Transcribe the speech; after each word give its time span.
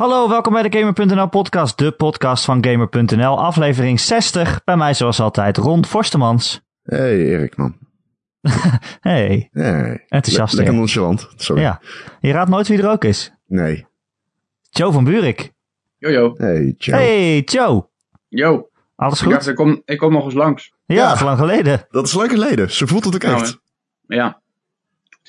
Hallo, 0.00 0.28
welkom 0.28 0.52
bij 0.52 0.62
de 0.68 0.78
Gamer.nl 0.78 1.28
podcast, 1.28 1.78
de 1.78 1.92
podcast 1.92 2.44
van 2.44 2.64
Gamer.nl, 2.64 3.38
aflevering 3.40 4.00
60. 4.00 4.64
Bij 4.64 4.76
mij 4.76 4.94
zoals 4.94 5.20
altijd 5.20 5.56
Ron 5.56 5.84
Forstemans. 5.84 6.60
Hey 6.82 7.18
Erik, 7.26 7.56
man. 7.56 7.76
Hey, 9.00 9.48
Hey. 9.52 10.04
enthousiast. 10.08 10.52
Le- 10.52 10.58
Lekker 10.58 10.74
nonchalant. 10.78 11.28
Sorry. 11.36 11.62
Ja, 11.62 11.80
je 12.20 12.32
raadt 12.32 12.50
nooit 12.50 12.68
wie 12.68 12.78
er 12.82 12.90
ook 12.90 13.04
is. 13.04 13.32
Nee. 13.46 13.86
Joe 14.70 14.92
van 14.92 15.04
Buurik. 15.04 15.52
Jojo. 15.98 16.34
Hey, 16.36 16.74
ciao. 16.78 16.98
Hey, 17.00 17.40
Joe. 17.40 17.88
Yo. 18.28 18.68
Alles 18.96 19.22
Ik 19.22 19.28
dacht, 19.28 19.40
goed? 19.42 19.50
ik 19.50 19.56
kom, 19.56 19.82
ik 19.84 19.98
kom 19.98 20.12
nog 20.12 20.24
eens 20.24 20.34
langs. 20.34 20.72
Ja, 20.86 20.94
Ja. 20.94 21.06
dat 21.06 21.14
is 21.14 21.22
lang 21.22 21.38
geleden. 21.38 21.86
Dat 21.90 22.06
is 22.06 22.12
lang 22.14 22.30
geleden. 22.30 22.70
Ze 22.70 22.86
voelt 22.86 23.04
het 23.04 23.14
ook 23.14 23.22
Nou, 23.22 23.40
echt. 23.40 23.58
Ja. 24.06 24.40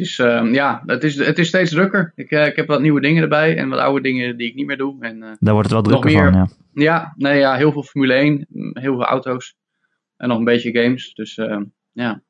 Is, 0.01 0.19
ehm, 0.19 0.53
ja, 0.53 0.83
het 0.85 1.03
is, 1.03 1.15
het 1.17 1.39
is 1.39 1.47
steeds 1.47 1.71
drukker. 1.71 2.11
Ik, 2.15 2.31
eh, 2.31 2.45
ik 2.45 2.55
heb 2.55 2.67
wat 2.67 2.81
nieuwe 2.81 3.01
dingen 3.01 3.21
erbij 3.23 3.57
en 3.57 3.69
wat 3.69 3.79
oude 3.79 4.01
dingen 4.01 4.37
die 4.37 4.47
ik 4.49 4.55
niet 4.55 4.65
meer 4.65 4.77
doe. 4.77 4.95
En, 4.99 5.23
eh, 5.23 5.29
Daar 5.39 5.53
wordt 5.53 5.69
het 5.71 5.81
wel 5.81 5.81
drukker 5.91 6.11
meer. 6.11 6.31
van, 6.31 6.49
ja. 6.73 6.83
ja, 6.83 7.13
nee, 7.17 7.39
ja, 7.39 7.55
heel 7.55 7.71
veel 7.71 7.83
Formule 7.83 8.13
1, 8.13 8.45
mm, 8.49 8.71
heel 8.77 8.93
veel 8.95 9.05
auto's 9.05 9.55
en 10.17 10.27
nog 10.27 10.37
een 10.37 10.43
beetje 10.43 10.71
games. 10.81 11.13
Dus 11.13 11.37
ehm, 11.37 11.63
ja, 11.91 12.21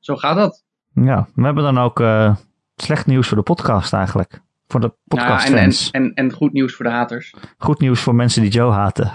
zo 0.00 0.16
gaat 0.16 0.36
dat. 0.36 0.64
Ja, 0.94 1.28
we 1.34 1.44
hebben 1.44 1.62
dan 1.64 1.78
ook 1.78 2.00
eh, 2.00 2.36
slecht 2.76 3.06
nieuws 3.06 3.28
voor 3.28 3.36
de 3.36 3.42
podcast 3.42 3.92
eigenlijk. 3.92 4.40
Voor 4.68 4.80
de 4.80 4.86
Ja, 4.86 4.92
en, 4.92 5.18
en, 5.18 5.26
podcastfans. 5.26 5.90
en, 5.90 6.14
en 6.14 6.32
goed 6.32 6.52
nieuws 6.52 6.74
voor 6.74 6.84
de 6.84 6.90
haters. 6.90 7.34
Goed 7.58 7.80
nieuws 7.80 8.00
voor 8.00 8.14
mensen 8.14 8.42
die 8.42 8.50
Joe 8.50 8.72
haten. 8.72 9.12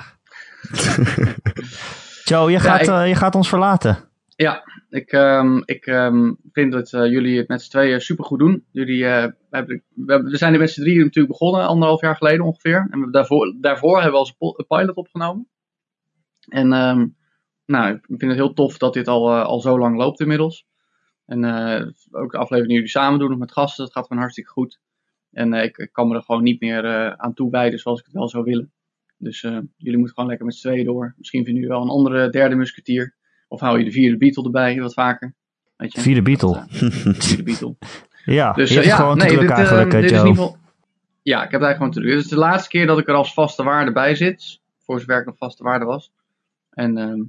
Joe, 2.23 2.51
je 2.51 2.59
gaat, 2.59 2.81
ik- 2.81 3.07
je 3.07 3.15
gaat 3.15 3.35
ons 3.35 3.49
verlaten. 3.49 3.97
Ja, 4.41 4.63
ik, 4.89 5.11
ehm, 5.11 5.61
ik 5.65 5.85
ehm, 5.85 6.33
vind 6.51 6.71
dat 6.71 6.93
eh, 6.93 7.05
jullie 7.05 7.37
het 7.37 7.47
met 7.47 7.61
z'n 7.61 7.69
tweeën 7.69 8.01
supergoed 8.01 8.39
doen. 8.39 8.65
Jullie, 8.71 9.05
eh, 9.05 9.27
we, 9.93 10.21
zijn 10.37 10.53
er 10.53 10.59
met 10.59 10.71
z'n 10.71 10.81
drieën 10.81 11.03
natuurlijk 11.03 11.39
begonnen, 11.39 11.67
anderhalf 11.67 12.01
jaar 12.01 12.15
geleden 12.15 12.45
ongeveer. 12.45 12.87
En 12.91 12.99
we 12.99 13.11
daarvoor, 13.11 13.55
daarvoor 13.59 14.01
hebben 14.01 14.11
we 14.11 14.17
als 14.17 14.65
pilot 14.67 14.95
opgenomen. 14.95 15.47
En 16.47 16.73
ehm, 16.73 17.07
nou, 17.65 17.93
ik 17.93 18.05
vind 18.07 18.21
het 18.21 18.35
heel 18.35 18.53
tof 18.53 18.77
dat 18.77 18.93
dit 18.93 19.07
al, 19.07 19.29
eh, 19.29 19.43
al 19.43 19.59
zo 19.59 19.79
lang 19.79 19.97
loopt 19.97 20.19
inmiddels. 20.19 20.67
En 21.25 21.45
ook 22.11 22.31
de 22.31 22.37
aflevering 22.37 22.67
die 22.67 22.75
jullie 22.75 22.89
samen 22.89 23.19
doen, 23.19 23.37
met 23.37 23.51
gasten, 23.51 23.83
dat 23.83 23.93
gaat 23.93 24.05
gewoon 24.05 24.21
hartstikke 24.21 24.51
goed. 24.51 24.79
En 25.31 25.53
ik, 25.53 25.77
ik 25.77 25.91
kan 25.91 26.07
me 26.07 26.15
er 26.15 26.23
gewoon 26.23 26.43
niet 26.43 26.61
meer 26.61 27.15
aan 27.17 27.33
toewijden 27.33 27.79
zoals 27.79 27.99
ik 27.99 28.05
het 28.05 28.13
wel 28.13 28.29
zou 28.29 28.43
willen. 28.43 28.73
Dus 29.17 29.41
jullie 29.41 29.97
moeten 29.97 30.13
gewoon 30.13 30.29
lekker 30.29 30.45
met 30.45 30.55
z'n 30.55 30.67
tweeën 30.67 30.85
door. 30.85 31.13
Misschien 31.17 31.43
vinden 31.43 31.61
jullie 31.61 31.77
wel 31.77 31.85
een 31.85 31.97
andere 31.97 32.29
derde 32.29 32.55
musketier. 32.55 33.19
Of 33.51 33.59
hou 33.59 33.77
je 33.77 33.83
de 33.83 33.91
vierde 33.91 34.17
Beatle 34.17 34.43
erbij 34.43 34.79
wat 34.79 34.93
vaker? 34.93 35.33
Weet 35.77 35.93
je? 35.93 36.01
Vierde 36.01 36.21
Beatle. 36.21 36.53
Dat, 36.53 36.65
eh, 36.69 37.13
vierde 37.21 37.43
Beatle. 37.43 37.75
Ja, 38.25 38.53
Dus 38.53 38.69
je 38.69 38.79
eh, 38.79 38.85
ja, 38.85 38.95
gewoon 38.95 39.17
te 39.17 39.25
nee, 39.25 39.33
druk 39.33 39.47
dit, 39.47 39.57
eigenlijk, 39.57 39.93
eh, 39.93 40.01
dit 40.01 40.11
is 40.11 40.11
in 40.11 40.17
Joe. 40.17 40.27
ieder 40.27 40.43
geval. 40.43 40.57
Ja, 41.21 41.43
ik 41.43 41.51
heb 41.51 41.61
het 41.61 41.61
eigenlijk 41.61 41.77
gewoon 41.77 41.91
te 41.91 41.99
druk. 41.99 42.11
Dit 42.11 42.23
is 42.23 42.29
de 42.29 42.35
laatste 42.37 42.69
keer 42.69 42.85
dat 42.87 42.99
ik 42.99 43.07
er 43.07 43.13
als 43.13 43.33
vaste 43.33 43.63
waarde 43.63 43.91
bij 43.91 44.15
zit. 44.15 44.59
Voor 44.85 44.99
zover 44.99 45.19
ik 45.19 45.25
nog 45.25 45.37
vaste 45.37 45.63
waarde 45.63 45.85
was. 45.85 46.11
En 46.69 46.97
ehm, 46.97 47.21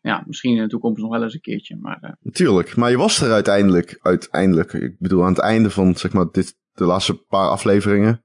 ja, 0.00 0.22
misschien 0.26 0.56
in 0.56 0.62
de 0.62 0.68
toekomst 0.68 1.02
nog 1.02 1.10
wel 1.10 1.22
eens 1.22 1.34
een 1.34 1.40
keertje. 1.40 1.76
Maar 1.80 1.98
eh, 2.00 2.10
Natuurlijk. 2.20 2.76
Maar 2.76 2.90
je 2.90 2.96
was 2.96 3.20
er 3.20 3.32
uiteindelijk, 3.32 3.98
uiteindelijk. 4.02 4.72
Ik 4.72 4.94
bedoel, 4.98 5.22
aan 5.22 5.32
het 5.32 5.40
einde 5.42 5.70
van, 5.70 5.94
zeg 5.96 6.12
maar, 6.12 6.26
dit, 6.32 6.56
de 6.72 6.84
laatste 6.84 7.14
paar 7.14 7.48
afleveringen. 7.48 8.24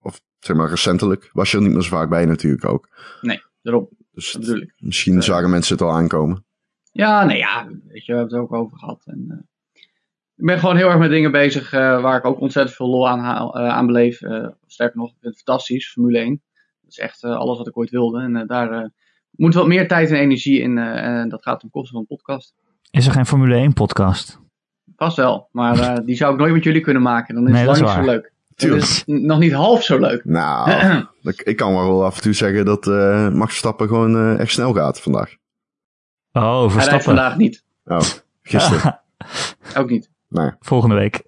Of, 0.00 0.20
zeg 0.38 0.56
maar, 0.56 0.68
recentelijk. 0.68 1.30
Was 1.32 1.50
je 1.50 1.56
er 1.56 1.62
niet 1.62 1.72
meer 1.72 1.82
zo 1.82 1.96
vaak 1.96 2.08
bij 2.08 2.24
natuurlijk 2.24 2.64
ook. 2.64 2.88
daarom, 3.62 3.88
Dus 4.12 4.38
misschien 4.78 5.22
zagen 5.22 5.50
mensen 5.50 5.74
het 5.74 5.84
al 5.84 5.92
aankomen. 5.92 6.43
Ja, 6.96 7.24
nee, 7.24 7.38
ja, 7.38 7.66
weet 7.88 8.04
je, 8.04 8.12
we 8.12 8.18
hebben 8.18 8.22
het 8.24 8.32
er 8.32 8.38
ook 8.40 8.52
over 8.64 8.78
gehad. 8.78 9.02
En, 9.04 9.26
eh, 9.28 9.36
ik 10.36 10.44
ben 10.44 10.58
gewoon 10.58 10.76
heel 10.76 10.88
erg 10.88 10.98
met 10.98 11.10
dingen 11.10 11.32
bezig 11.32 11.72
eh, 11.72 12.00
waar 12.02 12.16
ik 12.18 12.24
ook 12.24 12.40
ontzettend 12.40 12.76
veel 12.76 12.88
lol 12.88 13.08
aan, 13.08 13.18
haal- 13.18 13.58
eh, 13.58 13.68
aan 13.68 13.86
beleef. 13.86 14.22
Eh, 14.22 14.46
sterker 14.66 14.96
nog, 14.98 15.08
ik 15.08 15.16
vind 15.20 15.34
het 15.34 15.42
fantastisch, 15.44 15.92
Formule 15.92 16.18
1. 16.18 16.42
Dat 16.80 16.90
is 16.90 16.98
echt 16.98 17.24
alles 17.24 17.58
wat 17.58 17.66
ik 17.66 17.76
ooit 17.78 17.90
wilde. 17.90 18.20
En 18.22 18.46
daar 18.46 18.70
eh, 18.72 18.88
moet 19.30 19.54
wat 19.54 19.66
meer 19.66 19.88
tijd 19.88 20.10
en 20.10 20.16
energie 20.16 20.60
in. 20.60 20.78
eh, 20.78 21.04
en 21.20 21.28
dat 21.28 21.42
gaat 21.42 21.60
ten 21.60 21.70
koste 21.70 21.90
van 21.92 22.00
een 22.00 22.06
podcast. 22.06 22.54
Is 22.90 23.06
er 23.06 23.12
geen 23.12 23.26
Formule 23.26 23.54
1 23.56 23.72
podcast? 23.72 24.38
Vast 24.96 25.16
wel, 25.16 25.48
maar 25.52 25.78
eh, 25.78 26.04
die 26.04 26.16
zou 26.16 26.32
ik 26.32 26.38
nooit 26.38 26.52
met 26.52 26.64
jullie 26.64 26.80
kunnen 26.80 27.02
maken. 27.02 27.34
Dan 27.34 27.44
is 27.46 27.50
Nee, 27.52 27.68
het 27.68 27.78
lang 27.78 27.80
niet 27.80 28.04
zo 28.04 28.10
leuk. 28.12 28.22
Dat 28.48 28.56
Tuurlijk. 28.58 28.82
is 28.82 29.02
nog 29.06 29.38
niet 29.38 29.52
half 29.52 29.82
zo 29.82 29.98
leuk. 29.98 30.24
Nou, 30.24 30.70
ik, 31.44 31.56
kan 31.56 31.72
wel 31.74 32.04
af 32.04 32.16
en 32.16 32.22
toe 32.22 32.32
zeggen 32.32 32.64
dat 32.64 32.86
eh, 32.86 33.28
Max 33.30 33.48
Verstappen 33.50 33.88
gewoon 33.88 34.16
eh, 34.16 34.38
echt 34.38 34.50
snel 34.52 34.72
gaat 34.72 35.00
vandaag. 35.00 35.36
Oh, 36.36 36.42
Hij 36.42 36.58
rijdt 36.60 36.72
Verstappen. 36.72 37.02
vandaag 37.04 37.36
niet. 37.36 37.64
Oh, 37.84 38.00
gisteren. 38.42 39.00
Ook 39.78 39.90
niet. 39.90 40.10
nee. 40.28 40.50
Volgende 40.60 40.94
week. 40.94 41.22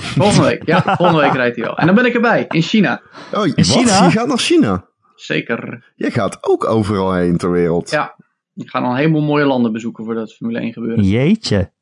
Volgende 0.00 0.46
week. 0.48 0.66
Ja, 0.66 0.82
volgende 0.96 1.20
week 1.22 1.32
rijdt 1.32 1.56
hij 1.56 1.64
wel. 1.64 1.78
En 1.78 1.86
dan 1.86 1.94
ben 1.94 2.04
ik 2.04 2.14
erbij, 2.14 2.44
in 2.48 2.62
China. 2.62 3.02
Oh, 3.32 3.46
In 3.46 3.54
wat? 3.54 3.66
China? 3.66 4.04
Je 4.04 4.10
gaat 4.10 4.26
naar 4.26 4.38
China? 4.38 4.84
Zeker. 5.14 5.92
Je 5.96 6.10
gaat 6.10 6.38
ook 6.40 6.64
overal 6.64 7.12
heen 7.14 7.36
ter 7.36 7.50
wereld. 7.50 7.90
Ja. 7.90 8.16
Ik 8.54 8.68
ga 8.70 8.82
een 8.82 8.96
heleboel 8.96 9.22
mooie 9.22 9.44
landen 9.44 9.72
bezoeken 9.72 10.04
voordat 10.04 10.34
Formule 10.34 10.58
1 10.60 10.72
gebeuren. 10.72 11.04
Jeetje. 11.04 11.72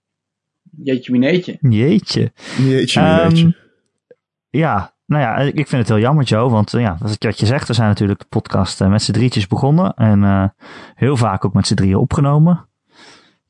Jeetje 0.82 1.12
mineetje. 1.12 1.56
Jeetje. 1.60 2.32
Jeetje, 2.58 3.00
Ehm, 3.00 3.28
jeetje. 3.28 3.56
ja, 4.50 4.94
nou 5.06 5.22
ja, 5.22 5.36
ik 5.38 5.68
vind 5.68 5.70
het 5.70 5.88
heel 5.88 5.98
jammer, 5.98 6.24
Joe. 6.24 6.50
Want 6.50 6.74
eh, 6.74 6.80
ja, 6.80 6.96
wat 7.00 7.16
wat 7.18 7.40
je 7.40 7.46
zegt, 7.46 7.68
we 7.68 7.74
zijn 7.74 7.88
natuurlijk 7.88 8.20
de 8.20 8.26
podcast 8.28 8.80
eh, 8.80 8.88
met 8.88 9.02
z'n 9.02 9.12
drietjes 9.12 9.46
begonnen. 9.46 9.94
En 9.94 10.24
eh, 10.24 10.44
heel 10.94 11.16
vaak 11.16 11.44
ook 11.44 11.54
met 11.54 11.66
z'n 11.66 11.74
drieën 11.74 11.96
opgenomen. 11.96 12.68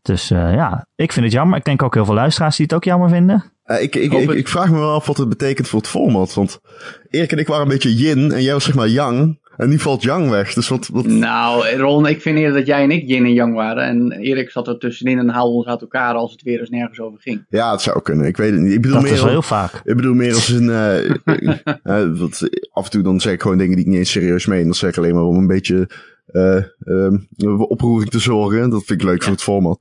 Dus 0.07 0.31
eh, 0.31 0.55
ja, 0.55 0.87
ik 0.95 1.13
vind 1.13 1.25
het 1.25 1.35
jammer. 1.35 1.59
Ik 1.59 1.65
denk 1.65 1.83
ook 1.83 1.95
heel 1.95 2.05
veel 2.05 2.15
luisteraars 2.15 2.57
die 2.57 2.67
het 2.67 2.75
ook 2.75 2.85
jammer 2.85 3.09
vinden. 3.09 3.45
Eh, 3.65 3.83
ik, 3.83 3.95
ik, 3.95 4.13
ik, 4.13 4.31
ik 4.31 4.49
vraag 4.49 4.71
me 4.71 4.79
wel 4.79 4.95
af 4.95 5.07
wat 5.07 5.17
het 5.17 5.29
betekent 5.29 5.69
voor 5.69 5.79
het 5.79 5.89
format. 5.89 6.35
Want 6.35 6.61
Erik 7.11 7.33
en 7.33 7.39
ik 7.39 7.47
waren 7.47 7.63
een 7.63 7.69
beetje 7.69 7.95
yin 7.95 8.33
en 8.33 8.43
jij 8.43 8.53
was 8.53 8.65
zeg 8.65 8.75
maar 8.75 8.89
yang. 8.89 9.39
En 9.57 9.69
nu 9.69 9.79
valt 9.79 10.03
yang 10.03 10.31
weg. 10.31 10.53
Dus 10.55 10.69
wat... 10.69 10.89
wat... 10.93 11.07
Nou, 11.07 11.77
Ron, 11.77 12.07
ik 12.07 12.21
vind 12.23 12.39
eerder 12.39 12.55
dat 12.59 12.67
jij 12.67 12.83
en 12.83 12.91
ik 12.91 13.09
yin 13.09 13.25
en 13.25 13.33
yang 13.33 13.55
waren. 13.55 13.85
En 13.85 14.13
Erik 14.13 14.51
zat 14.51 14.69
er 14.69 14.79
tussenin 14.79 15.19
en 15.19 15.29
haalde 15.29 15.55
ons 15.57 15.67
uit 15.67 15.81
elkaar 15.81 16.15
als 16.15 16.33
het 16.33 16.43
weer 16.43 16.61
eens 16.61 16.71
nergens 16.71 17.01
over 17.01 17.21
ging. 17.21 17.47
Ja, 17.49 17.71
het 17.71 17.81
zou 17.81 18.03
kunnen. 18.03 18.27
Ik 18.27 18.37
weet 18.37 18.53
het 18.53 18.61
niet. 18.61 18.73
Ik 18.73 18.81
bedoel 18.81 18.95
Dat 18.97 19.03
meer... 19.05 19.13
is 19.13 19.21
wel 19.21 19.31
heel 19.31 19.43
vaak. 19.43 19.81
Ik 19.85 19.97
bedoel 19.97 20.15
meer 20.15 20.35
als 20.35 20.49
een... 20.49 20.71
eh, 20.71 21.11
eh, 21.83 22.19
wat, 22.19 22.49
af 22.73 22.85
en 22.85 22.91
toe 22.91 23.03
dan 23.03 23.21
zeg 23.21 23.33
ik 23.33 23.43
gewoon 23.43 23.59
dingen 23.59 23.77
die 23.77 23.85
ik 23.85 23.91
niet 23.91 23.99
eens 23.99 24.11
serieus 24.11 24.47
meen. 24.47 24.65
Dan 24.65 24.75
zeg 24.75 24.91
ik 24.91 24.97
alleen 24.99 25.15
maar 25.15 25.25
om 25.25 25.37
een 25.37 25.47
beetje 25.47 25.89
eh 26.27 26.57
ehm, 26.85 27.17
oproering 27.59 28.11
te 28.11 28.19
zorgen. 28.19 28.71
Dat 28.71 28.85
vind 28.85 29.01
ik 29.01 29.07
leuk 29.07 29.23
voor 29.23 29.33
het 29.33 29.43
format. 29.43 29.79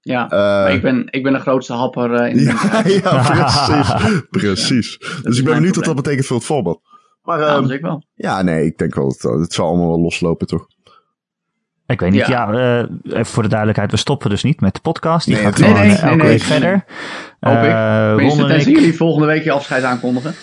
Ja, 0.00 0.24
Eh, 0.30 0.38
maar 0.38 0.72
ik 0.74 0.82
ben, 0.82 1.06
ik 1.10 1.22
ben 1.22 1.32
de 1.32 1.38
grootste 1.38 1.72
happer 1.72 2.26
in 2.28 2.36
de 2.36 2.42
ja, 2.44 2.82
ja, 3.02 3.22
precies. 3.22 4.22
precies. 4.30 4.98
Dus 5.22 5.38
ik 5.38 5.44
ben 5.44 5.54
benieuwd 5.54 5.76
wat 5.76 5.84
dat 5.84 5.94
betekent 5.96 6.26
voor 6.26 6.36
het 6.36 6.44
format. 6.46 6.80
Maar 7.24 7.38
Ja, 7.40 7.46
ehm, 7.46 7.54
dat 7.60 7.70
is 7.70 7.76
ik 7.76 7.82
wel. 7.82 8.02
ja, 8.14 8.42
nee, 8.42 8.64
ik 8.66 8.78
denk 8.78 8.94
wel 8.94 9.14
dat 9.20 9.40
het 9.40 9.52
zal 9.52 9.66
allemaal 9.68 9.88
wel 9.88 10.00
loslopen, 10.00 10.46
toch? 10.46 10.66
Ik 11.86 12.00
weet 12.00 12.10
niet, 12.10 12.26
ja, 12.26 12.52
Ja. 12.52 12.78
eh, 12.82 12.88
even 13.04 13.26
voor 13.26 13.42
de 13.42 13.48
duidelijkheid, 13.48 13.90
we 13.90 13.96
stoppen 13.96 14.30
dus 14.30 14.42
niet 14.42 14.60
met 14.60 14.74
de 14.74 14.80
podcast. 14.80 15.26
Die 15.26 15.34
Nee, 15.34 15.44
gaat 15.44 15.56
gewoon 15.56 15.72
niet. 15.86 15.92
eh, 15.96 16.02
elke 16.02 16.06
Nee, 16.06 16.16
nee, 16.16 16.26
week 16.28 16.38
nee, 16.38 16.48
verder. 16.48 16.84
Hoop 17.40 17.56
ik. 17.56 17.70
Eh, 17.70 18.28
Ron 18.36 18.50
en 18.50 18.58
ik, 18.60 18.66
jullie 18.66 18.96
volgende 18.96 19.26
week 19.26 19.44
je 19.44 19.50
afscheid 19.52 19.82
aankondigen. 19.82 20.34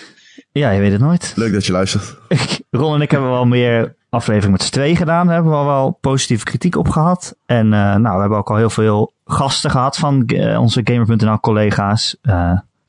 ja, 0.52 0.70
je 0.70 0.80
weet 0.80 0.92
het 0.92 1.00
nooit. 1.00 1.32
Leuk 1.36 1.52
dat 1.52 1.66
je 1.66 1.72
luistert. 1.72 2.16
Ron 2.70 2.94
en 2.94 3.00
ik 3.00 3.10
hebben 3.10 3.30
wel 3.30 3.46
meer 3.46 3.94
afleveringen 4.10 4.52
met 4.52 4.62
z'n 4.62 4.72
tweeën 4.72 4.96
gedaan. 4.96 5.26
Daar 5.26 5.34
hebben 5.34 5.58
we 5.58 5.64
wel 5.64 5.98
positieve 6.00 6.44
kritiek 6.44 6.76
op 6.76 6.88
gehad. 6.88 7.36
En 7.46 7.64
eh, 7.72 7.94
nou, 7.96 8.14
we 8.14 8.20
hebben 8.20 8.38
ook 8.38 8.50
al 8.50 8.56
heel 8.56 8.70
veel 8.70 9.12
gasten 9.24 9.70
gehad 9.70 9.96
van 9.96 10.26
eh, 10.26 10.60
onze 10.60 10.80
Gamer.nl 10.84 11.40
collega's. 11.40 12.16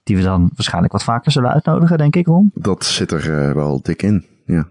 Die 0.03 0.17
we 0.17 0.23
dan 0.23 0.51
waarschijnlijk 0.55 0.93
wat 0.93 1.03
vaker 1.03 1.31
zullen 1.31 1.51
uitnodigen, 1.51 1.97
denk 1.97 2.15
ik, 2.15 2.25
Ron. 2.25 2.51
Dat 2.53 2.85
zit 2.85 3.11
er 3.11 3.47
eh, 3.47 3.53
wel 3.53 3.81
dik 3.81 4.01
in. 4.01 4.25
Ja. 4.45 4.67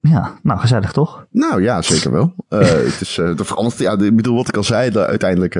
Ja, 0.00 0.38
nou, 0.42 0.60
gezellig 0.60 0.92
toch? 0.92 1.26
Nou 1.30 1.62
ja, 1.62 1.82
zeker 1.82 2.12
wel. 2.12 2.34
Eh 2.48 2.58
het 2.60 3.00
is, 3.00 3.14
verandert. 3.36 3.78
Ja, 3.78 3.98
ik 3.98 4.16
bedoel, 4.16 4.36
wat 4.36 4.48
ik 4.48 4.56
al 4.56 4.64
zei, 4.64 4.90
de, 4.90 5.06
uiteindelijk, 5.06 5.54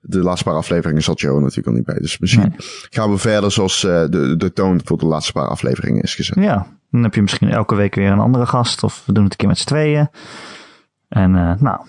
de 0.00 0.18
laatste 0.22 0.44
paar 0.44 0.54
afleveringen 0.54 1.02
zat 1.02 1.20
Joe 1.20 1.40
natuurlijk 1.40 1.66
al 1.66 1.72
niet 1.72 1.84
bij. 1.84 1.98
Dus 1.98 2.18
misschien 2.18 2.42
Nee. 2.48 2.56
gaan 2.90 3.10
we 3.10 3.18
verder 3.18 3.52
zoals 3.52 3.80
de, 3.80 4.34
de 4.38 4.52
toon 4.52 4.80
voor 4.84 4.98
de 4.98 5.06
laatste 5.06 5.32
paar 5.32 5.48
afleveringen 5.48 6.02
is 6.02 6.14
gezet. 6.14 6.34
Ja, 6.34 6.66
dan 6.90 7.02
heb 7.02 7.14
je 7.14 7.22
misschien 7.22 7.50
elke 7.50 7.74
week 7.74 7.94
weer 7.94 8.10
een 8.10 8.18
andere 8.18 8.46
gast. 8.46 8.82
Of 8.82 9.02
we 9.06 9.12
doen 9.12 9.22
het 9.22 9.32
een 9.32 9.38
keer 9.38 9.48
met 9.48 9.58
z'n 9.58 9.66
tweeën. 9.66 10.08
En 11.08 11.30
nou, 11.60 11.80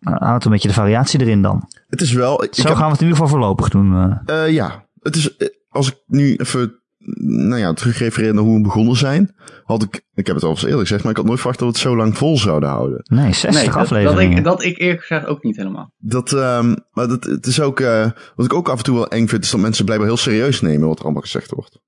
houdt 0.00 0.44
een 0.44 0.50
beetje 0.50 0.68
de 0.68 0.74
variatie 0.74 1.20
erin 1.20 1.42
dan. 1.42 1.68
Het 1.88 2.00
is 2.00 2.12
wel, 2.12 2.44
ik 2.44 2.54
Zo 2.54 2.74
gaan 2.74 2.86
we 2.86 2.92
het 2.92 3.00
in 3.00 3.06
ieder 3.06 3.22
geval 3.22 3.28
voorlopig 3.38 3.68
doen. 3.68 4.18
ja, 4.48 4.84
het 5.02 5.16
is, 5.16 5.36
als 5.72 5.88
ik 5.88 6.02
nu 6.06 6.36
even, 6.36 6.82
nou 7.24 7.60
ja, 7.60 7.72
terugrefereer 7.72 8.34
naar 8.34 8.42
hoe 8.42 8.56
we 8.56 8.62
begonnen 8.62 8.96
zijn, 8.96 9.34
had 9.64 9.82
ik, 9.82 10.02
ik 10.14 10.26
heb 10.26 10.34
het 10.34 10.44
al 10.44 10.50
eens 10.50 10.62
eerlijk 10.62 10.80
gezegd, 10.80 11.02
maar 11.02 11.10
ik 11.10 11.16
had 11.16 11.26
nooit 11.26 11.38
verwacht 11.38 11.58
dat 11.58 11.68
we 11.68 11.74
het 11.74 11.82
zo 11.82 11.96
lang 11.96 12.16
vol 12.18 12.38
zouden 12.38 12.68
houden. 12.68 13.00
nee, 13.04 13.32
60 13.32 13.50
Nee, 13.50 13.64
dat, 13.64 13.72
dat, 13.72 13.82
afleveringen. 13.82 14.38
ik, 14.38 14.44
dat 14.44 14.62
ik 14.62 14.78
eerlijk 14.78 15.00
gezegd 15.00 15.26
ook 15.26 15.42
niet 15.42 15.56
helemaal. 15.56 15.92
Dat, 15.98 16.32
ehm 16.32 16.74
maar 16.90 17.08
dat, 17.08 17.24
het 17.24 17.46
is 17.46 17.60
ook, 17.60 17.80
eh 17.80 18.10
wat 18.34 18.46
ik 18.46 18.54
ook 18.54 18.68
af 18.68 18.78
en 18.78 18.84
toe 18.84 18.94
wel 18.94 19.08
eng 19.08 19.26
vind, 19.26 19.44
is 19.44 19.50
dat 19.50 19.60
mensen 19.60 19.84
blijkbaar 19.84 20.08
heel 20.08 20.18
serieus 20.18 20.60
nemen 20.60 20.88
wat 20.88 20.98
er 20.98 21.04
allemaal 21.04 21.22
gezegd 21.22 21.50
wordt. 21.50 21.80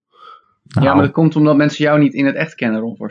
Nou, 0.74 0.86
Ja, 0.86 0.94
maar 0.94 1.04
dat 1.04 1.12
komt 1.12 1.36
omdat 1.36 1.56
mensen 1.56 1.84
jou 1.84 1.98
niet 1.98 2.14
in 2.14 2.26
het 2.26 2.34
echt 2.34 2.54
kennen, 2.54 2.80
Ron. 2.80 2.96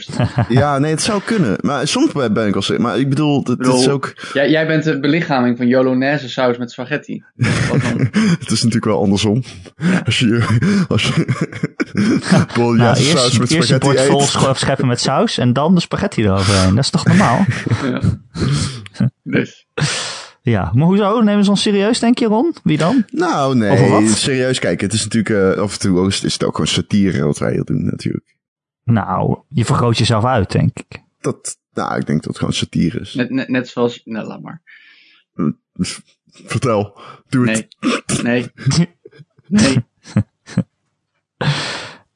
Ja, 0.49 0.79
nee, 0.79 0.91
het 0.91 1.01
zou 1.01 1.21
kunnen. 1.25 1.55
Maar 1.61 1.87
soms 1.87 2.11
ben 2.11 2.47
ik 2.47 2.53
wel 2.53 2.79
Maar 2.79 2.99
ik 2.99 3.09
bedoel, 3.09 3.39
het, 3.39 3.47
het 3.47 3.67
is 3.67 3.89
ook... 3.89 4.13
jij, 4.33 4.49
jij 4.49 4.67
bent 4.67 4.83
de 4.83 4.99
belichaming 4.99 5.57
van 5.57 5.67
Yolonaise 5.67 6.29
saus 6.29 6.57
met 6.57 6.71
spaghetti. 6.71 7.23
Wat 7.69 7.81
dan? 7.81 8.07
Het 8.39 8.51
is 8.51 8.63
natuurlijk 8.63 8.85
wel 8.85 9.01
andersom. 9.01 9.43
Als 10.05 10.19
je... 10.19 10.45
Als 10.87 11.07
je 11.07 11.25
nou, 12.55 12.79
eerst, 12.81 13.17
saus 13.17 13.39
met 13.39 13.51
eerst 13.51 13.71
een 13.71 13.75
spaghetti 13.81 14.11
bord 14.11 14.29
vol 14.31 14.53
scheppen 14.55 14.87
met 14.87 14.99
saus 14.99 15.37
en 15.37 15.53
dan 15.53 15.75
de 15.75 15.81
spaghetti 15.81 16.23
eroverheen. 16.23 16.75
Dat 16.75 16.83
is 16.83 16.89
toch 16.89 17.05
normaal? 17.05 17.45
Ja. 17.83 18.01
Dus. 19.23 19.65
Ja, 20.43 20.71
maar 20.73 20.85
hoezo? 20.87 21.21
Nemen 21.21 21.43
ze 21.43 21.49
ons 21.49 21.61
serieus, 21.61 21.99
denk 21.99 22.19
je, 22.19 22.25
Ron? 22.25 22.55
Wie 22.63 22.77
dan? 22.77 23.05
Nou, 23.11 23.55
nee, 23.55 24.07
serieus. 24.07 24.59
Kijk, 24.59 24.81
het 24.81 24.93
is 24.93 25.03
natuurlijk... 25.03 25.55
eh, 25.55 25.61
af 25.63 25.73
en 25.73 25.79
toe 25.79 26.07
is 26.07 26.23
is 26.23 26.33
het 26.33 26.43
ook 26.43 26.51
gewoon 26.51 26.67
satire 26.67 27.25
wat 27.25 27.37
wij 27.37 27.51
hier 27.53 27.63
doen, 27.63 27.85
natuurlijk. 27.85 28.35
Nou, 28.83 29.39
je 29.47 29.65
vergroot 29.65 29.97
jezelf 29.97 30.25
uit, 30.25 30.51
denk 30.51 30.79
ik. 30.79 31.01
Dat... 31.19 31.57
Nou, 31.73 31.99
ik 31.99 32.05
denk 32.05 32.17
dat 32.19 32.27
het 32.27 32.37
gewoon 32.37 32.53
satire 32.53 32.99
is. 32.99 33.13
Net, 33.13 33.29
net, 33.29 33.47
net 33.47 33.67
zoals. 33.67 34.01
Nou, 34.05 34.27
laat 34.27 34.41
maar. 34.41 34.61
Dus, 35.73 35.99
vertel. 36.31 36.99
Doe 37.29 37.49
het. 37.49 37.75
Nee. 38.23 38.23
Nee. 38.23 38.51
Nee. 39.47 39.85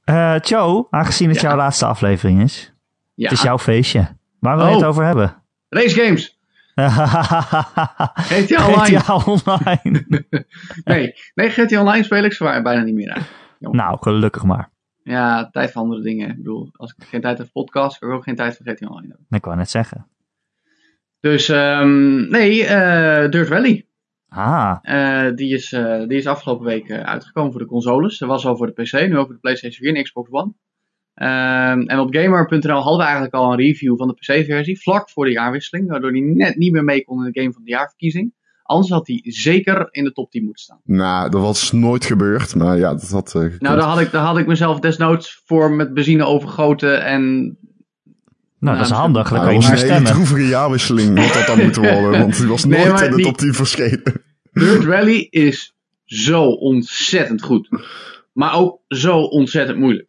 Eh 0.04 0.36
Joe, 0.42 0.88
aangezien 0.90 1.30
het 1.30 1.42
Ja. 1.42 1.48
jouw 1.48 1.58
laatste 1.58 1.86
aflevering 1.86 2.42
is, 2.42 2.74
Ja. 3.14 3.24
het 3.30 3.38
is 3.38 3.44
jouw 3.44 3.58
feestje. 3.58 4.16
Waar 4.40 4.56
wil 4.58 4.66
je 4.66 4.72
Oh. 4.72 4.78
het 4.78 4.88
over 4.88 5.06
hebben? 5.06 5.44
Race 5.70 6.02
games. 6.02 6.37
GTA 8.30 8.68
Online. 8.68 9.00
GTA 9.00 9.16
Online. 9.16 10.06
Nee. 10.84 11.14
Nee, 11.36 11.50
GTA 11.50 11.80
Online 11.80 12.04
speel 12.04 12.24
ik 12.24 12.34
zwaar 12.34 12.62
bijna 12.62 12.84
niet 12.84 12.94
meer 12.96 13.12
aan. 13.12 13.24
nou, 13.60 13.98
gelukkig 14.00 14.44
maar. 14.44 14.70
Ja, 15.04 15.50
tijd 15.50 15.72
voor 15.72 15.82
andere 15.82 16.02
dingen. 16.02 16.30
Ik 16.30 16.36
bedoel, 16.38 16.70
als 16.74 16.94
ik 16.98 17.06
geen 17.08 17.22
tijd 17.22 17.38
heb 17.38 17.48
voor 17.52 17.64
podcast, 17.64 18.00
heb 18.00 18.10
ik 18.10 18.16
ook 18.16 18.24
geen 18.24 18.36
tijd 18.36 18.58
voor 18.58 18.66
GTA 18.66 18.88
Online. 18.88 19.16
Ik 19.30 19.46
wou 19.46 19.58
net 19.58 19.70
zeggen. 19.70 20.08
Dus, 21.20 21.50
ehm, 21.50 22.30
nee, 22.30 22.66
eh 22.66 23.30
Dirt 23.30 23.48
Rally. 23.48 23.86
Ah, 24.30 24.78
Eh, 24.82 25.36
die, 25.36 25.54
is, 25.54 25.74
eh, 25.74 26.00
die 26.08 26.18
is 26.18 26.28
afgelopen 26.28 26.66
week 26.66 26.92
uitgekomen 26.92 27.52
voor 27.52 27.62
de 27.62 27.68
consoles. 27.68 28.18
Dat 28.18 28.30
was 28.30 28.46
al 28.46 28.58
voor 28.58 28.74
de 28.74 28.84
PC, 28.84 28.92
nu 28.92 29.18
ook 29.18 29.26
voor 29.26 29.34
de 29.34 29.40
PlayStation 29.40 29.86
4 29.86 29.96
en 29.96 30.04
Xbox 30.04 30.30
One. 30.32 30.54
Ehm, 31.18 31.80
en 31.81 32.00
op 32.00 32.16
gamer.nl 32.16 32.81
hadden 32.81 32.98
we 32.98 33.04
eigenlijk 33.04 33.34
al 33.34 33.52
een 33.52 33.58
review 33.58 33.98
van 33.98 34.08
de 34.08 34.14
PC-versie, 34.14 34.81
vlak 34.81 35.10
voor 35.10 35.25
de 35.25 35.31
jaarwisseling, 35.31 35.90
waardoor 35.90 36.12
die 36.12 36.24
net 36.24 36.56
niet 36.56 36.72
meer 36.72 36.84
mee 36.84 37.04
kon 37.04 37.25
in 37.25 37.31
de 37.31 37.40
game 37.40 37.54
van 37.54 37.64
de 37.64 37.69
jaarverkiezing. 37.69 38.34
Anders 38.64 38.92
had 38.92 39.08
hij 39.08 39.19
zeker 39.24 39.88
in 39.92 40.04
de 40.04 40.12
top 40.12 40.31
10 40.31 40.44
moeten 40.44 40.64
staan. 40.64 40.80
Nou, 40.84 41.30
dat 41.30 41.42
was 41.42 41.72
nooit 41.72 42.06
gebeurd. 42.06 42.56
Maar 42.56 42.78
ja, 42.78 42.90
dat 42.90 43.10
had... 43.10 43.36
eh. 43.36 43.42
Nou, 43.42 43.78
daar 43.78 43.88
had, 43.88 44.00
ik, 44.00 44.12
daar 44.12 44.25
had 44.25 44.38
ik 44.38 44.48
mezelf 44.48 44.80
desnoods 44.80 45.42
voor 45.46 45.72
met 45.72 45.94
benzine 45.94 46.25
overgoten 46.25 47.04
en... 47.06 47.22
nou, 48.60 48.75
dat 48.78 48.86
is 48.86 48.88
dus- 48.92 48.98
handig. 48.98 49.30
Dan 49.30 49.38
Nou, 49.38 49.50
kan 49.50 49.60
je 49.60 49.69
dat 49.69 50.00
niet 50.00 50.08
een 50.08 50.14
droevige 50.14 50.48
jaarwisseling 50.48 51.19
had 51.19 51.34
dat 51.34 51.46
dan 51.46 51.64
moeten 51.64 51.81
worden. 51.81 52.19
Want 52.19 52.38
die 52.38 52.48
was 52.48 52.66
Nee, 52.66 52.86
nooit 52.88 53.02
in 53.02 53.12
de 53.16 53.22
top 53.22 53.38
10 53.38 53.54
verschenen. 53.54 54.22
Dirt 54.52 54.84
Rally 54.84 55.28
is 55.30 55.75
zo 56.06 56.44
ontzettend 56.44 57.42
goed. 57.42 57.69
Maar 58.34 58.54
ook 58.56 58.81
zo 58.88 59.18
ontzettend 59.19 59.78
moeilijk. 59.80 60.06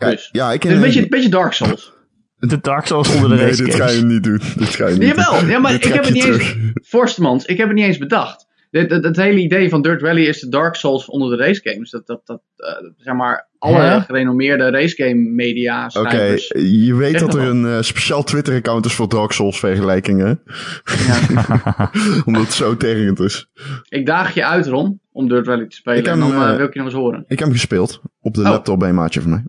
Ja, 0.00 0.10
Dus. 0.10 0.28
ja, 0.32 0.52
ik 0.52 0.62
Het 0.62 0.70
is 0.72 0.76
een 0.78 0.84
beetje, 0.84 1.02
een 1.02 1.08
beetje 1.08 1.28
Dark 1.28 1.52
Souls. 1.52 1.92
De 2.38 2.58
Dark 2.60 2.86
Souls 2.86 3.14
onder 3.14 3.28
de 3.28 3.34
Nee, 3.34 3.44
race 3.46 3.64
dit 3.64 3.74
ga 3.74 3.84
je 3.88 3.96
games. 3.98 4.12
niet 4.12 4.22
doen. 4.22 4.40
Dit 4.56 4.68
ga 4.68 4.88
je 4.88 4.94
niet 4.98 5.08
Jawel, 5.08 5.40
doen. 5.40 5.48
ja, 5.48 5.58
maar 5.58 5.72
Dit 5.72 5.84
ik 5.84 5.92
heb 5.92 6.04
het 6.04 6.14
niet 6.14 6.24
eens... 6.24 6.36
terug. 6.36 6.56
Forstemans, 6.82 7.44
ik 7.44 7.56
heb 7.56 7.66
het 7.66 7.76
niet 7.76 7.86
eens 7.86 7.98
bedacht. 7.98 8.48
Het, 8.70 8.90
het, 8.90 9.04
het 9.04 9.16
hele 9.16 9.40
idee 9.40 9.68
van 9.68 9.82
Dirt 9.82 10.02
Rally 10.02 10.26
is 10.26 10.40
de 10.40 10.48
Dark 10.48 10.74
Souls 10.74 11.06
onder 11.06 11.36
de 11.36 11.44
race 11.44 11.60
games. 11.70 11.90
Dat, 11.90 12.06
dat, 12.06 12.20
dat 12.24 12.42
eh, 12.56 12.72
zeg 12.96 13.14
maar, 13.14 13.48
alle 13.58 14.00
gerenommeerde 14.06 14.70
racegame 14.70 15.14
media 15.14 15.90
Oké, 15.98 16.36
je 16.58 16.94
weet 16.94 17.18
dat 17.18 17.34
er 17.34 17.40
een 17.48 17.66
eh, 17.66 17.80
speciaal 17.80 18.22
Twitter-account 18.22 18.84
is 18.84 18.92
voor 18.92 19.08
Dark 19.08 19.32
Souls 19.32 19.58
vergelijkingen. 19.58 20.42
Ja. 21.06 21.18
Omdat 22.26 22.42
het 22.42 22.52
zo 22.52 22.76
tergend 22.76 23.20
is. 23.20 23.48
Ik 23.88 24.06
daag 24.06 24.34
je 24.34 24.44
uit, 24.46 24.66
Ron, 24.66 25.00
om 25.12 25.28
Dirt 25.28 25.46
Rally 25.46 25.66
te 25.66 25.76
spelen. 25.76 25.98
Ik 25.98 26.04
heb 26.04 26.14
en 26.14 26.20
dan 26.20 26.32
eh, 26.32 26.56
wil 26.56 26.66
ik 26.66 26.72
je 26.72 26.78
nog 26.78 26.88
eens 26.88 26.98
horen. 26.98 27.24
Ik 27.28 27.38
heb 27.38 27.48
hem 27.48 27.52
gespeeld. 27.56 28.00
Op 28.20 28.34
de 28.34 28.40
Oh. 28.42 28.48
laptop 28.48 28.78
bij 28.78 28.88
een 28.88 28.94
maatje 28.94 29.20
van 29.20 29.30
mij. 29.30 29.44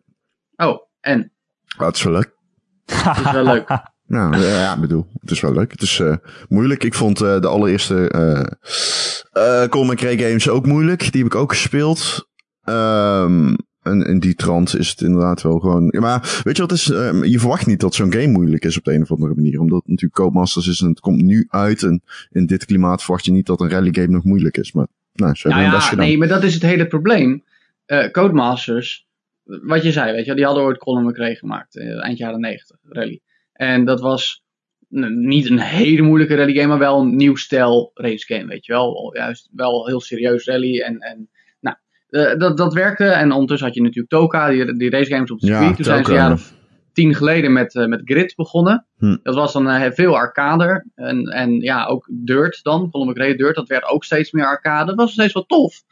Oh, 0.68 0.88
en? 1.00 1.32
Ah, 1.78 1.88
het 1.88 1.96
is 1.96 2.04
wel 2.04 2.14
leuk. 2.14 2.32
Het 2.86 3.26
is 3.26 3.32
wel 3.32 3.44
leuk. 3.44 3.68
Nou, 4.12 4.38
ja, 4.38 4.74
ik 4.74 4.82
bedoel, 4.82 5.08
het 5.20 5.32
is 5.32 5.40
wel 5.40 5.54
leuk. 5.54 5.72
Het 5.72 5.82
is 5.82 6.00
eh, 6.00 6.16
moeilijk. 6.50 6.84
Ik 6.84 6.94
vond 6.94 7.22
eh, 7.22 7.40
de 7.40 7.48
allereerste 7.48 8.10
eh 8.10 9.62
eh 9.64 9.70
Colin 9.70 9.92
McRae 9.92 10.18
games 10.18 10.50
ook 10.50 10.66
moeilijk. 10.66 11.12
Die 11.12 11.24
heb 11.24 11.34
ik 11.34 11.40
ook 11.40 11.52
gespeeld. 11.52 12.28
Ehm 12.64 13.54
en 13.82 14.02
in 14.02 14.20
die 14.20 14.36
trant 14.36 14.78
is 14.78 14.90
het 14.90 15.02
inderdaad 15.02 15.42
wel 15.42 15.60
gewoon... 15.60 15.88
Ja, 15.92 16.00
maar 16.00 16.42
weet 16.44 16.56
je 16.56 16.62
wat 16.62 16.72
is? 16.72 16.92
Ehm, 16.92 17.24
je 17.24 17.40
verwacht 17.40 17.66
niet 17.66 17.80
dat 17.80 17.96
zo'n 17.96 18.14
game 18.14 18.28
moeilijk 18.28 18.66
is 18.66 18.78
op 18.78 18.84
de 18.84 18.94
een 18.94 19.02
of 19.02 19.12
andere 19.12 19.36
manier. 19.36 19.60
Omdat 19.60 19.80
het 19.80 19.88
natuurlijk 19.88 20.22
Codemasters 20.22 20.68
is 20.68 20.82
en 20.82 20.90
het 20.90 21.00
komt 21.00 21.22
nu 21.22 21.48
uit. 21.50 21.84
En 21.84 22.04
in 22.32 22.46
dit 22.46 22.66
klimaat 22.66 23.04
verwacht 23.04 23.26
je 23.26 23.32
niet 23.32 23.46
dat 23.46 23.62
een 23.62 23.70
rally 23.70 23.90
game 23.92 24.08
nog 24.08 24.24
moeilijk 24.24 24.58
is. 24.58 24.72
Maar 24.72 24.88
nou, 25.14 25.36
ze 25.36 25.48
hebben 25.48 25.62
Nou 25.62 25.64
hun 25.64 25.72
best 25.72 25.84
ja, 25.84 25.90
gedaan. 25.90 26.06
nee, 26.06 26.18
maar 26.18 26.28
dat 26.28 26.44
is 26.44 26.54
het 26.54 26.64
hele 26.64 26.88
probleem. 26.88 27.44
Codemasters, 28.12 29.08
wat 29.62 29.84
je 29.84 29.92
zei, 29.92 30.12
weet 30.12 30.26
je, 30.26 30.36
die 30.36 30.46
hadden 30.46 30.64
ooit 30.64 30.78
Colin 30.78 31.06
McRae 31.06 31.36
gemaakt, 31.36 31.78
eh, 31.78 32.04
eind 32.04 32.18
jaren 32.18 32.40
90, 32.40 32.78
rally. 32.84 33.20
En 33.54 33.86
dat 33.86 34.02
was 34.02 34.44
niet 34.90 35.50
een 35.50 35.60
hele 35.60 36.02
moeilijke 36.02 36.36
rally 36.36 36.54
game, 36.54 36.68
maar 36.68 36.78
wel 36.78 37.02
een 37.02 37.16
nieuw 37.16 37.36
stijl 37.36 37.92
race 37.94 38.34
game, 38.34 38.46
weet 38.46 38.66
je 38.66 38.72
wel. 38.72 39.16
Juist 39.16 39.50
wel 39.52 39.88
heel 39.88 40.02
serieus 40.02 40.46
rally 40.46 40.80
en, 40.80 41.00
en 41.00 41.30
nou, 41.60 41.76
eh, 42.10 42.40
dat, 42.40 42.58
dat 42.58 42.74
werkte. 42.74 43.06
En 43.06 43.32
ondertussen 43.32 43.68
had 43.68 43.76
je 43.76 43.82
natuurlijk 43.82 44.10
Toka, 44.10 44.50
die, 44.50 44.78
die 44.78 44.90
race 44.90 45.14
games 45.14 45.32
op 45.32 45.40
Ja, 45.40 45.48
circuit. 45.48 45.76
Toen 45.76 45.86
zijn 45.86 46.06
ze 46.06 46.32
of 46.32 46.54
tien 46.94 47.16
geleden 47.16 47.54
met, 47.54 47.76
eh, 47.76 47.86
met 47.86 48.02
Grid 48.04 48.36
begonnen. 48.36 48.86
Hm. 48.98 49.18
Dat 49.24 49.36
was 49.36 49.54
dan 49.54 49.94
veel 49.94 50.18
arcade. 50.18 50.86
En, 50.96 51.24
en 51.24 51.60
ja, 51.60 51.86
ook 51.86 52.10
Dirt 52.12 52.64
dan, 52.64 52.90
Colin 52.90 53.10
McRae 53.10 53.36
Dirt, 53.36 53.56
dat 53.56 53.68
werd 53.68 53.86
ook 53.86 54.04
steeds 54.04 54.32
meer 54.32 54.46
arcade. 54.46 54.86
Dat 54.86 54.96
was 54.96 55.12
steeds 55.12 55.34
wel 55.34 55.46
tof. 55.46 55.84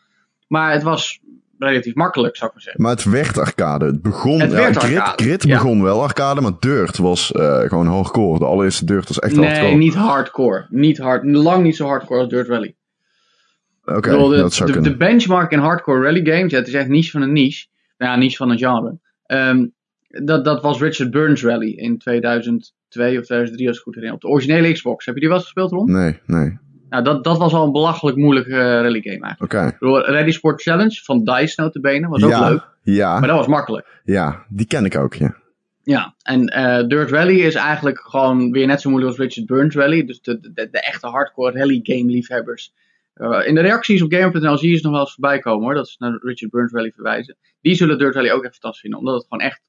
Maar 0.48 0.72
het 0.72 0.84
was 0.84 1.20
relatief 1.68 1.96
makkelijk, 1.96 2.36
zou 2.36 2.50
ik 2.50 2.56
maar 2.56 2.64
zeggen. 2.64 2.82
Maar 2.82 2.92
het 2.92 3.04
werd 3.04 3.38
arcade. 3.38 3.86
Het 3.86 4.02
begon... 4.02 4.40
Het 4.40 4.52
ja, 4.52 4.58
werd 4.58 4.78
Grid, 4.78 4.98
arcade, 5.00 5.24
Grid 5.24 5.44
ja. 5.44 5.56
begon 5.56 5.84
wel 5.84 6.02
arcade, 6.02 6.42
maar 6.42 6.52
Dirt 6.60 6.98
was 6.98 7.32
eh, 7.32 7.60
gewoon 7.60 7.88
hardcore. 7.88 8.40
De 8.40 8.46
allereerste 8.46 8.86
Dirt 8.86 9.08
was 9.08 9.20
echt 9.20 9.36
Nee, 9.36 9.46
hardcore. 9.50 9.76
niet 9.76 9.94
hardcore. 9.94 10.66
Niet 10.70 10.98
hard, 10.98 11.24
lang 11.26 11.64
niet 11.64 11.76
zo 11.76 11.88
hardcore 11.88 12.20
als 12.20 12.30
Dirt 12.30 12.48
Rally. 12.48 12.76
Oké, 13.86 14.10
dat 14.12 14.54
zou 14.54 14.68
de, 14.68 14.74
kunnen. 14.76 14.92
de 14.92 14.98
benchmark 14.98 15.52
in 15.52 15.60
hardcore 15.60 16.02
rally 16.02 16.26
games, 16.26 16.52
ja, 16.52 16.58
het 16.58 16.68
is 16.68 16.74
echt 16.74 16.88
niche 16.88 17.12
van 17.12 17.22
een 17.22 17.34
niche. 17.34 17.68
Nou 17.98 18.12
ja, 18.12 18.18
niche 18.18 18.38
van 18.38 18.50
een 18.50 18.58
genre. 18.58 19.00
Ehm, 19.26 19.66
dat, 20.08 20.46
dat 20.46 20.62
was 20.62 20.80
Richard 20.80 21.12
Burns 21.12 21.44
Rally 21.44 21.72
in 21.72 21.98
2002 21.98 23.18
of 23.18 23.26
2003 23.26 23.68
als 23.68 23.78
ik 23.78 23.84
goed 23.84 23.94
herinner. 23.96 24.16
Op 24.18 24.22
de 24.22 24.28
originele 24.28 24.72
Xbox. 24.72 25.06
Heb 25.06 25.14
je 25.14 25.20
die 25.20 25.30
wel 25.30 25.38
eens 25.38 25.48
gespeeld, 25.48 25.72
Ron? 25.72 25.92
Nee, 25.92 26.20
nee. 26.26 26.58
Nou, 26.90 27.04
dat, 27.04 27.24
dat 27.24 27.38
was 27.38 27.54
al 27.54 27.66
een 27.66 27.72
belachelijk 27.72 28.18
moeilijke 28.18 28.52
eh, 28.52 28.58
rally 28.58 29.02
game 29.02 29.20
eigenlijk. 29.26 29.54
Oké. 29.80 30.12
Ready 30.12 30.32
Sport 30.32 30.62
Challenge 30.62 31.02
van 31.04 31.24
DICE 31.24 31.62
notabene, 31.62 32.08
was 32.08 32.24
ook 32.24 32.30
Ja, 32.30 32.50
leuk. 32.50 32.68
ja, 32.84 33.20
Maar 33.20 33.28
dat 33.28 33.38
was 33.38 33.48
makkelijk. 33.48 34.02
ja, 34.04 34.46
die 34.50 34.66
ken 34.68 34.86
ik 34.86 34.98
ook, 34.98 35.14
ja. 35.14 35.36
Ja, 35.84 36.16
en 36.22 36.46
eh, 36.48 36.88
Dirt 36.88 37.10
Rally 37.12 37.40
is 37.40 37.56
eigenlijk 37.56 38.00
gewoon 38.00 38.52
weer 38.52 38.68
net 38.68 38.82
zo 38.82 38.90
moeilijk 38.90 39.12
als 39.18 39.22
Richard 39.26 39.48
Burns 39.48 39.76
Rally. 39.76 40.06
Dus 40.06 40.22
de, 40.22 40.40
de, 40.40 40.70
de 40.72 40.82
echte 40.82 41.08
hardcore 41.08 41.52
rally 41.52 41.80
game 41.84 42.12
liefhebbers. 42.12 42.74
Eh, 43.14 43.40
in 43.48 43.56
de 43.56 43.62
reacties 43.62 44.02
op 44.02 44.14
Gamer.nl 44.14 44.58
zie 44.58 44.70
je 44.70 44.76
ze 44.76 44.84
nog 44.84 44.92
wel 44.92 45.02
eens 45.02 45.14
voorbij 45.14 45.40
komen 45.40 45.64
hoor. 45.64 45.74
Dat 45.74 45.90
ze 45.90 45.96
naar 46.00 46.20
Richard 46.22 46.52
Burns 46.52 46.72
Rally 46.74 46.92
verwijzen. 46.92 47.38
Die 47.62 47.76
zullen 47.76 47.98
Dirt 47.98 48.16
Rally 48.16 48.30
ook 48.30 48.44
echt 48.44 48.52
fantastisch 48.54 48.82
vinden. 48.82 49.00
Omdat 49.00 49.14
het 49.16 49.26
gewoon 49.30 49.44
echt 49.44 49.62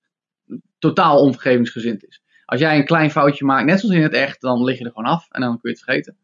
totaal 0.78 1.18
onvergevingsgezind 1.20 2.04
is. 2.06 2.22
Als 2.44 2.60
jij 2.60 2.76
een 2.78 2.84
klein 2.84 3.10
foutje 3.10 3.44
maakt, 3.44 3.66
net 3.66 3.80
zoals 3.80 3.94
in 3.94 4.02
het 4.02 4.12
echt, 4.12 4.40
dan 4.40 4.64
lig 4.64 4.78
je 4.78 4.84
er 4.84 4.92
gewoon 4.94 5.10
af. 5.12 5.26
En 5.30 5.40
dan 5.40 5.50
kun 5.60 5.70
je 5.70 5.76
het 5.76 5.84
vergeten. 5.84 6.16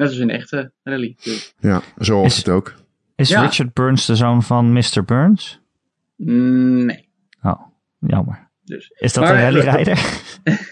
Net 0.00 0.08
als 0.08 0.18
in 0.18 0.26
de 0.26 0.32
echte 0.32 0.72
rally. 0.82 1.16
Dus, 1.22 1.54
Ja, 1.58 1.82
zo 1.98 2.20
was 2.20 2.26
Is- 2.32 2.36
het 2.36 2.48
ook. 2.48 2.74
Is 3.16 3.28
Ja. 3.28 3.40
Richard 3.42 3.72
Burns 3.74 4.06
de 4.06 4.16
zoon 4.16 4.42
van 4.42 4.72
Mr. 4.72 5.04
Burns? 5.06 5.60
mm, 6.16 6.84
nee. 6.84 7.08
Oh, 7.42 7.60
jammer. 7.98 8.50
Dus. 8.64 8.90
Is 8.98 9.12
dat 9.12 9.24
Maar- 9.24 9.34
een 9.34 9.40
rallyrijder? 9.40 9.98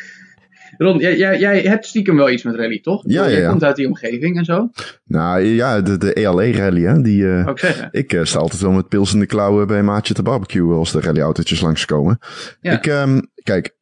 Ron, 0.78 0.98
jij, 0.98 1.16
jij, 1.18 1.38
jij 1.38 1.60
hebt 1.60 1.86
stiekem 1.86 2.16
wel 2.16 2.30
iets 2.30 2.42
met 2.42 2.54
rally, 2.54 2.80
toch? 2.80 3.02
Ja, 3.06 3.24
ja, 3.24 3.30
Jij 3.30 3.40
ja. 3.40 3.50
komt 3.50 3.64
uit 3.64 3.76
die 3.76 3.86
omgeving 3.86 4.36
en 4.36 4.44
zo. 4.44 4.70
Nou 5.04 5.40
ja, 5.42 5.80
de, 5.80 5.96
de 5.98 6.12
ELE-rally, 6.12 6.82
hè, 6.82 7.02
die... 7.02 7.28
eh, 7.28 7.52
ik 7.90 8.12
eh, 8.12 8.24
sta 8.24 8.38
altijd 8.38 8.60
wel 8.62 8.70
met 8.72 8.88
pils 8.88 9.12
in 9.14 9.20
de 9.20 9.26
klauwen 9.26 9.66
bij 9.66 9.78
een 9.78 9.84
maatje 9.84 10.14
te 10.14 10.22
barbecue 10.22 10.74
als 10.74 10.92
de 10.92 11.00
rallyautootjes 11.00 11.60
langskomen. 11.60 12.18
Ja. 12.60 12.72
Ik, 12.72 12.86
ehm, 12.86 13.20
kijk, 13.42 13.76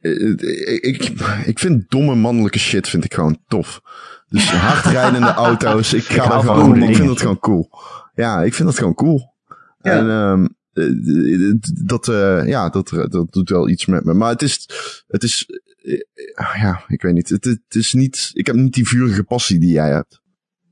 eh, 0.00 0.28
ik, 0.30 0.80
ik, 0.80 1.12
ik 1.44 1.58
vind 1.58 1.90
domme 1.90 2.14
mannelijke 2.14 2.58
shit 2.58 2.88
vind 2.88 3.04
ik 3.04 3.14
gewoon 3.14 3.38
tof. 3.48 3.80
Dus 4.32 4.50
hardrijdende 4.50 5.32
auto's, 5.46 5.92
ik 5.92 6.02
ga 6.02 6.24
hou 6.24 6.34
er 6.34 6.54
gewoon, 6.54 6.82
ik 6.82 6.96
vind 6.96 7.08
dat 7.08 7.20
gewoon 7.20 7.38
cool. 7.38 7.70
Ja, 8.14 8.42
ik 8.42 8.54
vind 8.54 8.68
dat 8.68 8.78
gewoon 8.78 8.94
cool. 8.94 9.34
Ja. 9.80 9.90
En 9.92 10.10
ehm, 10.10 10.46
eh, 10.72 11.54
dat, 11.86 12.08
eh, 12.08 12.46
ja, 12.46 12.68
dat, 12.68 12.88
dat 12.88 13.32
doet 13.32 13.48
wel 13.48 13.68
iets 13.68 13.86
met 13.86 14.04
me. 14.04 14.14
Maar 14.14 14.30
het 14.30 14.42
is, 14.42 14.68
het 15.06 15.22
is, 15.22 15.46
eh, 15.82 16.60
ja, 16.60 16.84
ik 16.88 17.02
weet 17.02 17.14
niet. 17.14 17.28
Het, 17.28 17.44
het 17.44 17.74
is 17.74 17.92
niet, 17.92 18.30
ik 18.32 18.46
heb 18.46 18.56
niet 18.56 18.74
die 18.74 18.88
vurige 18.88 19.22
passie 19.22 19.58
die 19.58 19.72
jij 19.72 19.90
hebt. 19.90 20.20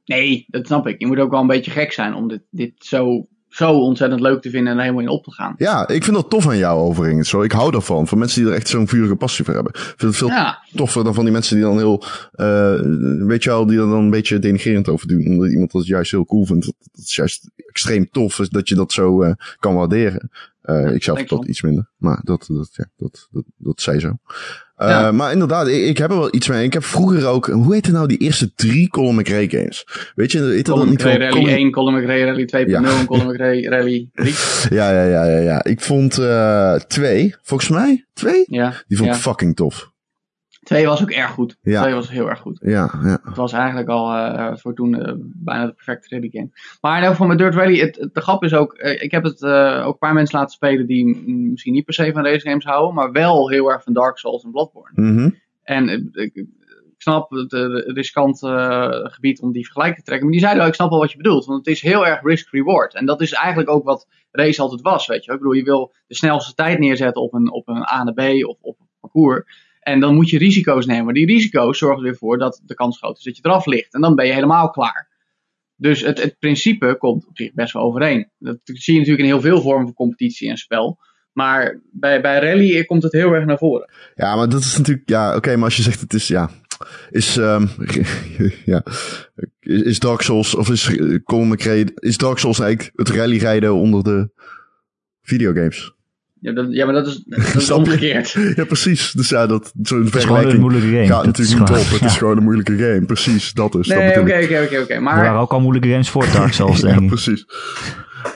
Nee, 0.04 0.44
dat 0.48 0.66
snap 0.66 0.86
ik. 0.86 1.00
Je 1.00 1.06
moet 1.06 1.18
ook 1.18 1.30
wel 1.30 1.40
een 1.40 1.46
beetje 1.46 1.70
gek 1.70 1.92
zijn 1.92 2.14
om 2.14 2.28
dit, 2.28 2.42
dit 2.50 2.72
zo 2.76 3.28
zo 3.50 3.72
ontzettend 3.72 4.20
leuk 4.20 4.42
te 4.42 4.50
vinden 4.50 4.72
en 4.72 4.78
er 4.78 4.84
helemaal 4.84 5.04
in 5.04 5.08
op 5.08 5.24
te 5.24 5.32
gaan. 5.32 5.54
Ja, 5.56 5.88
ik 5.88 6.04
vind 6.04 6.16
dat 6.16 6.30
tof 6.30 6.48
aan 6.48 6.56
jou 6.56 6.80
overigens. 6.80 7.28
Zo. 7.28 7.42
Ik 7.42 7.52
hou 7.52 7.70
daarvan. 7.70 8.08
Van 8.08 8.18
mensen 8.18 8.42
die 8.42 8.50
er 8.50 8.56
echt 8.56 8.68
zo'n 8.68 8.88
vurige 8.88 9.16
passie 9.16 9.44
voor 9.44 9.54
hebben. 9.54 9.72
Ik 9.72 9.80
vind 9.80 10.00
het 10.00 10.16
veel 10.16 10.28
Ja, 10.28 10.58
toffer 10.74 11.04
dan 11.04 11.14
van 11.14 11.24
die 11.24 11.32
mensen 11.32 11.56
die 11.56 11.64
dan 11.64 11.76
heel, 11.76 12.04
eh 12.32 12.80
weet 13.26 13.42
je 13.42 13.50
wel, 13.50 13.66
die 13.66 13.78
er 13.78 13.88
dan 13.88 13.98
een 13.98 14.10
beetje 14.10 14.38
denigerend 14.38 14.88
over 14.88 15.08
doen. 15.08 15.26
Omdat 15.26 15.50
iemand 15.50 15.72
dat 15.72 15.86
juist 15.86 16.10
heel 16.10 16.24
cool 16.24 16.44
vindt. 16.44 16.64
Dat, 16.66 16.74
dat 16.92 17.04
is 17.04 17.14
juist 17.14 17.50
extreem 17.56 18.08
tof, 18.10 18.38
is 18.38 18.48
dat 18.48 18.68
je 18.68 18.74
dat 18.74 18.92
zo 18.92 19.22
eh, 19.22 19.32
kan 19.58 19.74
waarderen. 19.74 20.30
Eh 20.60 20.94
ik 20.94 21.02
zelf 21.02 21.30
man. 21.30 21.48
iets 21.48 21.62
minder. 21.62 21.90
Maar 21.96 22.20
dat, 22.24 22.44
dat, 22.48 22.68
ja, 22.72 22.86
dat, 22.96 23.28
dat, 23.30 23.44
dat 23.56 23.80
zij 23.80 24.00
zo. 24.00 24.16
Eh, 24.80 24.88
Ja. 24.88 25.12
Maar 25.12 25.32
inderdaad, 25.32 25.68
ik, 25.68 25.82
ik 25.84 25.98
heb 25.98 26.10
er 26.10 26.16
wel 26.18 26.34
iets 26.34 26.48
mee. 26.48 26.64
Ik 26.64 26.72
heb 26.72 26.84
vroeger 26.84 27.26
ook, 27.26 27.46
hoe 27.46 27.74
heette 27.74 27.92
nou 27.92 28.06
die 28.08 28.18
eerste 28.18 28.54
drie 28.54 28.88
Colin 28.88 29.14
McRae 29.14 29.48
games? 29.50 29.86
Weet 30.14 30.32
je, 30.32 30.38
heette 30.42 30.62
dat 30.70 30.74
Colin 30.78 30.90
niet 30.90 31.02
Rally 31.02 31.28
Colin- 31.28 31.48
1, 31.54 31.70
Colin 31.70 31.94
McRae 32.00 32.24
Rally 32.24 32.44
2.0 32.44 32.70
Ja. 32.70 32.98
en 32.98 33.06
Colin 33.06 33.26
McRae 33.32 33.68
Rally 33.68 34.08
3. 34.14 34.34
Ja, 34.70 34.92
ja, 34.92 35.04
ja, 35.04 35.24
ja, 35.24 35.38
ja. 35.38 35.64
Ik 35.64 35.80
vond 35.80 36.18
eh 36.18 36.74
twee, 36.74 37.34
volgens 37.42 37.70
mij, 37.70 38.04
twee? 38.14 38.44
Ja, 38.46 38.74
Die 38.88 38.96
vond 38.98 39.10
ik 39.10 39.16
fucking 39.16 39.56
tof. 39.56 39.90
2 40.70 40.86
was 40.86 41.02
ook 41.02 41.10
erg 41.10 41.30
goed. 41.30 41.56
Ja. 41.62 41.82
2 41.82 41.94
was 41.94 42.10
heel 42.10 42.28
erg 42.28 42.38
goed. 42.38 42.58
Ja, 42.62 42.90
ja. 43.02 43.18
Het 43.22 43.36
was 43.36 43.52
eigenlijk 43.52 43.88
al 43.88 44.12
eh, 44.14 44.56
voor 44.56 44.74
toen 44.74 44.94
eh, 45.02 45.12
bijna 45.18 45.66
de 45.66 45.72
perfecte 45.72 46.14
rally 46.14 46.28
game. 46.32 46.50
Maar 46.80 47.02
in 47.02 47.08
geval 47.08 47.26
met 47.26 47.38
Dirt 47.38 47.54
Rally, 47.54 47.78
het, 47.78 47.96
het- 47.96 48.14
de 48.14 48.20
grap 48.20 48.44
is 48.44 48.54
ook, 48.54 48.72
eh, 48.74 49.02
ik 49.02 49.10
heb 49.10 49.24
het 49.24 49.44
ook 49.44 49.92
een 49.92 49.98
paar 49.98 50.14
mensen 50.14 50.38
laten 50.38 50.54
spelen 50.54 50.86
die 50.86 51.16
misschien 51.26 51.72
niet 51.72 51.84
per 51.84 51.94
se 51.94 52.12
van 52.12 52.24
race 52.24 52.48
games 52.48 52.64
houden, 52.64 52.94
maar 52.94 53.12
wel 53.12 53.48
heel 53.50 53.70
erg 53.72 53.82
van 53.82 53.92
Dark 53.92 54.18
Souls 54.18 54.44
en 54.44 54.50
Bloodborne. 54.50 55.02
Mhm. 55.10 55.30
En 55.62 56.10
ik, 56.12 56.34
ik 56.34 56.46
snap 56.96 57.30
het 57.30 57.52
riskant 57.86 58.38
gebied 59.02 59.40
om 59.40 59.52
die 59.52 59.64
vergelijking 59.64 59.98
te 59.98 60.04
trekken, 60.04 60.24
maar 60.26 60.32
die 60.36 60.40
zeiden 60.44 60.60
wel, 60.62 60.70
ik 60.70 60.76
snap 60.78 60.90
wel 60.90 60.98
wat 60.98 61.10
je 61.10 61.16
bedoelt, 61.16 61.44
want 61.44 61.58
het 61.58 61.74
is 61.74 61.82
heel 61.82 62.06
erg 62.06 62.22
risk-reward. 62.22 62.94
En 62.94 63.06
dat 63.06 63.20
is 63.20 63.32
eigenlijk 63.32 63.70
ook 63.70 63.84
wat 63.84 64.06
race 64.30 64.60
altijd 64.62 64.80
was, 64.80 65.06
weet 65.06 65.24
je. 65.24 65.32
Ik 65.32 65.38
bedoel, 65.38 65.52
je 65.52 65.62
wil 65.64 65.92
de 66.06 66.14
snelste 66.14 66.54
tijd 66.54 66.78
neerzetten 66.78 67.22
op 67.22 67.34
een, 67.34 67.52
op 67.52 67.68
een 67.68 67.82
A 67.92 68.04
naar 68.04 68.14
B 68.14 68.44
of 68.46 68.56
op 68.60 68.76
een 68.80 68.86
parcours. 69.00 69.68
En 69.80 70.00
dan 70.00 70.14
moet 70.14 70.30
je 70.30 70.38
risico's 70.38 70.86
nemen. 70.86 71.04
Maar 71.04 71.14
die 71.14 71.26
risico's 71.26 71.78
zorgen 71.78 71.98
er 71.98 72.04
weer 72.04 72.16
voor 72.16 72.38
dat 72.38 72.60
de 72.64 72.74
kans 72.74 72.98
groot 72.98 73.18
is 73.18 73.24
dat 73.24 73.36
je 73.36 73.42
eraf 73.44 73.66
ligt. 73.66 73.94
En 73.94 74.00
dan 74.00 74.14
ben 74.14 74.26
je 74.26 74.32
helemaal 74.32 74.70
klaar. 74.70 75.08
Dus 75.76 76.00
het, 76.00 76.22
het 76.22 76.36
principe 76.38 76.96
komt 76.98 77.26
op 77.26 77.36
zich 77.36 77.52
best 77.52 77.72
wel 77.72 77.82
overeen. 77.82 78.30
Dat 78.38 78.58
zie 78.64 78.92
je 78.92 78.98
natuurlijk 78.98 79.26
in 79.26 79.32
heel 79.32 79.40
veel 79.40 79.60
vormen 79.60 79.84
van 79.84 79.94
competitie 79.94 80.48
en 80.48 80.56
spel. 80.56 80.98
Maar 81.32 81.80
bij, 81.92 82.20
bij 82.20 82.40
rally 82.40 82.84
komt 82.84 83.02
het 83.02 83.12
heel 83.12 83.32
erg 83.32 83.44
naar 83.44 83.58
voren. 83.58 83.90
Ja, 84.14 84.36
maar 84.36 84.48
dat 84.48 84.60
is 84.60 84.76
natuurlijk, 84.76 85.08
ja, 85.08 85.36
oké, 85.36 85.54
maar 85.54 85.64
als 85.64 85.76
je 85.76 85.82
zegt 85.82 86.00
het 86.00 86.14
is, 86.14 86.28
ja, 86.28 86.50
is, 87.10 87.36
ehm 87.36 87.66
ja, 88.72 88.82
is, 89.60 89.98
Dark 89.98 90.20
Souls, 90.20 90.54
of 90.54 90.70
is 90.70 90.96
eh, 90.96 91.84
is 91.94 92.16
Dark 92.16 92.38
Souls 92.38 92.60
eigenlijk 92.60 92.90
het 92.94 93.08
rallyrijden 93.08 93.74
onder 93.74 94.02
de 94.02 94.30
videogames? 95.22 95.94
Ja, 96.40 96.52
dat, 96.52 96.66
ja 96.70 96.84
maar 96.84 96.94
dat 96.94 97.06
is, 97.06 97.22
dat 97.52 97.54
is 97.62 97.70
omgekeerd. 97.70 98.36
Ja, 98.56 98.64
precies. 98.64 99.12
Dus 99.12 99.28
ja, 99.28 99.46
dat, 99.46 99.72
zo'n 99.82 100.04
Het 100.04 100.14
is 100.14 100.24
gewoon 100.24 100.36
een 100.36 100.42
vergelijking 100.42 100.60
moeilijke 100.60 100.88
game. 100.88 101.06
gaat 101.06 101.26
natuurlijk 101.26 101.58
niet 101.58 101.70
op. 101.70 101.76
Het 101.76 101.92
is 101.92 102.00
ja. 102.12 102.18
gewoon 102.18 102.36
een 102.36 102.42
moeilijke 102.42 102.76
game. 102.76 103.04
Precies, 103.06 103.52
dat 103.52 103.74
is. 103.74 103.86
dat 103.86 103.98
Nee, 103.98 104.08
oké, 104.20 104.20
oké, 104.20 104.62
oké, 104.64 104.78
oké. 104.80 104.92
Er 104.94 105.02
Maar 105.02 105.16
waren 105.24 105.40
ook 105.40 105.52
al 105.52 105.60
moeilijke 105.60 105.88
games 105.88 106.10
voor 106.10 106.26
Dark 106.32 106.52
Souls, 106.52 106.80
Ja, 106.80 106.86
denk 106.86 107.00
ik. 107.00 107.06
precies. 107.06 107.44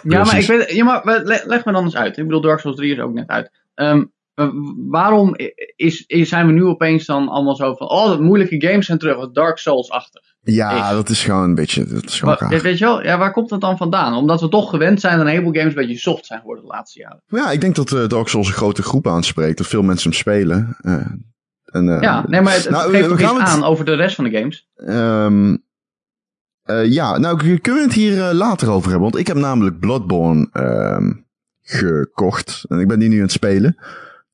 Ja, 0.03 0.25
maar 0.25 0.39
ik 0.39 0.47
weet, 0.47 0.71
ja, 0.73 0.85
maar 0.85 1.23
le- 1.25 1.43
leg 1.47 1.65
me 1.65 1.73
dan 1.73 1.85
eens 1.85 1.97
uit. 1.97 2.17
Ik 2.17 2.25
bedoel, 2.27 2.41
Dark 2.41 2.61
Souls 2.61 2.77
3 2.77 2.93
is 2.93 2.99
ook 3.01 3.13
net 3.15 3.29
uit. 3.29 3.51
Ehm, 3.75 4.05
w- 4.35 4.51
waarom 4.91 5.35
is, 5.77 6.05
is, 6.07 6.29
zijn 6.29 6.47
we 6.47 6.53
nu 6.53 6.65
opeens 6.65 7.07
dan 7.07 7.29
allemaal 7.29 7.57
zo 7.57 7.75
van, 7.75 7.89
oh, 7.91 8.11
de 8.17 8.23
moeilijke 8.23 8.67
games 8.67 8.87
zijn 8.87 8.99
terug, 8.99 9.17
wat 9.17 9.35
Dark 9.35 9.59
Souls-achtig? 9.59 10.23
Ja, 10.45 10.93
dat 10.93 11.09
is 11.09 11.25
gewoon 11.25 11.43
een 11.43 11.55
beetje, 11.55 11.85
dat 11.87 12.05
is 12.05 12.19
gewoon 12.19 12.37
raar. 12.39 12.61
Weet 12.61 12.79
je 12.79 12.85
wel, 12.85 13.03
ja, 13.03 13.19
waar 13.19 13.33
komt 13.33 13.49
dat 13.49 13.61
dan 13.61 13.77
vandaan? 13.77 14.15
Omdat 14.15 14.41
we 14.41 14.49
toch 14.49 14.71
gewend 14.71 15.01
zijn 15.01 15.17
dat 15.17 15.27
een 15.27 15.31
heleboel 15.33 15.53
games 15.53 15.69
een 15.75 15.81
beetje 15.81 15.99
soft 15.99 16.27
zijn 16.27 16.41
geworden 16.41 16.65
de 16.65 16.71
laatste 16.71 16.99
jaren. 17.01 17.23
Ja, 17.27 17.51
ik 17.51 17.61
denk 17.61 17.75
dat 17.75 17.93
eh, 17.93 18.09
Dark 18.09 18.29
Souls 18.29 18.49
een 18.49 18.55
grote 18.55 18.83
groep 18.83 19.07
aanspreekt. 19.07 19.59
Dat 19.59 19.67
veel 19.67 19.83
mensen 19.83 20.11
hem 20.11 20.19
spelen. 20.19 20.77
Eh, 20.81 21.07
en, 21.65 21.89
eh, 21.89 22.01
ja, 22.01 22.25
nee, 22.27 22.41
maar 22.41 22.53
het, 22.53 22.63
het 22.63 22.73
nou, 22.73 22.91
geeft 22.91 23.11
iets 23.11 23.23
het- 23.23 23.41
aan 23.41 23.65
over 23.65 23.85
de 23.85 23.95
rest 23.95 24.15
van 24.15 24.25
de 24.25 24.31
games. 24.39 24.69
Ehm, 24.77 25.57
eh, 26.63 26.93
ja, 26.93 27.19
nou 27.19 27.37
kunnen 27.59 27.83
we 27.83 27.89
het 27.89 27.93
hier 27.99 28.33
later 28.33 28.71
over 28.71 28.91
hebben. 28.91 29.11
Want 29.11 29.21
ik 29.21 29.27
heb 29.27 29.37
namelijk 29.37 29.79
Bloodborne 29.79 30.49
ehm, 30.53 31.13
gekocht. 31.63 32.65
En 32.69 32.79
ik 32.79 32.89
ben 32.89 32.99
die 32.99 33.09
nu 33.09 33.17
aan 33.17 33.23
het 33.23 33.33
spelen. 33.33 33.77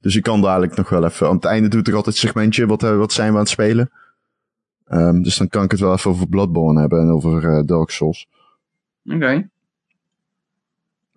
Dus 0.01 0.17
ik 0.17 0.23
kan 0.23 0.43
dadelijk 0.43 0.77
nog 0.77 0.89
wel 0.89 1.05
even... 1.05 1.29
Aan 1.29 1.35
het 1.35 1.45
einde 1.45 1.69
doe 1.69 1.79
ik 1.79 1.85
toch 1.85 1.95
altijd 1.95 2.15
een 2.15 2.21
segmentje. 2.21 2.67
Wat, 2.67 2.83
wat 2.83 3.13
zijn 3.13 3.29
we 3.29 3.35
aan 3.35 3.41
het 3.41 3.49
spelen? 3.49 3.91
Ehm, 4.91 5.23
dus 5.23 5.37
dan 5.37 5.49
kan 5.49 5.65
ik 5.65 5.71
het 5.71 5.81
wel 5.81 5.93
even 5.93 6.11
over 6.11 6.29
Bloodborne 6.29 6.81
hebben. 6.81 7.01
En 7.01 7.09
over 7.09 7.49
eh, 7.49 7.65
Dark 7.65 7.91
Souls. 7.91 8.29
Oké. 9.05 9.49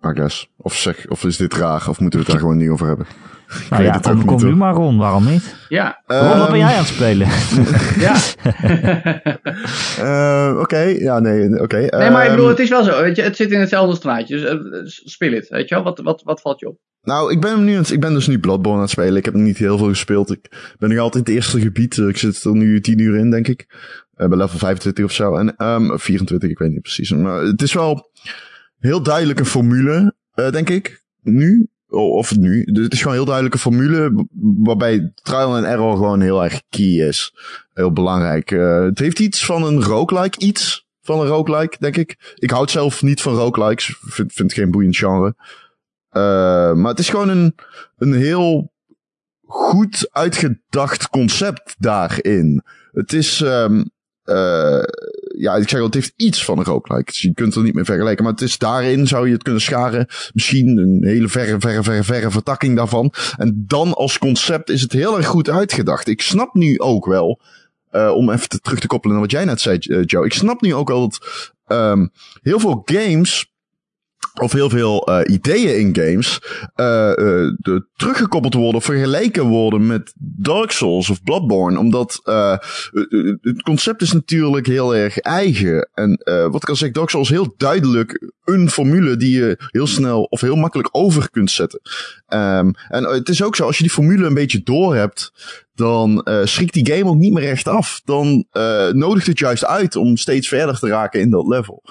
I 0.04 0.12
guess. 0.14 0.48
Of, 0.56 0.74
zeg, 0.74 1.08
of 1.08 1.24
is 1.24 1.36
dit 1.36 1.54
raar? 1.54 1.88
Of 1.88 2.00
moeten 2.00 2.18
we 2.18 2.24
het 2.24 2.26
daar 2.26 2.38
gewoon 2.38 2.56
niet 2.56 2.68
over 2.68 2.86
hebben? 2.86 3.06
Ik 3.48 3.70
Nou 3.70 3.82
ja, 3.82 3.98
kom, 3.98 4.24
kom 4.24 4.44
nu 4.44 4.54
maar 4.56 4.74
rond, 4.74 4.98
waarom 4.98 5.26
niet? 5.26 5.56
Ja, 5.68 6.02
Ron, 6.06 6.18
wat 6.28 6.36
ben 6.36 6.46
Ehm, 6.46 6.56
jij 6.56 6.72
aan 6.72 6.84
het 6.84 6.86
spelen? 6.86 7.28
ja. 8.06 8.14
eh, 9.98 10.58
Oké, 10.60 10.78
ja, 10.80 11.18
nee, 11.20 11.60
oké. 11.60 11.76
nee, 11.76 12.10
maar 12.10 12.24
ik 12.24 12.30
bedoel, 12.30 12.44
Ehm, 12.44 12.54
het 12.54 12.58
is 12.58 12.68
wel 12.68 12.84
zo. 12.84 13.02
Weet 13.02 13.16
je, 13.16 13.22
het 13.22 13.36
zit 13.36 13.50
in 13.50 13.60
hetzelfde 13.60 13.96
straatje. 13.96 14.36
Dus 14.36 14.44
eh, 14.44 14.58
speel 14.84 15.32
het, 15.32 15.48
weet 15.48 15.68
je 15.68 15.74
wel. 15.74 15.84
Wat, 15.84 15.98
wat, 15.98 16.22
wat 16.22 16.40
valt 16.40 16.60
je 16.60 16.68
op? 16.68 16.78
Nou, 17.02 17.32
ik 17.32 17.40
ben, 17.40 17.64
nu, 17.64 17.78
ik 17.78 18.00
ben 18.00 18.14
dus 18.14 18.26
nu 18.26 18.38
Bloodborne 18.38 18.76
aan 18.76 18.82
het 18.84 18.90
spelen. 18.92 19.16
Ik 19.16 19.24
heb 19.24 19.34
nog 19.34 19.42
niet 19.42 19.58
heel 19.58 19.78
veel 19.78 19.88
gespeeld. 19.88 20.30
Ik 20.32 20.74
ben 20.78 20.88
nog 20.88 20.98
altijd 20.98 21.26
in 21.28 21.34
het 21.34 21.42
eerste 21.42 21.60
gebied. 21.60 21.96
Ik 21.96 22.16
zit 22.16 22.44
er 22.44 22.52
nu 22.56 22.80
10 22.80 22.98
uur 22.98 23.16
in, 23.16 23.30
denk 23.30 23.48
ik. 23.48 23.66
Eh, 24.14 24.28
bij 24.28 24.38
level 24.38 24.58
25 24.58 25.04
of 25.04 25.12
zo. 25.12 25.34
En, 25.36 25.56
ehm 25.56 25.96
24, 25.96 26.50
ik 26.50 26.58
weet 26.58 26.70
niet 26.70 26.82
precies. 26.82 27.10
Maar 27.12 27.42
het 27.42 27.62
is 27.62 27.72
wel 27.72 28.10
heel 28.84 29.02
duidelijk 29.02 29.38
een 29.38 29.46
formule, 29.46 30.14
eh, 30.34 30.50
denk 30.50 30.68
ik. 30.68 31.04
Nu. 31.22 31.68
Of 31.88 32.36
nu. 32.36 32.64
Dus 32.64 32.84
Het 32.84 32.92
is 32.92 32.98
gewoon 32.98 33.12
een 33.12 33.18
heel 33.18 33.28
duidelijke 33.28 33.58
formule. 33.58 34.26
Waarbij 34.40 35.12
trial 35.22 35.56
and 35.56 35.64
error 35.64 35.96
gewoon 35.96 36.20
heel 36.20 36.44
erg 36.44 36.62
key 36.68 37.08
is. 37.08 37.34
Heel 37.72 37.92
belangrijk. 37.92 38.50
Eh, 38.50 38.82
het 38.82 38.98
heeft 38.98 39.18
iets 39.18 39.44
van 39.44 39.64
een 39.64 39.82
roguelike. 39.82 40.38
Iets 40.38 40.86
van 41.02 41.20
een 41.20 41.26
roguelike, 41.26 41.76
denk 41.78 41.96
ik. 41.96 42.34
Ik 42.34 42.50
houd 42.50 42.70
zelf 42.70 43.02
niet 43.02 43.22
van 43.22 43.34
roguelikes. 43.34 43.98
Vind, 44.00 44.32
vind 44.32 44.52
geen 44.52 44.70
boeiend 44.70 44.96
genre. 44.96 45.34
Eh, 46.08 46.72
maar 46.72 46.90
het 46.90 46.98
is 46.98 47.08
gewoon 47.08 47.28
een, 47.28 47.54
een 47.96 48.14
heel 48.14 48.72
goed 49.46 50.08
uitgedacht 50.12 51.08
concept 51.08 51.74
daarin. 51.78 52.62
Het 52.92 53.12
is, 53.12 53.40
ehm 53.40 53.82
eh, 54.24 54.82
ja, 55.38 55.54
ik 55.54 55.68
zeg 55.68 55.78
al, 55.78 55.86
het 55.86 55.94
heeft 55.94 56.12
iets 56.16 56.44
van 56.44 56.58
een 56.58 56.64
roguelike. 56.64 57.10
Dus 57.10 57.20
je 57.20 57.34
kunt 57.34 57.54
er 57.54 57.62
niet 57.62 57.74
mee 57.74 57.84
vergelijken. 57.84 58.24
Maar 58.24 58.32
het 58.32 58.42
is 58.42 58.58
daarin, 58.58 59.06
zou 59.06 59.26
je 59.26 59.32
het 59.32 59.42
kunnen 59.42 59.62
scharen. 59.62 60.06
Misschien 60.32 60.78
een 60.78 61.04
hele 61.04 61.28
verre, 61.28 61.56
verre, 61.58 61.82
verre, 61.82 62.04
verre 62.04 62.30
vertakking 62.30 62.76
daarvan. 62.76 63.12
En 63.36 63.64
dan 63.66 63.94
als 63.94 64.18
concept 64.18 64.70
is 64.70 64.80
het 64.80 64.92
heel 64.92 65.16
erg 65.16 65.26
goed 65.26 65.50
uitgedacht. 65.50 66.08
Ik 66.08 66.22
snap 66.22 66.54
nu 66.54 66.80
ook 66.80 67.06
wel, 67.06 67.40
eh, 67.90 68.10
om 68.14 68.30
even 68.30 68.48
te, 68.48 68.60
terug 68.60 68.80
te 68.80 68.86
koppelen 68.86 69.16
naar 69.16 69.24
wat 69.24 69.32
jij 69.32 69.44
net 69.44 69.60
zei, 69.60 69.78
eh, 69.78 70.00
Joe. 70.04 70.24
Ik 70.24 70.32
snap 70.32 70.60
nu 70.60 70.74
ook 70.74 70.88
wel 70.88 71.00
dat 71.00 71.52
ehm, 71.64 72.06
heel 72.42 72.58
veel 72.60 72.82
games 72.84 73.53
of 74.42 74.52
heel 74.52 74.70
veel 74.70 75.06
eh, 75.06 75.34
ideeën 75.34 75.78
in 75.78 75.96
games 75.96 76.40
eh, 76.74 77.10
eh, 77.10 77.16
de, 77.56 77.86
teruggekoppeld 77.96 78.54
worden 78.54 78.74
of 78.74 78.84
vergeleken 78.84 79.46
worden 79.46 79.86
met 79.86 80.12
Dark 80.18 80.70
Souls 80.70 81.10
of 81.10 81.22
Bloodborne. 81.22 81.78
Omdat 81.78 82.20
het 83.42 83.62
concept 83.62 84.02
is 84.02 84.12
natuurlijk 84.12 84.66
heel 84.66 84.96
erg 84.96 85.18
eigen. 85.18 85.88
En 85.94 86.20
wat 86.50 86.62
ik 86.62 86.68
al 86.68 86.76
zeg, 86.76 86.90
Dark 86.90 87.10
Souls 87.10 87.28
heel 87.28 87.54
duidelijk 87.56 88.32
een 88.44 88.70
formule 88.70 89.16
die 89.16 89.36
je 89.36 89.58
heel 89.70 89.86
snel 89.86 90.22
of 90.22 90.40
heel 90.40 90.56
makkelijk 90.56 90.88
over 90.92 91.30
kunt 91.30 91.50
zetten. 91.50 91.80
Ehm, 92.26 92.70
en 92.88 93.04
het 93.04 93.28
is 93.28 93.42
ook 93.42 93.56
zo, 93.56 93.66
als 93.66 93.76
je 93.76 93.82
die 93.82 93.92
formule 93.92 94.26
een 94.26 94.34
beetje 94.34 94.62
door 94.62 94.94
hebt, 94.94 95.32
dan 95.74 96.22
eh 96.22 96.44
schrikt 96.44 96.72
die 96.72 96.92
game 96.92 97.10
ook 97.10 97.16
niet 97.16 97.32
meer 97.32 97.48
echt 97.48 97.68
af. 97.68 98.00
Dan 98.04 98.46
eh 98.50 98.88
nodigt 98.88 99.26
het 99.26 99.38
juist 99.38 99.64
uit 99.64 99.96
om 99.96 100.16
steeds 100.16 100.48
verder 100.48 100.78
te 100.78 100.88
raken 100.88 101.20
in 101.20 101.30
dat 101.30 101.46
level. 101.46 101.82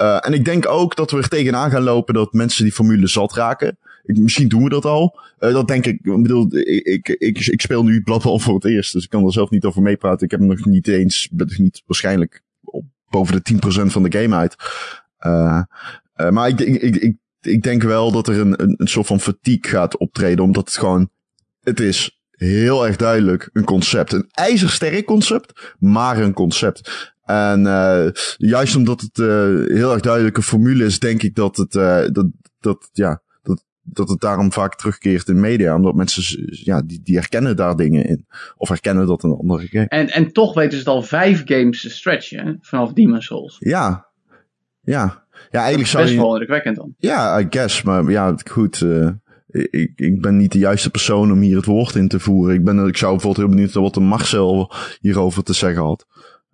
Uh, 0.00 0.26
en 0.26 0.32
ik 0.32 0.44
denk 0.44 0.68
ook 0.68 0.96
dat 0.96 1.10
we 1.10 1.16
er 1.16 1.28
tegenaan 1.28 1.70
gaan 1.70 1.82
lopen 1.82 2.14
dat 2.14 2.32
mensen 2.32 2.64
die 2.64 2.72
formule 2.72 3.06
zat 3.06 3.34
raken. 3.34 3.78
Ik, 4.04 4.18
misschien 4.18 4.48
doen 4.48 4.62
we 4.62 4.68
dat 4.68 4.84
al. 4.84 5.18
Uh, 5.40 5.52
dat 5.52 5.68
denk 5.68 5.86
ik. 5.86 5.94
Ik 6.02 6.22
bedoel, 6.22 6.46
ik, 6.56 7.08
ik, 7.08 7.38
ik, 7.38 7.60
speel 7.60 7.84
nu 7.84 8.02
Bloodborne 8.02 8.40
voor 8.40 8.54
het 8.54 8.64
eerst. 8.64 8.92
Dus 8.92 9.04
ik 9.04 9.10
kan 9.10 9.24
er 9.24 9.32
zelf 9.32 9.50
niet 9.50 9.64
over 9.64 9.82
meepraten. 9.82 10.24
Ik 10.24 10.30
heb 10.30 10.40
nog 10.40 10.64
niet 10.64 10.88
eens, 10.88 11.28
ben 11.32 11.46
nog 11.46 11.58
niet 11.58 11.82
waarschijnlijk 11.86 12.42
boven 13.08 13.42
de 13.42 13.54
10% 13.84 13.86
van 13.86 14.02
de 14.02 14.18
game 14.18 14.36
uit. 14.36 14.56
Uh, 15.26 15.62
uh, 16.16 16.28
maar 16.30 16.48
ik, 16.48 16.60
ik, 16.60 16.96
ik, 16.96 17.16
ik 17.40 17.62
denk 17.62 17.82
wel 17.82 18.12
dat 18.12 18.28
er 18.28 18.38
een, 18.38 18.62
een, 18.62 18.88
soort 18.88 19.06
van 19.06 19.20
fatigue 19.20 19.70
gaat 19.70 19.96
optreden. 19.96 20.44
Omdat 20.44 20.66
het 20.66 20.76
gewoon, 20.76 21.10
het 21.62 21.80
is 21.80 22.20
heel 22.30 22.86
erg 22.86 22.96
duidelijk 22.96 23.50
een 23.52 23.64
concept. 23.64 24.12
Een 24.12 24.28
ijzersterk 24.30 25.04
concept, 25.04 25.74
maar 25.78 26.18
een 26.18 26.32
concept. 26.32 27.12
En 27.24 27.60
uh, 27.60 28.08
juist 28.36 28.76
omdat 28.76 29.00
het 29.00 29.18
uh, 29.18 29.26
heel 29.76 29.92
erg 29.92 30.00
duidelijke 30.00 30.42
formule 30.42 30.84
is, 30.84 30.98
denk 30.98 31.22
ik 31.22 31.34
dat 31.34 31.56
het, 31.56 31.74
uh, 31.74 32.06
dat, 32.12 32.26
dat, 32.60 32.88
ja, 32.92 33.22
dat, 33.42 33.64
dat 33.82 34.08
het 34.08 34.20
daarom 34.20 34.52
vaak 34.52 34.76
terugkeert 34.76 35.28
in 35.28 35.40
media. 35.40 35.74
Omdat 35.74 35.94
mensen, 35.94 36.48
ja, 36.50 36.82
die, 36.82 37.00
die 37.02 37.16
herkennen 37.16 37.56
daar 37.56 37.76
dingen 37.76 38.04
in. 38.04 38.26
Of 38.56 38.68
herkennen 38.68 39.06
dat 39.06 39.22
een 39.22 39.36
andere 39.36 39.66
game. 39.66 39.88
En, 39.88 40.08
en 40.08 40.32
toch 40.32 40.54
weten 40.54 40.72
ze 40.72 40.78
het 40.78 40.86
al 40.86 41.02
vijf 41.02 41.42
games 41.44 41.80
te 41.80 41.90
stretchen, 41.90 42.58
vanaf 42.60 42.92
Demon's 42.92 43.26
Souls. 43.26 43.56
Ja. 43.58 44.07
Ja. 44.88 45.26
Ja, 45.50 45.58
eigenlijk 45.58 45.82
is 45.82 45.90
zou 45.90 46.02
best 46.02 46.14
je... 46.14 46.20
wel 46.20 46.30
indrukwekkend 46.30 46.76
dan. 46.76 46.94
Ja, 46.98 47.40
I 47.40 47.46
guess. 47.50 47.82
Maar 47.82 48.10
ja, 48.10 48.34
goed. 48.50 48.80
eh, 48.80 49.08
ik, 49.70 49.92
ik 49.96 50.20
ben 50.20 50.36
niet 50.36 50.52
de 50.52 50.58
juiste 50.58 50.90
persoon 50.90 51.32
om 51.32 51.40
hier 51.40 51.56
het 51.56 51.64
woord 51.64 51.94
in 51.94 52.08
te 52.08 52.20
voeren. 52.20 52.54
Ik, 52.54 52.64
ben, 52.64 52.86
ik 52.86 52.96
zou 52.96 53.12
bijvoorbeeld 53.12 53.46
heel 53.46 53.54
benieuwd 53.54 53.70
zijn 53.70 53.84
wat 53.84 53.94
de 53.94 54.00
Marcel 54.00 54.72
hierover 55.00 55.42
te 55.42 55.52
zeggen 55.52 55.82
had. 55.82 56.06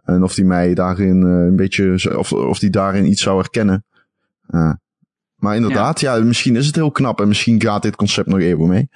En 0.04 0.22
of 0.22 0.34
die 0.34 0.44
mij 0.44 0.74
daarin 0.74 1.22
eh, 1.22 1.28
een 1.28 1.56
beetje... 1.56 2.18
Of, 2.18 2.32
of 2.32 2.58
die 2.58 2.70
daarin 2.70 3.06
iets 3.06 3.22
zou 3.22 3.38
herkennen. 3.38 3.84
Maar 5.34 5.56
inderdaad, 5.56 6.00
ja. 6.00 6.18
misschien 6.18 6.56
is 6.56 6.66
het 6.66 6.74
heel 6.74 6.90
knap. 6.90 7.20
En 7.20 7.28
misschien 7.28 7.60
gaat 7.60 7.82
dit 7.82 7.96
concept 7.96 8.28
nog 8.28 8.38
eeuwen 8.40 8.68
mee. 8.68 8.88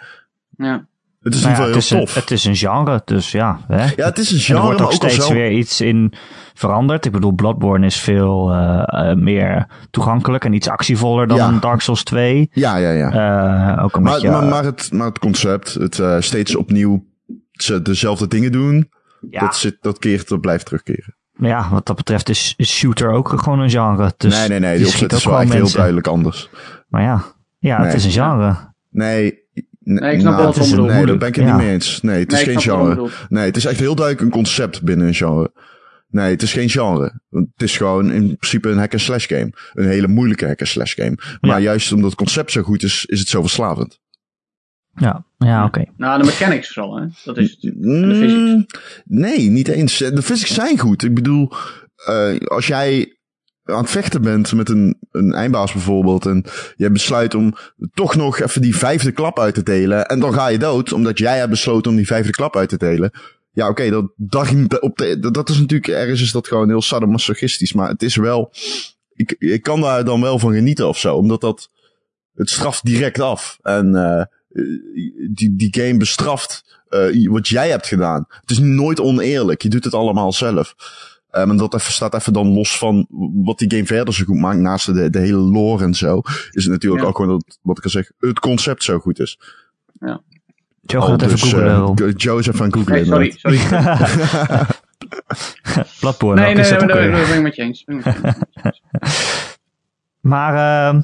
Ja. 0.56 0.87
Het 1.28 1.36
is 1.36 1.42
Nou 1.42 1.54
ja, 1.54 1.60
ieder 1.60 1.74
het, 1.74 1.84
is 1.84 1.90
heel 1.90 1.98
een, 1.98 2.04
tof. 2.06 2.14
het 2.14 2.30
is 2.30 2.44
een 2.44 2.56
genre, 2.56 3.02
dus 3.04 3.32
ja. 3.32 3.60
Hè? 3.68 3.84
ja, 3.96 4.04
het 4.04 4.18
is 4.18 4.30
een 4.30 4.36
En 4.36 4.38
er 4.38 4.44
genre, 4.44 4.62
wordt 4.62 4.78
maar 4.78 4.86
ook 4.88 4.92
steeds 4.94 5.26
zo... 5.26 5.32
weer 5.32 5.50
iets 5.50 5.80
in 5.80 6.12
veranderd. 6.54 7.04
Ik 7.04 7.12
bedoel, 7.12 7.32
Bloodborne 7.32 7.86
is 7.86 7.96
veel 8.00 8.52
eh, 8.52 9.10
eh, 9.10 9.16
meer 9.16 9.66
toegankelijk 9.90 10.44
en 10.44 10.52
iets 10.52 10.68
actievoller 10.68 11.26
dan 11.26 11.36
Ja. 11.36 11.58
Dark 11.60 11.80
Souls 11.80 12.02
2. 12.02 12.48
Ja, 12.52 12.76
ja, 12.76 12.90
ja. 12.90 13.10
Eh, 13.76 13.84
ook 13.84 13.96
een 13.96 14.02
Maar, 14.02 14.12
beetje... 14.12 14.30
maar, 14.30 14.44
maar, 14.44 14.64
het, 14.64 14.92
maar 14.92 15.06
het 15.06 15.18
concept, 15.18 15.74
het 15.74 16.00
steeds 16.24 16.56
opnieuw 16.56 17.04
ze 17.52 17.82
dezelfde 17.82 18.28
dingen 18.28 18.52
doen, 18.52 18.88
ja, 19.30 19.40
dat, 19.40 19.56
zit, 19.56 19.76
dat 19.80 19.98
keert, 19.98 20.28
dat 20.28 20.40
blijft 20.40 20.64
terugkeren. 20.66 21.16
ja, 21.32 21.68
wat 21.70 21.86
dat 21.86 21.96
betreft 21.96 22.28
is, 22.28 22.54
is 22.56 22.70
shooter 22.70 23.10
ook 23.10 23.28
gewoon 23.28 23.58
een 23.60 23.70
genre. 23.70 24.12
Dus 24.16 24.38
nee, 24.38 24.48
nee, 24.48 24.58
nee, 24.58 24.76
die 24.78 24.86
opzet 24.86 25.12
is 25.12 25.24
wel 25.24 25.40
echt 25.40 25.52
heel 25.52 25.70
duidelijk 25.72 26.06
anders. 26.06 26.50
Maar 26.88 27.02
ja, 27.02 27.22
ja 27.58 27.76
het 27.76 27.86
Nee. 27.86 27.94
is 27.94 28.04
een 28.04 28.10
genre. 28.10 28.56
Nee, 28.90 29.38
Nee, 29.88 30.12
ik 30.14 30.20
snap 30.20 30.36
wel 30.36 30.44
wat 30.52 30.70
bedoelt. 30.70 30.88
Nee, 30.88 31.06
daar 31.06 31.16
ben 31.16 31.28
ik 31.28 31.34
het 31.34 31.44
Ja. 31.44 31.56
niet 31.56 31.64
mee 31.64 31.72
eens. 31.72 32.00
Nee, 32.00 32.18
het 32.18 32.32
is 32.32 32.44
Nee, 32.44 32.54
geen 32.54 32.62
genre. 32.62 33.08
Nee, 33.28 33.44
het 33.44 33.56
is 33.56 33.64
echt 33.64 33.78
heel 33.78 33.94
duidelijk 33.94 34.24
een 34.26 34.32
concept 34.32 34.82
binnen 34.82 35.06
een 35.06 35.14
genre. 35.14 35.52
Nee, 36.08 36.30
het 36.30 36.42
is 36.42 36.52
geen 36.52 36.68
genre. 36.68 37.20
Het 37.30 37.62
is 37.62 37.76
gewoon 37.76 38.10
in 38.12 38.36
principe 38.36 38.68
een 38.68 38.78
hack-and-slash 38.78 39.26
game. 39.26 39.52
Een 39.72 39.88
hele 39.88 40.08
moeilijke 40.08 40.46
hack-and-slash 40.46 40.94
game. 40.94 41.14
Maar 41.40 41.60
juist 41.60 41.92
omdat 41.92 42.10
het 42.10 42.18
concept 42.18 42.52
zo 42.52 42.62
goed 42.62 42.82
is, 42.82 43.04
is 43.06 43.18
het 43.18 43.28
zo 43.28 43.40
verslavend. 43.40 44.00
Ja, 44.94 45.24
ja 45.38 45.64
oké. 45.64 45.84
Nou, 45.96 46.18
de 46.20 46.24
mechanics 46.24 46.72
vooral, 46.72 46.96
hè. 46.96 47.06
Dat 47.24 47.36
is 47.36 47.50
het. 47.50 47.62
En 47.64 48.08
de 48.08 48.14
physics. 48.14 48.40
Mm, 48.40 48.66
nee, 49.04 49.48
niet 49.50 49.68
eens. 49.68 49.98
De 49.98 50.22
physics 50.22 50.54
zijn 50.54 50.78
goed. 50.78 51.02
Ik 51.04 51.14
bedoel, 51.14 51.52
eh, 52.06 52.36
als 52.36 52.66
jij 52.66 53.17
aan 53.68 53.80
het 53.80 53.90
vechten 53.90 54.22
bent 54.22 54.52
met 54.52 54.68
een, 54.68 54.98
een 55.10 55.32
eindbaas 55.32 55.72
bijvoorbeeld. 55.72 56.26
En 56.26 56.44
je 56.76 56.90
besluit 56.90 57.34
om 57.34 57.54
toch 57.94 58.16
nog 58.16 58.40
even 58.40 58.62
die 58.62 58.76
vijfde 58.76 59.12
klap 59.12 59.38
uit 59.38 59.54
te 59.54 59.62
delen. 59.62 60.06
En 60.06 60.20
dan 60.20 60.32
ga 60.32 60.48
je 60.48 60.58
dood, 60.58 60.92
omdat 60.92 61.18
jij 61.18 61.38
hebt 61.38 61.50
besloten 61.50 61.90
om 61.90 61.96
die 61.96 62.06
vijfde 62.06 62.30
klap 62.30 62.56
uit 62.56 62.68
te 62.68 62.76
delen. 62.76 63.10
Ja, 63.52 63.68
oké, 63.68 63.90
dat, 63.90 64.10
dat, 64.16 64.80
op 64.80 64.98
de, 64.98 65.30
dat, 65.30 65.48
is 65.48 65.58
natuurlijk 65.58 65.88
ergens 65.88 66.22
is 66.22 66.32
dat 66.32 66.48
gewoon 66.48 66.68
heel 66.68 66.82
sadomasochistisch. 66.82 67.72
Maar 67.72 67.88
het 67.88 68.02
is 68.02 68.16
wel. 68.16 68.52
Ik, 69.14 69.36
ik 69.38 69.62
kan 69.62 69.80
daar 69.80 70.04
dan 70.04 70.20
wel 70.20 70.38
van 70.38 70.52
genieten 70.52 70.88
of 70.88 70.98
zo. 70.98 71.16
Omdat 71.16 71.40
dat. 71.40 71.70
Het 72.34 72.50
straft 72.50 72.84
direct 72.84 73.20
af. 73.20 73.58
En 73.62 73.94
eh, 73.94 74.24
die, 75.30 75.56
die 75.56 75.74
game 75.80 75.96
bestraft 75.96 76.80
eh, 76.88 77.28
wat 77.30 77.48
jij 77.48 77.70
hebt 77.70 77.86
gedaan. 77.86 78.24
Het 78.28 78.50
is 78.50 78.58
nooit 78.58 79.00
oneerlijk. 79.00 79.62
Je 79.62 79.68
doet 79.68 79.84
het 79.84 79.94
allemaal 79.94 80.32
zelf. 80.32 80.74
Um, 81.40 81.50
en 81.50 81.56
dat 81.56 81.74
even, 81.74 81.92
staat 81.92 82.14
even 82.14 82.32
dan 82.32 82.48
los 82.52 82.78
van 82.78 83.06
wat 83.44 83.58
die 83.58 83.70
game 83.70 83.86
verder 83.86 84.14
zo 84.14 84.24
goed 84.24 84.36
maakt. 84.40 84.58
Naast 84.58 84.94
de, 84.94 85.10
de 85.10 85.18
hele 85.18 85.36
lore 85.38 85.84
en 85.84 85.94
zo. 85.94 86.20
Is 86.50 86.62
het 86.64 86.72
natuurlijk 86.72 87.02
Ja. 87.02 87.08
ook 87.08 87.16
gewoon 87.16 87.30
dat, 87.30 87.58
wat 87.62 87.78
ik 87.78 87.84
al 87.84 87.90
zeg, 87.90 88.10
het 88.18 88.38
concept 88.40 88.82
zo 88.84 88.98
goed 88.98 89.20
is. 89.20 89.38
Joe 90.80 91.02
gaat 91.02 91.22
even 91.22 91.28
dus, 91.38 91.42
googlen. 91.52 91.94
eh. 91.96 92.12
Joe 92.16 92.38
is 92.38 92.46
even 92.46 92.60
aan 92.60 92.66
het 92.66 92.76
googlen. 92.76 92.94
Nee, 92.94 93.32
sorry, 93.36 93.58
sorry. 93.58 93.58
Nee, 95.74 95.84
welke 96.00 96.26
nee, 96.34 96.54
is 96.54 96.70
nee, 96.70 96.78
nee, 96.80 97.10
ben 97.26 97.34
ik 97.36 97.42
met 97.42 97.56
je 97.56 97.62
eens. 97.62 97.84
Ben 97.84 97.98
ik 97.98 98.04
met 98.04 98.16
je 98.20 98.34
eens. 98.62 98.82
Maar 100.20 100.88
ehm, 100.88 101.00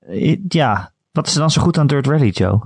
eh, 0.00 0.36
ja, 0.48 0.92
wat 1.12 1.26
is 1.26 1.34
er 1.34 1.40
dan 1.40 1.50
zo 1.50 1.62
goed 1.62 1.78
aan 1.78 1.86
Dirt 1.86 2.06
Rally, 2.06 2.28
Joe? 2.28 2.60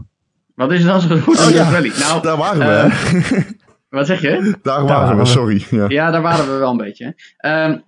Wat 0.55 0.73
is 0.73 0.81
er 0.81 0.87
dan 0.87 1.00
zo 1.00 1.19
goed 1.19 1.38
aan 1.38 1.47
Oh, 1.47 1.50
ja. 1.53 1.62
Dirt 1.71 1.73
Rally? 1.75 1.93
Nou, 1.99 2.23
Daar 2.23 2.37
waren 2.37 2.59
we. 2.59 2.65
eh, 2.65 3.21
hè? 3.31 3.38
wat 3.88 4.07
zeg 4.07 4.21
je? 4.21 4.59
Daar 4.62 4.75
waren 4.75 4.87
waren 4.87 5.16
we, 5.16 5.23
we. 5.23 5.28
sorry. 5.28 5.64
Ja. 5.71 5.88
Ja, 5.88 6.11
daar 6.11 6.23
waren 6.23 6.52
we 6.52 6.59
wel 6.59 6.71
een 6.71 6.76
beetje. 6.76 7.14
Ehm, 7.37 7.78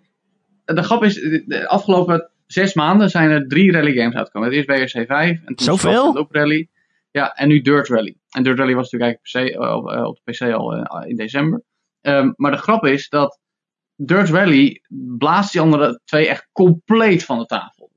de 0.65 0.83
grap 0.83 1.05
is, 1.05 1.15
de 1.47 1.69
afgelopen 1.69 2.31
zes 2.47 2.75
maanden 2.75 3.11
zijn 3.11 3.31
er 3.31 3.49
drie 3.49 3.73
rally 3.73 3.95
games 3.95 4.15
uitgekomen. 4.15 4.51
Eerst 4.51 4.93
WRC 4.93 5.07
5 5.07 5.39
en 5.45 5.55
toen 5.55 5.67
Zoveel? 5.67 6.13
Loop 6.13 6.35
Rally. 6.35 6.69
Ja, 7.11 7.35
en 7.35 7.49
nu 7.49 7.61
Dirt 7.61 7.89
Rally. 7.89 8.17
En 8.31 8.43
Dirt 8.43 8.59
Rally 8.59 8.75
was 8.75 8.91
natuurlijk 8.91 9.21
eigenlijk 9.33 9.65
eh, 9.65 9.77
op, 9.77 9.91
eh, 9.91 10.05
op 10.05 10.21
de 10.25 10.33
PC 10.33 10.41
al 10.41 10.75
eh, 10.75 11.09
in 11.09 11.17
december. 11.17 11.63
Ehm, 12.01 12.33
maar 12.37 12.51
de 12.51 12.57
grap 12.57 12.87
is 12.87 13.09
dat 13.09 13.41
Dirt 13.95 14.29
Rally 14.29 14.83
blaast 15.19 15.53
die 15.53 15.61
andere 15.61 16.01
twee 16.05 16.29
echt 16.29 16.49
compleet 16.53 17.25
van 17.25 17.39
de 17.39 17.47
tafel. 17.47 17.91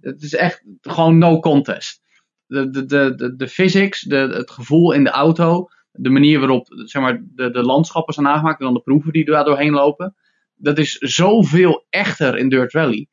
Het 0.00 0.22
is 0.22 0.34
echt 0.34 0.62
gewoon 0.80 1.18
no 1.18 1.40
contest. 1.40 2.00
De, 2.46 2.70
de, 2.70 2.84
de, 2.84 3.14
de, 3.14 3.36
de 3.36 3.48
physics, 3.48 4.00
de, 4.00 4.16
het 4.16 4.50
gevoel 4.50 4.92
in 4.92 5.04
de 5.04 5.10
auto, 5.10 5.68
de 5.98 6.08
manier 6.10 6.38
waarop 6.38 6.66
zeg 6.70 7.02
maar, 7.02 7.22
de, 7.34 7.50
de 7.50 7.62
landschappen 7.62 8.14
zijn 8.14 8.26
aangemaakt 8.26 8.58
en 8.58 8.64
dan 8.64 8.74
de 8.74 8.80
proeven 8.80 9.12
die 9.12 9.24
daar 9.24 9.44
doorheen 9.44 9.72
lopen. 9.72 10.14
Dat 10.56 10.78
is 10.78 10.92
zoveel 10.96 11.86
echter 11.90 12.36
in 12.38 12.48
Dirt 12.48 12.72
Rally. 12.72 13.06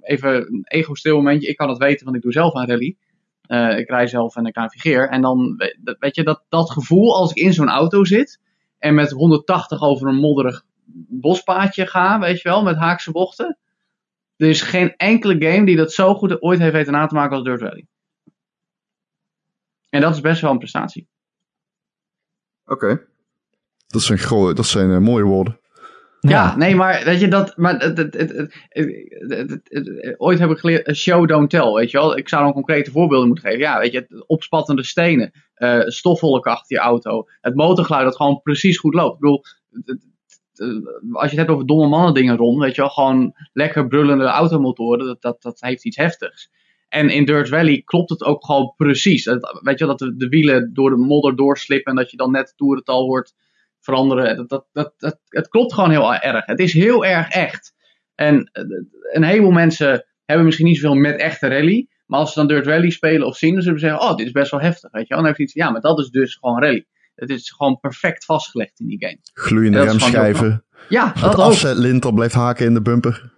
Even 0.00 0.34
een 0.52 0.64
ego-stil 0.64 1.16
momentje. 1.16 1.48
Ik 1.48 1.56
kan 1.56 1.68
het 1.68 1.78
weten, 1.78 2.04
want 2.04 2.16
ik 2.16 2.22
doe 2.22 2.32
zelf 2.32 2.54
aan 2.54 2.66
rally. 2.68 2.96
Eh, 3.42 3.78
ik 3.78 3.88
rij 3.88 4.06
zelf 4.06 4.36
en 4.36 4.46
ik 4.46 4.54
navigeer. 4.54 5.08
En 5.08 5.20
dan, 5.22 5.54
we- 5.56 5.96
weet 5.98 6.14
je, 6.14 6.22
dat, 6.22 6.44
dat 6.48 6.70
gevoel 6.70 7.16
als 7.16 7.30
ik 7.30 7.36
in 7.42 7.52
zo'n 7.52 7.68
auto 7.68 8.04
zit 8.04 8.40
en 8.78 8.94
met 8.94 9.10
180 9.10 9.82
over 9.82 10.08
een 10.08 10.16
modderig 10.20 10.62
bospaadje 11.08 11.86
ga, 11.86 12.18
weet 12.20 12.40
je 12.40 12.48
wel, 12.48 12.62
met 12.62 12.76
haakse 12.76 13.10
bochten. 13.10 13.58
Er 14.36 14.48
is 14.48 14.62
geen 14.62 14.96
enkele 14.96 15.50
game 15.52 15.66
die 15.66 15.76
dat 15.76 15.92
zo 15.92 16.14
goed 16.14 16.42
ooit 16.42 16.58
heeft 16.58 16.72
weten 16.72 16.92
na 16.92 17.06
te 17.06 17.14
maken 17.14 17.36
als 17.36 17.44
Dirt 17.44 17.60
Rally. 17.60 17.86
En 19.90 20.00
dat 20.00 20.14
is 20.14 20.20
best 20.20 20.40
wel 20.40 20.50
een 20.50 20.58
prestatie. 20.58 21.08
Oké. 22.70 23.00
Dat 23.86 24.02
zijn, 24.02 24.18
dat 24.54 24.66
zijn 24.66 24.90
eh, 24.90 24.98
mooie 24.98 25.24
woorden. 25.24 25.58
Ja, 26.20 26.56
nee, 26.56 26.74
maar 26.74 27.04
weet 27.04 27.20
je 27.20 27.28
dat. 27.28 27.56
Maar 27.56 27.78
het, 27.78 27.98
het, 27.98 28.14
het, 28.14 28.30
het, 28.30 28.54
het- 28.68 29.50
het- 29.50 29.60
het- 29.64 30.14
ooit 30.20 30.38
heb 30.38 30.50
ik 30.50 30.58
geleerd: 30.58 30.96
show 30.96 31.28
don't 31.28 31.50
tell. 31.50 31.72
Weet 31.72 31.90
je 31.90 31.98
wel, 31.98 32.16
ik 32.16 32.28
zou 32.28 32.42
dan 32.44 32.52
concrete 32.52 32.90
voorbeelden 32.90 33.26
moeten 33.26 33.44
geven. 33.44 33.60
Ja, 33.60 33.78
weet 33.78 33.92
je, 33.92 33.98
het 34.08 34.26
opspattende 34.26 34.84
stenen, 34.84 35.32
eh 35.54 35.80
stofwolken 35.86 36.50
achter 36.50 36.76
je 36.76 36.82
auto, 36.82 37.24
het 37.40 37.54
motorgeluid 37.54 38.04
dat 38.04 38.16
gewoon 38.16 38.40
precies 38.42 38.78
goed 38.78 38.94
loopt. 38.94 39.14
Ik 39.14 39.20
bedoel, 39.20 39.44
het- 39.70 39.86
het- 39.86 40.06
het- 40.52 41.14
als 41.14 41.22
je 41.30 41.36
het 41.36 41.38
hebt 41.38 41.50
over 41.50 41.66
domme 41.66 41.88
mannen 41.88 42.14
dingen 42.14 42.36
rond, 42.36 42.60
weet 42.62 42.74
je 42.74 42.80
wel, 42.80 42.90
gewoon 42.90 43.32
lekker 43.52 43.88
brullende 43.88 44.24
automotoren, 44.24 45.06
dat, 45.06 45.22
dat, 45.22 45.42
dat 45.42 45.60
heeft 45.60 45.84
iets 45.84 45.96
heftigs. 45.96 46.50
En 46.90 47.08
in 47.08 47.24
Dirt 47.24 47.48
Valley 47.48 47.82
klopt 47.84 48.10
het 48.10 48.24
ook 48.24 48.44
gewoon 48.44 48.74
precies. 48.76 49.24
Dat, 49.24 49.60
weet 49.62 49.78
je 49.78 49.86
dat 49.86 49.98
de, 49.98 50.16
de 50.16 50.28
wielen 50.28 50.74
door 50.74 50.90
de 50.90 50.96
modder 50.96 51.36
doorslippen 51.36 51.92
en 51.92 51.98
dat 51.98 52.10
je 52.10 52.16
dan 52.16 52.30
net 52.30 52.48
het 52.48 52.56
toerental 52.56 53.04
hoort 53.04 53.34
veranderen. 53.80 54.36
Dat, 54.36 54.48
dat, 54.48 54.66
dat, 54.72 54.94
dat, 54.98 55.20
het 55.28 55.48
klopt 55.48 55.74
gewoon 55.74 55.90
heel 55.90 56.14
erg. 56.14 56.46
Het 56.46 56.58
is 56.58 56.72
heel 56.72 57.04
erg 57.04 57.28
echt. 57.28 57.74
En 58.14 58.50
eh, 58.52 58.64
een 59.12 59.24
heleboel 59.24 59.50
mensen 59.50 60.04
hebben 60.24 60.44
misschien 60.46 60.66
niet 60.66 60.78
zoveel 60.78 61.00
met 61.00 61.20
echte 61.20 61.48
rally. 61.48 61.88
Maar 62.06 62.18
als 62.18 62.32
ze 62.32 62.38
dan 62.38 62.48
Dirt 62.48 62.66
Rally 62.66 62.90
spelen 62.90 63.26
of 63.26 63.36
zien, 63.36 63.54
dan 63.54 63.62
zullen 63.62 63.78
ze 63.80 63.86
zeggen: 63.86 64.08
Oh, 64.08 64.16
dit 64.16 64.26
is 64.26 64.32
best 64.32 64.50
wel 64.50 64.60
heftig. 64.60 64.90
Weet 64.90 65.08
je? 65.08 65.14
Dan 65.14 65.26
heeft 65.26 65.38
iets 65.38 65.54
ja, 65.54 65.70
maar 65.70 65.80
dat 65.80 65.98
is 65.98 66.10
dus 66.10 66.34
gewoon 66.34 66.62
rally. 66.62 66.86
Het 67.14 67.30
is 67.30 67.50
gewoon 67.50 67.80
perfect 67.80 68.24
vastgelegd 68.24 68.80
in 68.80 68.86
die 68.86 68.98
game. 68.98 69.18
Gloeiende 69.32 69.78
Dat 69.78 69.86
remschijven. 69.86 70.64
Ja, 70.88 71.12
dat 71.20 71.34
ook. 71.34 71.40
afzetlint 71.40 72.02
dat 72.02 72.14
blijft 72.14 72.34
haken 72.34 72.66
in 72.66 72.74
de 72.74 72.82
bumper. 72.82 73.32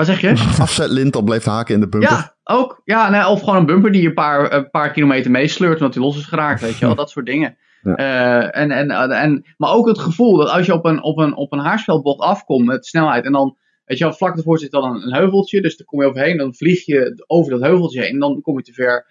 Wat 0.00 0.08
zeg 0.08 0.20
je? 0.20 0.58
Afzetlint 0.62 1.12
dat 1.12 1.24
blijft 1.24 1.46
haken 1.46 1.74
in 1.74 1.80
de 1.80 1.88
bumper. 1.88 2.10
Ja, 2.10 2.36
ook. 2.44 2.80
Ja, 2.84 3.10
nou, 3.10 3.32
of 3.32 3.40
gewoon 3.40 3.56
een 3.56 3.66
bumper 3.66 3.92
die 3.92 4.02
je 4.02 4.08
een 4.08 4.14
paar, 4.14 4.52
een 4.52 4.70
paar 4.70 4.90
kilometer 4.90 5.30
meesleurt 5.30 5.78
omdat 5.78 5.94
hij 5.94 6.02
los 6.02 6.16
is 6.16 6.24
geraakt, 6.24 6.60
weet 6.60 6.78
je 6.78 6.86
wel. 6.86 6.94
Dat 7.04 7.10
soort 7.10 7.26
dingen. 7.26 7.56
Ja. 7.82 7.94
Eh, 7.94 8.60
en, 8.62 8.70
en, 8.70 8.90
en, 9.10 9.44
maar 9.56 9.72
ook 9.72 9.86
het 9.86 9.98
gevoel 9.98 10.36
dat 10.36 10.48
als 10.48 10.66
je 10.66 10.72
op 10.72 10.84
een, 10.84 11.02
op 11.02 11.18
een, 11.18 11.36
op 11.36 11.52
een 11.52 11.60
afkomt 12.18 12.66
met 12.66 12.86
snelheid 12.86 13.24
en 13.24 13.32
dan, 13.32 13.56
weet 13.84 13.98
je 13.98 14.04
wel, 14.04 14.12
vlak 14.12 14.36
ervoor 14.36 14.58
zit 14.58 14.70
dan 14.70 14.84
een, 14.84 15.02
een 15.02 15.14
heuveltje, 15.14 15.60
dus 15.60 15.76
dan 15.76 15.86
kom 15.86 16.00
je 16.00 16.08
overheen, 16.08 16.36
dan 16.36 16.54
vlieg 16.54 16.86
je 16.86 17.24
over 17.26 17.52
dat 17.52 17.60
heuveltje 17.60 18.00
heen 18.00 18.12
en 18.12 18.18
dan 18.18 18.40
kom 18.40 18.56
je 18.56 18.64
te 18.64 18.72
ver, 18.72 19.06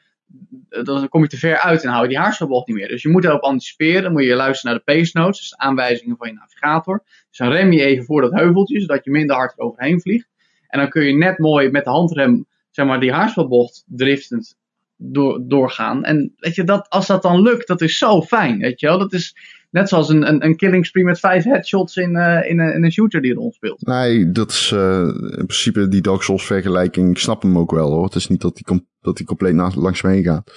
eh, 0.70 0.84
dan 0.84 1.10
kom 1.10 1.22
je 1.22 1.30
te 1.30 1.38
ver 1.38 1.58
uit 1.58 1.84
en 1.84 1.90
hou 1.90 2.04
je 2.04 2.10
die 2.10 2.18
haarspeldbocht 2.18 2.68
niet 2.68 2.78
meer. 2.78 2.88
Dus 2.88 3.02
je 3.02 3.10
moet 3.10 3.26
erop 3.26 3.42
anticiperen, 3.42 4.04
dan 4.04 4.12
moet 4.12 4.24
je 4.24 4.36
luisteren 4.36 4.72
naar 4.72 4.84
de 4.86 4.94
pace 4.94 5.18
notes, 5.18 5.40
dus 5.40 5.50
de 5.50 5.58
aanwijzingen 5.58 6.18
van 6.18 6.28
je 6.28 6.34
navigator. 6.34 7.04
Dus 7.30 7.38
dan 7.38 7.52
rem 7.52 7.72
je 7.72 7.84
even 7.84 8.06
voor 8.06 8.22
dat 8.22 8.34
heuveltje, 8.34 8.80
zodat 8.80 9.04
je 9.04 9.12
minder 9.12 9.36
hard 9.36 9.54
eroverheen 9.58 10.02
vliegt. 10.02 10.28
En 10.70 10.80
dan 10.80 10.90
kun 10.90 11.04
je 11.04 11.14
net 11.18 11.38
mooi 11.38 11.70
met 11.72 11.84
de 11.84 11.90
handrem, 11.90 12.46
zeg 12.70 12.86
maar, 12.86 13.00
die 13.00 13.12
haarspeldbocht 13.12 13.84
driftend 13.88 14.58
door, 14.96 15.42
doorgaan. 15.48 16.04
En 16.04 16.34
weet 16.38 16.56
je, 16.56 16.64
dat, 16.64 16.90
als 16.90 17.08
dat 17.08 17.22
dan 17.22 17.42
lukt, 17.42 17.68
dat 17.68 17.82
is 17.82 17.98
zo 17.98 18.22
fijn, 18.22 18.58
weet 18.60 18.80
je 18.80 18.88
wel. 18.88 19.00
Dat 19.00 19.14
is 19.14 19.36
net 19.70 19.90
zoals 19.90 20.10
een, 20.10 20.28
een, 20.28 20.46
een 20.46 20.56
killing 20.56 20.86
spree 20.86 21.04
met 21.04 21.20
vijf 21.20 21.44
headshots 21.44 21.96
in, 21.96 22.16
eh, 22.16 22.50
in, 22.50 22.60
een, 22.60 22.74
in 22.74 22.84
een 22.84 22.92
shooter 22.92 23.22
die 23.22 23.34
rond 23.34 23.54
speelt. 23.54 23.86
Nee, 23.86 24.32
dat 24.32 24.52
is 24.52 24.72
eh, 24.72 25.02
in 25.18 25.46
principe 25.46 25.88
die 25.88 26.02
Dark 26.02 26.22
Souls 26.22 26.46
vergelijking. 26.46 27.10
Ik 27.10 27.18
snap 27.18 27.42
hem 27.42 27.58
ook 27.58 27.72
wel 27.72 27.92
hoor. 27.92 28.04
Het 28.04 28.16
is 28.16 28.28
niet 28.28 28.42
dat 28.42 28.56
die, 28.56 28.66
com- 28.66 28.88
dat 29.02 29.18
die 29.18 29.26
compleet 29.26 29.76
langs 29.76 30.02
me 30.02 30.10
heen 30.12 30.24
gaat. 30.24 30.52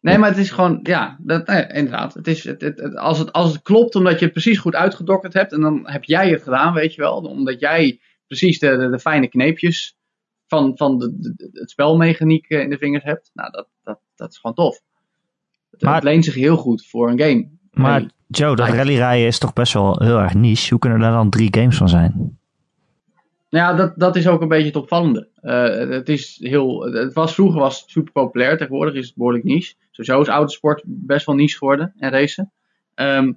Nee, 0.00 0.18
maar 0.18 0.28
het 0.28 0.38
is 0.38 0.50
gewoon, 0.50 0.80
ja, 0.82 1.18
dat, 1.20 1.46
nee, 1.46 1.66
inderdaad. 1.66 2.14
Het 2.14 2.26
is, 2.26 2.44
het, 2.44 2.60
het, 2.60 2.80
het- 2.80 2.96
als, 2.96 3.18
het, 3.18 3.32
als 3.32 3.52
het 3.52 3.62
klopt 3.62 3.94
omdat 3.94 4.18
je 4.18 4.24
het 4.24 4.32
precies 4.32 4.58
goed 4.58 4.74
uitgedokterd 4.74 5.32
hebt, 5.34 5.52
en 5.52 5.60
dan 5.60 5.80
heb 5.82 6.04
jij 6.04 6.30
het 6.30 6.42
gedaan, 6.42 6.74
weet 6.74 6.94
je 6.94 7.00
wel. 7.00 7.16
Omdat 7.16 7.60
jij 7.60 8.00
precies 8.38 8.58
de, 8.58 8.76
de, 8.76 8.90
de 8.90 8.98
fijne 8.98 9.28
kneepjes 9.28 9.96
van, 10.46 10.76
van 10.76 10.98
de, 10.98 11.16
de- 11.18 11.50
het 11.52 11.70
spelmechaniek 11.70 12.48
eh, 12.48 12.60
in 12.60 12.70
de 12.70 12.78
vingers 12.78 13.04
hebt. 13.04 13.30
Nou, 13.34 13.50
dat, 13.50 13.68
dat, 13.82 13.98
dat 14.16 14.30
is 14.30 14.38
gewoon 14.38 14.56
tof. 14.56 14.80
Het, 15.70 15.82
Maar- 15.82 15.94
het 15.94 16.04
leent 16.04 16.24
zich 16.24 16.34
heel 16.34 16.56
goed 16.56 16.86
voor 16.86 17.10
een 17.10 17.18
game. 17.20 17.48
Maar 17.70 17.92
Rally. 17.92 18.10
Joe, 18.26 18.56
dat 18.56 18.68
rallyrijden 18.68 19.26
is 19.26 19.38
toch 19.38 19.52
best 19.52 19.72
wel 19.72 19.98
heel 19.98 20.18
erg 20.18 20.34
niche. 20.34 20.70
Hoe 20.70 20.78
kunnen 20.78 21.00
er 21.02 21.12
dan 21.12 21.30
drie 21.30 21.48
games 21.54 21.76
van 21.76 21.88
zijn? 21.88 22.38
Ja, 23.48 23.74
dat, 23.74 23.92
dat 23.96 24.16
is 24.16 24.28
ook 24.28 24.40
een 24.40 24.48
beetje 24.48 24.66
het 24.66 24.76
opvallende. 24.76 25.28
Eh, 25.34 25.88
het, 25.88 26.08
is 26.08 26.38
heel, 26.40 26.80
het 26.80 27.12
was, 27.12 27.34
vroeger 27.34 27.60
was 27.60 27.80
het 27.80 27.90
super 27.90 28.12
populair, 28.12 28.56
tegenwoordig 28.56 28.94
is 28.94 29.06
het 29.06 29.16
behoorlijk 29.16 29.44
niche. 29.44 29.74
Sowieso 29.90 30.20
is 30.20 30.28
autosport 30.28 30.82
best 30.86 31.26
wel 31.26 31.34
niche 31.34 31.56
geworden 31.56 31.92
en 31.98 32.10
racen. 32.10 32.52
Ehm, 32.94 33.32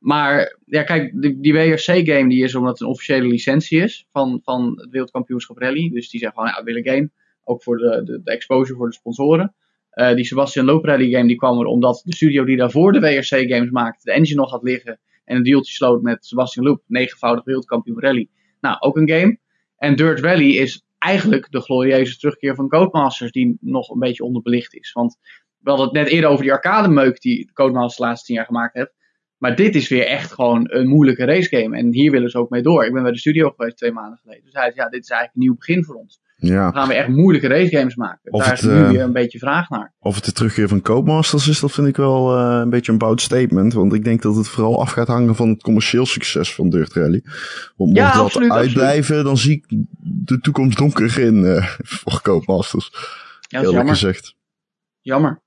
maar 0.00 0.58
ja, 0.64 0.82
kijk, 0.82 1.22
die, 1.42 1.52
WRC-game 1.52 2.28
die 2.28 2.44
is 2.44 2.54
omdat 2.54 2.72
het 2.72 2.80
een 2.80 2.86
officiële 2.86 3.26
licentie 3.26 3.82
is 3.82 4.06
van, 4.10 4.40
van 4.42 4.72
het 4.76 4.90
Wereldkampioenschap 4.90 5.58
Rally. 5.58 5.90
Dus 5.92 6.10
die 6.10 6.20
zeggen 6.20 6.38
gewoon, 6.38 6.54
ja, 6.54 6.64
we 6.64 6.72
willen 6.72 6.92
game. 6.92 7.10
Ook 7.44 7.62
voor 7.62 7.78
de, 7.78 8.02
de, 8.04 8.22
de 8.22 8.30
exposure 8.30 8.76
voor 8.76 8.88
de 8.88 8.94
sponsoren. 8.94 9.54
Eh, 9.90 10.14
die 10.14 10.24
Sebastian 10.24 10.64
Loop 10.64 10.84
Rally 10.84 11.10
game 11.10 11.26
die 11.26 11.36
kwam 11.36 11.58
er 11.58 11.66
omdat 11.66 12.02
de 12.04 12.14
studio 12.14 12.44
die 12.44 12.56
daarvoor 12.56 12.92
de 12.92 13.00
WRC-games 13.00 13.70
maakte, 13.70 14.04
de 14.04 14.12
engine 14.12 14.40
nog 14.40 14.50
had 14.50 14.62
liggen. 14.62 15.00
En 15.24 15.36
een 15.36 15.42
dealtje 15.42 15.72
sloot 15.72 16.02
met 16.02 16.24
Sebastian 16.24 16.66
Loop, 16.66 16.82
negenvoudig 16.86 17.44
wereldkampioen 17.44 18.00
rally. 18.00 18.28
Nou, 18.60 18.76
ook 18.80 18.96
een 18.96 19.10
game. 19.10 19.38
En 19.76 19.96
Dirt 19.96 20.20
Rally 20.20 20.56
is 20.56 20.84
eigenlijk 20.98 21.50
de 21.50 21.60
glorieuze 21.60 22.18
terugkeer 22.18 22.54
van 22.54 22.68
Codemasters, 22.68 23.32
die 23.32 23.56
nog 23.60 23.90
een 23.90 23.98
beetje 23.98 24.24
onderbelicht 24.24 24.74
is. 24.74 24.92
Want 24.92 25.16
we 25.58 25.70
hadden 25.70 25.86
het 25.86 25.96
net 25.96 26.08
eerder 26.08 26.30
over 26.30 26.42
die 26.42 26.52
arcade-meuk 26.52 27.20
die 27.20 27.50
Codemasters 27.52 27.96
de 27.96 28.02
laatste 28.02 28.26
tien 28.26 28.34
jaar 28.34 28.44
gemaakt 28.44 28.74
heeft. 28.74 28.94
Maar 29.40 29.56
dit 29.56 29.74
is 29.74 29.88
weer 29.88 30.06
echt 30.06 30.32
gewoon 30.32 30.66
een 30.70 30.88
moeilijke 30.88 31.24
racegame. 31.24 31.76
En 31.76 31.92
hier 31.92 32.10
willen 32.10 32.30
ze 32.30 32.38
ook 32.38 32.50
mee 32.50 32.62
door. 32.62 32.84
Ik 32.84 32.92
ben 32.92 33.02
bij 33.02 33.12
de 33.12 33.18
studio 33.18 33.50
geweest 33.56 33.76
twee 33.76 33.92
maanden 33.92 34.18
geleden. 34.22 34.44
Dus 34.44 34.52
hij 34.52 34.62
zei, 34.62 34.74
ja, 34.74 34.88
dit 34.88 35.02
is 35.02 35.08
eigenlijk 35.08 35.34
een 35.38 35.42
nieuw 35.42 35.56
begin 35.58 35.84
voor 35.84 35.94
ons. 35.94 36.20
Ja. 36.36 36.62
Dan 36.64 36.72
gaan 36.72 36.88
we 36.88 36.94
echt 36.94 37.08
moeilijke 37.08 37.46
racegames 37.48 37.94
maken. 37.96 38.32
Of 38.32 38.40
Daar 38.40 38.50
het, 38.50 38.58
is 38.58 38.64
nu 38.64 38.82
eh, 38.82 38.90
weer 38.90 39.00
een 39.02 39.12
beetje 39.12 39.38
vraag 39.38 39.68
naar. 39.68 39.92
Of 39.98 40.14
het 40.14 40.24
de 40.24 40.32
terugkeer 40.32 40.68
van 40.68 40.82
Codemasters 40.82 41.48
is, 41.48 41.60
dat 41.60 41.72
vind 41.72 41.86
ik 41.86 41.96
wel 41.96 42.36
eh, 42.38 42.58
een 42.62 42.70
beetje 42.70 42.92
een 42.92 42.98
bout 42.98 43.20
statement. 43.20 43.72
Want 43.72 43.92
ik 43.92 44.04
denk 44.04 44.22
dat 44.22 44.36
het 44.36 44.48
vooral 44.48 44.80
af 44.80 44.90
gaat 44.90 45.06
hangen 45.06 45.34
van 45.34 45.48
het 45.48 45.62
commercieel 45.62 46.06
succes 46.06 46.54
van 46.54 46.70
Dirt 46.70 46.92
Rally. 46.92 47.22
Want 47.76 47.96
Ja, 47.96 48.02
mocht 48.04 48.14
dat 48.16 48.24
absoluut, 48.24 48.50
uitblijven, 48.50 49.24
dan 49.24 49.36
zie 49.36 49.52
ik 49.52 49.64
de 50.00 50.38
toekomst 50.40 50.78
donker 50.78 51.18
in 51.18 51.44
eh, 51.44 51.66
voor 51.82 52.20
Codemasters. 52.22 52.90
Ja, 52.90 52.98
dat 52.98 53.08
is 53.50 53.52
eerlijk 53.52 53.72
jammer. 53.76 53.94
gezegd. 53.94 54.34
Jammer. 55.00 55.40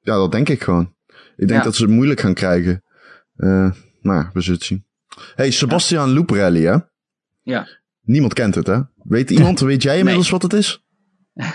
Ja, 0.00 0.14
dat 0.14 0.32
denk 0.32 0.48
ik 0.48 0.62
gewoon. 0.62 0.94
Ik 1.36 1.48
denk 1.48 1.58
Ja. 1.60 1.64
dat 1.64 1.74
ze 1.76 1.82
het 1.82 1.92
moeilijk 1.92 2.20
gaan 2.20 2.34
krijgen. 2.34 2.82
Eh 3.38 3.70
maar 4.00 4.30
we 4.32 4.40
zullen 4.40 4.58
het 4.58 4.66
zien. 4.68 4.84
Hey, 5.34 5.50
Sebastian 5.50 6.12
Loop 6.12 6.30
Rally, 6.30 6.64
hè? 6.64 6.76
Ja. 7.42 7.68
Niemand 8.00 8.34
kent 8.34 8.54
het, 8.54 8.66
hè? 8.66 8.80
Weet 9.02 9.30
iemand, 9.30 9.60
weet 9.70 9.82
jij 9.82 9.98
inmiddels 9.98 10.30
wat 10.30 10.42
het 10.42 10.52
is? 10.52 10.82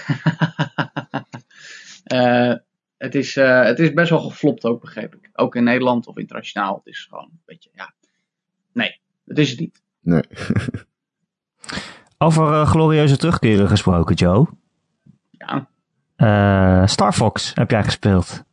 Eh, 2.04 2.54
het, 2.98 3.16
is, 3.16 3.38
eh, 3.38 3.64
het 3.64 3.80
is 3.80 3.94
best 3.94 4.10
wel 4.10 4.20
geflopt 4.20 4.64
ook, 4.64 4.82
begreep 4.82 5.16
ik. 5.16 5.30
Ook 5.34 5.56
in 5.56 5.64
Nederland 5.64 6.08
of 6.08 6.18
internationaal. 6.18 6.76
Het 6.76 6.86
is 6.86 7.08
gewoon 7.10 7.30
een 7.32 7.42
beetje, 7.46 7.70
ja. 7.74 7.94
Nee, 8.74 9.00
dat 9.26 9.38
is 9.38 9.50
het 9.50 9.60
niet. 9.60 9.82
Nee. 10.02 10.24
Over 12.18 12.66
glorieuze 12.66 13.18
terugkeren 13.18 13.68
gesproken, 13.68 14.16
Joe. 14.16 14.48
Ja, 15.32 15.68
Eh, 16.16 16.88
Star 16.88 17.14
Fox 17.14 17.52
heb 17.54 17.72
jij 17.72 17.84
gespeeld. 17.84 18.44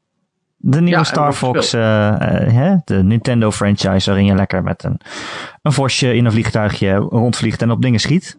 De 0.63 0.81
nieuwe 0.81 0.99
Ja, 0.99 1.05
Star 1.05 1.29
ik 1.29 1.35
Fox, 1.35 1.73
eh, 1.73 2.09
eh, 2.09 2.53
hè? 2.53 2.75
de 2.85 3.03
Nintendo 3.03 3.51
franchise 3.51 4.07
waarin 4.11 4.27
je 4.27 4.35
lekker 4.35 4.63
met 4.63 4.85
een, 4.85 5.01
een 5.63 5.73
vosje 5.73 6.15
in 6.15 6.25
een 6.25 6.33
vliegtuigje 6.33 6.95
rondvliegt 6.95 7.63
en 7.63 7.71
op 7.71 7.83
dingen 7.83 8.01
schiet. 8.01 8.39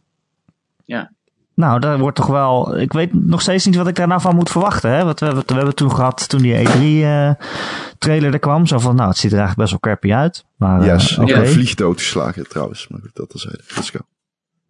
Ja. 0.85 1.11
Nou, 1.55 1.79
daar 1.79 1.99
wordt 1.99 2.15
toch 2.15 2.27
wel. 2.27 2.77
Ik 2.79 2.93
weet 2.93 3.13
nog 3.13 3.41
steeds 3.41 3.65
niet 3.65 3.75
wat 3.75 3.87
ik 3.87 3.95
daar 3.95 4.07
nou 4.07 4.21
van 4.21 4.35
moet 4.35 4.49
verwachten. 4.51 4.91
Hè? 4.91 5.03
Want 5.05 5.19
we, 5.19 5.25
hebben- 5.25 5.43
we 5.47 5.53
hebben 5.53 5.75
toen 5.75 5.91
gehad 5.95 6.29
toen 6.29 6.41
die 6.41 6.55
E3-trailer 6.67 8.33
er 8.33 8.39
kwam. 8.39 8.65
Zo 8.65 8.79
van, 8.79 8.95
nou, 8.95 9.09
het 9.09 9.17
ziet 9.17 9.31
er 9.31 9.37
eigenlijk 9.37 9.69
best 9.69 9.81
wel 9.81 9.93
crappy 9.93 10.13
uit. 10.13 10.45
Maar, 10.57 10.81
eh, 10.81 10.85
Yes. 10.87 11.17
oké. 11.17 11.29
Ik 11.29 11.35
heb 11.35 11.45
een 11.45 11.51
vlieg 11.51 11.75
doodgeslagen 11.75 12.49
trouwens. 12.49 12.87
Maar 12.87 12.99
goed, 13.01 13.09
dat 13.15 13.29
terzijde. 13.29 13.59
Let's 13.75 13.89
go. 13.89 13.99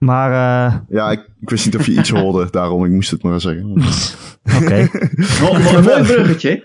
Maar, 0.02 0.32
eh, 0.32 0.78
Ja, 0.90 1.12
ik, 1.12 1.20
ik 1.42 1.50
wist 1.50 1.66
niet 1.66 1.78
of 1.78 1.86
je 1.86 1.92
iets 1.92 2.10
hoorde. 2.20 2.48
Daarom, 2.52 2.86
ik 2.86 2.92
moest 2.92 3.12
het 3.12 3.24
maar 3.24 3.42
zeggen. 3.42 3.72
oké. 4.58 4.88
Nog 5.40 5.58
nog 5.58 5.74
een 5.74 5.84
mooi 5.84 6.04
bruggetje. 6.04 6.64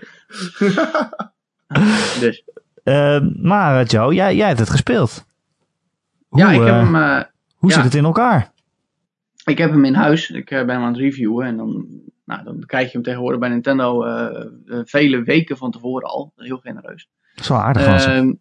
dus, 2.19 2.43
Eh, 2.83 3.19
maar, 3.41 3.79
eh, 3.81 3.85
Joe, 3.87 4.13
jij, 4.13 4.35
jij 4.35 4.47
hebt 4.47 4.59
het 4.59 4.69
gespeeld. 4.69 5.25
Hoe, 6.27 6.39
ja, 6.39 6.51
ik 6.51 6.59
heb 6.59 6.73
hem... 6.73 6.95
eh, 6.95 7.21
hoe 7.55 7.69
ja. 7.69 7.75
zit 7.75 7.83
het 7.83 7.95
in 7.95 8.03
elkaar? 8.03 8.51
Ik 9.45 9.57
heb 9.57 9.71
hem 9.71 9.85
in 9.85 9.93
huis. 9.93 10.29
Ik 10.29 10.49
ben 10.49 10.69
hem 10.69 10.81
aan 10.81 10.87
het 10.93 10.97
reviewen. 10.97 11.45
En 11.45 11.57
dan, 11.57 11.85
nou, 12.25 12.43
dan 12.43 12.63
krijg 12.65 12.85
je 12.85 12.91
hem 12.91 13.01
tegenwoordig 13.03 13.39
bij 13.39 13.49
Nintendo 13.49 14.03
vele 14.83 15.23
weken 15.23 15.57
van 15.57 15.71
tevoren 15.71 16.07
al. 16.09 16.31
Heel 16.35 16.57
genereus. 16.57 17.09
Dat 17.35 17.43
is 17.43 17.49
wel 17.49 17.57
aardig 17.57 17.83
van 17.83 17.99
ze. 17.99 18.09
Ehm, 18.09 18.33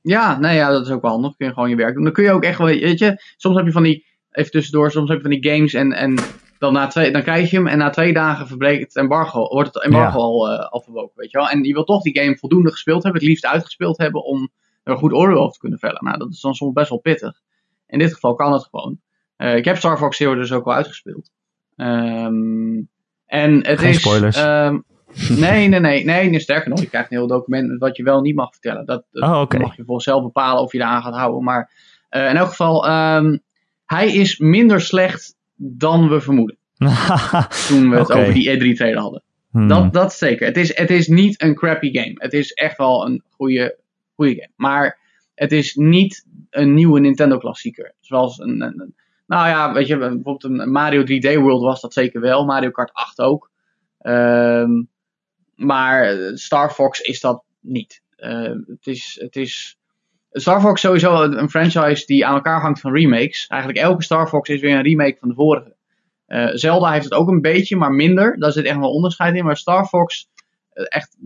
ja, 0.00 0.38
nee, 0.38 0.56
ja, 0.56 0.70
dat 0.70 0.86
is 0.86 0.92
ook 0.92 1.02
wel 1.02 1.10
handig. 1.10 1.36
kun 1.36 1.46
je 1.46 1.52
gewoon 1.52 1.68
je 1.68 1.76
werk 1.76 1.94
doen. 1.94 2.04
Dan 2.04 2.12
kun 2.12 2.24
je 2.24 2.30
ook 2.32 2.42
echt 2.44 2.58
wel, 2.58 2.66
weet 2.66 2.98
je, 2.98 3.22
soms 3.36 3.56
heb 3.56 3.66
je 3.66 3.72
van 3.72 3.82
die, 3.82 4.06
even 4.32 4.50
tussendoor, 4.50 4.90
soms 4.90 5.08
heb 5.08 5.16
je 5.22 5.28
van 5.30 5.40
die 5.40 5.52
games 5.52 5.72
en, 5.74 5.92
en 5.92 6.14
dan, 6.58 6.72
na 6.72 6.86
twee, 6.86 7.10
dan 7.12 7.22
krijg 7.22 7.50
je 7.50 7.56
hem 7.56 7.66
en 7.66 7.78
na 7.78 7.90
twee 7.90 8.12
dagen 8.12 8.46
verbreekt 8.46 8.82
het 8.82 8.96
embargo, 8.96 9.48
wordt 9.48 9.74
het 9.74 9.84
embargo 9.84 10.18
Ja. 10.18 10.24
al, 10.24 10.58
al 10.58 10.80
verwoken, 10.80 11.12
weet 11.16 11.30
je 11.30 11.38
wel. 11.38 11.48
En 11.48 11.62
je 11.64 11.72
wil 11.72 11.84
toch 11.84 12.02
die 12.02 12.18
game 12.18 12.36
voldoende 12.36 12.70
gespeeld 12.70 13.02
hebben, 13.02 13.20
het 13.20 13.30
liefst 13.30 13.46
uitgespeeld 13.46 13.98
hebben 13.98 14.24
om 14.24 14.50
er 14.82 14.92
een 14.92 14.98
goed 14.98 15.12
oordeel 15.12 15.38
over 15.38 15.52
te 15.52 15.58
kunnen 15.58 15.78
vellen. 15.78 16.04
Nou, 16.04 16.18
dat 16.18 16.30
is 16.32 16.40
dan 16.40 16.54
soms 16.54 16.72
best 16.72 16.88
wel 16.88 16.98
pittig. 16.98 17.40
In 17.86 17.98
dit 17.98 18.14
geval 18.14 18.34
kan 18.34 18.52
het 18.52 18.64
gewoon. 18.70 19.00
Eh, 19.36 19.56
ik 19.56 19.64
heb 19.64 19.76
Star 19.76 19.98
Fox 19.98 20.16
Zero 20.16 20.34
dus 20.34 20.52
ook 20.52 20.64
wel 20.64 20.74
uitgespeeld. 20.74 21.30
Ehm, 21.76 22.80
en 23.26 23.66
het 23.66 23.78
Geen 23.78 23.88
is... 23.88 24.00
spoilers. 24.00 24.36
ehm, 24.36 24.78
nee, 25.40 25.68
nee, 25.68 25.80
nee, 25.80 26.04
nee, 26.04 26.30
nee. 26.30 26.40
Sterker 26.40 26.70
nog, 26.70 26.80
je 26.80 26.88
krijgt 26.88 27.10
een 27.10 27.16
heel 27.16 27.26
document 27.26 27.68
met 27.68 27.78
wat 27.78 27.96
je 27.96 28.02
wel 28.02 28.20
niet 28.20 28.34
mag 28.34 28.50
vertellen. 28.50 28.86
Dat, 28.86 29.04
dat 29.10 29.22
Oh, 29.22 29.60
mag 29.60 29.76
je 29.76 29.84
voor 29.84 30.02
zelf 30.02 30.22
bepalen 30.22 30.62
of 30.62 30.72
je 30.72 30.78
eraan 30.78 31.02
gaat 31.02 31.14
houden. 31.14 31.44
Maar 31.44 31.70
eh, 32.08 32.28
in 32.28 32.36
elk 32.36 32.48
geval, 32.48 32.86
ehm, 32.86 33.36
hij 33.86 34.12
is 34.12 34.38
minder 34.38 34.80
slecht 34.80 35.34
dan 35.54 36.08
we 36.08 36.20
vermoeden. 36.20 36.56
Toen 37.68 37.90
we 37.90 37.96
het 37.96 38.12
over 38.12 38.32
die 38.32 38.50
E3-trailer 38.74 39.00
hadden. 39.00 39.22
Hmm. 39.50 39.68
Dat, 39.68 39.92
dat 39.92 40.12
zeker. 40.14 40.46
Het 40.46 40.56
is, 40.56 40.76
het 40.76 40.90
is 40.90 41.08
niet 41.08 41.42
een 41.42 41.54
crappy 41.54 41.92
game. 41.92 42.12
Het 42.14 42.32
is 42.32 42.52
echt 42.52 42.76
wel 42.76 43.06
een 43.06 43.22
goede, 43.30 43.78
goede 44.14 44.34
game. 44.34 44.50
Maar 44.56 44.98
het 45.34 45.52
is 45.52 45.74
niet 45.74 46.26
een 46.50 46.74
nieuwe 46.74 47.00
Nintendo-klassieker. 47.00 47.94
Zoals 48.00 48.38
een, 48.38 48.60
een, 48.60 48.80
een- 48.80 48.94
Nou 49.26 49.48
ja, 49.48 49.72
weet 49.72 49.86
je, 49.86 49.98
bijvoorbeeld 49.98 50.44
een 50.44 50.70
Mario 50.70 51.02
3D 51.02 51.38
World 51.40 51.62
was 51.62 51.80
dat 51.80 51.92
zeker 51.92 52.20
wel. 52.20 52.44
Mario 52.44 52.70
Kart 52.70 52.92
8 52.92 53.18
ook. 53.20 53.50
Ehm, 53.98 54.82
maar 55.54 56.16
Star 56.34 56.70
Fox 56.70 57.00
is 57.00 57.20
dat 57.20 57.42
niet. 57.60 58.02
Ehm, 58.16 58.58
het, 58.66 58.86
is, 58.86 59.18
het 59.20 59.36
is. 59.36 59.78
Star 60.32 60.60
Fox 60.60 60.80
sowieso 60.80 61.22
een, 61.22 61.50
franchise 61.50 62.06
die 62.06 62.26
aan 62.26 62.34
elkaar 62.34 62.60
hangt 62.60 62.80
van 62.80 62.92
remakes. 62.92 63.46
Eigenlijk 63.46 63.82
elke 63.82 64.02
Star 64.02 64.28
Fox 64.28 64.48
is 64.48 64.60
weer 64.60 64.76
een 64.76 64.82
remake 64.82 65.16
van 65.20 65.28
de 65.28 65.34
vorige. 65.34 65.74
Eh, 66.26 66.48
Zelda 66.52 66.92
heeft 66.92 67.04
het 67.04 67.14
ook 67.14 67.28
een 67.28 67.40
beetje, 67.40 67.76
maar 67.76 67.92
minder. 67.92 68.38
Daar 68.38 68.52
zit 68.52 68.64
echt 68.64 68.78
wel 68.78 68.92
onderscheid 68.92 69.34
in. 69.34 69.44
Maar 69.44 69.56
Star 69.56 69.86
Fox, 69.86 70.28
eh, 70.70 70.84
echt 70.88 71.16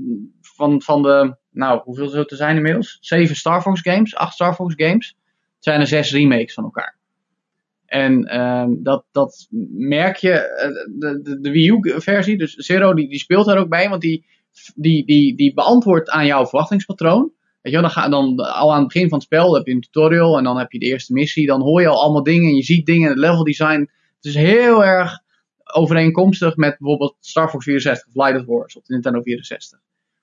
van, 0.40 0.82
van 0.82 1.02
de, 1.02 1.36
nou, 1.50 1.80
hoeveel 1.84 2.08
zou 2.08 2.24
er 2.26 2.36
zijn 2.36 2.56
inmiddels? 2.56 2.98
Zeven 3.00 3.36
Star 3.36 3.62
Fox 3.62 3.80
games, 3.80 4.14
acht 4.14 4.34
Star 4.34 4.54
Fox 4.54 4.74
games. 4.76 5.16
zijn 5.58 5.80
er 5.80 5.86
zes 5.86 6.12
remakes 6.12 6.54
van 6.54 6.64
elkaar. 6.64 6.96
En 7.86 8.24
ehm, 8.24 8.70
dat, 8.78 9.04
dat 9.12 9.46
merk 9.76 10.16
je, 10.16 10.32
eh, 10.32 10.68
de, 11.40 11.50
Wii 11.50 11.78
U-versie, 11.82 12.38
dus 12.38 12.54
Zero, 12.54 12.94
die, 12.94 13.08
die 13.08 13.18
speelt 13.18 13.46
daar 13.46 13.58
ook 13.58 13.68
bij, 13.68 13.88
want 13.88 14.00
die, 14.00 14.26
die, 14.74 15.06
die, 15.06 15.36
die 15.36 15.54
beantwoordt 15.54 16.10
aan 16.10 16.26
jouw 16.26 16.46
verwachtingspatroon. 16.46 17.32
Weet 17.66 17.74
je 17.74 17.80
wel, 17.80 17.90
dan, 17.90 18.02
ga, 18.02 18.08
dan 18.08 18.36
al 18.36 18.72
aan 18.72 18.78
het 18.78 18.92
begin 18.92 19.08
van 19.08 19.18
het 19.18 19.26
spel 19.26 19.54
heb 19.54 19.66
je 19.66 19.72
een 19.72 19.80
tutorial 19.80 20.38
en 20.38 20.44
dan 20.44 20.58
heb 20.58 20.72
je 20.72 20.78
de 20.78 20.86
eerste 20.86 21.12
missie. 21.12 21.46
Dan 21.46 21.60
hoor 21.60 21.80
je 21.80 21.88
al 21.88 22.02
allemaal 22.02 22.22
dingen 22.22 22.48
en 22.48 22.54
je 22.54 22.62
ziet 22.62 22.86
dingen. 22.86 23.08
Het 23.08 23.18
level 23.18 23.44
design 23.44 23.90
het 24.16 24.24
is 24.24 24.34
heel 24.34 24.84
erg 24.84 25.18
overeenkomstig 25.74 26.56
met 26.56 26.78
bijvoorbeeld 26.78 27.16
Star 27.20 27.48
Fox 27.48 27.64
64 27.64 28.06
of 28.08 28.14
Light 28.14 28.40
of 28.40 28.46
Wars 28.46 28.76
op 28.76 28.84
de 28.84 28.92
Nintendo 28.92 29.22
64. 29.22 29.78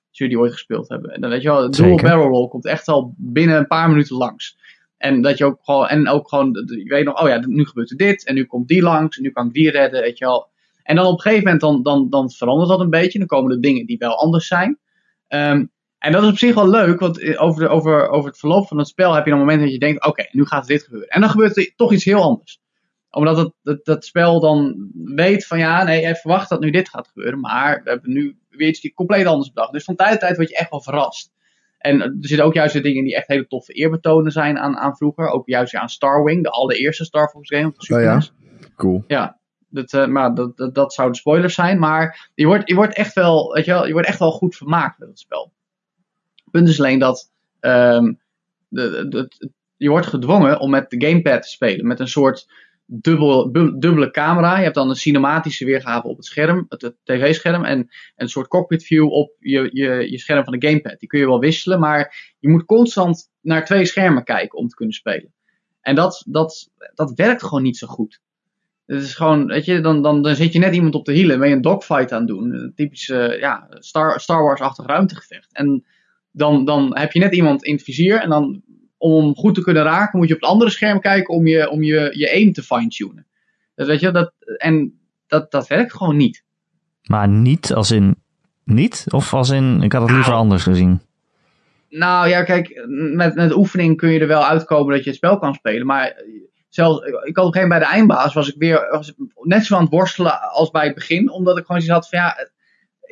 Als 0.10 0.18
jullie 0.18 0.34
die 0.34 0.44
ooit 0.44 0.54
gespeeld 0.54 0.90
hebben. 0.90 1.12
En 1.12 1.22
dan 1.22 1.30
weet 1.30 1.42
je 1.42 1.48
wel, 1.48 1.64
het 1.64 1.76
dual 1.76 1.96
barrel 1.96 2.28
roll 2.28 2.48
komt 2.48 2.66
echt 2.66 2.88
al 2.88 3.14
binnen 3.18 3.58
een 3.58 3.68
paar 3.68 3.90
minuten 3.90 4.18
langs. 4.18 4.58
En 4.98 5.22
dat 5.22 5.38
je 5.38 5.46
ook 5.46 5.60
gewoon, 5.62 5.88
en 5.88 6.08
ook 6.08 6.30
gewoon, 6.30 6.52
je 6.66 6.84
weet 6.88 7.06
nog, 7.06 7.22
oh 7.22 7.28
ja, 7.28 7.46
nu 7.46 7.66
gebeurt 7.66 7.92
er 7.92 7.98
dit, 7.98 8.26
en 8.26 8.36
nu 8.36 8.44
komt 8.46 8.68
die 8.68 8.82
langs, 8.82 9.18
en 9.18 9.24
nu 9.24 9.32
kan 9.32 9.48
ik 9.48 9.54
die 9.54 9.70
redden, 9.70 10.02
weet 10.02 10.18
je 10.18 10.26
wel. 10.26 10.48
En 10.84 10.96
dan 10.96 11.06
op 11.06 11.14
een 11.14 11.20
gegeven 11.20 11.44
moment, 11.44 11.62
dan, 11.62 11.84
dan, 11.84 12.10
dan 12.10 12.32
verandert 12.32 12.70
dat 12.70 12.80
een 12.80 12.90
beetje, 12.90 13.20
dan 13.20 13.28
komen 13.28 13.52
er 13.52 13.62
dingen 13.62 13.86
die 13.86 13.98
wel 13.98 14.18
anders 14.18 14.48
zijn. 14.48 14.80
Ehm, 15.28 15.66
en 16.04 16.12
dat 16.12 16.24
is 16.24 16.30
op 16.30 16.38
zich 16.38 16.56
wel 16.56 16.70
leuk, 16.70 17.00
want 17.00 17.38
over, 17.38 17.62
de, 17.62 17.70
over, 17.70 18.10
over 18.10 18.30
het 18.30 18.40
verloop 18.40 18.68
van 18.68 18.78
het 18.78 18.88
spel 18.88 19.14
heb 19.14 19.24
je 19.24 19.30
dan 19.30 19.40
momenten 19.40 19.64
dat 19.64 19.74
je 19.74 19.80
denkt, 19.80 20.06
oké, 20.06 20.28
nu 20.32 20.46
gaat 20.46 20.68
dit 20.68 20.84
gebeuren. 20.84 21.10
En 21.10 21.22
dan 21.22 21.30
gebeurt 21.30 21.58
er 21.58 21.74
toch 21.76 21.92
iets 21.92 22.04
heel 22.04 22.22
anders. 22.22 22.62
Omdat 23.10 23.38
het, 23.38 23.52
dat, 23.62 23.86
dat 23.86 24.06
spel 24.06 24.40
dan 24.40 24.90
weet 25.04 25.46
van, 25.46 25.60
ja, 25.60 25.84
nee, 25.84 26.08
je 26.08 26.16
verwacht 26.16 26.50
dat 26.50 26.60
nu 26.60 26.70
dit 26.70 26.90
gaat 26.90 27.08
gebeuren, 27.08 27.40
maar 27.40 27.82
we 27.84 27.90
hebben 27.90 28.12
nu 28.12 28.38
weer 28.50 28.68
iets 28.68 28.94
compleet 28.94 29.26
anders 29.26 29.52
bedacht. 29.52 29.72
Dus 29.72 29.84
van 29.84 29.96
tijd 29.96 30.12
tot 30.12 30.20
tijd 30.20 30.36
word 30.38 30.50
je 30.50 30.58
echt 30.58 30.70
wel 30.70 30.82
verrast. 30.82 31.32
En 31.78 32.02
er 32.02 32.16
zitten 32.20 32.46
ook 32.46 32.54
juist 32.54 32.74
de 32.74 32.82
dingen 32.82 33.04
die 33.04 33.16
echt 33.16 33.28
hele 33.28 33.48
toffe 33.48 33.74
eerbetonen 33.74 34.32
zijn 34.32 34.58
aan, 34.58 34.78
aan 34.78 34.96
vroeger. 34.96 35.28
Ook 35.28 35.48
juist 35.48 35.76
aan 35.76 35.90
Starwing, 35.90 36.44
de 36.44 36.50
allereerste 36.50 37.06
Star 37.06 37.30
Fox 37.30 37.50
game 37.50 37.74
Super 37.78 37.98
Oh 37.98 38.04
ja? 38.04 38.22
Cool. 38.76 39.04
Ja, 39.08 39.40
dat, 39.70 39.94
eh, 39.94 40.08
maar 40.08 40.34
dat, 40.34 40.58
dat, 40.58 40.76
dat 40.76 40.94
zouden 40.94 41.18
spoilers 41.18 41.54
zijn. 41.54 41.80
Maar 41.80 42.30
je 42.34 42.46
wordt, 42.46 42.70
je 42.70 42.76
wordt 42.76 42.96
echt 42.96 43.14
wel, 43.14 43.54
weet 43.54 43.66
je 43.66 43.72
wel, 43.72 43.88
je 43.88 43.94
wordt 43.94 44.08
echt 44.08 44.20
wel 44.20 44.32
goed 44.32 44.56
vermaakt 44.56 45.00
met 45.00 45.10
het 45.10 45.20
spel. 45.20 45.52
Punt 46.54 46.68
is 46.68 46.80
alleen 46.80 47.00
dat 47.00 47.32
ehm, 47.60 48.14
de, 48.68 49.30
je 49.78 49.90
wordt 49.90 50.08
gedwongen 50.08 50.60
om 50.60 50.70
met 50.70 50.90
de 50.90 51.06
gamepad 51.08 51.42
te 51.42 51.50
spelen. 51.50 51.88
Met 51.88 52.00
een 52.00 52.08
soort 52.08 52.48
dubbel, 52.86 53.52
dubbele 53.52 54.12
camera. 54.12 54.58
Je 54.58 54.64
hebt 54.64 54.76
dan 54.76 54.90
een 54.90 54.96
cinematische 54.96 55.66
weergave 55.66 56.08
op 56.08 56.18
het 56.18 56.26
scherm, 56.26 56.66
het, 56.70 56.96
tv-scherm. 57.04 57.64
En 57.64 57.90
een 58.16 58.30
soort 58.30 58.48
cockpit 58.48 58.84
view 58.84 59.12
op 59.12 59.32
je, 59.40 59.70
je, 59.72 60.12
je 60.12 60.20
scherm 60.20 60.44
van 60.44 60.60
de 60.60 60.68
gamepad. 60.68 61.00
Die 61.00 61.10
kun 61.10 61.20
je 61.20 61.26
wel 61.26 61.40
wisselen, 61.40 61.80
maar 61.80 62.36
je 62.40 62.50
moet 62.50 62.66
constant 62.66 63.30
naar 63.42 63.66
twee 63.66 63.86
schermen 63.86 64.24
kijken 64.24 64.58
om 64.58 64.68
te 64.68 64.76
kunnen 64.76 64.96
spelen. 64.96 65.34
En 65.82 65.96
dat, 65.96 66.24
dat, 66.28 66.70
dat 66.94 67.14
werkt 67.16 67.44
gewoon 67.44 67.64
niet 67.64 67.78
zo 67.78 67.88
goed. 67.88 68.22
Het 68.86 69.02
is 69.02 69.16
gewoon, 69.16 69.48
weet 69.48 69.66
je, 69.66 69.82
dan, 69.82 70.02
dan, 70.02 70.22
dan 70.22 70.36
zit 70.36 70.54
je 70.54 70.60
net 70.60 70.76
iemand 70.76 70.96
op 70.96 71.06
de 71.06 71.14
hielen, 71.14 71.40
ben 71.40 71.50
je 71.50 71.56
een 71.56 71.62
dogfight 71.62 72.12
aan 72.12 72.20
het 72.20 72.28
doen. 72.28 72.54
Een 72.54 72.74
typische, 72.76 73.38
ja, 73.40 73.68
Star, 73.70 74.20
Star 74.20 74.44
Wars-achtig 74.44 74.86
ruimtegevecht. 74.86 75.54
En 75.54 75.86
dan, 76.34 76.66
dan 76.66 76.98
heb 76.98 77.12
je 77.12 77.20
net 77.20 77.34
iemand 77.34 77.64
in 77.64 77.74
het 77.74 77.84
vizier 77.84 78.20
en 78.20 78.30
dan, 78.30 78.62
om 78.98 79.24
hem 79.24 79.36
goed 79.36 79.56
te 79.56 79.62
kunnen 79.62 79.84
raken, 79.84 80.20
moet 80.20 80.28
je 80.28 80.36
op 80.36 80.42
het 80.42 80.50
andere 80.50 80.70
scherm 80.70 81.00
kijken 81.00 81.34
om 81.34 81.48
je, 81.48 81.70
om 81.70 81.84
je, 81.84 82.10
je 82.18 82.32
aim 82.32 82.54
te 82.54 82.64
fine-tunen. 82.64 83.28
Dat, 83.76 83.88
weet 83.88 84.00
je, 84.00 84.12
dat, 84.12 84.34
en 84.58 85.00
dat, 85.28 85.52
dat 85.52 85.68
werkt 85.68 85.94
gewoon 85.94 86.18
niet. 86.18 86.44
Maar 87.04 87.28
niet 87.28 87.74
als 87.74 87.92
in 87.92 88.16
niet? 88.64 89.06
Of 89.10 89.34
als 89.34 89.50
in, 89.50 89.82
ik 89.82 89.92
had 89.92 90.02
het 90.02 90.12
liever 90.12 90.30
Nou. 90.32 90.42
anders 90.42 90.64
gezien. 90.64 91.02
Nou 91.90 92.28
ja, 92.28 92.44
kijk, 92.44 92.86
met, 93.14 93.36
met 93.36 93.56
oefening 93.56 93.98
kun 93.98 94.10
je 94.10 94.20
er 94.20 94.28
wel 94.28 94.46
uitkomen 94.46 94.94
dat 94.94 95.04
je 95.04 95.10
het 95.10 95.18
spel 95.18 95.38
kan 95.38 95.54
spelen. 95.54 95.86
Maar 95.86 96.24
zelfs, 96.70 97.00
ik 97.06 97.12
had 97.12 97.16
op 97.16 97.28
een 97.28 97.34
gegeven 97.36 97.62
moment 97.62 97.70
bij 97.70 97.80
de 97.80 97.86
eindbaas, 97.86 98.34
was 98.34 98.48
ik 98.48 98.56
weer 98.58 98.88
was 98.92 99.14
net 99.42 99.66
zo 99.66 99.76
aan 99.76 99.82
het 99.82 99.92
worstelen 99.92 100.52
als 100.52 100.72
bij 100.72 100.86
het 100.86 100.96
begin. 100.96 101.32
Omdat 101.32 101.58
ik 101.58 101.66
gewoon 101.66 101.82
zoiets 101.82 102.08
had 102.08 102.10
van 102.10 102.20
ja, 102.20 102.48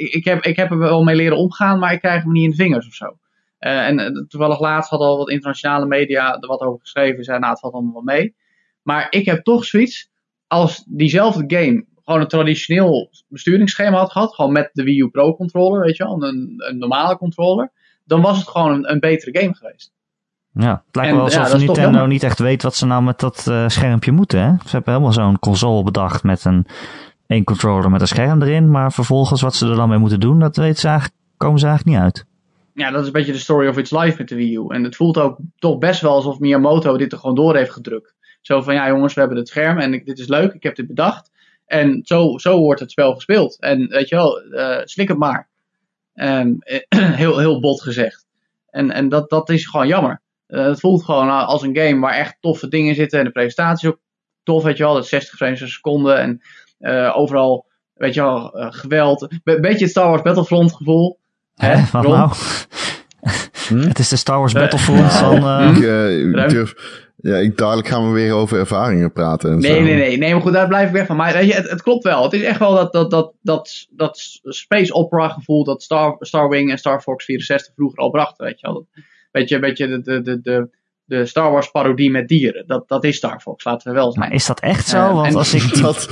ik, 0.02 0.26
heb, 0.26 0.44
ik 0.44 0.56
heb 0.56 0.72
er 0.72 0.78
wel 0.78 1.04
mee 1.04 1.16
leren 1.16 1.38
omgaan, 1.38 1.80
maar 1.80 1.94
ik 1.94 2.00
krijg 2.00 2.24
hem 2.24 2.32
niet 2.32 2.44
in 2.44 2.50
de 2.50 2.56
vingers 2.56 2.88
of 2.88 2.94
zo. 2.94 3.18
Eh, 3.58 3.88
en 3.88 4.00
eh, 4.00 4.26
toevallig 4.28 4.60
laatst 4.60 4.90
hadden 4.90 5.08
al 5.08 5.18
wat 5.18 5.30
internationale 5.30 5.86
media 5.86 6.34
er 6.40 6.48
wat 6.48 6.62
over 6.62 6.80
geschreven. 6.80 7.24
Zeiden, 7.24 7.40
nou, 7.40 7.52
het 7.52 7.60
valt 7.60 7.74
allemaal 7.74 7.94
wel 7.94 8.16
mee. 8.16 8.36
Maar 8.82 9.08
ik 9.10 9.26
heb 9.26 9.44
toch 9.44 9.66
zoiets, 9.66 10.10
als 10.48 10.84
diezelfde 10.88 11.44
game 11.58 11.86
gewoon 12.04 12.22
een 12.22 12.28
traditioneel 12.28 13.10
besturingsschema 13.28 13.98
had 13.98 14.12
gehad, 14.12 14.36
gewoon 14.36 14.52
met 14.52 14.70
de 14.74 14.84
Wii 14.84 15.00
U 15.00 15.08
Pro 15.08 15.36
controller, 15.36 15.82
weet 15.82 15.98
je 15.98 16.04
wel, 16.04 16.24
een, 16.24 16.54
een 16.58 16.78
normale 16.78 17.18
controller, 17.18 17.72
dan 18.04 18.22
was 18.22 18.38
het 18.38 18.48
gewoon 18.48 18.72
een, 18.72 18.92
een 18.92 19.00
betere 19.00 19.40
game 19.40 19.56
geweest. 19.56 19.92
Ja, 20.54 20.84
het 20.86 20.96
lijkt 20.96 21.12
En, 21.12 21.18
wel 21.18 21.30
ja, 21.30 21.40
alsof 21.40 21.64
toch 21.64 21.76
Nintendo 21.76 22.06
niet 22.06 22.24
echt 22.24 22.40
weet 22.40 22.64
wat 22.64 22.76
ze 22.76 22.86
nou 22.86 23.04
met 23.04 23.20
dat 23.20 23.48
eh, 23.48 23.68
schermpje 23.68 24.12
moeten. 24.12 24.40
Hè? 24.40 24.48
Ze 24.48 24.72
hebben 24.72 24.94
helemaal 24.94 25.14
zo'n 25.14 25.40
console 25.40 25.84
bedacht 25.84 26.24
met 26.24 26.46
een 26.46 26.66
één 27.32 27.44
controller 27.44 27.89
met 27.89 28.02
een 28.02 28.08
scherm 28.08 28.41
erin. 28.41 28.72
Maar 28.72 28.91
vervolgens 28.91 29.41
wat 29.41 29.56
ze 29.56 29.70
er 29.70 29.76
dan 29.76 29.89
mee 29.89 29.98
moeten 29.98 30.20
doen, 30.20 30.39
dat 30.39 30.56
weten 30.56 30.80
ze 30.80 30.88
eigenlijk, 30.88 31.17
komen 31.38 31.60
ze 31.60 31.65
eigenlijk 31.65 31.98
niet 31.98 32.06
uit. 32.06 32.26
Ja, 32.74 32.91
dat 32.91 33.02
is 33.02 33.08
een 33.08 33.13
beetje 33.13 33.32
de 33.32 33.38
story 33.38 33.67
of 33.67 33.78
its 33.78 33.91
life 33.91 34.15
met 34.17 34.28
de 34.28 34.36
Wii 34.36 34.56
U. 34.56 34.67
En 34.67 34.84
het 34.84 34.96
voelt 34.96 35.17
ook 35.17 35.38
toch 35.58 35.78
best 35.78 36.02
wel 36.02 36.12
alsof 36.12 36.39
Miyamoto 36.39 36.98
dit 36.98 37.12
er 37.12 37.17
gewoon 37.17 37.36
door 37.36 37.56
heeft 37.56 37.72
gedrukt. 37.72 38.15
Zo 38.41 38.62
van, 38.62 38.74
ja 38.74 38.88
jongens, 38.88 39.13
we 39.13 39.20
hebben 39.20 39.38
het 39.38 39.48
scherm 39.48 39.78
en 39.78 39.91
dit 39.91 40.20
is 40.20 40.28
leuk, 40.28 40.54
ik 40.54 40.63
heb 40.63 40.76
dit 40.76 40.88
bedacht. 40.88 41.32
En 41.65 42.02
zo, 42.04 42.38
zo 42.38 42.60
wordt 42.60 42.80
het 42.80 42.91
spel 42.91 43.13
gespeeld. 43.13 43.60
En 43.60 43.88
weet 43.88 44.10
je 44.10 44.15
wel, 44.15 44.41
eh, 44.41 44.82
slik 44.84 45.08
het 45.08 45.17
maar. 45.17 45.50
Eh, 46.13 46.46
heel, 47.22 47.38
heel 47.38 47.60
bot 47.60 47.82
gezegd. 47.82 48.26
En, 48.70 48.91
en 48.91 49.10
dat, 49.10 49.30
dat 49.30 49.50
is 49.50 49.65
gewoon 49.65 49.88
jammer. 49.88 50.22
Eh, 50.48 50.65
het 50.65 50.80
voelt 50.80 51.04
gewoon 51.04 51.30
als 51.30 51.62
een 51.62 51.78
game 51.78 52.00
waar 52.00 52.13
echt 52.13 52.38
toffe 52.39 52.67
dingen 52.67 52.96
zitten. 52.96 53.20
En 53.20 53.26
de 53.26 53.32
presentatie 53.32 53.88
is 53.88 53.94
ook 53.94 54.02
tof, 54.44 54.63
weet 54.63 54.78
je 54.78 54.84
wel. 54.84 54.94
Dat 54.94 55.08
60 55.08 55.36
frames 55.36 55.60
per 55.60 55.70
seconde. 55.70 56.13
En 56.13 56.41
overal, 57.15 57.65
weet 57.94 58.13
je 58.13 58.22
wel, 58.22 58.54
eh, 58.60 58.67
geweld. 58.70 59.28
Be- 59.44 59.60
beetje 59.60 59.80
het 59.84 59.89
Star 59.89 60.10
Wars 60.10 60.22
Battlefront 60.22 60.76
gevoel. 60.76 61.20
Hè? 61.56 61.76
Wat 61.91 62.08
nou? 62.08 62.32
Hm? 63.67 63.78
Het 63.88 64.00
is 64.00 64.10
de 64.10 64.15
Star 64.15 64.38
Wars 64.39 64.54
Eh, 64.54 64.62
Battlefront 64.62 65.12
van... 65.24 65.36
eh, 65.36 65.70
Ik, 65.70 65.84
eh, 66.36 66.48
durf, 66.50 66.74
ja, 67.15 67.36
ik, 67.36 67.58
dadelijk 67.58 67.88
gaan 67.88 68.08
we 68.08 68.13
weer 68.13 68.34
over 68.34 68.60
ervaringen 68.60 69.12
praten. 69.12 69.52
En 69.52 69.60
Nee, 69.60 69.74
zo. 69.76 69.82
nee, 69.82 69.96
nee, 69.96 70.17
nee, 70.17 70.32
maar 70.34 70.41
goed, 70.41 70.54
daar 70.54 70.67
blijf 70.67 70.88
ik 70.88 70.94
weg 70.94 71.06
van. 71.06 71.15
Maar 71.15 71.34
weet 71.34 71.48
je, 71.48 71.54
het, 71.54 71.70
het 71.70 71.82
klopt 71.82 72.04
wel. 72.04 72.24
Het 72.24 72.34
is 72.34 72.41
echt 72.44 72.60
wel 72.60 72.74
dat, 72.76 72.91
dat, 72.94 73.12
dat, 73.12 73.34
dat, 73.41 73.88
dat 73.89 74.39
space 74.44 74.94
opera 74.94 75.28
gevoel 75.30 75.63
dat 75.63 75.84
Star, 75.84 76.15
Star 76.20 76.50
Wing 76.50 76.72
en 76.72 76.78
Star 76.78 77.02
Fox 77.02 77.26
64 77.26 77.74
vroeger 77.76 78.00
al 78.00 78.10
brachten, 78.10 78.46
weet 78.46 78.60
je 78.60 78.67
wel. 78.67 78.88
Weet 79.32 79.50
je, 79.50 79.60
weet 79.60 79.78
je 79.78 79.88
de, 79.88 80.02
de, 80.02 80.22
de, 80.22 80.41
de, 80.41 80.70
de 81.12 81.26
Star 81.26 81.52
Wars 81.52 81.71
parodie 81.71 82.12
met 82.12 82.28
dieren. 82.28 82.63
Dat, 82.67 82.88
dat 82.88 83.04
is 83.04 83.15
Star 83.15 83.39
Fox, 83.39 83.63
laten 83.63 83.88
we 83.88 83.93
wel 83.93 84.12
zijn. 84.12 84.26
maar 84.26 84.36
is 84.36 84.45
dat 84.45 84.60
echt 84.60 84.88
zo? 84.88 84.97
Eh, 84.97 85.13
Want 85.13 85.36
als 85.36 85.54
ik, 85.54 85.62
die, 85.74 85.82
Dat, 85.82 86.10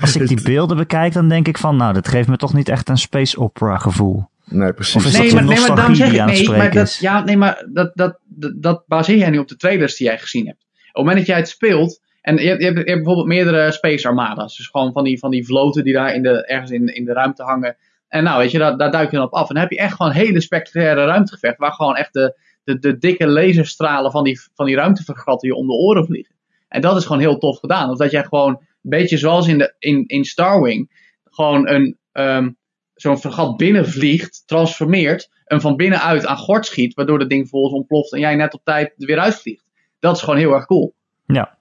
als 0.00 0.16
ik 0.16 0.28
die 0.28 0.42
beelden 0.52 0.76
bekijk, 0.76 1.12
dan 1.12 1.28
denk 1.28 1.48
ik 1.48 1.58
van... 1.58 1.76
Nou, 1.76 1.92
dat 1.92 2.08
geeft 2.08 2.28
me 2.28 2.36
toch 2.36 2.54
niet 2.54 2.68
echt 2.68 2.88
een 2.88 2.98
space 2.98 3.38
opera 3.38 3.78
gevoel. 3.78 4.28
nee, 4.44 4.72
precies. 4.72 4.96
Of 4.96 5.04
is 5.04 5.12
dat 5.12 5.22
nee, 5.22 5.32
maar, 5.34 5.44
nee, 5.44 5.58
maar 5.58 5.76
daarom 5.76 5.94
zeg 5.94 6.12
ik 6.12 6.18
aan 6.18 6.28
het 6.28 6.48
nee, 6.48 6.56
maar 6.56 6.72
dat, 6.72 6.94
ja, 6.94 7.24
nee, 7.24 7.36
maar 7.36 7.66
dat, 7.72 7.90
dat, 7.94 8.18
dat, 8.24 8.52
dat 8.56 8.84
baseer 8.86 9.16
jij 9.16 9.30
nu 9.30 9.38
op 9.38 9.48
de 9.48 9.56
trailers 9.56 9.96
die 9.96 10.06
jij 10.06 10.18
gezien 10.18 10.46
hebt. 10.46 10.60
Op 10.60 10.84
het 10.86 10.96
moment 10.96 11.16
dat 11.16 11.26
jij 11.26 11.36
het 11.36 11.48
speelt, 11.48 12.00
en 12.20 12.36
je 12.36 12.48
hebt, 12.48 12.60
je 12.60 12.66
hebt, 12.66 12.78
je 12.78 12.84
hebt 12.84 12.96
bijvoorbeeld 12.96 13.26
meerdere 13.26 13.72
space 13.72 14.08
armadas, 14.08 14.56
dus 14.56 14.66
gewoon 14.66 14.92
van 14.92 15.04
die, 15.04 15.18
van 15.18 15.30
die 15.30 15.46
vloten 15.46 15.84
die 15.84 15.92
daar 15.92 16.14
in 16.14 16.22
de, 16.22 16.46
ergens 16.46 16.70
in, 16.70 16.94
in 16.94 17.04
de 17.04 17.12
ruimte 17.12 17.42
hangen. 17.42 17.76
En 18.08 18.24
nou, 18.24 18.38
weet 18.38 18.50
je, 18.50 18.58
daar, 18.58 18.76
daar 18.76 18.90
duik 18.90 19.10
je 19.10 19.16
dan 19.16 19.26
op 19.26 19.32
af. 19.32 19.48
En 19.48 19.54
dan 19.54 19.62
heb 19.62 19.72
je 19.72 19.78
echt 19.78 19.94
gewoon 19.94 20.12
hele 20.12 20.40
spectaculaire 20.40 21.04
ruimtegevechten, 21.04 21.60
waar 21.60 21.72
gewoon 21.72 21.96
echt 21.96 22.12
de, 22.12 22.36
de, 22.64 22.78
de 22.78 22.98
dikke 22.98 23.26
laserstralen 23.26 24.10
van 24.10 24.24
die, 24.24 24.40
van 24.54 24.66
die 24.66 24.76
ruimtevergatten 24.76 25.48
je 25.48 25.54
om 25.54 25.66
de 25.66 25.72
oren 25.72 26.06
vliegen. 26.06 26.34
En 26.68 26.80
dat 26.80 26.96
is 26.96 27.04
gewoon 27.04 27.20
heel 27.20 27.38
tof 27.38 27.58
gedaan. 27.58 27.90
Of 27.90 27.98
dat 27.98 28.10
jij 28.10 28.24
gewoon, 28.24 28.50
een 28.50 28.90
beetje 28.90 29.18
zoals 29.18 29.48
in, 29.48 29.58
de, 29.58 29.74
in, 29.78 30.04
in 30.06 30.24
Starwing, 30.24 31.06
gewoon 31.24 31.68
een, 31.68 31.98
ehm, 32.12 32.50
zo'n 32.94 33.18
vergat 33.18 33.56
binnenvliegt, 33.56 34.42
transformeert, 34.46 35.30
en 35.44 35.60
van 35.60 35.76
binnenuit 35.76 36.26
aan 36.26 36.36
gort 36.36 36.66
schiet, 36.66 36.94
waardoor 36.94 37.18
het 37.18 37.28
ding 37.28 37.40
vervolgens 37.40 37.74
ontploft 37.74 38.12
en 38.12 38.20
jij 38.20 38.34
net 38.34 38.54
op 38.54 38.64
tijd 38.64 38.94
er 38.96 39.06
weer 39.06 39.18
uitvliegt. 39.18 39.64
Dat 39.98 40.16
is 40.16 40.22
gewoon 40.22 40.38
heel 40.38 40.52
erg 40.52 40.66
cool. 40.66 40.94
Ja, 41.26 41.58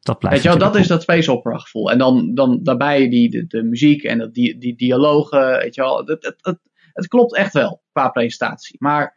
dat 0.00 0.18
blijft 0.18 0.42
Weet 0.42 0.52
je 0.52 0.58
wel, 0.58 0.68
dat 0.68 0.80
is 0.80 0.86
dat 0.86 1.02
space 1.02 1.32
opera 1.32 1.58
gevoel. 1.58 1.90
En 1.90 1.98
dan, 1.98 2.34
dan 2.34 2.62
daarbij 2.62 3.08
die, 3.08 3.30
de, 3.30 3.46
de 3.46 3.62
muziek 3.62 4.02
en 4.02 4.18
dat, 4.18 4.34
die, 4.34 4.58
die 4.58 4.76
dialogen, 4.76 5.58
weet 5.58 5.74
je 5.74 5.80
wel. 5.80 5.98
Het, 5.98 6.08
het, 6.08 6.36
het, 6.40 6.58
het 6.92 7.08
klopt 7.08 7.36
echt 7.36 7.52
wel 7.52 7.82
qua 7.92 8.08
presentatie. 8.08 8.76
Maar 8.78 9.16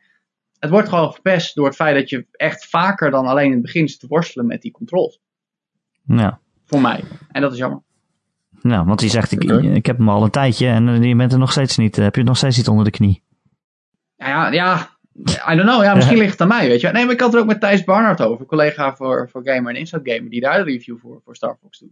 het 0.62 0.70
wordt 0.70 0.90
gewoon 0.90 1.14
verpest 1.14 1.56
door 1.56 1.66
het 1.66 1.76
feit 1.76 1.96
dat 1.96 2.10
je 2.10 2.26
echt 2.32 2.66
vaker 2.66 3.12
dan 3.12 3.26
alleen 3.26 3.46
in 3.46 3.52
het 3.52 3.62
begin 3.62 3.88
zit 3.88 4.00
te 4.00 4.08
worstelen 4.08 4.46
met 4.48 4.62
die 4.62 4.72
controls. 4.72 5.20
Ja. 6.06 6.40
Voor 6.66 6.82
mij. 6.82 7.04
En 7.32 7.42
dat 7.42 7.52
is 7.52 7.58
jammer. 7.58 7.82
ja, 8.62 8.86
want 8.86 9.00
die 9.00 9.10
zegt, 9.10 9.32
ik, 9.32 9.44
ik 9.62 9.86
heb 9.86 9.98
hem 9.98 10.10
al 10.10 10.24
een 10.24 10.30
tijdje 10.32 10.68
en 10.68 11.04
je 11.04 11.16
bent 11.16 11.34
er 11.34 11.40
nog 11.40 11.52
steeds 11.52 11.78
niet. 11.78 11.98
eh, 11.98 12.04
Heb 12.04 12.14
je 12.14 12.20
het 12.20 12.30
nog 12.30 12.38
steeds 12.38 12.58
niet 12.58 12.68
onder 12.68 12.86
de 12.86 12.92
knie? 12.92 13.24
Ja, 14.16 14.52
ja, 14.52 14.90
ja, 15.24 15.52
I 15.54 15.56
don't 15.56 15.70
know. 15.70 15.84
Ja, 15.84 15.96
misschien 15.96 16.18
ligt 16.24 16.32
het 16.32 16.42
aan 16.42 16.48
mij, 16.48 16.68
weet 16.68 16.82
je. 16.82 16.88
Nee, 16.88 17.04
maar 17.06 17.14
ik 17.14 17.20
had 17.20 17.28
het 17.30 17.36
er 17.38 17.42
ook 17.42 17.52
met 17.52 17.60
Thijs 17.60 17.84
Barnard 17.84 18.22
over, 18.22 18.46
collega 18.46 18.96
voor, 18.96 19.30
voor 19.30 19.42
Gamer 19.44 19.74
en 19.74 19.80
Inside 19.80 20.12
Gamer, 20.12 20.30
die 20.30 20.42
daar 20.42 20.58
de 20.66 20.72
review 20.72 20.98
voor, 21.00 21.22
voor 21.24 21.36
Star 21.36 21.58
Fox 21.62 21.80
doet. 21.80 21.92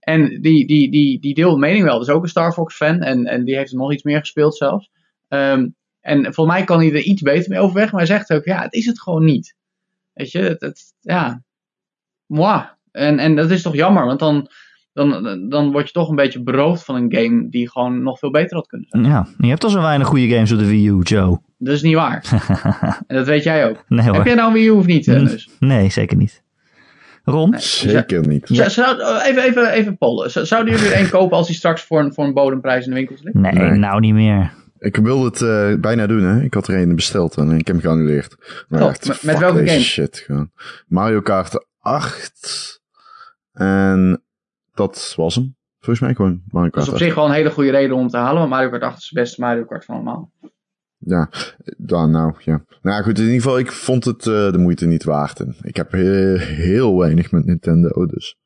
En 0.00 0.40
die, 0.40 0.66
die, 0.66 0.90
die, 0.90 1.20
die 1.20 1.34
deelt 1.34 1.52
de 1.54 1.60
mening 1.60 1.84
wel. 1.84 1.98
Dat 1.98 2.08
is 2.08 2.14
ook 2.14 2.22
een 2.22 2.28
Star 2.28 2.52
Fox 2.52 2.76
fan 2.76 3.00
en, 3.00 3.24
en 3.26 3.44
die 3.44 3.56
heeft 3.56 3.70
er 3.72 3.78
nog 3.78 3.92
iets 3.92 4.02
meer 4.02 4.18
gespeeld 4.18 4.56
zelfs. 4.56 4.90
Ehm, 5.28 5.68
en 6.02 6.34
voor 6.34 6.46
mij 6.46 6.64
kan 6.64 6.78
hij 6.78 6.88
er 6.88 7.00
iets 7.02 7.22
beter 7.22 7.50
mee 7.50 7.60
overweg, 7.60 7.90
maar 7.90 8.00
hij 8.00 8.16
zegt 8.16 8.32
ook, 8.32 8.44
ja, 8.44 8.62
het 8.62 8.72
is 8.72 8.86
het 8.86 9.00
gewoon 9.00 9.24
niet. 9.24 9.54
Weet 10.12 10.30
je, 10.30 10.38
het, 10.38 10.60
het 10.60 10.94
ja, 11.00 11.42
moi. 12.26 12.62
En, 12.90 13.18
en 13.18 13.36
dat 13.36 13.50
is 13.50 13.62
toch 13.62 13.74
jammer, 13.74 14.06
want 14.06 14.18
dan, 14.18 14.48
dan, 14.92 15.48
dan 15.48 15.72
word 15.72 15.86
je 15.86 15.92
toch 15.92 16.08
een 16.08 16.16
beetje 16.16 16.42
beroofd 16.42 16.84
van 16.84 16.94
een 16.94 17.14
game 17.14 17.48
die 17.48 17.70
gewoon 17.70 18.02
nog 18.02 18.18
veel 18.18 18.30
beter 18.30 18.56
had 18.56 18.66
kunnen 18.66 18.88
zijn. 18.90 19.04
Ja, 19.04 19.26
je 19.38 19.48
hebt 19.48 19.64
al 19.64 19.70
zo 19.70 19.80
weinig 19.80 20.06
goede 20.06 20.28
games 20.28 20.52
op 20.52 20.58
de 20.58 20.66
Wii 20.66 20.88
U, 20.88 20.98
Joe. 21.02 21.40
Dat 21.58 21.74
is 21.74 21.82
niet 21.82 21.94
waar. 21.94 22.24
en 23.06 23.16
dat 23.16 23.26
weet 23.26 23.42
jij 23.42 23.68
ook. 23.68 23.84
Nee 23.88 24.10
Heb 24.10 24.24
jij 24.26 24.34
nou 24.34 24.48
een 24.48 24.54
Wii 24.54 24.66
U 24.66 24.70
of 24.70 24.86
niet, 24.86 25.08
eh, 25.08 25.18
dus? 25.18 25.50
Nee, 25.58 25.90
zeker 25.90 26.16
niet. 26.16 26.42
Ron? 27.24 27.54
Zeker 27.58 28.28
niet. 28.28 28.48
Zou- 28.48 28.70
Zou, 28.70 29.00
oh, 29.00 29.26
even, 29.26 29.42
even, 29.42 29.70
even 29.72 29.96
pollen. 29.98 30.30
Zou- 30.30 30.46
Zouden 30.46 30.74
jullie 30.74 30.90
er 30.92 31.00
een 31.00 31.10
kopen 31.10 31.36
als 31.36 31.46
die 31.46 31.56
straks 31.56 31.82
voor 31.82 32.00
een, 32.00 32.12
voor 32.14 32.24
een 32.24 32.34
bodemprijs 32.34 32.84
in 32.84 32.90
de 32.90 32.96
winkels 32.96 33.22
ligt? 33.22 33.36
Nee, 33.36 33.52
Nee. 33.52 33.70
nou 33.78 34.00
niet 34.00 34.14
meer. 34.14 34.52
Ik 34.82 34.96
wilde 34.96 35.24
het 35.24 35.42
eh, 35.42 35.80
bijna 35.80 36.06
doen, 36.06 36.22
hè. 36.22 36.42
Ik 36.42 36.54
had 36.54 36.68
er 36.68 36.76
een 36.82 36.94
besteld 36.94 37.36
en 37.36 37.50
ik 37.50 37.66
heb 37.66 37.76
hem 37.76 37.80
geannuleerd. 37.80 38.64
Maar 38.68 38.88
echt, 38.88 39.22
Met- 39.24 39.38
welke 39.38 39.66
game? 39.66 39.80
shit 39.80 40.18
gewoon. 40.18 40.50
Mario 40.86 41.20
Kart 41.20 41.66
8. 41.78 42.80
En 43.52 44.22
dat 44.74 45.12
was 45.16 45.34
hem. 45.34 45.56
Volgens 45.78 46.00
mij 46.00 46.14
gewoon 46.14 46.42
Mario 46.48 46.70
Dat 46.70 46.72
Kart 46.74 46.86
is 46.86 46.88
op 46.92 46.94
8. 46.94 47.04
zich 47.04 47.14
wel 47.14 47.24
een 47.26 47.32
hele 47.32 47.50
goede 47.50 47.70
reden 47.70 47.96
om 47.96 48.08
te 48.08 48.16
halen, 48.16 48.38
want 48.38 48.50
Mario 48.50 48.68
Kart 48.70 48.82
8 48.82 48.98
is 48.98 49.08
de 49.08 49.20
beste 49.20 49.40
Mario 49.40 49.64
Kart 49.64 49.84
van 49.84 49.94
allemaal. 49.94 50.32
Ja, 50.98 51.28
dan 51.76 52.10
nou, 52.10 52.34
ja. 52.38 52.64
Nou 52.82 53.02
goed, 53.02 53.18
in 53.18 53.24
ieder 53.24 53.40
geval, 53.40 53.58
ik 53.58 53.72
vond 53.72 54.04
het 54.04 54.26
eh, 54.26 54.52
de 54.52 54.58
moeite 54.58 54.86
niet 54.86 55.04
waard. 55.04 55.40
En 55.40 55.56
ik 55.62 55.76
heb 55.76 55.92
heel, 55.92 56.36
heel 56.38 56.98
weinig 56.98 57.30
met 57.30 57.44
Nintendo, 57.44 58.06
dus. 58.06 58.36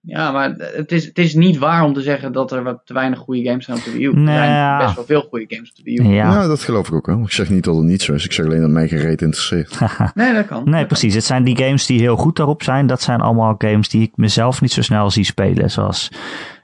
Ja, 0.00 0.30
maar 0.32 0.54
het 0.58 0.92
is, 0.92 1.04
het 1.04 1.18
is 1.18 1.34
niet 1.34 1.58
waar 1.58 1.84
om 1.84 1.92
te 1.92 2.00
zeggen 2.00 2.32
dat 2.32 2.52
er 2.52 2.62
wat 2.62 2.80
te 2.84 2.92
weinig 2.94 3.18
goede 3.18 3.42
games 3.44 3.64
zijn 3.64 3.76
op 3.76 3.84
de 3.84 3.90
Wii 3.90 4.04
U. 4.04 4.08
Er 4.08 4.16
Nee, 4.16 4.36
zijn 4.36 4.50
ja. 4.50 4.78
best 4.78 4.94
wel 4.94 5.04
veel 5.04 5.20
goede 5.20 5.44
games 5.48 5.70
op 5.70 5.76
de 5.76 5.82
Wii 5.82 5.98
U. 6.00 6.02
Ja. 6.04 6.32
Ja, 6.32 6.46
dat 6.46 6.62
geloof 6.62 6.88
ik 6.88 6.94
ook 6.94 7.06
wel. 7.06 7.20
Ik 7.20 7.30
zeg 7.30 7.50
niet 7.50 7.64
dat 7.64 7.74
het 7.76 7.84
niet 7.84 8.02
zo 8.02 8.12
is. 8.12 8.24
Ik 8.24 8.32
zeg 8.32 8.46
alleen 8.46 8.60
dat 8.60 8.70
mij 8.70 8.88
geen 8.88 8.98
reet 8.98 9.22
interesseert. 9.22 9.78
Nee, 10.14 10.34
dat 10.34 10.46
kan. 10.46 10.62
Nee, 10.64 10.86
precies. 10.86 11.14
Het 11.14 11.24
zijn 11.24 11.44
die 11.44 11.56
games 11.56 11.86
die 11.86 12.00
heel 12.00 12.16
goed 12.16 12.36
daarop 12.36 12.62
zijn. 12.62 12.86
Dat 12.86 13.02
zijn 13.02 13.20
allemaal 13.20 13.54
games 13.58 13.88
die 13.88 14.02
ik 14.02 14.12
mezelf 14.14 14.60
niet 14.60 14.72
zo 14.72 14.82
snel 14.82 15.10
zie 15.10 15.24
spelen. 15.24 15.70
Zoals 15.70 16.12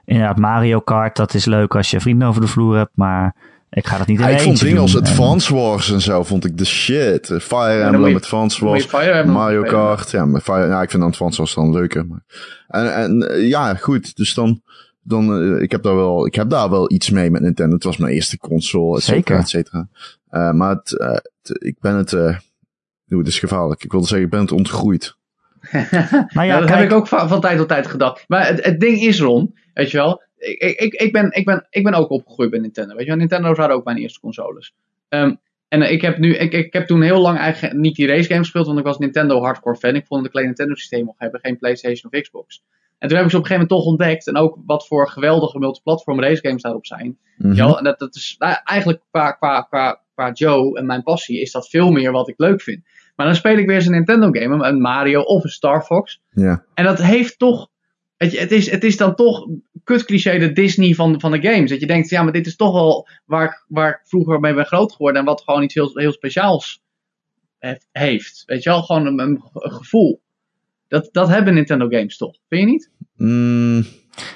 inderdaad 0.05 0.37
Mario 0.37 0.79
Kart. 0.79 1.15
Dat 1.15 1.33
is 1.33 1.45
leuk 1.45 1.75
als 1.75 1.91
je 1.91 1.99
vrienden 1.99 2.27
over 2.27 2.41
de 2.41 2.47
vloer 2.47 2.77
hebt. 2.77 2.91
Maar 2.95 3.35
ik 3.75 3.87
ga 3.87 3.97
dat 3.97 4.07
niet 4.07 4.19
in 4.19 4.25
Ja, 4.25 4.31
ik 4.31 4.39
vond 4.39 4.59
dingen 4.59 4.81
als. 4.81 4.93
En- 4.95 4.99
Advance 5.01 5.53
Wars 5.55 5.91
en 5.91 6.01
zo 6.01 6.23
vond 6.23 6.45
ik 6.45 6.57
de 6.57 6.65
shit. 6.65 7.25
Fire 7.41 7.83
dan 7.83 7.93
Emblem, 7.93 8.15
Advance 8.15 8.65
Wars, 8.65 8.85
Fire 8.85 9.11
Emblem 9.11 9.35
Mario. 9.35 9.61
Kart. 9.63 10.11
Ja, 10.11 10.25
maar 10.25 10.41
Fire, 10.41 10.67
ja, 10.67 10.81
ik 10.81 10.89
vind 10.91 11.03
Advance 11.03 11.37
Wars 11.37 11.53
dan 11.53 11.71
leuker. 11.71 12.05
Maar. 12.07 12.23
En, 12.67 12.93
en 12.95 13.29
eh, 13.29 13.47
ja, 13.47 13.73
goed. 13.75 14.15
Dus 14.15 14.33
dan, 14.33 14.61
dan 15.01 15.55
eh, 15.55 15.61
ik, 15.61 15.71
heb 15.71 15.83
daar 15.83 15.95
wel, 15.95 16.25
ik 16.25 16.35
heb 16.35 16.49
daar 16.49 16.69
wel 16.69 16.91
iets 16.91 17.09
mee 17.09 17.31
met 17.31 17.41
Nintendo. 17.41 17.73
Het 17.75 17.83
was 17.83 17.97
mijn 17.97 18.13
eerste 18.13 18.37
console, 18.37 18.97
et 18.97 19.03
Zeker. 19.03 19.21
cetera, 19.23 19.39
et 19.39 19.49
cetera. 19.49 19.87
Eh, 20.29 20.51
maar 20.51 20.69
het, 20.75 20.97
eh, 20.97 21.09
het- 21.11 21.63
ik 21.63 21.75
ben 21.79 21.95
het, 21.95 22.13
eh, 22.13 22.35
Oeh, 23.09 23.19
het 23.23 23.27
is 23.27 23.39
gevaarlijk. 23.39 23.83
Ik 23.83 23.91
wilde 23.91 24.07
zeggen, 24.07 24.25
ik 24.25 24.31
ben 24.31 24.41
het 24.41 24.51
ontgroeid. 24.51 25.15
Nou 25.71 26.47
Ja, 26.47 26.59
dat 26.59 26.67
kijk, 26.67 26.79
heb 26.79 26.89
ik 26.89 26.95
ook 26.95 27.07
van, 27.07 27.27
van 27.29 27.41
tijd 27.41 27.57
tot 27.57 27.67
tijd 27.67 27.87
gedacht. 27.87 28.23
Maar 28.27 28.47
het, 28.47 28.65
het 28.65 28.79
ding 28.79 29.01
is, 29.01 29.19
Ron, 29.19 29.55
weet 29.73 29.91
je 29.91 29.97
wel. 29.97 30.21
Ik, 30.37 30.79
ik, 30.79 30.93
ik, 30.93 31.11
ben, 31.11 31.31
ik, 31.31 31.45
ben, 31.45 31.67
ik 31.69 31.83
ben 31.83 31.93
ook 31.93 32.09
opgegroeid 32.09 32.49
bij 32.49 32.59
Nintendo. 32.59 32.95
Weet 32.95 33.03
je 33.03 33.09
wel, 33.09 33.17
Nintendo's 33.17 33.57
waren 33.57 33.75
ook 33.75 33.85
mijn 33.85 33.97
eerste 33.97 34.19
consoles. 34.19 34.73
Ehm, 35.09 35.35
en 35.67 35.81
eh, 35.81 35.91
ik 35.91 36.01
heb, 36.01 36.17
nu, 36.17 36.35
ik, 36.35 36.53
ik 36.53 36.73
heb 36.73 36.87
toen 36.87 37.01
heel 37.01 37.21
lang 37.21 37.37
eigenlijk 37.37 37.73
niet 37.73 37.95
die 37.95 38.07
race 38.07 38.27
games 38.27 38.41
gespeeld, 38.41 38.65
want 38.65 38.79
ik 38.79 38.85
was 38.85 38.97
Nintendo 38.97 39.41
hardcore 39.41 39.75
fan. 39.75 39.95
Ik 39.95 40.05
vond 40.05 40.19
dat 40.21 40.29
ik 40.29 40.35
alleen 40.35 40.47
Nintendo 40.47 40.75
systeem 40.75 41.05
mocht 41.05 41.19
hebben, 41.19 41.39
geen 41.39 41.57
PlayStation 41.57 42.11
of 42.11 42.21
Xbox. 42.21 42.63
En 42.97 43.07
toen 43.07 43.17
heb 43.17 43.25
ik 43.25 43.31
ze 43.31 43.37
op 43.37 43.43
een 43.43 43.49
gegeven 43.49 43.67
moment 43.69 43.69
toch 43.69 43.85
ontdekt. 43.85 44.27
En 44.27 44.37
ook 44.37 44.57
wat 44.65 44.87
voor 44.87 45.09
geweldige 45.09 45.59
multiplatform 45.59 46.21
race 46.21 46.47
games 46.47 46.61
daarop 46.61 46.85
zijn. 46.85 47.17
Mhm. 47.37 47.53
Ja, 47.53 47.77
en 47.77 47.83
dat, 47.83 47.99
dat 47.99 48.15
is 48.15 48.35
nou, 48.39 48.55
eigenlijk 48.63 49.01
qua, 49.11 49.31
qua, 49.31 49.61
qua, 49.61 50.01
qua 50.13 50.31
Joe 50.31 50.77
en 50.77 50.85
mijn 50.85 51.03
passie 51.03 51.41
is 51.41 51.51
dat 51.51 51.69
veel 51.69 51.91
meer 51.91 52.11
wat 52.11 52.29
ik 52.29 52.37
leuk 52.37 52.61
vind. 52.61 52.83
Maar 53.15 53.25
dan 53.25 53.35
speel 53.35 53.57
ik 53.57 53.65
weer 53.65 53.75
eens 53.75 53.85
een 53.85 53.91
Nintendo 53.91 54.29
game, 54.31 54.67
een 54.67 54.81
Mario 54.81 55.21
of 55.21 55.43
een 55.43 55.49
Star 55.49 55.81
Fox. 55.81 56.21
Ja. 56.29 56.63
En 56.73 56.85
dat 56.85 57.01
heeft 57.01 57.39
toch. 57.39 57.69
Weet 58.17 58.31
je, 58.31 58.39
Het 58.39 58.51
is, 58.51 58.71
het 58.71 58.83
is 58.83 58.97
dan 58.97 59.15
toch 59.15 59.47
kut 59.83 60.05
cliché 60.05 60.37
de 60.37 60.51
Disney 60.51 60.93
van, 60.93 61.19
van 61.19 61.31
de 61.31 61.41
games. 61.41 61.69
Dat 61.69 61.79
je 61.79 61.87
denkt, 61.87 62.09
ja, 62.09 62.23
maar 62.23 62.33
dit 62.33 62.45
is 62.47 62.55
toch 62.55 62.73
wel 62.73 63.07
waar, 63.25 63.45
ik- 63.45 63.65
waar 63.67 63.89
ik 63.89 63.99
vroeger 64.03 64.39
mee 64.39 64.53
ben 64.53 64.65
groot 64.65 64.91
geworden. 64.91 65.19
En 65.21 65.27
wat 65.27 65.41
gewoon 65.41 65.63
iets 65.63 65.73
heel, 65.73 65.91
heel 65.93 66.11
speciaals 66.11 66.83
heeft-. 67.91 68.43
Weet 68.45 68.63
je 68.63 68.69
wel, 68.69 68.81
gewoon 68.83 69.19
een, 69.19 69.41
gevoel. 69.53 70.21
Dat, 70.87 71.09
dat 71.11 71.27
hebben 71.27 71.53
Nintendo 71.53 71.87
games 71.89 72.17
toch, 72.17 72.35
vind 72.49 72.61
je 72.61 72.67
niet? 72.67 72.89
Mm, 73.17 73.85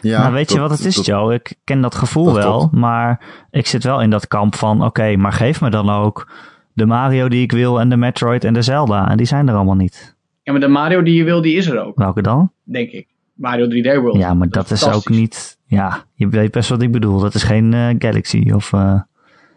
ja 0.02 0.22
nou, 0.22 0.34
weet 0.34 0.52
je 0.52 0.60
wat 0.60 0.70
het 0.70 0.86
is, 0.86 1.06
Joe? 1.06 1.34
Ik 1.34 1.54
ken 1.64 1.82
dat 1.82 1.96
gevoel 1.96 2.26
dat 2.26 2.36
wel. 2.36 2.70
Maar 2.72 3.26
ik 3.52 3.68
zit 3.68 3.84
wel 3.84 4.02
in 4.02 4.10
dat 4.10 4.28
kamp 4.28 4.56
van... 4.56 4.84
Oké, 4.84 5.16
maar 5.16 5.34
geef 5.34 5.62
me 5.62 5.70
dan 5.70 5.90
ook 5.90 6.32
de 6.74 6.86
Mario 6.86 7.28
die 7.30 7.42
ik 7.42 7.52
wil... 7.52 7.80
en 7.80 7.90
de 7.90 7.98
Metroid 7.98 8.44
en 8.44 8.54
de 8.54 8.62
Zelda. 8.62 9.10
En 9.10 9.18
die 9.18 9.26
zijn 9.26 9.48
er 9.48 9.56
allemaal 9.56 9.76
niet. 9.76 10.16
Ja, 10.44 10.52
maar 10.52 10.62
de 10.62 10.68
Mario 10.68 11.02
die 11.04 11.16
je 11.16 11.24
wil, 11.24 11.42
die 11.42 11.56
is 11.56 11.68
er 11.68 11.84
ook, 11.86 11.98
Welke 11.98 12.22
dan? 12.22 12.52
denk 12.64 12.92
ik. 12.92 13.08
Mario 13.40 13.66
3D 13.68 14.02
World. 14.02 14.18
Ja, 14.18 14.34
maar 14.34 14.50
dat 14.50 14.72
is 14.72 14.88
ook 14.88 15.10
niet... 15.10 15.58
Ja, 15.66 16.04
je 16.14 16.28
weet 16.28 16.52
best 16.52 16.70
wat 16.70 16.82
ik 16.82 16.92
bedoel. 16.92 17.20
Dat 17.20 17.34
is 17.34 17.44
geen 17.44 17.74
eh, 17.74 17.96
Galaxy 17.98 18.52
of... 18.54 18.74
eh, 18.74 19.02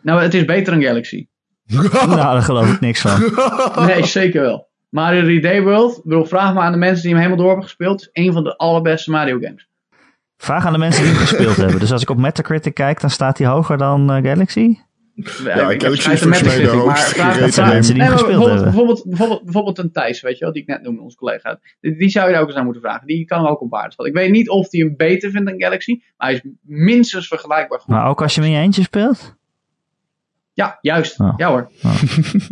Nou, 0.03 0.23
het 0.23 0.35
is 0.35 0.45
beter 0.45 0.73
dan 0.73 0.83
Galaxy. 0.83 1.27
nou, 1.92 2.16
daar 2.16 2.42
geloof 2.42 2.73
ik 2.73 2.81
niks 2.81 3.01
van. 3.01 3.21
Nee, 3.87 4.05
zeker 4.05 4.40
wel. 4.40 4.68
Mario 4.88 5.40
3D 5.40 5.62
World, 5.64 5.97
ik 5.97 6.03
bedoel, 6.05 6.25
vraag 6.25 6.55
maar 6.55 6.62
aan 6.64 6.73
de 6.73 6.79
mensen 6.79 7.03
die 7.03 7.11
hem 7.11 7.18
helemaal 7.18 7.38
door 7.38 7.49
hebben 7.51 7.66
gespeeld. 7.68 8.01
is 8.01 8.09
een 8.12 8.33
van 8.33 8.45
de 8.45 8.57
allerbeste 8.57 9.11
Mario 9.11 9.38
games. 9.40 9.68
Vraag 10.37 10.66
aan 10.66 10.73
de 10.73 10.79
mensen 10.79 11.03
die 11.03 11.12
hem 11.12 11.21
gespeeld 11.21 11.57
hebben. 11.57 11.81
Dus 11.81 11.92
als 11.92 12.03
ik 12.03 12.11
op 12.11 12.16
Metacritic 12.18 12.75
kijk, 12.75 13.01
dan 13.01 13.11
staat 13.11 13.38
hij 13.38 13.47
hoger 13.47 13.79
dan 13.79 14.12
eh, 14.12 14.23
Galaxy? 14.25 14.77
Ja, 15.44 15.70
ik 15.70 15.81
heb 15.81 16.01
volgens 16.01 16.25
mij 16.25 16.61
de 16.61 16.66
hoogst 16.68 17.09
vraag- 17.09 17.55
gereden 17.55 17.94
die 17.94 18.03
gespeeld 18.03 18.27
bijvoorbeeld, 18.27 18.46
hebben. 18.46 18.62
bijvoorbeeld, 18.64 19.05
bijvoorbeeld, 19.05 19.44
bijvoorbeeld 19.44 19.79
een 19.79 19.92
Thijs, 19.92 20.20
weet 20.20 20.38
je 20.38 20.44
wel, 20.44 20.53
die 20.53 20.62
ik 20.62 20.68
net 20.68 20.83
noemde, 20.83 21.03
onze 21.03 21.16
collega. 21.16 21.59
Die, 21.81 21.96
die 21.96 22.09
zou 22.09 22.27
je 22.27 22.33
daar 22.33 22.42
ook 22.42 22.48
eens 22.48 22.57
aan 22.57 22.64
moeten 22.64 22.83
vragen. 22.83 23.07
Die 23.07 23.25
kan 23.25 23.38
hem 23.42 23.51
ook 23.51 23.61
op 23.61 23.70
waarde 23.70 23.92
schatten. 23.92 24.14
Ik 24.14 24.20
weet 24.20 24.31
niet 24.31 24.48
of 24.48 24.70
hij 24.70 24.81
hem 24.81 24.96
beter 24.96 25.31
vindt 25.31 25.48
dan 25.51 25.61
Galaxy, 25.61 26.01
maar 26.16 26.29
hij 26.29 26.37
is 26.37 26.51
minstens 26.61 27.29
vergelijkbaar 27.29 27.79
goed. 27.81 27.88
Maar 27.88 28.09
ook 28.09 28.22
als 28.22 28.35
je 28.35 28.40
hem 28.40 28.51
in 28.51 28.57
je 28.57 28.62
eentje 28.62 28.83
speelt? 28.83 29.37
Ja, 30.53 30.79
juist. 30.81 31.20
Oh. 31.20 31.35
Ja 31.37 31.48
hoor. 31.48 31.70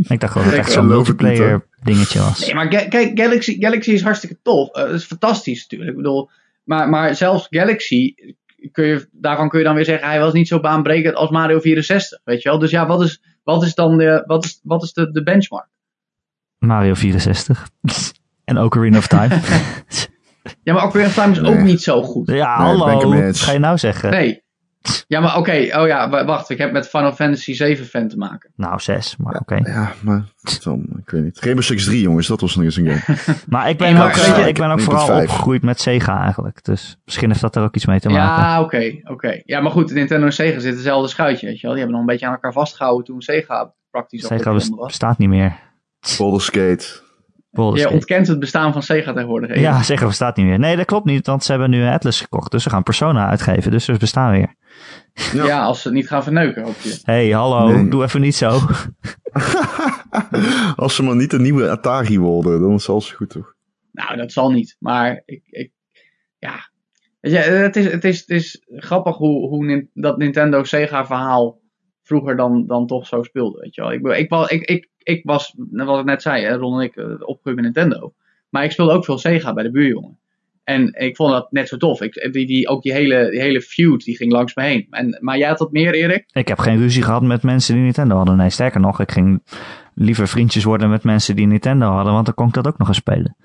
Ik 0.09 0.21
dacht 0.21 0.35
wel 0.35 0.43
dat 0.43 0.53
het 0.53 0.61
echt 0.61 0.73
zo'n 0.73 0.87
multiplayer 0.87 1.67
dingetje 1.83 2.19
was. 2.19 2.41
Nee, 2.41 2.55
maar 2.55 2.69
kijk, 2.69 3.19
Galaxy, 3.21 3.61
Galaxy 3.61 3.91
is 3.91 4.03
hartstikke 4.03 4.39
tof. 4.43 4.69
Het 4.73 4.91
is 4.91 5.05
fantastisch 5.05 5.61
natuurlijk. 5.63 5.91
Ik 5.91 5.97
bedoel, 5.97 6.31
maar, 6.65 6.89
maar 6.89 7.15
zelfs 7.15 7.47
Galaxy, 7.51 8.15
kun 8.73 8.85
je, 8.85 9.09
daarvan 9.13 9.49
kun 9.49 9.59
je 9.59 9.65
dan 9.65 9.75
weer 9.75 9.85
zeggen, 9.85 10.09
hij 10.09 10.21
was 10.21 10.33
niet 10.33 10.49
zo 10.49 10.61
baanbrekend 10.61 11.15
als 11.15 11.31
Mario 11.31 11.61
64. 11.61 12.21
Weet 12.25 12.43
je 12.43 12.49
wel? 12.49 12.59
Dus 12.59 12.71
ja, 12.71 12.87
wat 12.87 13.03
is, 13.03 13.23
wat 13.43 13.63
is 13.63 13.75
dan 13.75 13.99
de, 13.99 14.23
wat 14.27 14.45
is, 14.45 14.61
wat 14.63 14.83
is 14.83 14.93
de, 14.93 15.11
de 15.11 15.23
benchmark? 15.23 15.69
Mario 16.59 16.95
64. 16.95 17.69
en 18.45 18.59
Ocarina 18.59 18.99
of 18.99 19.07
Time. 19.07 19.41
Ja, 20.63 20.73
maar 20.73 20.85
Ocarina 20.85 21.09
of 21.09 21.15
Time 21.15 21.31
is 21.33 21.43
ook 21.43 21.59
niet 21.59 21.83
zo 21.83 22.03
goed. 22.03 22.27
ja, 22.31 22.59
Nee, 22.59 22.67
hallo. 22.67 23.23
Wat 23.23 23.41
ga 23.41 23.53
je 23.53 23.59
nou 23.59 23.79
zeggen? 23.79 24.11
Nee. 24.11 24.43
Ja, 25.07 25.21
maar 25.21 25.37
oké. 25.37 25.53
Oh 25.77 25.87
ja, 25.87 26.09
wa- 26.09 26.25
wacht. 26.25 26.51
Ik 26.51 26.59
heb 26.59 26.73
met 26.73 26.89
Final 26.89 27.13
Fantasy 27.13 27.55
7 27.55 27.87
fan 27.87 28.09
te 28.09 28.17
maken. 28.17 28.51
Nou, 28.57 28.81
zes, 28.81 29.17
maar 29.17 29.35
oké. 29.41 29.55
Ja, 29.63 29.93
maar 30.03 30.25
dan, 30.63 30.87
ik 31.05 31.11
weet 31.11 31.23
niet. 31.23 31.39
Rainbow 31.41 31.65
Six 31.65 31.85
3, 31.85 32.01
jongens, 32.03 32.27
dat 32.27 32.41
was 32.41 32.55
nog 32.57 32.65
eens 32.65 32.77
een 32.77 32.87
game. 32.87 33.19
Maar 33.49 33.69
ik 33.69 33.79
ben 33.79 33.95
maar 33.95 34.07
ook, 34.07 34.15
weet 34.15 34.25
eh, 34.27 34.39
je, 34.39 34.49
ik 34.49 34.55
ben 34.59 34.71
ook 34.71 34.81
vooral 34.81 35.21
opgegroeid 35.23 35.63
met 35.63 35.81
Sega 35.81 36.23
eigenlijk. 36.23 36.65
Dus 36.65 36.97
misschien 37.05 37.29
heeft 37.29 37.41
dat 37.41 37.57
er 37.57 37.63
ook 37.63 37.75
iets 37.75 37.87
mee 37.87 38.01
te 38.01 38.09
maken. 38.09 38.43
Ja, 38.43 38.61
oké. 38.61 39.01
oké. 39.05 39.41
Ja, 39.45 39.61
maar 39.61 39.73
goed. 39.73 39.93
Nintendo 39.93 40.27
en 40.27 40.33
Sega 40.33 40.53
zitten 40.53 40.71
hetzelfde 40.73 41.09
schuitje, 41.09 41.47
weet 41.47 41.61
je 41.61 41.67
wel. 41.67 41.71
Die 41.71 41.81
hebben 41.85 41.99
nog 42.01 42.01
een 42.09 42.13
beetje 42.13 42.27
aan 42.27 42.33
elkaar 42.33 42.53
vastgehouden 42.53 43.05
toen 43.05 43.21
Sega 43.23 43.73
praktisch 43.91 44.23
op 44.25 44.29
Sega 44.31 44.51
de 44.51 44.57
bes- 44.57 44.65
grond 44.65 44.79
was. 44.79 44.89
bestaat 44.89 45.19
niet 45.19 45.29
meer. 45.29 45.57
Boulder 46.19 46.41
Skate. 46.43 46.87
Baldur's 47.51 47.79
Je 47.79 47.83
Gate. 47.83 47.95
ontkent 47.99 48.27
het 48.27 48.39
bestaan 48.39 48.73
van 48.73 48.83
Sega 48.83 49.13
tegenwoordig. 49.13 49.51
even. 49.51 49.63
Ja, 49.63 49.83
Sega 49.83 50.07
bestaat 50.07 50.37
niet 50.37 50.47
meer. 50.47 50.59
Nee, 50.59 50.77
dat 50.77 50.87
klopt 50.87 51.05
niet, 51.05 51.27
want 51.27 51.45
ze 51.45 51.51
hebben 51.51 51.71
nu 51.71 51.87
Atlas 51.87 52.21
gekocht. 52.21 52.51
Dus 52.51 52.63
ze 52.63 52.71
gaan 52.71 52.83
Persona 52.83 53.29
uitgeven, 53.29 53.71
dus 53.71 53.85
ze 53.85 53.97
bestaan 53.99 54.31
weer. 54.33 54.55
Ja. 55.33 55.45
Ja, 55.45 55.63
als 55.63 55.83
ze 55.83 55.89
het 55.89 55.97
niet 55.97 56.09
gaan 56.09 56.23
verneuken, 56.23 56.63
hoop 56.63 56.77
je. 56.81 56.89
Hé, 57.03 57.13
hey, 57.13 57.31
hallo, 57.31 57.73
Nee. 57.73 57.89
doe 57.89 58.03
even 58.03 58.21
niet 58.21 58.35
zo. 58.35 58.59
Als 60.77 60.95
ze 60.95 61.03
maar 61.03 61.17
niet 61.17 61.33
een 61.33 61.43
nieuwe 61.43 61.71
Atari 61.71 62.19
worden, 62.19 62.61
dan 62.61 62.75
is 62.75 62.89
alles 62.89 63.13
goed, 63.13 63.31
toch? 63.31 63.55
Nou, 63.93 64.17
dat 64.17 64.33
zal 64.33 64.51
niet. 64.53 64.77
Maar 64.79 65.23
ik, 65.25 65.43
ik 65.47 65.73
ja. 66.39 66.69
Je, 67.21 67.37
het 67.39 67.77
is, 67.77 67.93
het 67.93 68.05
is, 68.05 68.19
het 68.21 68.29
is 68.31 68.63
grappig 68.67 69.17
hoe, 69.17 69.49
hoe 69.49 69.65
nin- 69.65 69.91
dat 69.95 70.19
Nintendo 70.19 70.65
Sega 70.65 71.07
verhaal 71.07 71.61
vroeger 72.03 72.37
dan, 72.37 72.67
dan 72.67 72.87
toch 72.87 73.07
zo 73.07 73.23
speelde. 73.23 73.59
Weet 73.61 73.75
je 73.75 73.81
wel. 73.83 73.93
Ik, 73.93 74.31
ik, 74.31 74.51
ik, 74.51 74.63
ik, 74.69 74.89
ik 75.11 75.21
was, 75.25 75.55
wat 75.71 75.99
ik 75.99 76.05
net 76.05 76.23
zei, 76.23 76.45
hè, 76.45 76.55
Ron 76.57 76.79
en 76.81 76.85
ik, 76.87 76.97
eh, 76.97 77.05
opgegroeid 77.05 77.57
met 77.57 77.65
Nintendo. 77.65 78.13
Maar 78.49 78.65
ik 78.65 78.71
speelde 78.73 78.93
ook 78.93 79.05
veel 79.05 79.19
Sega 79.19 79.53
bij 79.53 79.63
de 79.63 79.71
buurjongen. 79.71 80.19
En 80.65 80.95
ik 80.95 81.17
vond 81.17 81.33
dat 81.33 81.53
net 81.53 81.69
zo 81.69 81.77
tof. 81.77 82.01
Ik, 82.01 82.29
die, 82.33 82.47
die, 82.47 82.69
ook 82.69 82.83
die 82.83 82.93
hele, 82.93 83.31
die 83.31 83.41
hele 83.41 83.61
feud 83.61 84.05
die 84.05 84.17
ging 84.17 84.33
langs 84.33 84.55
me 84.55 84.63
heen. 84.63 84.87
En, 84.91 85.19
maar 85.21 85.39
jij 85.39 85.49
had 85.49 85.59
dat 85.59 85.73
meer, 85.73 85.95
Erik? 85.95 86.25
Ik 86.33 86.49
heb 86.49 86.59
geen 86.59 86.79
ruzie 86.79 87.03
gehad 87.03 87.23
met 87.23 87.43
mensen 87.43 87.75
die 87.75 87.83
Nintendo 87.83 88.17
hadden. 88.17 88.37
Nee, 88.37 88.51
sterker 88.51 88.81
nog, 88.81 89.01
ik 89.01 89.11
ging 89.13 89.43
liever 89.95 90.29
vriendjes 90.29 90.65
worden 90.65 90.91
met 90.91 91.05
mensen 91.05 91.37
die 91.37 91.47
Nintendo 91.47 91.87
hadden, 91.91 92.13
want 92.13 92.27
dan 92.27 92.35
kon 92.35 92.47
ik 92.49 92.55
dat 92.55 92.67
ook 92.67 92.79
nog 92.79 92.89
eens 92.89 92.97
spelen. 92.97 93.37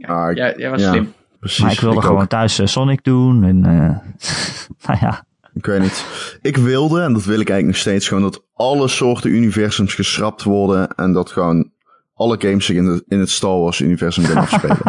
Ah, 0.00 0.30
ik- 0.30 0.36
Jij, 0.36 0.54
jij 0.56 0.70
was 0.70 0.82
ja. 0.82 0.90
slim. 0.90 1.12
Precies. 1.40 1.62
maar 1.62 1.72
ik 1.72 1.80
wilde 1.80 2.02
gewoon 2.02 2.26
thuis 2.26 2.58
eh, 2.58 2.66
Sonic 2.66 3.04
doen 3.04 3.44
en 3.44 3.64
eh, 3.64 3.98
nou 4.86 4.98
ja. 5.00 5.24
Ik 5.58 5.66
weet 5.66 5.80
niet. 5.80 6.04
Ik 6.42 6.56
wilde, 6.56 7.02
en 7.02 7.12
dat 7.12 7.24
wil 7.24 7.40
ik 7.40 7.48
eigenlijk 7.48 7.66
nog 7.66 7.76
steeds, 7.76 8.08
gewoon 8.08 8.22
dat 8.22 8.44
alle 8.54 8.88
soorten 8.88 9.30
universums 9.30 9.94
geschrapt 9.94 10.42
worden. 10.42 10.88
En 10.88 11.12
dat 11.12 11.30
gewoon 11.30 11.70
alle 12.14 12.36
games 12.40 12.66
zich 12.66 12.76
in, 12.76 12.84
de, 12.84 13.04
in 13.08 13.18
het 13.18 13.30
Star 13.30 13.58
Wars 13.58 13.80
universum 13.80 14.24
kunnen 14.24 14.42
afspelen. 14.42 14.78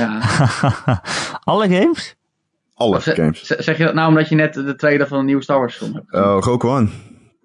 ja. 0.00 0.20
Alle 1.52 1.68
games? 1.68 2.16
Alle 2.74 3.00
games. 3.00 3.42
Zeg 3.42 3.78
je 3.78 3.84
dat 3.84 3.94
nou 3.94 4.08
omdat 4.08 4.28
je 4.28 4.34
net 4.34 4.54
de 4.54 4.74
trailer 4.74 5.06
van 5.06 5.18
een 5.18 5.24
nieuwe 5.24 5.42
Star 5.42 5.58
Wars 5.58 5.76
film 5.76 5.94
hebt 5.94 6.06
gezien? 6.08 6.26
Oh, 6.26 6.42
Rogue 6.42 6.70
One. 6.70 6.88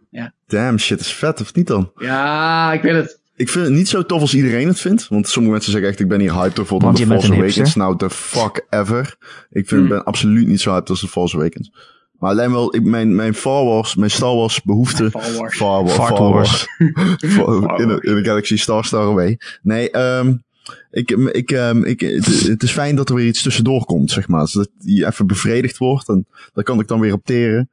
Ja. 0.09 0.33
Damn, 0.47 0.77
shit 0.77 0.99
is 0.99 1.13
vet, 1.13 1.41
of 1.41 1.53
niet 1.53 1.67
dan? 1.67 1.91
Ja, 1.95 2.73
ik 2.73 2.81
wil 2.81 2.95
het. 2.95 3.20
Ik 3.41 3.49
vind 3.49 3.65
het 3.65 3.73
niet 3.73 3.89
zo 3.89 4.05
tof 4.05 4.21
als 4.21 4.33
iedereen 4.33 4.67
het 4.67 4.79
vindt. 4.79 5.07
Want 5.07 5.27
sommige 5.27 5.53
mensen 5.53 5.71
zeggen 5.71 5.89
echt, 5.89 5.99
ik 5.99 6.07
ben 6.07 6.19
hier 6.19 6.33
hyped 6.33 6.55
je 6.55 6.63
bent 6.63 6.67
Force 6.67 7.33
Awakens. 7.33 7.55
hipster. 7.55 7.77
Nou, 7.77 7.97
the 7.97 8.09
fuck 8.09 8.65
ever. 8.69 9.15
Ik 9.49 9.67
vind, 9.67 9.79
Hmm. 9.81 9.89
ben 9.89 10.03
absoluut 10.03 10.47
niet 10.47 10.61
zo 10.61 10.71
hyped 10.71 10.89
als 10.89 10.99
The 10.99 11.07
Force 11.07 11.35
Awakens. 11.35 11.71
Maar 12.19 12.29
alleen 12.29 12.51
wel, 12.51 12.75
ik, 12.75 12.83
mijn, 12.83 13.15
mijn 13.15 13.33
Star 13.33 13.63
Wars, 13.65 13.95
mijn 13.95 14.11
Star 14.11 14.35
Wars 14.35 14.61
behoefte... 14.61 15.07
Star 15.09 15.33
Wars. 15.37 15.55
Far 15.55 15.83
Wars. 15.83 16.67
Far 17.17 17.79
in, 17.81 17.87
de, 17.87 17.97
in 18.01 18.15
de 18.15 18.23
Galaxy 18.23 18.57
Star 18.57 18.85
Star 18.85 19.07
Away. 19.07 19.39
Nee, 19.61 19.91
ehm 19.91 20.33
ik, 20.91 21.09
ik, 21.11 21.51
ehm 21.51 21.83
ik, 21.83 21.99
het, 21.99 22.47
het 22.47 22.63
is 22.63 22.71
fijn 22.71 22.95
dat 22.95 23.09
er 23.09 23.15
weer 23.15 23.27
iets 23.27 23.41
tussendoor 23.41 23.85
komt, 23.85 24.11
zeg 24.11 24.27
maar. 24.27 24.47
Zodat 24.47 24.69
die 24.79 25.05
even 25.05 25.27
bevredigd 25.27 25.77
wordt. 25.77 26.07
En 26.09 26.25
daar 26.53 26.63
kan 26.63 26.79
ik 26.79 26.87
dan 26.87 26.99
weer 26.99 27.13
op 27.13 27.25
teren. 27.25 27.69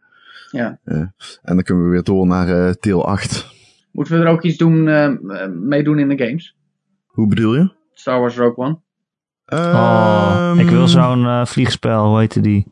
Ja. 0.50 0.78
Eh, 0.84 0.96
en 0.96 1.10
dan 1.42 1.62
kunnen 1.62 1.84
we 1.84 1.90
weer 1.90 2.02
door 2.02 2.26
naar 2.26 2.66
eh 2.68 2.74
deel 2.80 3.06
8. 3.06 3.56
Moeten 3.92 4.18
we 4.18 4.24
er 4.24 4.30
ook 4.30 4.42
iets 4.42 4.56
doen, 4.56 4.88
eh, 4.88 5.08
meedoen 5.54 5.98
in 5.98 6.08
de 6.08 6.24
games? 6.24 6.56
Hoe 7.06 7.26
bedoel 7.28 7.54
je? 7.54 7.70
Star 7.94 8.20
Wars 8.20 8.36
Rogue 8.36 8.56
One? 8.64 8.78
Oh, 9.46 10.54
ik 10.58 10.68
wil 10.68 10.78
Ehm, 10.80 10.88
zo'n 10.88 11.26
eh, 11.26 11.44
vliegspel, 11.46 12.06
hoe 12.08 12.18
heette 12.18 12.40
die? 12.40 12.66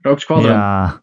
Rogue 0.00 0.20
Squadron. 0.20 0.50
Ja, 0.52 1.02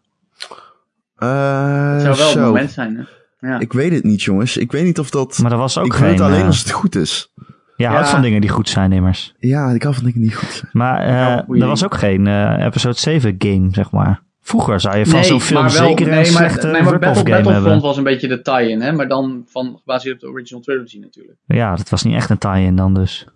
eh, 1.16 1.92
dat 1.92 2.02
zou 2.02 2.16
wel 2.16 2.28
zo. 2.28 2.38
het 2.38 2.46
moment 2.46 2.70
zijn. 2.70 2.96
Hè? 2.96 3.48
Ja. 3.48 3.58
Ik 3.58 3.72
weet 3.72 3.92
het 3.92 4.04
niet, 4.04 4.22
jongens. 4.22 4.56
Ik 4.56 4.72
weet 4.72 4.84
niet 4.84 4.98
of 4.98 5.10
dat... 5.10 5.38
maar 5.38 5.50
dat 5.50 5.58
was 5.58 5.78
ook 5.78 5.86
ik 5.86 5.92
geen... 5.92 6.02
weet 6.08 6.18
het 6.18 6.20
alleen 6.28 6.44
als 6.46 6.58
het 6.58 6.70
goed 6.70 6.94
is. 6.96 7.32
ja, 7.76 7.90
houdt 7.90 8.06
Ja. 8.06 8.12
van 8.12 8.22
dingen 8.22 8.40
die 8.40 8.50
goed 8.50 8.68
zijn 8.68 8.92
immers. 8.92 9.34
Ja, 9.38 9.70
ik 9.70 9.82
hou 9.82 9.94
van 9.94 10.04
dingen 10.04 10.20
die 10.20 10.34
goed 10.34 10.48
zijn. 10.50 10.70
Maar 10.72 11.42
goeie 11.44 11.62
er 11.62 11.68
was 11.68 11.84
ook 11.84 11.94
geen 11.94 12.26
eh, 12.26 12.64
episode 12.64 12.98
7 12.98 13.34
game, 13.38 13.68
zeg 13.72 13.90
maar. 13.90 14.22
Vroeger 14.48 14.80
zou 14.80 14.96
je 14.96 15.06
van 15.06 15.14
nee, 15.14 15.24
zo'n 15.24 15.40
film 15.40 15.62
maar 15.62 15.72
wel, 15.72 15.86
zeker 15.86 16.06
een 16.06 16.12
nee, 16.12 16.18
maar, 16.18 16.26
slechte 16.26 16.66
nee, 16.66 16.82
maar 16.82 16.98
Battle, 16.98 17.08
game 17.08 17.30
Battlefront 17.30 17.64
hebben. 17.64 17.80
was 17.80 17.96
een 17.96 18.04
beetje 18.04 18.28
de 18.28 18.42
tie-in, 18.42 18.80
hè? 18.80 18.92
maar 18.92 19.08
dan 19.08 19.44
van, 19.46 19.76
gebaseerd 19.78 20.14
op 20.14 20.20
de 20.20 20.28
original 20.28 20.62
trilogy 20.62 20.98
natuurlijk. 20.98 21.38
Ja, 21.46 21.74
dat 21.74 21.88
was 21.88 22.02
niet 22.02 22.14
echt 22.14 22.30
een 22.30 22.38
tie-in 22.38 22.76
dan 22.76 22.94
dus. 22.94 23.26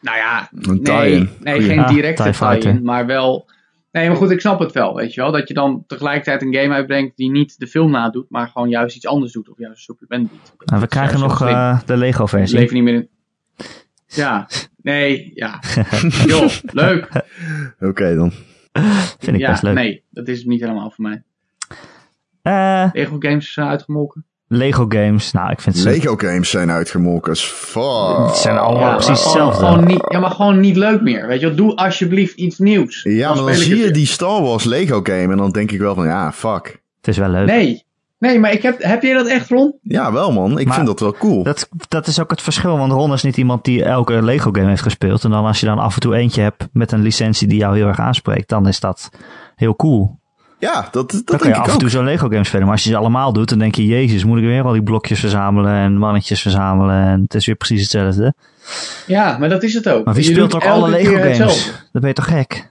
Nou 0.00 0.16
ja, 0.16 0.48
Een 0.52 0.80
nee, 0.82 0.82
tie-in. 0.82 1.28
nee 1.40 1.60
geen 1.60 1.86
directe 1.86 2.30
tie-in, 2.30 2.82
maar 2.82 3.06
wel... 3.06 3.48
Nee, 3.92 4.08
maar 4.08 4.16
goed, 4.16 4.30
ik 4.30 4.40
snap 4.40 4.58
het 4.58 4.72
wel, 4.72 4.94
weet 4.94 5.14
je 5.14 5.20
wel. 5.20 5.32
Dat 5.32 5.48
je 5.48 5.54
dan 5.54 5.84
tegelijkertijd 5.86 6.42
een 6.42 6.54
game 6.54 6.74
uitbrengt 6.74 7.16
die 7.16 7.30
niet 7.30 7.58
de 7.58 7.66
film 7.66 7.90
nadoet, 7.90 8.26
maar 8.28 8.48
gewoon 8.48 8.68
juist 8.68 8.96
iets 8.96 9.06
anders 9.06 9.32
doet 9.32 9.48
of 9.50 9.58
juist 9.58 9.76
een 9.76 9.82
supplement 9.82 10.30
biedt. 10.30 10.52
En 10.64 10.80
we 10.80 10.86
krijgen 10.86 11.20
nog 11.20 11.42
eh, 11.42 11.80
de 11.86 11.96
Lego 11.96 12.22
Ik 12.22 12.28
versie. 12.28 12.58
leef 12.58 12.70
niet 12.70 12.82
meer 12.82 12.94
in... 12.94 13.08
Ja, 14.06 14.48
nee, 14.82 15.30
ja. 15.34 15.60
Joh, 16.26 16.50
leuk. 16.72 17.08
Oké 17.80 18.14
dan. 18.14 18.32
Vind 19.18 19.36
ik 19.36 19.42
ja, 19.42 19.50
best 19.50 19.62
leuk. 19.62 19.74
nee, 19.74 20.02
dat 20.10 20.28
is 20.28 20.44
niet 20.44 20.60
helemaal 20.60 20.90
voor 20.90 21.04
mij. 21.04 21.22
Eh, 22.42 22.88
Lego 22.92 23.16
games 23.18 23.52
zijn 23.52 23.68
uitgemolken. 23.68 24.24
Lego 24.48 24.84
games, 24.88 25.32
nou 25.32 25.50
ik 25.50 25.60
vind 25.60 25.76
ze... 25.76 25.88
Lego 25.88 26.16
games 26.16 26.50
zijn 26.50 26.70
uitgemolken 26.70 27.32
as 27.32 27.42
fuck. 27.44 28.16
Het 28.26 28.36
zijn 28.36 28.58
allemaal 28.58 28.88
Ja, 28.88 28.94
precies 28.94 29.08
maar 29.24 29.32
gewoon- 29.32 29.46
hetzelfde. 29.48 29.66
Gewoon 29.76 29.86
niet, 29.86 30.04
ja, 30.08 30.18
maar 30.20 30.30
gewoon 30.30 30.60
niet 30.60 30.76
leuk 30.76 31.00
meer. 31.00 31.26
Weet 31.26 31.40
je 31.40 31.46
wel, 31.46 31.56
doe 31.56 31.74
alsjeblieft 31.76 32.34
iets 32.36 32.58
nieuws. 32.58 33.02
Ja, 33.02 33.26
maar 33.26 33.36
dan 33.36 33.44
speel 33.44 33.56
ik 33.60 33.62
zie 33.62 33.76
je 33.76 33.82
weer. 33.82 33.92
die 33.92 34.06
Star 34.06 34.42
Wars 34.42 34.64
Lego 34.64 35.00
game 35.02 35.32
en 35.32 35.36
dan 35.36 35.50
denk 35.50 35.70
ik 35.70 35.78
wel 35.78 35.94
van, 35.94 36.06
ja, 36.06 36.32
fuck. 36.32 36.82
Het 36.96 37.08
is 37.08 37.18
wel 37.18 37.28
leuk. 37.28 37.46
Nee, 37.46 37.84
nee, 38.20 38.38
maar 38.38 38.52
ik 38.52 38.62
heb, 38.62 38.82
heb 38.82 39.02
je 39.02 39.14
dat 39.14 39.26
echt, 39.26 39.48
Ron? 39.48 39.74
Ja, 39.82 40.12
wel 40.12 40.32
man. 40.32 40.58
Ik 40.58 40.66
Maar- 40.66 40.74
vind 40.74 40.86
dat 40.86 41.00
wel 41.00 41.12
cool. 41.12 41.42
Dat, 41.42 41.68
dat 41.88 42.06
is 42.06 42.20
ook 42.20 42.30
het 42.30 42.42
verschil, 42.42 42.78
want 42.78 42.92
Ron 42.92 43.12
is 43.12 43.22
niet 43.22 43.36
iemand 43.36 43.64
die 43.64 43.84
elke 43.84 44.22
Lego 44.22 44.50
game 44.52 44.68
heeft 44.68 44.82
gespeeld. 44.82 45.24
En 45.24 45.30
dan 45.30 45.44
als 45.44 45.60
je 45.60 45.66
dan 45.66 45.78
af 45.78 45.94
en 45.94 46.00
toe 46.00 46.14
eentje 46.14 46.42
hebt 46.42 46.68
met 46.72 46.92
een 46.92 47.02
licentie 47.02 47.48
die 47.48 47.58
jou 47.58 47.76
heel 47.76 47.86
erg 47.86 47.98
aanspreekt, 48.00 48.48
dan 48.48 48.68
is 48.68 48.80
dat 48.80 49.10
heel 49.56 49.76
cool. 49.76 50.18
Ja, 50.58 50.80
dat, 50.80 50.92
dat 50.92 51.10
Dan 51.10 51.24
denk 51.26 51.40
kun 51.40 51.48
je 51.50 51.54
ik 51.54 51.60
af 51.60 51.72
en 51.72 51.78
toe 51.78 51.88
zo'n 51.88 52.04
Lego 52.04 52.28
game 52.28 52.44
spelen. 52.44 52.64
Maar 52.64 52.72
als 52.74 52.84
je 52.84 52.90
ze 52.90 52.96
allemaal 52.96 53.32
doet, 53.32 53.48
dan 53.48 53.58
denk 53.58 53.74
je, 53.74 53.86
jezus, 53.86 54.24
moet 54.24 54.38
ik 54.38 54.44
weer 54.44 54.62
al 54.64 54.72
die 54.72 54.82
blokjes 54.82 55.20
verzamelen 55.20 55.72
en 55.74 55.96
mannetjes 55.96 56.42
verzamelen. 56.42 57.04
En 57.06 57.20
het 57.22 57.34
is 57.34 57.46
weer 57.46 57.54
precies 57.54 57.80
hetzelfde. 57.80 58.34
Ja, 59.06 59.38
maar 59.38 59.48
dat 59.48 59.62
is 59.62 59.74
het 59.74 59.88
ook. 59.88 60.04
Maar 60.04 60.14
wie 60.14 60.24
Je 60.24 60.30
speelt 60.30 60.54
ook 60.54 60.64
alle 60.66 60.90
Lego 60.90 61.12
games? 61.12 61.26
hetzelfde. 61.26 61.70
Dat 61.92 62.00
ben 62.00 62.08
je 62.08 62.14
toch 62.14 62.24
gek? 62.28 62.68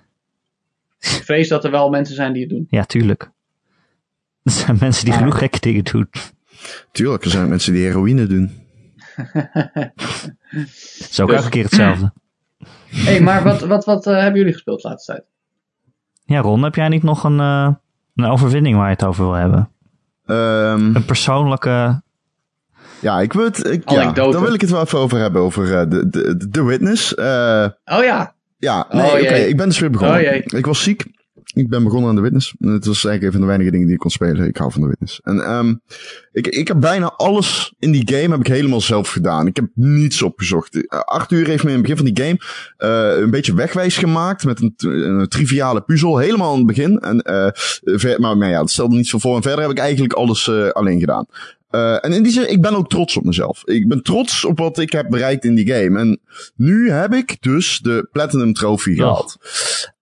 Ik 1.00 1.22
vrees 1.26 1.48
dat 1.48 1.64
er 1.64 1.72
wel 1.72 1.90
mensen 1.90 2.16
zijn 2.16 2.34
die 2.34 2.42
het 2.42 2.52
doen. 2.52 2.68
Ja, 2.70 2.84
tuurlijk. 2.84 3.32
Er 4.44 4.52
zijn 4.52 4.78
mensen 4.80 5.06
die 5.06 5.14
genoeg 5.14 5.38
gekke 5.38 5.60
dingen 5.60 5.84
doen. 5.84 6.10
Tuurlijk, 6.92 7.24
er 7.24 7.30
zijn 7.30 7.50
mensen 7.50 7.74
die 7.74 7.86
heroïne 7.86 8.28
doen. 8.28 8.52
Is 11.00 11.20
ook 11.20 11.28
Dus- 11.28 11.38
elke 11.38 11.50
keer 11.50 11.64
hetzelfde. 11.64 12.12
Hé, 12.86 13.02
hey, 13.04 13.22
maar 13.22 13.44
wat, 13.44 13.62
wat, 13.62 13.86
wat 13.86 14.08
eh, 14.08 14.14
hebben 14.14 14.38
jullie 14.38 14.54
gespeeld 14.54 14.82
de 14.82 14.88
laatste 14.88 15.12
tijd? 15.12 15.26
Ja, 16.26 16.40
Ron, 16.40 16.64
heb 16.64 16.76
jij 16.76 16.88
niet 16.88 17.04
nog 17.04 17.24
een, 17.24 17.40
eh, 17.40 17.70
een 18.16 18.26
overwinning 18.26 18.76
waar 18.78 18.86
je 18.86 18.92
het 18.94 19.04
over 19.04 19.24
wil 19.24 19.34
hebben? 19.34 19.70
Ehm, 20.26 20.96
Een 20.96 21.06
persoonlijke... 21.06 22.02
ja, 23.00 23.20
ik 23.20 23.34
wil 23.34 23.44
het, 23.44 23.66
ik, 23.68 23.90
ja, 23.90 24.12
daar 24.12 24.42
wil 24.42 24.54
ik 24.54 24.62
het 24.62 24.70
wel 24.70 24.82
even 24.82 25.00
over 25.00 25.18
hebben, 25.20 25.42
over 25.42 25.80
eh, 25.80 25.90
de, 25.90 26.10
de, 26.10 26.50
de 26.50 26.64
Witness. 26.64 27.16
Eh, 27.16 27.68
Oh 27.86 28.04
ja, 28.04 28.36
ja, 28.58 28.86
Oh, 28.90 28.94
nee, 28.96 29.12
oké, 29.24 29.34
ik 29.36 29.58
ben 29.58 29.68
dus 29.68 29.80
weer 29.80 29.90
begonnen. 29.92 30.28
Oh, 30.28 30.34
ik 30.58 30.66
was 30.66 30.84
ziek. 30.84 31.06
Ik 31.54 31.70
ben 31.70 31.84
begonnen 31.84 32.10
aan 32.10 32.16
de 32.16 32.22
Witness. 32.22 32.54
En 32.60 32.68
Het 32.70 32.86
was 32.86 33.06
eigenlijk 33.06 33.24
een 33.24 33.32
van 33.32 33.42
de 33.42 33.46
weinige 33.48 33.72
dingen 33.72 33.86
die 33.86 33.96
ik 33.96 34.02
kon 34.02 34.12
spelen. 34.12 34.48
Ik 34.48 34.58
hou 34.58 34.72
van 34.72 34.82
de 34.82 34.88
Witness. 34.88 35.20
En 35.24 35.40
ehm 35.42 35.76
ik, 36.32 36.48
ik 36.48 36.68
heb 36.68 36.80
bijna 36.80 37.14
alles 37.18 37.74
in 37.80 37.92
die 37.92 38.12
game 38.16 38.30
heb 38.32 38.40
ik 38.40 38.48
helemaal 38.48 38.82
zelf 38.82 39.10
gedaan. 39.10 39.48
Ik 39.48 39.56
heb 39.56 39.66
niets 39.74 40.22
opgezocht. 40.22 40.76
Uh, 40.76 40.84
Arthur 40.90 41.48
heeft 41.48 41.64
me 41.64 41.70
in 41.70 41.76
het 41.76 41.82
begin 41.88 41.98
van 42.06 42.14
die 42.14 42.24
game 42.26 42.40
eh, 42.78 43.22
een 43.22 43.30
beetje 43.32 43.54
wegwijs 43.54 43.98
gemaakt 43.98 44.44
met 44.46 44.62
een, 44.62 44.74
een 44.78 45.28
triviale 45.28 45.82
puzzel. 45.82 46.18
Helemaal 46.18 46.52
aan 46.52 46.58
het 46.58 46.68
begin. 46.68 47.00
En, 47.00 47.22
eh, 47.22 47.48
ver- 47.84 48.20
maar, 48.20 48.38
maar 48.38 48.50
ja, 48.50 48.60
dat 48.60 48.70
stelde 48.72 48.96
niets 48.96 49.10
van 49.10 49.20
voor. 49.22 49.36
En 49.36 49.42
verder 49.42 49.62
heb 49.62 49.72
ik 49.72 49.78
eigenlijk 49.80 50.14
alles 50.14 50.48
eh, 50.48 50.70
alleen 50.70 51.00
gedaan. 51.00 51.26
Eh, 51.70 52.06
en 52.06 52.12
in 52.14 52.24
die 52.24 52.32
zin, 52.32 52.52
ik 52.52 52.62
ben 52.62 52.76
ook 52.76 52.90
trots 52.90 53.18
op 53.18 53.24
mezelf. 53.24 53.62
Ik 53.66 53.88
ben 53.88 54.02
trots 54.04 54.46
op 54.46 54.58
wat 54.60 54.78
ik 54.80 54.92
heb 54.92 55.10
bereikt 55.10 55.46
in 55.46 55.56
die 55.56 55.68
game. 55.74 56.00
En 56.00 56.20
nu 56.56 56.92
heb 56.92 57.14
ik 57.14 57.38
dus 57.42 57.80
de 57.80 58.08
Platinum 58.12 58.54
Trophy 58.54 58.90
Ja. 58.90 58.96
gehaald. 58.96 59.38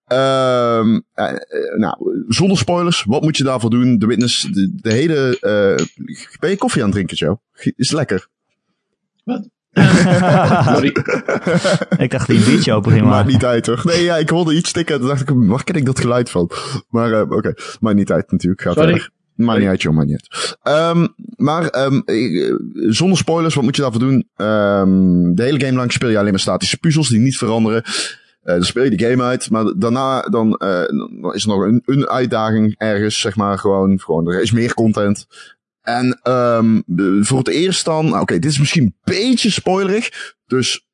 Eh, 0.08 0.86
nou, 1.78 2.24
zonder 2.28 2.58
spoilers, 2.58 3.04
wat 3.04 3.22
moet 3.22 3.38
je 3.38 3.44
daarvoor 3.44 3.70
doen? 3.70 3.98
De 3.98 4.06
Witness, 4.06 4.42
de, 4.42 4.72
de 4.76 4.92
hele... 4.94 5.38
eh, 5.40 5.86
ben 6.40 6.50
je 6.50 6.58
koffie 6.58 6.82
aan 6.82 6.88
het 6.88 6.96
drinken, 6.96 7.18
Joe? 7.18 7.40
Is 7.76 7.92
lekker. 7.92 8.28
sorry. 10.74 10.96
Ik 11.98 12.12
dacht 12.12 12.28
die 12.28 12.38
een 12.38 12.46
biertje 12.46 12.74
open 12.74 12.92
ging 12.92 13.04
Maakt 13.04 13.16
maken. 13.16 13.32
niet 13.32 13.46
uit, 13.46 13.64
toch? 13.64 13.84
Nee, 13.84 14.04
ja, 14.04 14.16
ik 14.18 14.30
hoorde 14.30 14.56
iets 14.56 14.72
tikken 14.72 14.94
en 14.96 15.00
toen 15.02 15.10
dacht 15.10 15.22
ik, 15.22 15.30
waar 15.32 15.64
ken 15.64 15.76
ik 15.76 15.86
dat 15.86 16.00
geluid 16.00 16.30
van? 16.30 16.50
Maar 16.90 17.12
eh, 17.12 17.32
oké, 17.32 17.54
maakt 17.80 17.96
niet 17.96 18.12
uit 18.12 18.32
natuurlijk. 18.32 18.62
Gaat 18.62 18.74
Sorry. 18.74 19.10
Maakt 19.36 19.60
niet 19.60 19.68
uit, 19.68 19.82
joh, 19.82 19.94
maakt 19.94 20.08
niet 20.08 20.28
uit. 20.30 20.58
Ehm, 20.64 21.08
maar 21.36 21.68
ehm, 21.68 22.00
eh, 22.06 22.54
zonder 22.88 23.18
spoilers, 23.18 23.56
wat 23.56 23.64
moet 23.64 23.76
je 23.76 23.82
daarvoor 23.82 24.00
doen? 24.00 24.30
Ehm, 24.36 25.34
de 25.34 25.44
hele 25.44 25.60
game 25.60 25.78
lang 25.78 25.92
speel 25.92 26.10
je 26.10 26.18
alleen 26.18 26.32
maar 26.32 26.40
statische 26.40 26.78
puzzels 26.78 27.10
die 27.10 27.20
niet 27.20 27.38
veranderen. 27.38 27.84
Eh, 28.48 28.54
dan 28.54 28.64
speel 28.64 28.84
je 28.84 28.96
de 28.98 29.06
game 29.10 29.24
uit, 29.24 29.50
maar 29.50 29.74
daarna 29.78 30.22
dan, 30.22 30.56
eh, 30.56 30.86
dan 31.20 31.34
is 31.34 31.44
er 31.44 31.50
nog 31.50 31.62
een, 31.62 31.82
een 31.86 32.08
uitdaging 32.08 32.76
ergens, 32.78 33.20
zeg 33.20 33.36
maar, 33.36 33.60
gewoon, 33.60 34.00
gewoon 34.00 34.28
er 34.28 34.42
is 34.42 34.52
meer 34.52 34.74
content. 34.74 35.28
En 35.82 36.20
ehm, 36.24 36.82
de- 36.86 37.20
voor 37.22 37.38
het 37.38 37.48
eerst 37.48 37.86
dan, 37.86 38.06
nou, 38.06 38.22
oké, 38.22 38.40
dit 38.40 38.52
is 38.52 38.60
misschien 38.60 38.84
een 38.84 38.96
beetje 39.04 39.50
spoilerig, 39.52 40.36
dus 40.46 40.86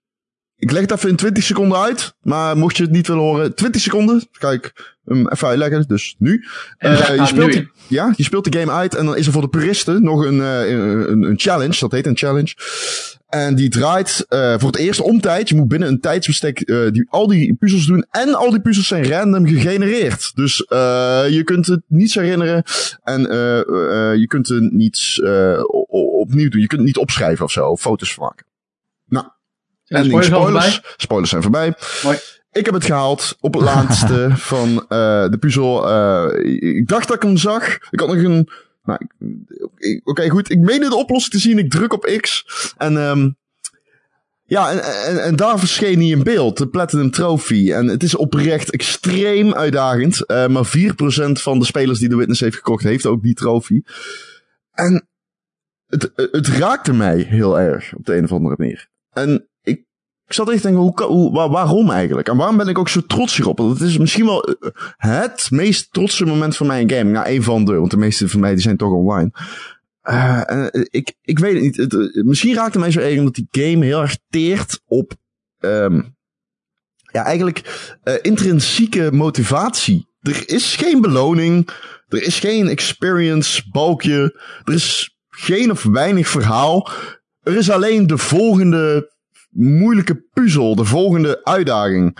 ik 0.55 0.71
leg 0.71 0.81
het 0.81 0.91
even 0.91 1.09
in 1.09 1.15
20 1.15 1.43
seconden 1.43 1.77
uit, 1.77 2.15
maar 2.21 2.57
mocht 2.57 2.77
je 2.77 2.83
het 2.83 2.91
niet 2.91 3.07
willen 3.07 3.23
horen, 3.23 3.55
20 3.55 3.81
seconden, 3.81 4.27
ik 4.39 4.95
hem 5.05 5.27
even 5.27 5.47
uitleggen, 5.47 5.87
dus 5.87 6.15
nu. 6.17 6.45
Daar 6.79 7.15
je, 7.15 7.25
speelt, 7.25 7.53
nu 7.53 7.69
ja, 7.87 8.13
je 8.15 8.23
speelt 8.23 8.51
de 8.51 8.59
game 8.59 8.71
uit 8.71 8.95
en 8.95 9.05
dan 9.05 9.17
is 9.17 9.25
er 9.25 9.31
voor 9.33 9.41
de 9.41 9.47
puristen 9.47 10.03
nog 10.03 10.25
een, 10.25 10.41
eh, 10.41 10.69
een, 10.69 11.23
een 11.23 11.39
challenge, 11.39 11.79
dat 11.79 11.91
heet 11.91 12.05
een 12.05 12.17
challenge. 12.17 12.53
En 13.33 13.55
die 13.55 13.69
draait 13.69 14.25
eh, 14.29 14.53
voor 14.57 14.71
het 14.71 14.77
eerst 14.79 14.99
om 14.99 15.21
tijd. 15.21 15.49
Je 15.49 15.55
moet 15.55 15.67
binnen 15.67 15.87
een 15.87 15.99
tijdsbestek 15.99 16.59
eh, 16.59 16.91
die, 16.91 17.05
al 17.09 17.27
die 17.27 17.53
puzzels 17.53 17.85
doen. 17.85 18.05
En 18.11 18.35
al 18.35 18.49
die 18.49 18.61
puzzels 18.61 18.87
zijn 18.87 19.09
random 19.09 19.47
gegenereerd. 19.47 20.31
Dus 20.35 20.65
eh, 20.65 21.23
je 21.29 21.41
kunt 21.43 21.65
het 21.65 21.81
niets 21.87 22.15
herinneren. 22.15 22.63
En 23.03 23.29
eh, 23.29 23.59
eh, 23.59 24.17
je 24.19 24.27
kunt 24.27 24.49
er 24.49 24.61
niets 24.61 25.19
eh, 25.19 25.63
opnieuw 26.19 26.49
doen. 26.49 26.61
Je 26.61 26.67
kunt 26.67 26.79
het 26.79 26.87
niet 26.87 26.97
opschrijven 26.97 27.45
of 27.45 27.51
zo. 27.51 27.67
Of 27.67 27.81
foto's 27.81 28.17
maken. 28.17 28.45
Zijn 29.83 30.03
En 30.03 30.17
er 30.17 30.23
spoilers 30.23 30.27
spoilers, 30.27 30.95
spoilers 30.97 31.29
zijn 31.29 31.41
voorbij. 31.41 31.73
Mooi. 32.03 32.17
Ik 32.51 32.65
heb 32.65 32.73
het 32.73 32.85
gehaald 32.85 33.37
op 33.39 33.53
het 33.53 33.63
laatste 33.63 34.29
van 34.53 34.85
eh, 34.89 35.29
de 35.29 35.37
puzzel. 35.39 35.89
Eh, 35.89 36.53
ik 36.77 36.87
dacht 36.87 37.07
dat 37.07 37.15
ik 37.15 37.21
hem 37.21 37.37
zag. 37.37 37.77
Ik 37.91 37.99
had 37.99 38.07
nog 38.07 38.23
een. 38.23 38.49
Nou, 38.83 38.99
Oké, 40.03 40.29
goed. 40.29 40.51
Ik 40.51 40.59
meende 40.59 40.89
de 40.89 40.95
oplossing 40.95 41.33
te 41.33 41.39
zien. 41.39 41.57
Ik 41.57 41.71
druk 41.71 41.93
op 41.93 42.17
X. 42.21 42.45
En 42.77 42.97
ehm 42.97 43.29
ja, 44.45 44.71
en, 44.71 44.83
en, 45.05 45.23
en 45.23 45.35
daar 45.35 45.59
verscheen 45.59 45.97
hij 45.97 46.07
in 46.07 46.23
beeld. 46.23 46.57
De 46.57 46.67
Platinum 46.67 47.11
Trophy. 47.11 47.71
En 47.71 47.87
het 47.87 48.03
is 48.03 48.15
oprecht 48.15 48.71
extreem 48.71 49.53
uitdagend. 49.53 50.25
Eh, 50.25 50.47
maar 50.47 50.65
4% 50.67 51.31
van 51.31 51.59
de 51.59 51.65
spelers 51.65 51.99
die 51.99 52.09
de 52.09 52.15
Witness 52.15 52.39
heeft 52.39 52.55
gekocht, 52.55 52.83
heeft 52.83 53.05
ook 53.05 53.23
die 53.23 53.33
trofee. 53.33 53.85
En 54.71 55.07
het, 55.87 56.11
het 56.15 56.47
raakte 56.47 56.93
mij 56.93 57.19
heel 57.19 57.59
erg 57.59 57.95
op 57.95 58.05
de 58.05 58.15
een 58.15 58.23
of 58.23 58.31
andere 58.31 58.55
manier. 58.57 58.89
En 59.11 59.47
ik, 60.27 60.33
zat 60.33 60.49
echt 60.49 60.63
denken, 60.63 61.05
hoe, 61.05 61.31
waarom 61.31 61.89
eigenlijk? 61.89 62.27
En 62.27 62.37
waarom 62.37 62.57
ben 62.57 62.67
ik 62.67 62.77
ook 62.77 62.89
zo 62.89 63.01
trots 63.01 63.35
hierop? 63.35 63.57
Want 63.57 63.79
het 63.79 63.89
is 63.89 63.97
misschien 63.97 64.25
wel 64.25 64.43
eh, 64.43 64.69
het 64.97 65.47
meest 65.51 65.93
trotse 65.93 66.25
moment 66.25 66.55
van 66.55 66.67
mij 66.67 66.81
in 66.81 66.89
gaming. 66.89 67.11
Nou, 67.11 67.25
één 67.25 67.43
van 67.43 67.65
de, 67.65 67.73
want 67.73 67.91
de 67.91 67.97
meeste 67.97 68.29
van 68.29 68.39
mij 68.39 68.53
die 68.53 68.61
zijn 68.61 68.77
toch 68.77 68.91
online. 68.91 69.31
Eh, 70.01 70.41
eh, 70.49 70.83
ik, 70.89 71.13
ik 71.21 71.39
weet 71.39 71.53
het 71.53 71.61
niet. 71.61 71.75
Het, 71.75 72.25
misschien 72.25 72.55
raakte 72.55 72.79
mij 72.79 72.91
zo 72.91 72.99
erg 72.99 73.17
omdat 73.17 73.35
die 73.35 73.47
game 73.51 73.85
heel 73.85 74.01
erg 74.01 74.17
teert 74.29 74.81
op... 74.85 75.13
ehm, 75.59 76.01
ja, 77.11 77.23
eigenlijk 77.23 77.97
intrinsieke 78.21 79.11
motivatie. 79.11 80.07
Er 80.21 80.49
is 80.49 80.75
geen 80.75 81.01
beloning. 81.01 81.69
Er 82.07 82.23
is 82.23 82.39
geen 82.39 82.67
experience 82.67 83.63
balkje. 83.71 84.39
Er 84.63 84.73
is 84.73 85.17
geen 85.29 85.71
of 85.71 85.83
weinig 85.83 86.27
verhaal. 86.27 86.89
Er 87.41 87.55
is 87.55 87.69
alleen 87.69 88.07
de 88.07 88.17
volgende 88.17 89.12
moeilijke 89.53 90.23
puzzel. 90.33 90.75
De 90.75 90.85
volgende 90.85 91.43
uitdaging. 91.43 92.17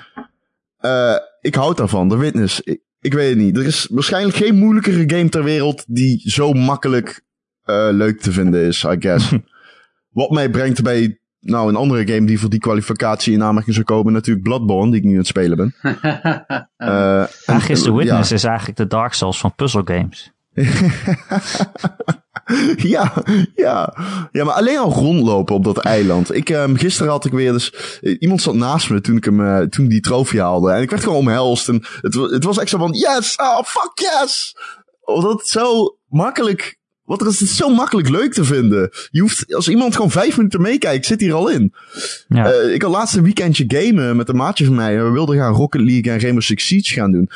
Eh, 0.77 1.15
ik 1.41 1.55
houd 1.55 1.77
daarvan. 1.77 2.09
De 2.09 2.17
Witness. 2.17 2.61
Ik, 2.61 2.81
ik 3.01 3.13
weet 3.13 3.29
het 3.29 3.37
niet. 3.37 3.57
Er 3.57 3.65
is 3.65 3.87
waarschijnlijk 3.91 4.37
geen 4.37 4.55
moeilijkere 4.55 5.17
game 5.17 5.29
ter 5.29 5.43
wereld 5.43 5.83
die 5.87 6.21
zo 6.29 6.53
makkelijk 6.53 7.23
eh, 7.63 7.87
leuk 7.91 8.21
te 8.21 8.31
vinden 8.31 8.65
is, 8.65 8.83
I 8.83 8.95
guess. 8.99 9.31
Wat 10.09 10.29
mij 10.29 10.49
brengt 10.49 10.81
bij 10.81 11.17
nou, 11.39 11.69
een 11.69 11.75
andere 11.75 12.07
game 12.13 12.25
die 12.25 12.39
voor 12.39 12.49
die 12.49 12.59
kwalificatie 12.59 13.33
in 13.33 13.43
aanmerking 13.43 13.73
zou 13.75 13.85
komen, 13.85 14.13
natuurlijk 14.13 14.45
Bloodborne, 14.45 14.91
die 14.91 14.99
ik 14.99 15.05
nu 15.05 15.11
aan 15.11 15.17
het 15.17 15.27
spelen 15.27 15.57
ben. 15.57 15.73
Uh, 16.77 16.89
ja, 17.45 17.59
gisteren 17.59 17.97
Witness 17.97 18.31
is 18.31 18.43
eigenlijk 18.43 18.77
de 18.77 18.87
Dark 18.87 19.13
Souls 19.13 19.39
van 19.39 19.55
puzzle 19.55 19.81
games. 19.85 20.31
ja, 22.95 23.13
ja. 23.55 23.93
Ja, 24.31 24.43
maar 24.43 24.53
alleen 24.53 24.77
al 24.77 24.91
rondlopen 24.91 25.55
op 25.55 25.63
dat 25.63 25.77
eiland. 25.77 26.35
Ik, 26.35 26.49
um, 26.49 26.77
gisteren 26.77 27.11
had 27.11 27.25
ik 27.25 27.31
weer 27.31 27.51
dus... 27.51 27.73
Iemand 28.19 28.41
zat 28.41 28.55
naast 28.55 28.89
me 28.89 29.01
toen 29.01 29.17
ik 29.17 29.25
hem, 29.25 29.39
uh, 29.39 29.59
toen 29.59 29.87
die 29.87 30.01
trofee 30.01 30.41
haalde. 30.41 30.71
En 30.71 30.81
ik 30.81 30.89
werd 30.89 31.03
gewoon 31.03 31.17
omhelst. 31.17 31.69
En 31.69 31.83
het, 32.01 32.13
het 32.13 32.43
was 32.43 32.57
echt 32.57 32.69
zo 32.69 32.77
van, 32.77 32.91
yes, 32.91 33.35
oh, 33.35 33.63
fuck 33.63 33.91
yes. 33.93 34.57
Omdat 35.01 35.39
het 35.39 35.47
zo 35.47 35.97
makkelijk... 36.07 36.81
Wat 37.03 37.25
is 37.25 37.39
het 37.39 37.49
zo 37.49 37.69
makkelijk 37.69 38.09
leuk 38.09 38.33
te 38.33 38.43
vinden. 38.43 38.89
Je 39.09 39.21
hoeft, 39.21 39.53
als 39.53 39.69
iemand 39.69 39.95
gewoon 39.95 40.11
vijf 40.11 40.37
minuten 40.37 40.61
meekijkt, 40.61 41.05
zit 41.05 41.19
hier 41.19 41.33
al 41.33 41.49
in. 41.49 41.73
Ja. 42.27 42.53
Uh, 42.53 42.73
ik 42.73 42.81
had 42.81 42.91
laatst 42.91 43.15
een 43.15 43.23
weekendje 43.23 43.65
gamen 43.67 44.15
met 44.15 44.29
een 44.29 44.35
maatje 44.35 44.65
van 44.65 44.75
mij. 44.75 44.97
En 44.97 45.03
we 45.03 45.11
wilden 45.11 45.37
gaan 45.37 45.53
Rocket 45.53 45.81
League 45.81 46.11
en 46.11 46.19
Rainbow 46.19 46.43
Six 46.43 46.65
Siege 46.67 46.93
gaan 46.93 47.11
doen. 47.11 47.29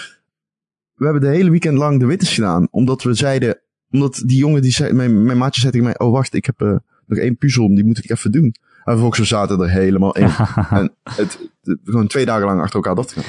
We 0.93 1.03
hebben 1.03 1.21
de 1.21 1.35
hele 1.35 1.49
weekend 1.49 1.77
lang 1.77 1.99
de 1.99 2.05
wittes 2.05 2.33
gedaan. 2.33 2.67
Omdat 2.71 3.03
we 3.03 3.13
zeiden, 3.13 3.61
omdat 3.91 4.23
die 4.25 4.37
jongen, 4.37 4.61
die 4.61 4.71
zei, 4.71 4.93
mijn, 4.93 5.23
mijn 5.23 5.37
maatje 5.37 5.61
zei 5.61 5.71
tegen 5.71 5.87
mij, 5.87 5.99
oh 5.99 6.11
wacht, 6.11 6.33
ik 6.33 6.45
heb 6.45 6.61
uh, 6.61 6.75
nog 7.05 7.19
één 7.19 7.37
puzzel, 7.37 7.75
die 7.75 7.85
moet 7.85 7.97
ik 7.97 8.09
even 8.09 8.31
doen. 8.31 8.43
En 8.43 8.93
vervolgens 8.93 9.19
we 9.19 9.25
zaten 9.25 9.59
er 9.59 9.69
helemaal 9.69 10.15
in. 10.15 10.29
en 10.69 10.93
het, 11.03 11.39
het, 11.63 11.79
gewoon 11.83 12.07
twee 12.07 12.25
dagen 12.25 12.45
lang 12.45 12.61
achter 12.61 12.75
elkaar 12.75 12.95
dat 12.95 13.11
gaan. 13.11 13.23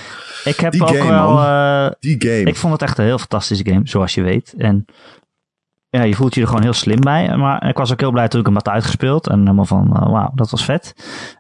Ik 0.45 0.61
heb 0.61 0.73
die 0.73 0.83
ook 0.83 0.89
game, 0.89 1.11
wel... 1.11 1.39
Uh, 1.39 1.91
die 2.01 2.17
game. 2.19 2.43
Ik 2.43 2.57
vond 2.57 2.73
het 2.73 2.83
echt 2.83 2.99
een 2.99 3.05
heel 3.05 3.19
fantastische 3.19 3.67
game, 3.67 3.81
zoals 3.85 4.15
je 4.15 4.23
weet. 4.23 4.55
En 4.57 4.85
ja, 5.91 6.03
je 6.03 6.15
voelt 6.15 6.35
je 6.35 6.41
er 6.41 6.47
gewoon 6.47 6.63
heel 6.63 6.73
slim 6.73 7.01
bij. 7.01 7.37
Maar 7.37 7.69
ik 7.69 7.77
was 7.77 7.93
ook 7.93 8.01
heel 8.01 8.11
blij 8.11 8.29
toen 8.29 8.41
ik 8.41 8.47
hem 8.47 8.55
had 8.55 8.69
uitgespeeld. 8.69 9.27
En 9.27 9.41
helemaal 9.41 9.65
van, 9.65 9.91
uh, 9.93 10.11
wauw, 10.11 10.33
dat 10.35 10.51
was 10.51 10.65
vet. 10.65 10.95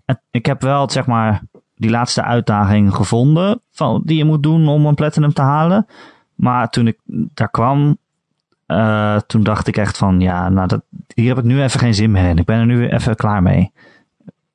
En 0.05 0.23
ik 0.31 0.47
heb 0.47 0.62
wel, 0.62 0.91
zeg 0.91 1.07
maar, 1.07 1.43
die 1.75 1.91
laatste 1.91 2.23
uitdaging 2.23 2.95
gevonden. 2.95 3.62
Van, 3.71 4.03
die 4.05 4.16
je 4.16 4.25
moet 4.25 4.43
doen 4.43 4.69
om 4.69 4.87
een 4.87 4.95
platinum 4.95 5.33
te 5.33 5.43
halen. 5.43 5.87
Maar 6.35 6.69
toen 6.69 6.87
ik 6.87 6.99
daar 7.35 7.51
kwam, 7.51 7.99
uh, 8.69 9.16
toen 9.16 9.43
dacht 9.43 9.66
ik 9.66 9.77
echt 9.77 9.99
van, 9.99 10.21
ja, 10.21 10.49
nou, 10.49 10.69
dat, 10.69 10.83
hier 11.14 11.29
heb 11.29 11.39
ik 11.39 11.45
nu 11.45 11.62
even 11.62 11.81
geen 11.81 11.95
zin 11.95 12.11
meer 12.11 12.29
in. 12.29 12.39
Ik 12.39 12.45
ben 12.45 12.59
er 12.59 12.66
nu 12.66 12.89
even 12.89 13.16
klaar 13.16 13.43
mee. 13.43 13.73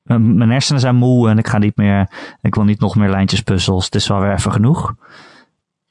Mijn 0.03 0.49
hersenen 0.49 0.81
zijn 0.81 0.95
moe 0.95 1.29
en 1.29 1.37
ik 1.37 1.47
ga 1.47 1.57
niet 1.57 1.77
meer, 1.77 2.09
ik 2.41 2.55
wil 2.55 2.63
niet 2.63 2.79
nog 2.79 2.95
meer 2.95 3.09
lijntjes 3.09 3.41
puzzels. 3.41 3.85
Het 3.85 3.95
is 3.95 4.07
wel 4.07 4.19
weer 4.19 4.33
even 4.33 4.51
genoeg. 4.51 4.95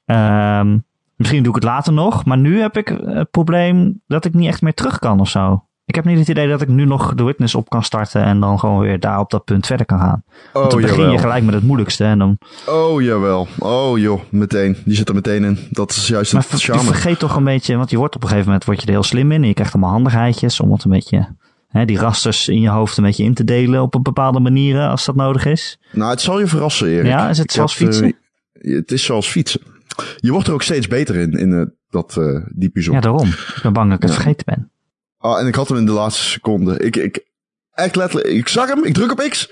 Um, 0.04 0.84
misschien 1.16 1.42
doe 1.42 1.56
ik 1.56 1.62
het 1.62 1.70
later 1.70 1.92
nog, 1.92 2.24
maar 2.24 2.38
nu 2.38 2.60
heb 2.60 2.76
ik 2.76 2.88
het 2.88 3.30
probleem 3.30 4.00
dat 4.06 4.24
ik 4.24 4.34
niet 4.34 4.48
echt 4.48 4.62
meer 4.62 4.74
terug 4.74 4.98
kan 4.98 5.20
of 5.20 5.28
zo. 5.28 5.64
Ik 5.84 5.94
heb 5.94 6.04
niet 6.04 6.18
het 6.18 6.28
idee 6.28 6.48
dat 6.48 6.60
ik 6.62 6.68
nu 6.68 6.84
nog 6.84 7.14
de 7.14 7.24
witness 7.24 7.54
op 7.54 7.68
kan 7.68 7.82
starten 7.82 8.22
en 8.22 8.40
dan 8.40 8.58
gewoon 8.58 8.78
weer 8.78 9.00
daar 9.00 9.18
op 9.18 9.30
dat 9.30 9.44
punt 9.44 9.66
verder 9.66 9.86
kan 9.86 9.98
gaan. 9.98 10.22
Oh, 10.26 10.52
Want 10.52 10.70
dan 10.70 10.80
begin 10.80 11.10
je 11.10 11.18
gelijk 11.18 11.44
met 11.44 11.54
het 11.54 11.62
moeilijkste 11.62 12.04
en 12.04 12.18
dan... 12.18 12.38
Oh 12.66 13.02
jawel, 13.02 13.48
oh 13.58 13.98
joh, 13.98 14.20
meteen. 14.30 14.76
Die 14.84 14.96
zit 14.96 15.08
er 15.08 15.14
meteen 15.14 15.44
in. 15.44 15.58
Dat 15.70 15.90
is 15.90 16.08
juist 16.08 16.32
maar 16.32 16.46
het 16.48 16.62
charme. 16.62 16.82
Vergeet 16.82 17.18
toch 17.18 17.36
een 17.36 17.44
beetje, 17.44 17.76
want 17.76 17.90
je 17.90 17.96
wordt 17.96 18.14
op 18.14 18.22
een 18.22 18.28
gegeven 18.28 18.48
moment 18.48 18.66
word 18.66 18.80
je 18.80 18.86
er 18.86 18.92
heel 18.92 19.02
slim 19.02 19.32
in. 19.32 19.42
En 19.42 19.48
je 19.48 19.54
krijgt 19.54 19.72
allemaal 19.74 19.92
handigheidjes 19.92 20.60
om 20.60 20.72
het 20.72 20.84
een 20.84 20.90
beetje... 20.90 21.36
Hè, 21.68 21.84
die 21.84 21.98
rasters 21.98 22.48
in 22.48 22.60
je 22.60 22.68
hoofd 22.68 22.96
een 22.96 23.04
beetje 23.04 23.24
in 23.24 23.34
te 23.34 23.44
delen 23.44 23.82
op 23.82 23.94
een 23.94 24.02
bepaalde 24.02 24.40
manieren 24.40 24.88
als 24.88 25.04
dat 25.04 25.14
nodig 25.14 25.44
is. 25.44 25.78
Nou, 25.92 26.10
het 26.10 26.20
zal 26.20 26.38
je 26.40 26.46
verrassen, 26.46 26.88
Erik. 26.88 27.06
Ja, 27.06 27.28
is 27.28 27.38
het 27.38 27.46
Ik 27.46 27.52
zoals 27.52 27.78
heb, 27.78 27.88
uh, 27.88 27.94
fietsen? 27.94 28.16
het 28.52 28.92
is 28.92 29.04
zoals 29.04 29.28
fietsen. 29.28 29.60
Je 30.16 30.32
wordt 30.32 30.46
er 30.46 30.52
ook 30.52 30.62
steeds 30.62 30.88
beter 30.88 31.14
in, 31.14 31.32
in 31.32 31.50
uh, 31.50 31.62
dat, 31.90 32.16
uh, 32.18 32.46
die 32.54 32.68
puzzel. 32.68 32.94
Ja, 32.94 33.00
daarom. 33.00 33.28
Ik 33.28 33.60
ben 33.62 33.72
bang 33.72 33.88
dat 33.88 33.96
ik 33.96 34.02
het 34.02 34.14
vergeten 34.14 34.44
ben. 34.44 34.70
Ah, 35.22 35.40
en 35.40 35.46
ik 35.46 35.54
had 35.54 35.68
hem 35.68 35.78
in 35.78 35.86
de 35.86 35.92
laatste 35.92 36.22
seconde. 36.22 36.78
Ik, 36.78 36.96
ik, 36.96 37.24
echt 37.72 37.96
letterlijk, 37.96 38.34
ik 38.34 38.48
zag 38.48 38.68
hem, 38.68 38.84
ik 38.84 38.94
druk 38.94 39.10
op 39.10 39.26
X. 39.28 39.50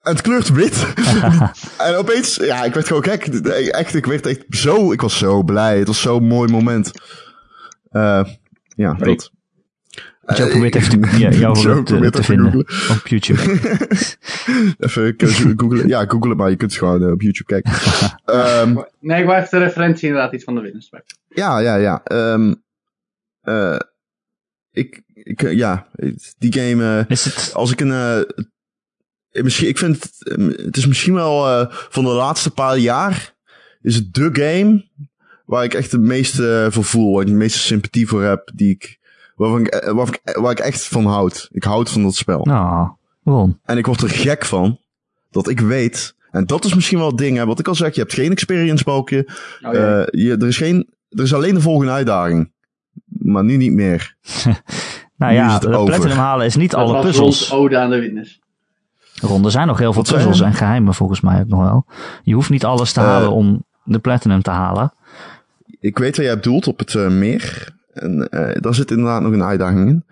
En 0.00 0.12
het 0.12 0.20
kleurt 0.20 0.48
wit. 0.48 0.86
en 1.86 1.94
opeens, 1.96 2.36
ja, 2.36 2.64
ik 2.64 2.74
werd 2.74 2.86
gewoon 2.86 3.04
gek. 3.04 3.26
Echt, 3.26 3.94
ik 3.94 4.06
werd 4.06 4.26
echt 4.26 4.44
zo, 4.50 4.92
ik 4.92 5.00
was 5.00 5.18
zo 5.18 5.42
blij. 5.42 5.78
Het 5.78 5.86
was 5.86 6.00
zo'n 6.00 6.24
mooi 6.24 6.50
moment. 6.50 6.90
Uh, 7.92 8.24
ja, 8.76 8.92
dat. 8.92 9.30
Joe 10.34 10.48
probeert 10.48 10.74
even 10.74 11.00
te, 11.00 11.18
ja, 11.18 11.30
jouw 11.30 11.54
geluk 11.54 11.86
te, 11.86 12.10
te 12.10 12.22
vinden 12.22 12.52
googlen. 12.52 12.96
op 12.96 13.06
YouTube. 13.06 13.40
even 14.78 15.54
googlen. 15.56 15.88
Ja, 15.88 16.04
google 16.04 16.28
het 16.28 16.38
maar. 16.38 16.50
Je 16.50 16.56
kunt 16.56 16.70
het 16.70 16.80
gewoon 16.80 17.02
uh, 17.02 17.10
op 17.10 17.22
YouTube 17.22 17.44
kijken. 17.44 17.72
um, 18.60 18.84
Nee, 19.00 19.20
ik 19.20 19.26
wou 19.26 19.38
even 19.38 19.58
de 19.58 19.64
referentie 19.64 20.08
inderdaad 20.08 20.32
iets 20.32 20.44
van 20.44 20.54
de 20.54 20.60
winnaars. 20.60 20.90
ja, 21.28 21.58
ja, 21.58 21.74
ja. 21.76 22.02
Um, 22.12 22.62
uh, 23.44 23.78
ik, 24.76 25.02
ik, 25.14 25.42
uh, 25.42 25.52
ja, 25.52 25.86
die 26.38 26.52
game... 26.52 27.04
Is 27.08 27.24
het... 27.24 27.50
Als 27.54 27.72
ik 27.72 27.80
een... 27.80 27.88
Uh, 27.88 28.20
misschien, 29.42 29.68
ik 29.68 29.78
vind 29.78 30.02
het, 30.02 30.12
het 30.56 30.76
is 30.76 30.86
misschien 30.86 31.14
wel 31.14 31.60
uh, 31.60 31.66
van 31.68 32.04
de 32.04 32.10
laatste 32.10 32.50
paar 32.50 32.78
jaar 32.78 33.34
is 33.82 33.94
het 33.94 34.14
de 34.14 34.28
game 34.32 34.84
waar 35.44 35.64
ik 35.64 35.74
echt 35.74 35.92
het 35.92 36.00
meeste 36.00 36.68
voor 36.70 36.84
voel, 36.84 37.12
waar 37.12 37.22
ik 37.22 37.28
de 37.28 37.34
meeste 37.34 37.58
sympathie 37.58 38.08
voor 38.08 38.22
heb, 38.22 38.50
die 38.54 38.70
ik, 38.70 38.98
waarvan 39.34 39.60
ik, 39.60 39.90
waar, 39.92 40.08
ik, 40.08 40.36
waar 40.36 40.50
ik 40.50 40.58
echt 40.58 40.84
van 40.84 41.06
houd. 41.06 41.48
Ik 41.52 41.64
houd 41.64 41.90
van 41.90 42.02
dat 42.02 42.14
spel. 42.14 42.44
Nou, 42.44 42.90
waarom? 43.22 43.60
En 43.64 43.78
ik 43.78 43.86
word 43.86 44.00
er 44.00 44.10
gek 44.10 44.44
van 44.44 44.80
dat 45.30 45.48
ik 45.48 45.60
weet, 45.60 46.14
en 46.30 46.46
dat 46.46 46.64
is 46.64 46.74
misschien 46.74 46.98
wel 46.98 47.06
het 47.06 47.18
ding, 47.18 47.36
hè, 47.36 47.46
wat 47.46 47.58
ik 47.58 47.68
al 47.68 47.74
zeg, 47.74 47.94
je 47.94 48.00
hebt 48.00 48.12
geen 48.12 48.30
experience 48.30 48.84
balkje, 48.84 49.28
Oh, 49.62 49.72
ja. 49.72 49.98
uh, 49.98 50.06
je, 50.10 50.36
er 50.36 50.46
is 50.46 50.56
geen, 50.56 50.88
er 51.08 51.22
is 51.22 51.34
alleen 51.34 51.54
de 51.54 51.60
volgende 51.60 51.92
uitdaging. 51.92 52.52
Maar 53.26 53.44
nu 53.44 53.56
niet 53.56 53.72
meer. 53.72 54.14
nou 55.16 55.32
Nu 55.32 55.38
is 55.38 55.44
ja, 55.44 55.52
het 55.52 55.62
de 55.62 55.68
over. 55.76 55.94
platinum 55.94 56.16
halen 56.16 56.46
is 56.46 56.56
niet 56.56 56.70
Dat 56.70 56.80
alle 56.80 56.92
was 56.92 57.04
puzzels. 57.04 57.52
Ode 57.52 57.78
aan 57.78 57.90
de 57.90 57.98
winnaars. 58.00 58.40
Ron, 59.20 59.44
er 59.44 59.50
zijn 59.50 59.66
nog 59.66 59.78
heel 59.78 59.92
veel 59.92 60.02
Wat 60.02 60.12
puzzels 60.12 60.40
en 60.40 60.54
geheimen 60.54 60.94
volgens 60.94 61.20
mij 61.20 61.40
ook 61.40 61.48
nog 61.48 61.60
wel. 61.60 61.86
Je 62.22 62.34
hoeft 62.34 62.50
niet 62.50 62.64
alles 62.64 62.92
te 62.92 63.00
Eh. 63.00 63.06
halen 63.06 63.30
om 63.32 63.64
de 63.84 63.98
platinum 63.98 64.42
te 64.42 64.50
halen. 64.50 64.92
Ik 65.80 65.98
weet 65.98 66.16
waar 66.16 66.26
jij 66.26 66.34
bedoelt, 66.34 66.66
op 66.66 66.78
het 66.78 66.94
uh, 66.94 67.08
meer. 67.08 67.74
En 67.92 68.28
uh, 68.30 68.48
daar 68.60 68.74
zit 68.74 68.90
inderdaad 68.90 69.22
nog 69.22 69.32
een 69.32 69.42
uitdaging 69.42 69.88
in. 69.88 70.04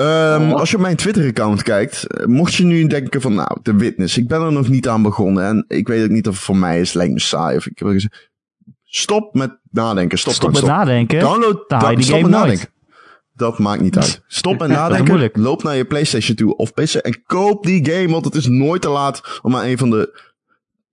Um, 0.00 0.50
Oh. 0.50 0.52
Als 0.54 0.70
je 0.70 0.76
op 0.76 0.82
mijn 0.82 0.96
Twitter-account 0.96 1.62
kijkt, 1.62 2.04
eh, 2.06 2.26
mocht 2.26 2.54
je 2.54 2.64
nu 2.64 2.86
denken 2.86 3.20
van, 3.20 3.34
nou, 3.34 3.58
de 3.62 3.74
witness, 3.74 4.16
ik 4.18 4.28
ben 4.28 4.40
er 4.42 4.52
nog 4.52 4.68
niet 4.68 4.88
aan 4.88 5.02
begonnen 5.02 5.44
en 5.44 5.64
ik 5.68 5.88
weet 5.88 6.04
ook 6.04 6.10
niet 6.10 6.28
of 6.28 6.34
het 6.34 6.42
voor 6.44 6.56
mij 6.56 6.80
is, 6.80 6.92
lijkt 6.92 7.12
me 7.12 7.20
saai. 7.20 7.56
Of 7.56 7.66
ik 7.66 7.78
wil 7.78 7.90
zeggen, 8.00 8.10
stop 8.88 9.34
met 9.34 9.58
nadenken, 9.70 10.18
stop, 10.18 10.32
Stop 10.32 10.52
met 10.52 10.62
nadenken. 10.62 11.20
Download, 11.20 11.64
die 11.68 11.78
stop 11.78 12.14
game 12.14 12.22
met 12.22 12.30
nooit. 12.30 12.30
nadenken. 12.30 12.68
Dat 13.34 13.58
maakt 13.58 13.80
niet 13.80 13.96
uit. 13.96 14.22
Stop 14.26 14.58
met 14.58 14.68
is 14.68 14.76
nadenken. 14.76 15.30
Loop 15.42 15.62
naar 15.62 15.76
je 15.76 15.84
PlayStation 15.84 16.36
toe 16.36 16.56
of 16.56 16.74
PC 16.74 16.94
en 16.94 17.22
koop 17.22 17.64
die 17.64 17.90
game, 17.90 18.08
want 18.08 18.24
het 18.24 18.34
is 18.34 18.46
nooit 18.46 18.82
te 18.82 18.88
laat 18.88 19.40
om 19.42 19.56
aan 19.56 19.64
een 19.64 19.78
van 19.78 19.90
de, 19.90 20.20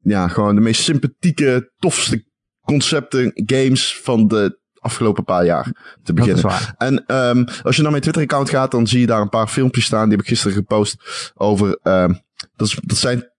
ja, 0.01 0.27
gewoon 0.27 0.55
de 0.55 0.61
meest 0.61 0.81
sympathieke, 0.81 1.71
tofste 1.77 2.25
concepten, 2.61 3.31
games 3.45 3.97
van 3.97 4.27
de 4.27 4.59
afgelopen 4.79 5.23
paar 5.23 5.45
jaar 5.45 5.63
te 5.63 6.13
Dat 6.13 6.27
is 6.27 6.33
beginnen. 6.33 6.43
waar. 6.43 6.75
En 6.77 7.15
um, 7.15 7.47
als 7.63 7.75
je 7.75 7.81
naar 7.81 7.91
mijn 7.91 8.03
Twitter-account 8.03 8.49
gaat, 8.49 8.71
dan 8.71 8.87
zie 8.87 8.99
je 8.99 9.05
daar 9.05 9.21
een 9.21 9.29
paar 9.29 9.47
filmpjes 9.47 9.85
staan. 9.85 10.03
Die 10.03 10.11
heb 10.11 10.21
ik 10.21 10.27
gisteren 10.27 10.57
gepost 10.57 11.31
over. 11.35 11.79
Um, 11.83 12.19
dat, 12.55 12.67
is, 12.67 12.79
dat 12.83 12.97
zijn 12.97 13.31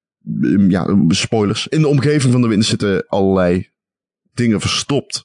um, 0.42 0.70
ja, 0.70 0.96
spoilers. 1.08 1.68
In 1.68 1.80
de 1.80 1.88
omgeving 1.88 2.32
van 2.32 2.42
de 2.42 2.48
wind 2.48 2.64
zitten 2.64 3.06
allerlei 3.08 3.70
dingen 4.36 4.60
verstopt. 4.60 5.24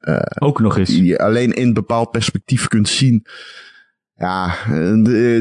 Uh, 0.00 0.18
Ook 0.38 0.60
nog 0.60 0.78
eens. 0.78 0.88
die 0.88 1.04
je 1.04 1.18
alleen 1.18 1.52
in 1.52 1.72
bepaald 1.72 2.10
perspectief 2.10 2.68
kunt 2.68 2.88
zien. 2.88 3.26
Ja, 4.14 4.54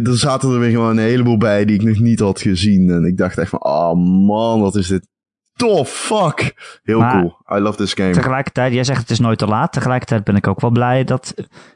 er 0.04 0.18
zaten 0.18 0.52
er 0.52 0.60
weer 0.60 0.70
gewoon 0.70 0.98
een 0.98 1.04
heleboel 1.04 1.38
bij 1.38 1.66
die 1.66 1.76
ik 1.76 1.84
nog 1.84 2.00
niet 2.00 2.20
had 2.20 2.42
gezien. 2.42 2.90
En 2.90 3.06
ik 3.06 3.18
dacht 3.18 3.38
echt 3.38 3.50
van, 3.50 3.64
oh 3.64 3.94
man, 4.28 4.62
wat 4.62 4.76
is 4.76 4.88
dit 4.88 5.08
tof, 5.56 5.90
fuck. 5.90 6.54
Heel 6.84 7.00
Maar 7.00 7.12
cool. 7.12 7.58
I 7.58 7.62
love 7.62 7.78
this 7.78 7.94
game. 7.94 8.12
Tegelijkertijd, 8.12 8.74
jij 8.74 8.84
zegt 8.84 9.02
het 9.02 9.10
is 9.10 9.20
nooit 9.20 9.38
te 9.38 9.48
laat. 9.48 9.74
Tegelijkertijd 9.74 10.24
ben 10.24 10.36
ik 10.36 10.48
ook 10.48 10.62
wel 10.62 10.72
blij 10.72 11.04
dat 11.04 11.34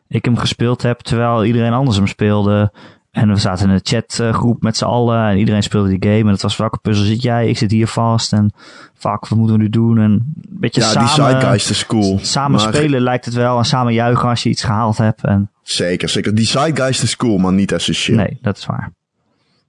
ik 0.08 0.26
hem 0.26 0.38
gespeeld 0.38 0.82
heb 0.82 1.00
terwijl 1.00 1.46
iedereen 1.46 1.74
anders 1.74 1.98
hem 1.98 2.08
speelde. 2.08 2.74
En 3.12 3.28
we 3.30 3.36
zaten 3.36 3.68
in 3.68 3.74
een 3.74 3.80
chatgroep 3.84 4.62
met 4.62 4.78
z'n 4.78 4.86
allen 4.86 5.28
en 5.30 5.38
iedereen 5.38 5.64
speelde 5.64 5.90
die 5.98 6.10
game. 6.10 6.24
En 6.24 6.28
het 6.28 6.42
was 6.42 6.58
welke 6.58 6.78
puzzel 6.78 7.06
zit 7.06 7.22
jij? 7.22 7.48
Ik 7.50 7.58
zit 7.58 7.72
hier 7.72 7.88
vast 7.88 8.34
en 8.34 8.54
fuck, 8.94 9.28
wat 9.28 9.36
moeten 9.38 9.56
we 9.58 9.62
nu 9.62 9.70
doen? 9.70 9.98
En 9.98 10.12
een 10.12 10.34
beetje 10.60 10.82
ja, 10.82 10.88
samen, 11.08 11.40
die 11.40 11.50
is 11.56 11.86
cool. 11.86 12.20
samen 12.22 12.62
Maar- 12.62 12.74
spelen 12.74 13.02
lijkt 13.02 13.26
het 13.26 13.34
wel 13.34 13.58
en 13.58 13.66
samen 13.66 13.94
juichen 13.94 14.30
als 14.30 14.44
je 14.44 14.50
iets 14.50 14.64
gehaald 14.64 14.98
hebt. 14.98 15.24
En 15.24 15.52
Zeker, 15.64 16.10
zeker. 16.10 16.36
Die 16.36 16.46
Zeitgeist 16.46 17.04
is 17.04 17.16
cool, 17.16 17.38
maar 17.38 17.54
niet 17.54 17.72
essentieel. 17.72 18.18
nee, 18.18 18.38
dat 18.42 18.58
is 18.58 18.66
waar. 18.66 18.92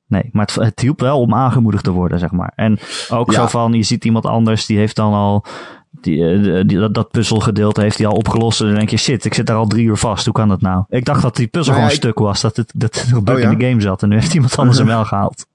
Nee, 0.07 0.28
maar 0.32 0.47
het, 0.47 0.55
het 0.55 0.80
hielp 0.80 1.01
wel 1.01 1.20
om 1.20 1.34
aangemoedigd 1.34 1.84
te 1.84 1.91
worden, 1.91 2.18
zeg 2.18 2.30
maar. 2.30 2.53
En 2.57 2.78
ook 3.09 3.30
Ja. 3.32 3.41
zo 3.41 3.47
van, 3.47 3.72
je 3.72 3.82
ziet 3.82 4.05
iemand 4.05 4.26
anders, 4.26 4.66
die 4.66 4.78
heeft 4.78 4.97
dan 4.97 5.12
al, 5.12 5.45
die, 5.91 6.24
eh, 6.24 6.62
die, 6.66 6.78
dat, 6.78 6.95
dat 6.95 7.11
puzzelgedeelte 7.11 7.80
heeft 7.80 7.99
hij 7.99 8.07
al 8.07 8.14
opgelost. 8.16 8.61
En 8.61 8.66
dan 8.66 8.74
denk 8.74 8.88
je, 8.91 8.97
shit, 8.97 9.24
ik 9.24 9.34
zit 9.34 9.47
daar 9.47 9.57
al 9.57 9.66
drie 9.66 9.86
uur 9.86 9.97
vast, 9.97 10.24
hoe 10.24 10.34
kan 10.34 10.49
dat 10.49 10.61
nou? 10.61 10.84
Ik 10.88 11.05
dacht 11.05 11.22
dat 11.22 11.36
die 11.36 11.47
puzzel 11.47 11.72
Nou 11.72 11.84
ja, 11.84 11.91
gewoon 11.91 12.11
ik- 12.11 12.14
stuk 12.14 12.24
was, 12.26 12.41
dat 12.41 12.57
het, 12.57 12.72
dat 12.76 12.95
het 13.01 13.12
een 13.12 13.24
bug 13.24 13.34
Oh 13.34 13.41
ja? 13.41 13.51
in 13.51 13.59
de 13.59 13.64
game 13.64 13.80
zat. 13.80 14.03
En 14.03 14.09
nu 14.09 14.14
heeft 14.14 14.34
iemand 14.34 14.57
anders 14.59 14.78
hem 14.78 14.86
wel 14.86 15.05
gehaald. 15.05 15.47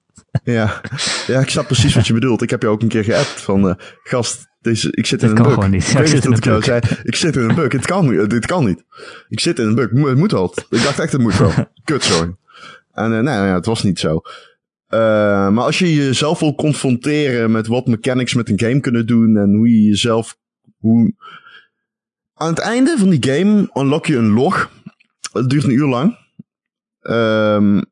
Ja. 0.43 0.81
ja, 1.27 1.39
ik 1.39 1.49
snap 1.49 1.65
precies 1.65 1.95
wat 1.95 2.07
je 2.07 2.13
bedoelt. 2.13 2.41
Ik 2.41 2.49
heb 2.49 2.61
je 2.61 2.67
ook 2.67 2.81
een 2.81 2.87
keer 2.87 3.03
geappt 3.03 3.41
van, 3.41 3.69
eh, 3.69 3.75
gast, 4.03 4.47
deze, 4.61 4.87
ik 4.91 5.05
zit 5.05 5.21
in 5.21 5.27
Dit 5.27 5.37
een 5.37 5.43
kan 5.43 5.45
bug. 5.45 5.53
gewoon 5.53 5.69
niet. 5.69 5.87
Ik 5.87 5.97
Ja, 5.97 6.05
zit 6.05 6.25
in 6.25 6.31
een 6.31 6.63
zei. 6.63 6.81
Ik 7.03 7.15
zit 7.15 7.35
in 7.35 7.41
een 7.49 7.55
bug. 7.55 7.71
Het 7.71 7.85
kan 7.85 8.09
niet. 8.17 8.29
Dit 8.29 8.45
kan 8.45 8.65
niet. 8.65 8.83
Ik 9.29 9.39
zit 9.39 9.59
in 9.59 9.65
een 9.67 9.75
bug. 9.75 9.89
Het 9.89 10.17
moet 10.17 10.31
wel. 10.31 10.53
Ik 10.69 10.83
dacht 10.83 10.99
echt, 10.99 11.11
het 11.11 11.21
moet 11.21 11.37
wel. 11.37 11.51
Kut, 11.83 12.03
sorry. 12.03 12.35
En 12.93 13.11
uh, 13.11 13.19
nee, 13.19 13.39
nee, 13.39 13.51
het 13.53 13.65
was 13.65 13.83
niet 13.83 13.99
zo. 13.99 14.21
Uh, 14.95 15.49
maar 15.49 15.63
als 15.63 15.79
je 15.79 15.93
jezelf 15.93 16.39
wil 16.39 16.55
confronteren 16.55 17.51
met 17.51 17.67
wat 17.67 17.87
mechanics 17.87 18.33
met 18.33 18.49
een 18.49 18.59
game 18.59 18.79
kunnen 18.79 19.07
doen 19.07 19.37
en 19.37 19.53
hoe 19.53 19.69
je 19.69 19.81
jezelf. 19.81 20.37
Hoe... 20.77 21.13
Aan 22.33 22.49
het 22.49 22.59
einde 22.59 22.95
van 22.97 23.09
die 23.09 23.31
game 23.31 23.69
unlock 23.73 24.05
je 24.05 24.15
een 24.15 24.33
log. 24.33 24.71
Het 25.31 25.49
duurt 25.49 25.63
een 25.63 25.71
uur 25.71 25.87
lang. 25.87 26.17
Um, 27.01 27.83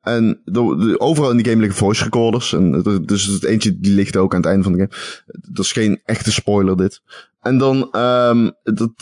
en 0.00 0.40
de, 0.44 0.94
overal 0.98 1.30
in 1.30 1.36
die 1.36 1.46
game 1.46 1.60
liggen 1.60 1.78
voice 1.78 2.04
recorders. 2.04 2.52
En 2.52 2.82
dus 3.04 3.24
het 3.24 3.44
eentje 3.44 3.78
die 3.78 3.94
ligt 3.94 4.16
ook 4.16 4.34
aan 4.34 4.40
het 4.40 4.48
einde 4.48 4.62
van 4.62 4.72
de 4.72 4.78
game. 4.78 4.92
Dat 5.52 5.64
is 5.64 5.72
geen 5.72 6.00
echte 6.04 6.32
spoiler 6.32 6.76
dit. 6.76 7.02
En 7.40 7.58
dan, 7.58 7.76
um, 7.96 8.52
dat, 8.62 8.92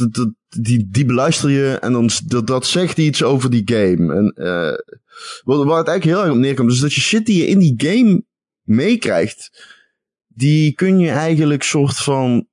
die, 0.49 0.89
die 0.91 1.05
beluister 1.05 1.51
je 1.51 1.79
en 1.81 1.93
dan 1.93 2.11
dat, 2.27 2.47
dat 2.47 2.67
zegt 2.67 2.99
iets 2.99 3.23
over 3.23 3.51
die 3.51 3.63
game. 3.65 4.15
En 4.15 4.35
uh, 4.37 4.97
wat, 5.45 5.65
waar 5.65 5.79
het 5.79 5.89
eigenlijk 5.89 6.19
heel 6.19 6.27
erg 6.27 6.37
op 6.37 6.43
neerkomt, 6.43 6.73
is 6.73 6.81
dat 6.81 6.95
je 6.95 7.01
shit 7.01 7.27
die 7.27 7.39
je 7.39 7.47
in 7.47 7.59
die 7.59 7.75
game 7.77 8.25
meekrijgt, 8.63 9.51
die 10.27 10.73
kun 10.73 10.99
je 10.99 11.11
eigenlijk 11.11 11.63
soort 11.63 11.97
van 11.97 12.47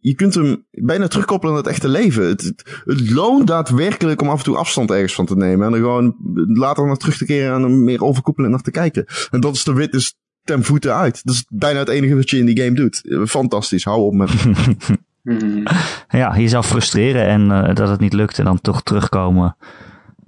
je 0.00 0.14
kunt 0.14 0.34
hem 0.34 0.66
bijna 0.70 1.08
terugkoppelen 1.08 1.54
naar 1.54 1.62
het 1.62 1.72
echte 1.72 1.88
leven. 1.88 2.26
Het, 2.26 2.52
het, 2.84 3.10
loont 3.10 3.46
daadwerkelijk 3.46 4.22
om 4.22 4.28
af 4.28 4.38
en 4.38 4.44
toe 4.44 4.56
afstand 4.56 4.90
ergens 4.90 5.14
van 5.14 5.26
te 5.26 5.36
nemen. 5.36 5.66
En 5.66 5.72
er 5.72 5.78
gewoon 5.78 6.16
later 6.46 6.86
naar 6.86 6.96
terug 6.96 7.16
te 7.16 7.24
keren 7.24 7.54
en 7.54 7.62
er 7.62 7.70
meer 7.70 8.04
overkoepelend 8.04 8.52
naar 8.52 8.62
te 8.62 8.70
kijken. 8.70 9.06
En 9.30 9.40
dat 9.40 9.54
is 9.54 9.64
de 9.64 9.72
witness 9.72 10.14
ten 10.44 10.64
voeten 10.64 10.96
uit. 10.96 11.24
Dat 11.24 11.34
is 11.34 11.44
bijna 11.48 11.78
het 11.78 11.88
enige 11.88 12.16
wat 12.16 12.30
je 12.30 12.38
in 12.38 12.46
die 12.46 12.60
game 12.62 12.74
doet. 12.74 13.02
Fantastisch, 13.26 13.84
hou 13.84 14.00
op 14.00 14.14
met. 14.14 14.30
ja, 16.08 16.38
jezelf 16.38 16.66
frustreren 16.66 17.26
en 17.26 17.44
uh, 17.44 17.74
dat 17.74 17.88
het 17.88 18.00
niet 18.00 18.12
lukt 18.12 18.38
en 18.38 18.44
dan 18.44 18.60
toch 18.60 18.82
terugkomen. 18.82 19.56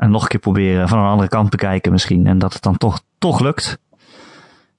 En 0.02 0.10
nog 0.10 0.22
een 0.22 0.28
keer 0.28 0.40
proberen 0.40 0.88
van 0.88 0.98
een 0.98 1.10
andere 1.10 1.28
kant 1.28 1.50
bekijken 1.50 1.92
misschien. 1.92 2.26
En 2.26 2.38
dat 2.38 2.52
het 2.52 2.62
dan 2.62 2.76
toch, 2.76 3.00
toch 3.18 3.40
lukt. 3.40 3.78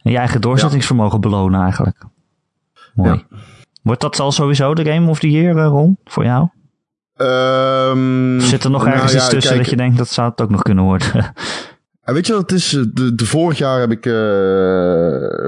En 0.02 0.12
je 0.12 0.18
eigen 0.18 0.42
doorzettingsvermogen 0.42 1.22
belonen 1.22 1.62
eigenlijk. 1.62 2.04
Mooi. 2.94 3.26
Ja. 3.30 3.38
Wordt 3.82 4.02
dat 4.02 4.20
al 4.20 4.32
sowieso 4.32 4.74
de 4.74 4.86
Game 4.86 5.10
of 5.10 5.20
the 5.20 5.32
Year, 5.32 5.56
uh, 5.56 5.66
Ron, 5.66 5.98
voor 6.04 6.24
jou? 6.24 6.48
Um, 7.16 8.40
zit 8.40 8.64
er 8.64 8.70
nog 8.70 8.86
ergens 8.86 9.14
nou, 9.14 9.24
iets 9.24 9.34
tussen 9.34 9.58
dat 9.58 9.70
je 9.70 9.76
denkt 9.76 9.98
dat 9.98 10.10
zou 10.10 10.30
het 10.30 10.42
ook 10.42 10.50
nog 10.50 10.62
kunnen 10.62 10.84
worden? 10.84 11.08
weet 12.04 12.28
je 12.28 12.34
wat 12.34 12.42
het 12.42 12.60
is? 12.60 12.70
De, 12.94 13.16
de 13.16 13.26
vorig 13.26 13.58
jaar 13.58 13.80
heb 13.80 13.92
ik 13.92 14.06
uh, 14.06 14.14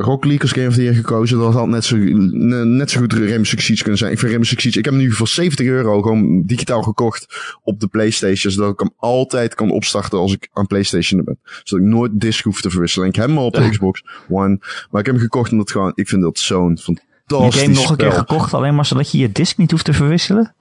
Rock 0.03 0.23
League 0.23 0.41
als 0.41 0.51
Game 0.51 0.67
of 0.67 0.73
the 0.73 0.81
Year 0.81 0.95
gekozen. 0.95 1.39
Dat 1.39 1.53
had 1.53 1.67
net 1.67 1.85
zo, 1.85 1.95
net 1.97 2.91
zo 2.91 2.99
goed 2.99 3.13
Rainbow 3.13 3.45
Six 3.45 3.65
Siege 3.65 3.81
kunnen 3.81 3.97
zijn. 3.97 4.11
Ik 4.11 4.17
vind 4.17 4.31
Rainbow 4.31 4.51
Six 4.51 4.61
Siege... 4.61 4.79
Ik 4.79 4.85
heb 4.85 4.93
hem 4.93 5.03
nu 5.03 5.11
voor 5.11 5.27
70 5.27 5.65
euro 5.65 6.01
gewoon 6.01 6.43
digitaal 6.45 6.81
gekocht 6.81 7.25
op 7.63 7.79
de 7.79 7.87
Playstation. 7.87 8.51
Zodat 8.51 8.71
ik 8.71 8.79
hem 8.79 8.93
altijd 8.97 9.55
kan 9.55 9.71
opstarten 9.71 10.19
als 10.19 10.33
ik 10.33 10.49
aan 10.53 10.67
Playstation 10.67 11.23
ben. 11.23 11.39
Zodat 11.63 11.85
ik 11.85 11.91
nooit 11.91 12.11
disc 12.13 12.43
hoef 12.43 12.61
te 12.61 12.69
verwisselen. 12.69 13.07
Ik 13.07 13.15
heb 13.15 13.27
hem 13.27 13.37
al 13.37 13.45
op 13.45 13.53
de 13.53 13.69
Xbox 13.69 14.03
One. 14.29 14.57
Maar 14.89 14.99
ik 14.99 15.05
heb 15.05 15.15
hem 15.15 15.23
gekocht 15.23 15.51
omdat 15.51 15.71
gewoon... 15.71 15.91
Ik 15.95 16.07
vind 16.07 16.21
dat 16.21 16.39
zo'n 16.39 16.77
fantastisch 16.77 17.61
Je 17.61 17.65
game 17.65 17.73
nog 17.73 17.89
een 17.89 17.97
keer 17.97 18.11
gekocht 18.11 18.53
alleen 18.53 18.75
maar 18.75 18.85
zodat 18.85 19.11
je 19.11 19.17
je 19.17 19.31
disc 19.31 19.57
niet 19.57 19.71
hoeft 19.71 19.85
te 19.85 19.93
verwisselen? 19.93 20.55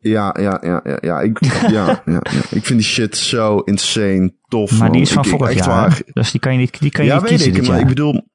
Ja, 0.00 0.36
ja, 0.40 0.58
ja, 0.62 0.80
ja, 0.84 0.98
ja. 1.00 1.20
Ik, 1.20 1.38
ja, 1.76 2.02
ja, 2.04 2.22
Ik 2.50 2.64
vind 2.64 2.78
die 2.78 2.82
shit 2.82 3.16
zo 3.16 3.58
insane 3.58 4.32
tof. 4.48 4.78
Maar 4.78 4.92
die 4.92 5.00
is 5.00 5.12
van 5.12 5.24
vorig 5.24 5.54
jaar. 5.54 5.68
Waar. 5.68 6.02
Dus 6.12 6.30
die 6.30 6.40
kan 6.40 6.52
je 6.52 6.58
niet, 6.58 6.80
die 6.80 6.90
kan 6.90 7.04
je 7.04 7.10
ja, 7.10 7.20
niet 7.20 7.28
kiezen 7.28 7.54
ik, 7.54 7.66
maar 7.66 7.80
ik 7.80 7.86
bedoel, 7.86 8.28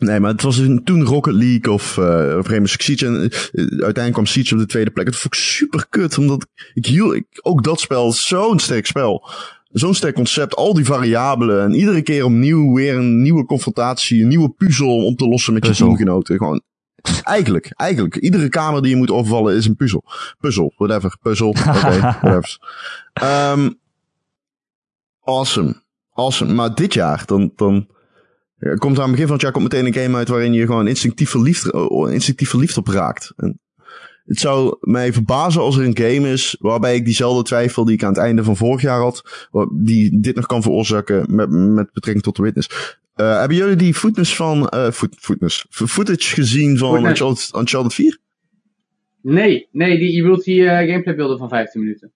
Nee, 0.00 0.20
maar 0.20 0.30
het 0.30 0.42
was 0.42 0.62
toen 0.84 1.04
Rocket 1.04 1.34
League 1.34 1.72
of, 1.72 1.96
uh, 1.96 2.36
of 2.38 2.68
Six 2.68 2.84
Siege. 2.84 3.06
En 3.06 3.12
uh, 3.12 3.30
uiteindelijk 3.52 4.12
kwam 4.12 4.26
Siege 4.26 4.54
op 4.54 4.60
de 4.60 4.66
tweede 4.66 4.90
plek. 4.90 5.06
Het 5.06 5.16
vond 5.16 5.34
ik 5.34 5.40
super 5.40 5.86
kut, 5.88 6.18
omdat 6.18 6.46
ik 6.74 6.86
hield, 6.86 7.14
ik, 7.14 7.26
ook 7.42 7.64
dat 7.64 7.80
spel, 7.80 8.12
zo'n 8.12 8.58
sterk 8.58 8.86
spel. 8.86 9.28
Zo'n 9.70 9.94
sterk 9.94 10.14
concept, 10.14 10.56
al 10.56 10.74
die 10.74 10.84
variabelen. 10.84 11.62
En 11.62 11.74
iedere 11.74 12.02
keer 12.02 12.24
opnieuw 12.24 12.74
weer 12.74 12.96
een 12.96 13.22
nieuwe 13.22 13.44
confrontatie, 13.44 14.22
een 14.22 14.28
nieuwe 14.28 14.50
puzzel 14.50 15.04
om 15.04 15.16
te 15.16 15.28
lossen 15.28 15.52
met 15.52 15.66
je 15.66 15.74
teamgenoten. 15.74 16.36
Gewoon 16.36 16.62
Eigenlijk, 17.22 17.72
eigenlijk. 17.76 18.16
Iedere 18.16 18.48
kamer 18.48 18.82
die 18.82 18.90
je 18.90 18.96
moet 18.96 19.10
overvallen 19.10 19.56
is 19.56 19.66
een 19.66 19.76
puzzel. 19.76 20.04
Puzzel, 20.38 20.72
whatever. 20.76 21.16
Puzzel, 21.22 21.48
oké, 21.48 21.68
okay, 21.68 21.98
whatever. 22.00 22.58
Um, 23.22 23.78
awesome. 25.24 25.82
Awesome. 26.12 26.52
Maar 26.52 26.74
dit 26.74 26.94
jaar, 26.94 27.22
dan, 27.26 27.52
dan 27.56 27.88
komt 28.76 28.98
aan 28.98 29.02
het 29.02 29.10
begin 29.10 29.26
van 29.26 29.32
het 29.32 29.42
jaar 29.42 29.52
komt 29.52 29.72
meteen 29.72 29.86
een 29.86 29.94
game 29.94 30.16
uit 30.16 30.28
waarin 30.28 30.52
je 30.52 30.66
gewoon 30.66 30.88
instinctief 30.88 31.30
verliefd, 31.30 31.72
oh, 31.72 32.12
instinctief 32.12 32.50
verliefd 32.50 32.76
op 32.76 32.86
raakt. 32.86 33.32
En 33.36 33.60
het 34.24 34.40
zou 34.40 34.76
mij 34.80 35.12
verbazen 35.12 35.60
als 35.60 35.76
er 35.76 35.84
een 35.84 35.96
game 35.96 36.32
is 36.32 36.56
waarbij 36.58 36.94
ik 36.94 37.04
diezelfde 37.04 37.42
twijfel 37.42 37.84
die 37.84 37.94
ik 37.94 38.02
aan 38.02 38.12
het 38.12 38.18
einde 38.18 38.44
van 38.44 38.56
vorig 38.56 38.80
jaar 38.80 39.00
had, 39.00 39.46
die 39.72 40.20
dit 40.20 40.36
nog 40.36 40.46
kan 40.46 40.62
veroorzaken 40.62 41.34
met, 41.34 41.50
met 41.50 41.92
betrekking 41.92 42.24
tot 42.24 42.36
de 42.36 42.42
witness. 42.42 42.98
Uh, 43.20 43.38
hebben 43.38 43.56
jullie 43.56 43.76
die 43.76 43.94
footage 43.94 44.34
van, 44.34 44.70
uh, 44.74 44.90
foot, 44.90 45.16
footage 45.68 46.34
gezien 46.34 46.78
van 46.78 47.06
Uncharted, 47.06 47.50
Uncharted 47.56 47.94
4? 47.94 48.18
Nee, 49.22 49.68
nee, 49.72 49.98
die, 49.98 50.12
je 50.12 50.22
wilt 50.22 50.44
die 50.44 50.60
uh, 50.60 50.70
gameplay 50.70 51.14
beelden 51.14 51.38
van 51.38 51.48
15 51.48 51.80
minuten. 51.80 52.12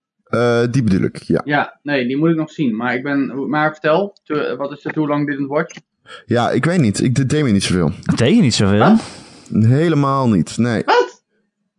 die 0.71 0.83
bedoel 0.83 1.03
ik, 1.03 1.23
ja. 1.23 1.41
Ja, 1.45 1.79
nee, 1.83 2.07
die 2.07 2.17
moet 2.17 2.31
ik 2.31 2.37
nog 2.37 2.51
zien. 2.51 2.77
Maar 2.77 2.95
ik 2.95 3.03
ben, 3.03 3.49
maar 3.49 3.71
vertel, 3.71 4.17
wat 4.57 4.73
is 4.73 4.85
het, 4.85 4.95
hoe 4.95 5.09
lang 5.09 5.27
dit 5.27 5.39
het 5.39 5.47
wordt? 5.47 5.81
Ja, 6.27 6.51
ik 6.51 6.65
weet 6.65 6.81
niet. 6.81 7.01
Ik 7.01 7.29
deed 7.29 7.43
me 7.43 7.51
niet 7.51 7.63
zoveel. 7.63 7.93
Deed 8.17 8.37
je 8.37 8.41
niet 8.41 8.55
zoveel? 8.55 8.97
Helemaal 9.53 10.29
niet, 10.29 10.59
nee. 10.59 10.83
Wat? 10.85 11.25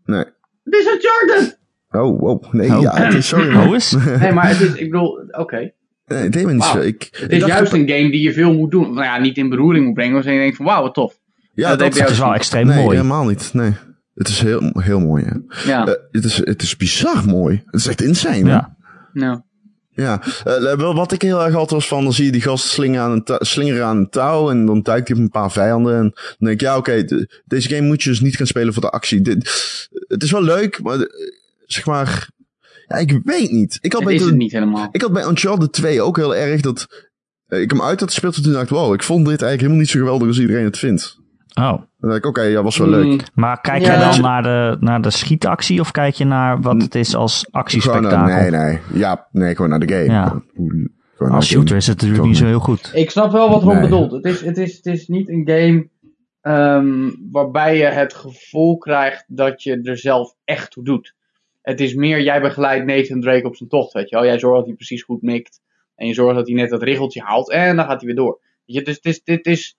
Nee. 0.06 0.26
Het 0.64 0.74
is 0.74 0.86
Uncharted! 0.86 1.60
Oh, 1.92 2.20
wow. 2.20 2.54
Nee, 2.54 2.76
oh. 2.76 2.82
ja, 2.82 2.96
het 2.96 3.14
is 3.14 3.28
sorry. 3.28 3.54
Man. 3.54 3.68
Oh, 3.68 3.76
is? 3.76 3.92
Nee, 4.20 4.32
maar 4.32 4.48
het 4.48 4.60
is, 4.60 4.74
ik 4.74 4.92
bedoel, 4.92 5.28
oké. 5.32 5.72
Nee, 6.06 6.24
het 6.24 6.54
niet 6.54 6.64
zo. 6.64 6.80
Ik, 6.80 7.08
het 7.12 7.32
is 7.32 7.46
juist 7.46 7.74
een 7.74 7.90
game 7.90 8.12
die 8.12 8.22
je 8.22 8.34
veel 8.34 8.54
moet 8.54 8.72
doen. 8.72 8.94
Nou 8.94 9.04
ja, 9.04 9.18
niet 9.18 9.38
in 9.38 9.50
beroering 9.50 9.86
moet 9.86 9.94
brengen, 9.94 10.14
maar 10.14 10.34
je 10.34 10.40
denkt 10.40 10.56
van 10.56 10.66
wauw, 10.66 10.82
wat 10.82 10.94
tof. 10.94 11.20
Ja, 11.54 11.76
dat, 11.76 11.96
is 11.96 12.20
wel 12.20 12.34
extreem 12.34 12.68
nee, 12.68 12.84
mooi. 12.84 12.98
helemaal 12.98 13.26
niet. 13.26 13.50
Nee. 13.54 13.74
Het 14.16 14.28
is 14.28 14.42
heel, 14.42 14.72
heel 14.74 15.00
mooi, 15.00 15.24
ja. 15.24 15.42
ja. 15.66 15.88
Uh, 15.88 15.94
het, 16.12 16.26
is, 16.26 16.38
het 16.38 16.62
is 16.62 16.78
bizar 16.78 17.26
mooi. 17.26 17.64
Het 17.66 17.80
is 17.80 17.88
echt 17.88 18.02
insane, 18.02 18.50
ja. 18.50 18.76
Nou. 19.14 19.42
Ja, 19.90 20.22
uh, 20.48 20.96
wat 20.96 21.12
ik 21.12 21.22
heel 21.22 21.44
erg 21.44 21.54
had 21.54 21.70
was 21.70 21.88
van, 21.88 22.04
dan 22.04 22.14
zie 22.14 22.26
je 22.26 22.32
die 22.32 22.42
gast 22.42 22.66
slingeren 22.66 23.06
aan 23.06 23.12
een, 23.12 23.46
slingeren 23.46 23.86
aan 23.86 23.98
een 23.98 24.10
touw 24.10 24.50
en 24.50 24.66
dan 24.66 24.82
duikt 24.82 25.08
hij 25.08 25.18
op 25.18 25.24
een 25.24 25.30
paar 25.30 25.52
vijanden. 25.52 25.96
En 25.96 26.02
dan 26.02 26.36
denk 26.38 26.52
ik, 26.52 26.62
ja 26.62 26.78
oké, 26.78 26.92
okay, 26.92 27.28
deze 27.46 27.70
game 27.70 27.88
moet 27.88 28.04
je 28.04 28.10
dus 28.10 28.20
niet 28.20 28.36
gaan 28.36 28.48
spelen 28.48 28.74
voor 28.74 28.82
de 28.82 28.90
actie. 28.90 29.22
Dit, 29.22 29.38
het 30.08 30.24
is 30.24 30.32
wel 30.32 30.44
leuk, 30.44 30.82
maar 30.82 30.98
zeg 31.66 31.86
maar, 31.86 32.30
ja, 32.88 32.96
ik 32.96 33.20
weet 33.24 33.52
niet. 33.52 33.78
Ik 33.82 33.94
had 33.94 34.02
het 34.02 34.10
bij 34.10 34.20
is 34.20 34.26
het 34.26 34.36
niet 34.36 34.52
helemaal. 34.52 34.88
Ik 34.92 35.02
had 35.02 35.14
bij 35.14 35.26
Uncharted 35.28 35.72
2 35.74 36.02
ook 36.02 36.18
heel 36.18 36.36
erg 36.36 36.62
dat 36.62 36.88
uh, 37.48 37.62
ik 37.62 37.72
hem 37.72 37.82
uit 37.82 38.00
had 38.00 38.10
gespeeld 38.10 38.36
en 38.36 38.44
toen 38.44 38.52
dacht 38.52 38.64
ik, 38.64 38.70
wow, 38.70 38.94
ik 38.94 39.04
vond 39.04 39.20
dit 39.20 39.42
eigenlijk 39.42 39.62
helemaal 39.62 39.80
niet 39.80 39.90
zo 39.90 40.00
geweldig 40.00 40.28
als 40.28 40.40
iedereen 40.40 40.64
het 40.64 40.78
vindt. 40.78 41.24
Oh. 41.54 41.72
Dan 41.72 42.10
dacht 42.10 42.18
ik, 42.18 42.26
oké, 42.26 42.40
okay, 42.40 42.52
ja, 42.52 42.64
was 42.64 42.78
wel 42.78 42.88
leuk. 42.88 43.24
Maar 43.34 43.62
kijk 43.62 43.82
ja. 43.82 43.88
jij 43.88 44.10
dan 44.10 44.22
naar 44.22 44.44
de, 44.44 44.78
naar 44.80 45.02
de 45.02 45.10
schietactie 45.10 45.80
of 45.80 45.92
kijk 45.92 46.16
je 46.16 46.26
naar 46.26 46.62
wat 46.62 46.82
het 46.82 46.96
is 46.96 47.16
als 47.16 47.48
actiespektakel? 47.52 48.36
nee, 48.36 48.50
nee. 48.50 48.80
Ja, 48.94 49.28
nee, 49.32 49.56
gewoon 49.56 49.70
naar 49.70 49.80
de 49.80 49.94
game. 49.94 50.04
Ja. 50.04 50.42
als 51.18 51.48
shooter 51.48 51.76
is 51.76 51.88
het 51.88 52.02
natuurlijk 52.02 52.28
niet 52.28 52.38
zo 52.38 52.46
heel 52.46 52.60
goed. 52.60 52.92
Ik 52.94 53.10
snap 53.10 53.32
wel 53.32 53.50
wat 53.50 53.64
Ron 53.64 53.74
nee. 53.74 53.82
bedoelt. 53.82 54.12
Het 54.12 54.26
is, 54.26 54.42
het, 54.42 54.58
is, 54.58 54.76
het 54.76 54.86
is 54.86 55.08
niet 55.08 55.30
een 55.30 55.44
game 55.46 55.90
um, 56.42 57.16
waarbij 57.32 57.78
je 57.78 57.84
het 57.84 58.14
gevoel 58.14 58.78
krijgt 58.78 59.26
dat 59.28 59.64
je 59.64 59.82
er 59.82 59.98
zelf 59.98 60.36
echt 60.44 60.72
toe 60.72 60.84
doet. 60.84 61.15
Het 61.66 61.80
is 61.82 61.94
meer, 61.94 62.22
jij 62.22 62.42
begeleidt 62.42 62.86
Nathan 62.86 63.22
Drake 63.22 63.48
op 63.48 63.56
zijn 63.56 63.70
tocht, 63.70 63.94
weet 63.94 64.10
je 64.10 64.16
wel. 64.16 64.26
Jij 64.26 64.40
zorgt 64.40 64.58
dat 64.58 64.66
hij 64.66 64.76
precies 64.76 65.04
goed 65.04 65.22
mikt. 65.22 65.60
En 65.96 66.08
je 66.08 66.14
zorgt 66.14 66.36
dat 66.36 66.48
hij 66.48 66.56
net 66.56 66.70
dat 66.70 66.84
riggeltje 66.84 67.22
haalt. 67.22 67.52
En 67.52 67.76
dan 67.76 67.86
gaat 67.86 67.98
hij 67.98 68.06
weer 68.06 68.16
door. 68.16 68.40
Weet 68.66 68.76
je, 68.78 68.82
dus 68.84 68.96
het 68.96 69.06
is, 69.06 69.24
dit 69.24 69.46
is, 69.46 69.78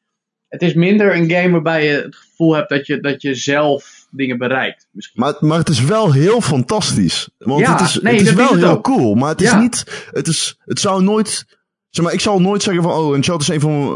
het 0.49 0.63
is 0.63 0.75
minder 0.75 1.17
een 1.17 1.31
game 1.31 1.51
waarbij 1.51 1.85
je 1.87 2.03
het 2.03 2.17
gevoel 2.17 2.55
hebt 2.55 2.69
dat 2.69 2.87
je, 2.87 3.01
dat 3.01 3.23
je 3.23 3.35
zelf 3.35 4.07
dingen 4.11 4.39
bereikt. 4.39 4.89
Misschien. 4.91 5.21
Maar, 5.21 5.35
maar 5.41 5.59
het 5.59 5.69
is 5.69 5.85
wel 5.85 6.13
heel 6.13 6.41
fantastisch. 6.41 7.31
Want 7.39 7.61
ja, 7.61 7.73
het 7.73 7.81
is, 7.81 8.01
nee, 8.01 8.17
het 8.19 8.27
is 8.27 8.33
wel 8.33 8.45
is 8.47 8.51
het 8.51 8.61
heel 8.61 8.71
ook. 8.71 8.85
cool. 8.85 9.15
Maar 9.15 9.29
het 9.29 9.41
is 9.41 9.51
Ja. 9.51 9.61
niet, 9.61 10.09
het 10.11 10.27
is, 10.27 10.57
het 10.65 10.81
zou 10.81 11.03
nooit, 11.03 11.45
zeg 11.91 12.05
maar, 12.05 12.15
ik 12.15 12.21
zal 12.21 12.41
nooit 12.41 12.63
zeggen 12.63 12.83
van, 12.83 12.93
oh, 12.93 13.15
Uncharted 13.15 13.49
is 13.49 13.55
een 13.55 13.61
van, 13.61 13.93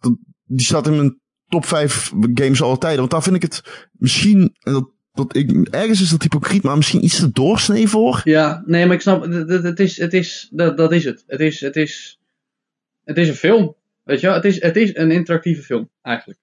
eh, 0.00 0.10
die 0.44 0.66
staat 0.66 0.86
in 0.86 0.96
mijn 0.96 1.20
top 1.48 1.66
5 1.66 2.12
games 2.34 2.62
aller 2.62 2.78
tijden. 2.78 2.98
Want 2.98 3.10
daar 3.10 3.22
vind 3.22 3.36
ik 3.36 3.42
het 3.42 3.88
misschien, 3.92 4.56
en 4.60 4.72
dat, 4.72 4.90
dat 5.14 5.36
ik, 5.36 5.68
ergens 5.68 6.00
is 6.00 6.10
dat 6.10 6.22
hypocriet, 6.22 6.62
maar 6.62 6.76
misschien 6.76 7.04
iets 7.04 7.18
te 7.18 7.30
doorsnee 7.32 7.88
voor. 7.88 8.20
Ja, 8.24 8.62
nee, 8.66 8.86
maar 8.86 8.94
ik 8.94 9.00
snap, 9.00 9.22
het, 9.22 9.80
is, 9.80 9.98
het 9.98 10.12
is, 10.12 10.48
dat, 10.50 10.76
dat 10.76 10.92
is 10.92 11.04
het. 11.04 11.24
Het 11.26 11.40
is, 11.40 11.60
het 11.60 11.76
is, 11.76 12.20
het 13.04 13.18
is 13.18 13.28
een 13.28 13.34
film. 13.34 13.76
Weet 14.02 14.20
je 14.20 14.26
wel, 14.26 14.36
het 14.36 14.44
is, 14.44 14.62
het 14.62 14.76
is 14.76 14.96
een 14.96 15.10
interactieve 15.10 15.62
film, 15.62 15.90
eigenlijk. 16.02 16.38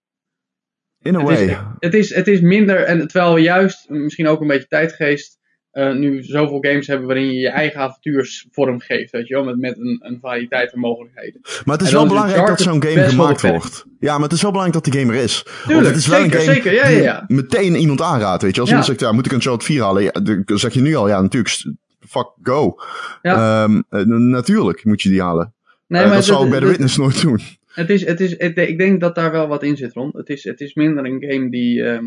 In 1.01 1.15
a 1.15 1.19
Het 1.19 1.27
way. 1.27 1.47
is, 1.47 1.57
het, 1.79 1.93
is, 1.93 2.15
het 2.15 2.27
is 2.27 2.41
minder, 2.41 2.83
en 2.83 3.07
terwijl 3.07 3.33
we 3.33 3.41
juist, 3.41 3.89
misschien 3.89 4.27
ook 4.27 4.41
een 4.41 4.47
beetje 4.47 4.67
tijdgeest, 4.67 5.39
eh, 5.71 5.93
nu 5.93 6.23
zoveel 6.23 6.57
games 6.61 6.87
hebben 6.87 7.07
waarin 7.07 7.25
je 7.25 7.39
je 7.39 7.49
eigen 7.49 7.79
avontuursvorm 7.79 8.79
geeft, 8.79 9.11
weet 9.11 9.27
je 9.27 9.33
wel, 9.33 9.43
met, 9.43 9.57
met 9.59 9.77
een, 9.77 9.99
een 10.03 10.17
variëteit 10.21 10.69
van 10.69 10.79
mogelijkheden. 10.79 11.41
Maar 11.65 11.77
het 11.77 11.85
is 11.85 11.91
wel 11.91 12.03
is 12.03 12.07
belangrijk 12.09 12.47
dat 12.47 12.59
zo'n 12.61 12.83
game 12.83 13.09
gemaakt 13.09 13.41
wordt. 13.41 13.85
Ja, 13.99 14.13
maar 14.13 14.23
het 14.23 14.31
is 14.31 14.41
wel 14.41 14.51
belangrijk 14.51 14.83
dat 14.83 14.93
die 14.93 15.01
game 15.01 15.17
er 15.17 15.23
is. 15.23 15.43
Want 15.43 15.67
Tuurlijk, 15.67 15.87
het 15.87 15.95
is 15.97 16.07
wel 16.07 16.19
zeker, 16.21 16.35
een 16.39 16.41
game 16.41 16.53
zeker, 16.53 16.73
ja, 16.73 16.87
ja, 16.87 17.23
meteen 17.27 17.75
iemand 17.75 18.01
aanraadt, 18.01 18.41
weet 18.41 18.53
je. 18.55 18.59
Als 18.59 18.69
iemand 18.69 18.87
zegt, 18.87 18.99
ja, 18.99 19.11
moet 19.11 19.25
ik 19.25 19.31
een 19.31 19.37
Uncharted 19.37 19.63
4 19.65 19.81
halen? 19.81 20.23
Dan 20.45 20.57
zeg 20.59 20.73
je 20.73 20.81
nu 20.81 20.95
al, 20.95 21.07
ja, 21.07 21.21
natuurlijk, 21.21 21.65
fuck, 21.99 22.31
go. 22.43 22.75
Ehm, 23.21 23.81
eh, 23.89 24.03
natuurlijk 24.05 24.85
moet 24.85 25.01
je 25.01 25.09
die 25.09 25.21
halen. 25.21 25.53
Nee, 25.87 26.01
Eh, 26.01 26.07
maar 26.07 26.15
dat 26.17 26.25
zou 26.25 26.43
ik 26.43 26.49
bij 26.49 26.59
de 26.59 26.65
het- 26.65 26.73
Witness 26.77 26.97
nooit 26.97 27.21
doen. 27.21 27.39
Het 27.73 27.89
is, 27.89 28.05
het 28.05 28.19
is, 28.19 28.35
het- 28.37 28.57
ik 28.57 28.77
denk 28.77 28.99
dat 29.01 29.15
daar 29.15 29.31
wel 29.31 29.47
wat 29.47 29.63
in 29.63 29.77
zit, 29.77 29.93
Ron. 29.93 30.09
Het 30.13 30.29
is, 30.29 30.43
het 30.43 30.61
is 30.61 30.73
minder 30.73 31.05
een 31.05 31.23
game 31.29 31.49
die, 31.49 31.83
ehm, 31.83 32.05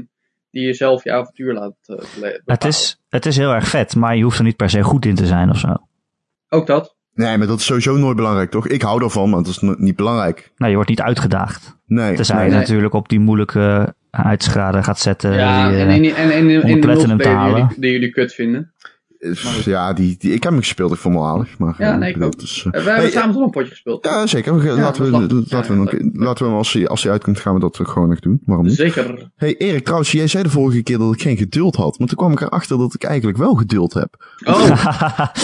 die 0.55 0.65
jezelf 0.65 1.05
je 1.05 1.13
avontuur 1.13 1.53
laat 1.55 1.75
uh, 1.87 2.29
Het 2.45 2.65
is, 2.65 3.01
het 3.09 3.27
is 3.27 3.37
heel 3.37 3.53
erg 3.55 3.69
vet, 3.69 3.97
maar 3.97 4.17
je 4.17 4.23
hoeft 4.23 4.39
er 4.39 4.45
niet 4.45 4.57
per 4.57 4.71
se 4.71 4.83
goed 4.83 5.07
in 5.07 5.15
te 5.15 5.27
zijn 5.27 5.51
of 5.51 5.59
zo. 5.59 5.77
Ook 6.49 6.67
dat. 6.67 6.97
Nee, 7.15 7.39
maar 7.39 7.47
dat 7.47 7.59
is 7.59 7.65
sowieso 7.65 7.97
nooit 7.97 8.17
belangrijk, 8.17 8.51
toch? 8.51 8.67
Ik 8.69 8.83
hou 8.83 9.03
ervan, 9.05 9.31
maar 9.31 9.43
dat 9.43 9.49
is 9.49 9.59
niet 9.61 9.97
belangrijk. 9.97 10.53
Nou, 10.57 10.69
je 10.71 10.75
wordt 10.77 10.91
niet 10.91 11.01
uitgedaagd. 11.01 11.79
Nee. 11.87 12.15
Tenzij 12.15 12.37
nee. 12.37 12.45
je 12.45 12.51
Nee. 12.51 12.61
natuurlijk 12.61 12.95
op 12.95 13.09
die 13.09 13.21
moeilijke 13.21 13.95
uitsgraden 14.11 14.85
gaat 14.85 14.99
zetten. 14.99 15.33
ja, 15.33 15.69
die, 15.69 15.79
en 15.79 15.89
eh, 15.89 15.95
in, 15.97 16.03
die- 16.03 16.15
en, 16.15 16.31
en, 16.31 16.51
in- 16.51 16.63
in 16.63 16.81
de 16.81 16.87
multiplayer 16.87 17.69
die 17.77 17.93
jullie 17.93 18.11
kut 18.11 18.33
vinden. 18.35 18.73
Ja, 19.65 19.93
die, 19.93 20.15
die, 20.19 20.33
ik 20.33 20.43
heb 20.43 20.53
hem 20.53 20.61
gespeeld, 20.61 20.93
ik 20.93 20.99
vond 20.99 21.15
hem 21.15 21.23
wel 21.25 21.33
aardig. 21.33 21.59
Maar, 21.59 21.75
Ja, 21.79 21.93
eh, 21.93 21.99
nee, 21.99 22.11
ik 22.13 22.21
dat 22.21 22.35
ook. 22.35 22.43
is, 22.43 22.63
eh, 22.67 22.73
We 22.73 22.79
hebben 22.79 22.95
hey, 23.03 23.11
samen 23.11 23.35
toch 23.35 23.43
een 23.45 23.51
potje 23.51 23.71
gespeeld. 23.71 24.05
Ja, 24.05 24.27
zeker. 24.27 24.59
We- 24.59 24.65
Ja, 24.69 24.75
laten, 24.75 25.05
we, 25.05 25.11
laten, 25.11 25.29
we, 25.45 25.97
hem 25.97 26.11
laten 26.15 26.43
we 26.45 26.49
hem, 26.49 26.59
als 26.59 26.73
hij, 26.73 26.87
als 26.89 27.03
hij 27.03 27.13
uitkomt, 27.13 27.39
gaan 27.41 27.55
we 27.55 27.61
dat 27.61 27.79
gewoon 27.83 28.09
nog 28.09 28.19
doen. 28.21 28.41
Waarom 28.45 28.67
niet? 28.67 28.75
Zeker. 28.77 29.31
Hey 29.37 29.57
Erik, 29.57 29.83
trouwens, 29.85 30.13
jij 30.13 30.27
zei 30.27 30.43
de 30.43 30.51
vorige 30.51 30.83
keer 30.83 30.99
dat 30.99 31.15
ik 31.15 31.23
geen 31.23 31.37
geduld 31.37 31.75
had. 31.77 31.99
Maar 31.99 32.09
toen 32.09 32.17
kwam 32.17 32.33
ik 32.33 32.41
erachter 32.41 32.79
dat 32.79 32.95
ik 32.95 33.05
eigenlijk 33.05 33.39
wel 33.39 33.55
geduld 33.55 33.95
heb. 33.95 34.27
Oh, 34.45 34.69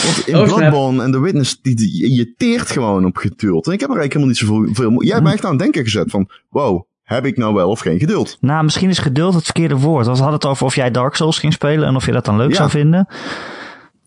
Want 0.05 0.22
in 0.26 0.37
Oh. 0.41 0.45
Bloodborne 0.45 1.03
en 1.03 1.12
The 1.12 1.20
Witness, 1.20 1.61
die, 1.62 1.74
die, 1.74 2.14
je 2.14 2.35
teert 2.37 2.70
gewoon 2.70 3.05
op 3.05 3.16
geduld. 3.16 3.66
En 3.66 3.72
ik 3.72 3.81
heb 3.81 3.91
er 3.91 3.97
eigenlijk 3.97 4.12
helemaal 4.12 4.59
niet 4.61 4.70
zoveel... 4.70 4.89
Veel, 4.91 5.03
jij 5.03 5.12
hebt 5.12 5.22
mij 5.24 5.33
echt 5.33 5.45
aan 5.45 5.51
het 5.51 5.61
denken 5.61 5.83
gezet 5.85 6.11
van... 6.11 6.28
Wow, 6.49 6.83
heb 7.03 7.26
ik 7.26 7.37
nou 7.37 7.55
wel 7.55 7.68
of 7.68 7.81
geen 7.81 7.99
geduld? 7.99 8.37
Nou, 8.41 8.64
misschien 8.64 8.89
is 8.89 8.99
geduld 8.99 9.35
het 9.35 9.45
verkeerde 9.45 9.76
woord. 9.76 10.05
Want 10.07 10.16
we 10.18 10.22
hadden 10.22 10.41
het 10.41 10.49
over 10.51 10.66
of 10.66 10.74
jij 10.74 10.91
Dark 10.91 11.14
Souls 11.14 11.39
ging 11.39 11.53
spelen 11.53 11.89
en 11.89 11.97
of 11.97 12.07
je 12.07 12.12
dat 12.12 12.24
dan 12.24 12.37
leuk 12.37 12.51
Ja. 12.51 12.57
zou 12.57 12.70
vinden. 12.70 13.07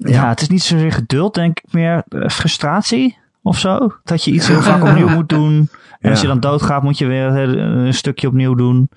Ja, 0.06 0.12
Ja. 0.22 0.30
het 0.30 0.42
is 0.42 0.50
niet 0.50 0.64
zozeer 0.64 0.92
geduld, 0.92 1.34
denk 1.34 1.60
ik 1.60 1.74
meer 1.74 2.04
eh, 2.10 2.28
frustratie 2.30 3.18
of 3.42 3.58
zo. 3.60 3.94
Dat 4.04 4.24
je 4.24 4.32
iets 4.32 4.48
heel 4.48 4.62
vaak 4.62 4.84
opnieuw 4.90 5.08
moet 5.10 5.30
doen. 5.30 5.54
En 5.58 5.70
Ja. 6.00 6.10
als 6.10 6.22
je 6.22 6.28
dan 6.28 6.40
doodgaat, 6.40 6.84
moet 6.84 6.98
je 6.98 7.06
weer 7.06 7.26
een, 7.28 7.58
een 7.86 7.94
stukje 7.94 8.28
opnieuw 8.28 8.54
doen. 8.56 8.90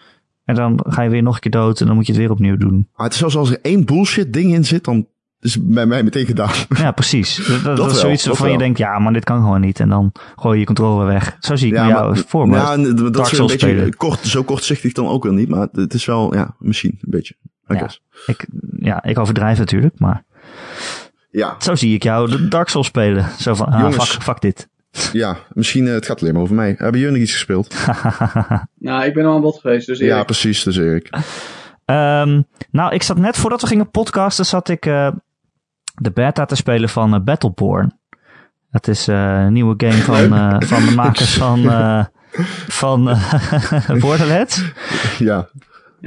En 0.44 0.54
dan 0.54 0.80
ga 0.88 1.02
je 1.02 1.10
weer 1.10 1.22
nog 1.22 1.34
een 1.34 1.40
keer 1.40 1.50
dood 1.50 1.80
en 1.80 1.86
dan 1.86 1.94
moet 1.94 2.06
je 2.06 2.12
het 2.12 2.20
weer 2.20 2.30
opnieuw 2.30 2.56
doen. 2.56 2.88
Maar 2.96 3.04
het 3.06 3.12
is 3.12 3.18
zoals 3.18 3.36
als 3.36 3.50
er 3.50 3.58
één 3.62 3.84
bullshit 3.84 4.32
ding 4.32 4.54
in 4.54 4.64
zit, 4.64 4.84
dan 4.84 5.06
is 5.40 5.54
het 5.54 5.68
bij 5.68 5.86
mij 5.86 6.02
meteen 6.02 6.26
gedaan. 6.26 6.50
Ja, 6.76 6.90
precies. 6.90 7.36
Dat, 7.48 7.62
dat, 7.62 7.76
Dat 7.76 7.90
is 7.90 8.00
zoiets 8.00 8.26
waarvan 8.26 8.50
je 8.50 8.58
denkt, 8.58 8.78
ja, 8.78 8.98
maar 8.98 9.12
dit 9.12 9.24
kan 9.24 9.36
gewoon 9.40 9.60
niet. 9.60 9.80
En 9.80 9.88
dan 9.88 10.12
gooi 10.36 10.54
je 10.54 10.60
je 10.60 10.66
controle 10.66 11.04
weg. 11.04 11.36
Zo 11.40 11.56
zie 11.56 11.74
ik 11.74 11.80
me 11.80 11.86
jou 11.88 12.18
voor 12.26 12.48
me. 12.48 12.56
ja, 12.56 12.76
dat 12.76 13.14
Dark 13.14 13.32
is 13.32 13.38
een 13.38 13.46
beetje 13.46 13.68
spelen. 13.68 13.96
kort, 13.96 14.26
zo 14.26 14.42
kortzichtig 14.42 14.92
dan 14.92 15.06
ook 15.06 15.24
wel 15.24 15.32
niet. 15.32 15.48
Maar 15.48 15.68
het 15.72 15.94
is 15.94 16.04
wel, 16.04 16.34
ja, 16.34 16.54
misschien 16.58 16.90
een 17.00 17.10
beetje. 17.10 17.34
I 17.70 17.72
Ja. 17.72 17.78
guess. 17.78 18.02
Ik, 18.26 18.46
ja, 18.78 19.02
ik 19.04 19.18
overdrijf 19.18 19.58
natuurlijk, 19.58 19.98
maar 19.98 20.24
Ja, 21.36 21.56
zo 21.58 21.74
zie 21.74 21.94
ik 21.94 22.02
jou 22.02 22.30
de 22.30 22.48
Dark 22.48 22.68
Souls 22.68 22.86
spelen. 22.86 23.26
Zo 23.38 23.54
van, 23.54 23.66
ah, 23.66 23.80
Jongens. 23.80 24.10
fuck, 24.10 24.22
fuck 24.22 24.40
dit. 24.40 24.68
ja, 25.12 25.36
misschien, 25.52 25.86
eh, 25.86 25.92
het 25.94 26.06
gaat 26.06 26.20
alleen 26.20 26.32
maar 26.32 26.42
over 26.42 26.54
mij. 26.54 26.74
Hebben 26.78 27.00
jullie 27.00 27.14
nog 27.14 27.22
iets 27.22 27.32
gespeeld? 27.32 27.74
nou, 28.78 29.04
ik 29.04 29.14
ben 29.14 29.24
al 29.24 29.34
aan 29.34 29.40
bod 29.40 29.60
geweest, 29.60 29.86
dus 29.86 29.98
Ja, 29.98 30.24
precies, 30.24 30.62
dus 30.62 30.76
Erik. 30.76 31.10
Ehm, 31.84 32.42
nou, 32.70 32.94
ik 32.94 33.02
zat 33.02 33.18
net 33.18 33.36
voordat 33.36 33.60
we 33.60 33.66
gingen 33.66 33.90
podcasten, 33.90 34.46
zat 34.46 34.68
ik 34.68 34.86
eh, 34.86 35.08
de 35.94 36.10
beta 36.10 36.44
te 36.44 36.56
spelen 36.56 36.88
van 36.88 37.14
eh, 37.14 37.20
Battleborn. 37.20 37.98
Dat 38.70 38.88
is 38.88 39.08
eh, 39.08 39.16
een 39.44 39.52
nieuwe 39.52 39.74
game 39.76 40.02
van, 40.02 40.34
eh, 40.34 40.56
van 40.68 40.84
de 40.86 40.94
makers 40.94 41.34
van, 41.44 41.70
eh, 41.70 42.04
van 42.68 43.08
eh, 43.08 43.90
Borderlands. 44.00 44.62
Ja, 45.18 45.48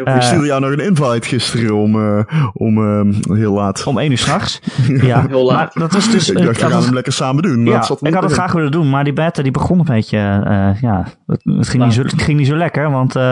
Eh, 0.07 0.15
ik 0.15 0.21
stuurde 0.21 0.45
jou 0.45 0.61
nog 0.61 0.71
een 0.71 0.85
invite 0.85 1.27
gisteren 1.27 1.75
om, 1.75 1.95
eh, 1.95 2.49
om 2.53 2.77
eh, 2.77 3.35
heel 3.35 3.53
laat. 3.53 3.83
Om 3.83 3.97
één 3.97 4.11
uur 4.11 4.17
s'nachts. 4.17 4.59
Ja, 5.01 5.25
Heel 5.27 5.45
laat. 5.45 5.75
Maar 5.75 5.83
dat 5.83 5.93
was 5.93 6.11
dus... 6.11 6.29
ik 6.29 6.37
ik 6.37 6.45
dacht, 6.45 6.61
we 6.61 6.69
gaan 6.69 6.83
hem 6.83 6.93
lekker 6.93 7.13
samen 7.13 7.43
doen. 7.43 7.63
Maar 7.63 7.71
ja, 7.71 7.77
het 7.77 7.85
zat 7.85 8.05
ik 8.05 8.13
had 8.13 8.23
het 8.23 8.31
graag 8.31 8.51
willen 8.51 8.71
doen, 8.71 8.89
maar 8.89 9.03
die 9.03 9.13
beta 9.13 9.41
die 9.41 9.51
begon 9.51 9.79
een 9.79 9.85
beetje, 9.85 10.17
eh, 10.17 10.81
ja, 10.81 11.05
het, 11.27 11.43
het, 11.43 11.67
ging 11.67 11.83
niet 11.83 11.93
zo, 11.93 12.01
het 12.01 12.21
ging 12.21 12.37
niet 12.37 12.47
zo 12.47 12.55
lekker, 12.55 12.91
want 12.91 13.15
eh, 13.15 13.23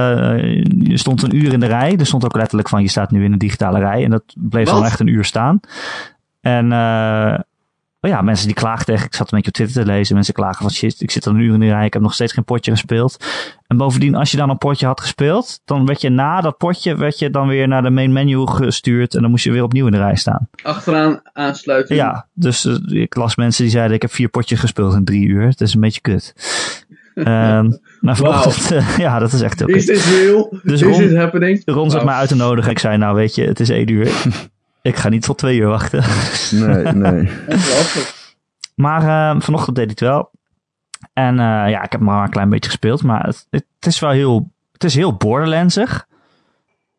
je 0.80 0.98
stond 0.98 1.22
een 1.24 1.36
uur 1.36 1.54
in 1.54 1.60
de 1.60 1.66
rij. 1.66 1.96
Er 1.98 2.06
stond 2.06 2.26
ook 2.26 2.36
letterlijk 2.36 2.70
van, 2.70 2.82
je 2.82 2.90
staat 2.90 3.12
nu 3.12 3.24
in 3.24 3.32
een 3.32 3.38
digitale 3.38 3.80
rij 3.80 4.04
en 4.04 4.10
dat 4.10 4.24
bleef 4.36 4.66
Wat? 4.66 4.76
dan 4.76 4.86
echt 4.86 5.00
een 5.00 5.08
uur 5.08 5.26
staan. 5.26 5.60
En 6.42 6.72
eh, 6.72 7.40
oh 8.02 8.10
ja, 8.10 8.22
mensen 8.22 8.46
die 8.46 8.56
klaagden 8.56 8.96
echt, 8.96 9.06
ik 9.06 9.16
zat 9.16 9.32
een 9.32 9.38
beetje 9.38 9.48
op 9.48 9.54
Twitter 9.54 9.84
te 9.84 9.92
lezen, 9.92 10.16
mensen 10.16 10.34
klagen 10.34 10.62
van 10.62 10.72
shit, 10.72 11.02
ik 11.02 11.12
zit 11.12 11.28
al 11.28 11.34
een 11.34 11.40
uur 11.40 11.54
in 11.54 11.60
de 11.60 11.68
rij, 11.68 11.86
ik 11.86 11.94
heb 11.94 12.02
nog 12.02 12.14
steeds 12.14 12.34
geen 12.34 12.44
potje 12.44 12.72
gespeeld. 12.72 13.26
En 13.68 13.78
bovendien, 13.78 14.16
als 14.16 14.32
je 14.32 14.38
dan 14.38 14.50
een 14.50 14.58
potje 14.58 14.86
had 14.86 15.02
gespeeld, 15.02 15.62
dan 15.66 15.86
werd 15.86 16.02
je 16.02 16.10
na 16.10 16.42
dat 16.42 16.58
potje, 16.58 16.96
werd 16.96 17.20
je 17.20 17.30
dan 17.30 17.48
weer 17.48 17.68
naar 17.68 17.82
de 17.82 17.90
main 17.90 18.14
menu 18.14 18.48
gestuurd 18.48 19.16
en 19.16 19.22
dan 19.22 19.30
moest 19.30 19.44
je 19.44 19.52
weer 19.52 19.64
opnieuw 19.64 19.86
in 19.86 19.92
de 19.92 19.98
rij 19.98 20.16
staan. 20.16 20.50
Achteraan 20.64 21.22
aansluiten. 21.34 21.96
Ja, 21.96 22.28
dus 22.34 22.66
eh, 22.66 23.02
ik 23.02 23.16
las 23.16 23.36
mensen 23.36 23.64
die 23.64 23.72
zeiden: 23.72 23.96
Ik 23.96 24.02
heb 24.02 24.12
vier 24.12 24.30
potjes 24.30 24.60
gespeeld 24.60 24.94
in 24.94 25.06
drie 25.06 25.28
uur. 25.28 25.48
Het 25.48 25.62
is 25.62 25.74
een 25.74 25.82
beetje 25.82 26.02
kut. 26.02 26.34
Ehm 27.16 27.72
maar 28.00 28.16
vanochtend, 28.16 28.72
eh, 28.72 28.98
ja, 28.98 29.20
dat 29.20 29.34
is 29.34 29.42
echt 29.42 29.60
heel 29.60 29.68
Is 29.68 29.86
dit 29.86 30.04
real? 30.04 30.60
Dus 30.64 30.82
Is 30.82 30.88
Ron- 30.88 30.98
dit 30.98 31.16
happening? 31.16 31.62
Ron 31.66 31.92
zat 31.92 32.06
mij 32.06 32.14
uit 32.16 32.30
te 32.30 32.36
nodigen. 32.36 32.72
Ik 32.72 32.80
zei: 32.80 32.98
Nou, 32.98 33.16
weet 33.16 33.36
je, 33.36 33.44
het 33.44 33.60
is 33.60 33.70
één 33.70 33.92
uur. 33.92 34.12
ik 34.88 34.96
ga 34.96 35.10
niet 35.10 35.22
tot 35.24 35.38
twee 35.38 35.58
uur 35.58 35.68
wachten. 35.68 36.04
Nee, 36.66 36.84
nee. 36.94 37.30
Maar 38.76 39.02
eh, 39.36 39.42
vanochtend 39.42 39.76
deed 39.76 39.86
hij 39.86 39.94
het 39.94 40.00
wel. 40.00 40.32
En 41.14 41.34
eh, 41.40 41.46
ja, 41.70 41.84
ik 41.84 41.92
heb 41.92 42.02
maar 42.02 42.24
een 42.24 42.30
klein 42.30 42.50
beetje 42.50 42.70
gespeeld. 42.70 43.04
Maar 43.04 43.24
het, 43.26 43.48
het 43.50 43.66
is 43.86 44.00
wel 44.00 44.10
heel, 44.10 44.52
het 44.72 44.84
is 44.84 44.96
heel 44.96 45.14
Borderlandsig. 45.16 46.08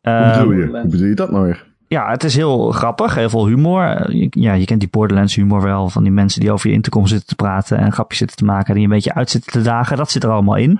Hoe 0.01 0.31
bedoel 0.33 0.51
je? 0.51 0.65
Hoe 0.67 0.87
bedoel 0.87 1.07
je 1.07 1.15
dat 1.15 1.31
nou 1.31 1.43
weer? 1.45 1.67
ja, 1.87 2.09
het 2.11 2.23
is 2.23 2.35
heel 2.35 2.71
grappig, 2.71 3.15
heel 3.15 3.29
veel 3.29 3.47
humor. 3.47 4.11
Je- 4.15 4.27
Ja, 4.29 4.53
je 4.53 4.65
kent 4.65 4.79
die 4.79 4.89
Borderlands 4.89 5.35
humor 5.35 5.61
wel, 5.61 5.89
van 5.89 6.03
die 6.03 6.11
mensen 6.11 6.41
die 6.41 6.51
over 6.51 6.69
je 6.69 6.75
intercom 6.75 7.07
zitten 7.07 7.27
te 7.27 7.35
praten 7.35 7.77
en 7.77 7.91
grapjes 7.91 8.17
zitten 8.17 8.37
te 8.37 8.45
maken, 8.45 8.73
die 8.73 8.83
een 8.83 8.89
beetje 8.89 9.13
uit 9.13 9.29
zitten 9.29 9.51
te 9.51 9.61
dagen. 9.61 9.97
Dat 9.97 10.11
zit 10.11 10.23
er 10.23 10.29
allemaal 10.29 10.55
in. 10.55 10.79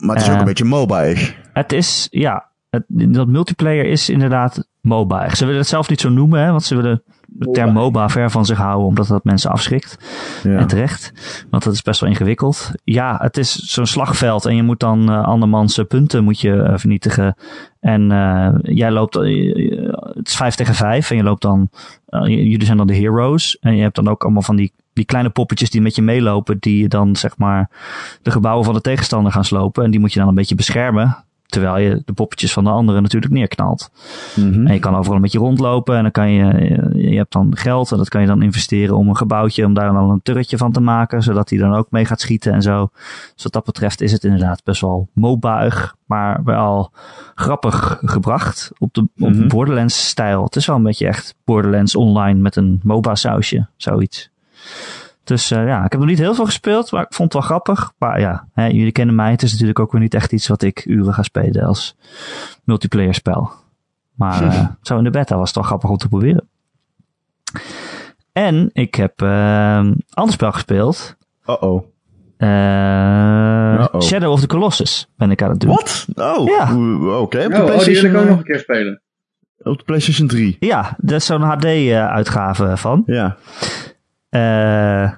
Maar 0.00 0.14
het 0.16 0.24
is 0.24 0.28
ook 0.28 0.34
Eh, 0.34 0.40
een 0.40 0.46
beetje 0.46 0.64
mobile. 0.64 1.30
Het 1.52 1.72
is, 1.72 2.08
ja, 2.10 2.46
het, 2.72 2.84
dat 2.88 3.28
multiplayer 3.28 3.84
is 3.84 4.08
inderdaad 4.08 4.68
MOBA. 4.80 5.34
Ze 5.34 5.44
willen 5.44 5.60
het 5.60 5.68
zelf 5.68 5.88
niet 5.88 6.00
zo 6.00 6.08
noemen, 6.08 6.40
hè, 6.40 6.50
want 6.50 6.62
ze 6.62 6.76
willen 6.76 7.02
de 7.26 7.50
term 7.50 7.72
MOBA 7.72 8.08
ver 8.08 8.30
van 8.30 8.46
zich 8.46 8.58
houden, 8.58 8.86
omdat 8.86 9.06
dat 9.06 9.24
mensen 9.24 9.50
afschrikt. 9.50 9.98
Ja. 10.42 10.56
En 10.56 10.66
terecht, 10.66 11.12
want 11.50 11.64
dat 11.64 11.72
is 11.72 11.82
best 11.82 12.00
wel 12.00 12.08
ingewikkeld. 12.08 12.70
Ja, 12.84 13.18
het 13.20 13.36
is 13.36 13.52
zo'n 13.52 13.86
slagveld 13.86 14.44
en 14.44 14.56
je 14.56 14.62
moet 14.62 14.80
dan 14.80 15.10
eh 15.10 15.24
andermans 15.24 15.78
eh, 15.78 15.86
punten 15.86 16.24
moet 16.24 16.40
je, 16.40 16.62
eh, 16.62 16.78
vernietigen. 16.78 17.36
En 17.80 18.08
jij 18.62 18.90
loopt, 18.90 19.14
het 19.14 20.28
is 20.28 20.36
vijf 20.36 20.54
tegen 20.54 20.74
vijf 20.74 21.10
en 21.10 21.16
je 21.16 21.22
loopt 21.22 21.42
dan, 21.42 21.68
jullie 22.24 22.64
zijn 22.64 22.76
dan 22.76 22.86
de 22.86 22.96
heroes. 22.96 23.58
En 23.58 23.76
je 23.76 23.82
hebt 23.82 23.94
dan 23.96 24.08
ook 24.08 24.22
allemaal 24.22 24.42
van 24.42 24.56
die, 24.56 24.72
die 24.92 25.04
kleine 25.04 25.30
poppetjes 25.30 25.70
die 25.70 25.80
met 25.80 25.94
je 25.94 26.02
meelopen, 26.02 26.58
die 26.58 26.88
dan 26.88 27.16
zeg 27.16 27.36
maar 27.36 27.70
de 28.22 28.30
gebouwen 28.30 28.64
van 28.64 28.74
de 28.74 28.80
tegenstander 28.80 29.32
gaan 29.32 29.44
slopen. 29.44 29.84
En 29.84 29.90
die 29.90 30.00
moet 30.00 30.12
je 30.12 30.18
dan 30.18 30.28
een 30.28 30.34
beetje 30.34 30.54
beschermen. 30.54 31.24
Terwijl 31.52 31.78
je 31.78 32.02
de 32.04 32.12
poppetjes 32.12 32.52
van 32.52 32.64
de 32.64 32.70
anderen 32.70 33.02
natuurlijk 33.02 33.32
neerknalt. 33.32 33.90
Mhm. 34.36 34.66
En 34.66 34.74
je 34.74 34.78
kan 34.80 34.96
overal 34.96 35.16
een 35.16 35.22
beetje 35.22 35.38
rondlopen 35.38 35.96
en 35.96 36.02
dan 36.02 36.10
kan 36.10 36.30
je, 36.30 36.44
je 36.94 37.16
hebt 37.16 37.32
dan 37.32 37.56
geld 37.56 37.90
en 37.92 37.96
dat 37.96 38.08
kan 38.08 38.20
je 38.20 38.26
dan 38.26 38.42
investeren 38.42 38.96
om 38.96 39.08
een 39.08 39.16
gebouwtje, 39.16 39.64
om 39.64 39.74
daar 39.74 39.92
dan 39.92 40.10
een 40.10 40.22
turretje 40.22 40.56
van 40.56 40.72
te 40.72 40.80
maken, 40.80 41.22
zodat 41.22 41.50
hij 41.50 41.58
dan 41.58 41.74
ook 41.74 41.90
mee 41.90 42.04
gaat 42.04 42.20
schieten 42.20 42.52
en 42.52 42.62
zo. 42.62 42.90
Dus 43.34 43.42
wat 43.42 43.52
dat 43.52 43.64
betreft 43.64 44.00
is 44.00 44.12
het 44.12 44.24
inderdaad 44.24 44.64
best 44.64 44.80
wel 44.80 45.08
mobaig, 45.12 45.96
maar 46.06 46.40
wel 46.44 46.92
grappig 47.34 47.98
gebracht 48.02 48.70
op 48.78 48.94
de, 48.94 49.00
op 49.00 49.30
Mhm. 49.32 49.48
Borderlands 49.48 50.06
stijl. 50.08 50.44
Het 50.44 50.56
is 50.56 50.66
wel 50.66 50.76
een 50.76 50.82
beetje 50.82 51.06
echt 51.06 51.34
Borderlands 51.44 51.96
online 51.96 52.40
met 52.40 52.56
een 52.56 52.80
MOBA 52.82 53.14
sausje, 53.14 53.66
zoiets. 53.76 54.30
Dus 55.24 55.50
eh, 55.50 55.66
ja, 55.66 55.84
ik 55.84 55.90
heb 55.92 56.00
nog 56.00 56.08
niet 56.08 56.18
heel 56.18 56.34
veel 56.34 56.44
gespeeld, 56.44 56.90
maar 56.92 57.02
ik 57.02 57.14
vond 57.14 57.32
het 57.32 57.42
wel 57.42 57.50
grappig. 57.50 57.92
Maar 57.98 58.20
ja, 58.20 58.48
hè, 58.52 58.66
jullie 58.66 58.92
kennen 58.92 59.14
mij. 59.14 59.30
Het 59.30 59.42
is 59.42 59.50
natuurlijk 59.52 59.78
ook 59.78 59.92
weer 59.92 60.00
niet 60.00 60.14
echt 60.14 60.32
iets 60.32 60.48
wat 60.48 60.62
ik 60.62 60.84
uren 60.84 61.14
ga 61.14 61.22
spelen 61.22 61.64
als 61.64 61.96
multiplayer 62.64 63.14
spel. 63.14 63.50
Maar 64.14 64.42
eh, 64.46 64.66
zo 64.82 64.98
in 64.98 65.04
de 65.04 65.10
beta 65.10 65.36
was 65.36 65.46
het 65.46 65.54
wel 65.54 65.64
grappig 65.64 65.90
om 65.90 65.96
te 65.96 66.08
proberen. 66.08 66.48
En 68.32 68.70
ik 68.72 68.94
heb 68.94 69.22
eh, 69.22 69.76
een 69.82 70.04
ander 70.10 70.34
spel 70.34 70.52
gespeeld. 70.52 71.16
Uh-oh. 71.46 71.84
Eh, 72.36 72.48
Uh-oh. 73.78 74.00
Shadow 74.00 74.30
of 74.32 74.40
the 74.40 74.46
Colossus 74.46 75.08
ben 75.16 75.30
ik 75.30 75.42
aan 75.42 75.50
het 75.50 75.60
doen. 75.60 75.70
Wat? 75.70 76.06
Oh, 76.14 76.46
Ja. 76.48 76.74
Oeh, 76.74 77.20
oké. 77.20 77.20
Op, 77.20 77.32
de 77.32 77.38
Oh, 77.38 77.44
oh, 77.44 77.48
die 77.48 77.56
wil 77.56 77.64
PlayStation, 77.64 78.10
ik 78.10 78.16
ook 78.16 78.28
nog 78.28 78.38
een 78.38 78.44
keer 78.44 78.58
spelen. 78.58 79.02
op 79.62 79.78
de 79.78 79.84
PlayStation 79.84 80.28
3. 80.28 80.56
Ja, 80.60 80.96
dat 80.98 81.18
is 81.18 81.26
zo'n 81.26 81.42
HD-uitgave 81.42 82.76
van. 82.76 83.02
Ja. 83.06 83.36
Eh, 84.32 85.10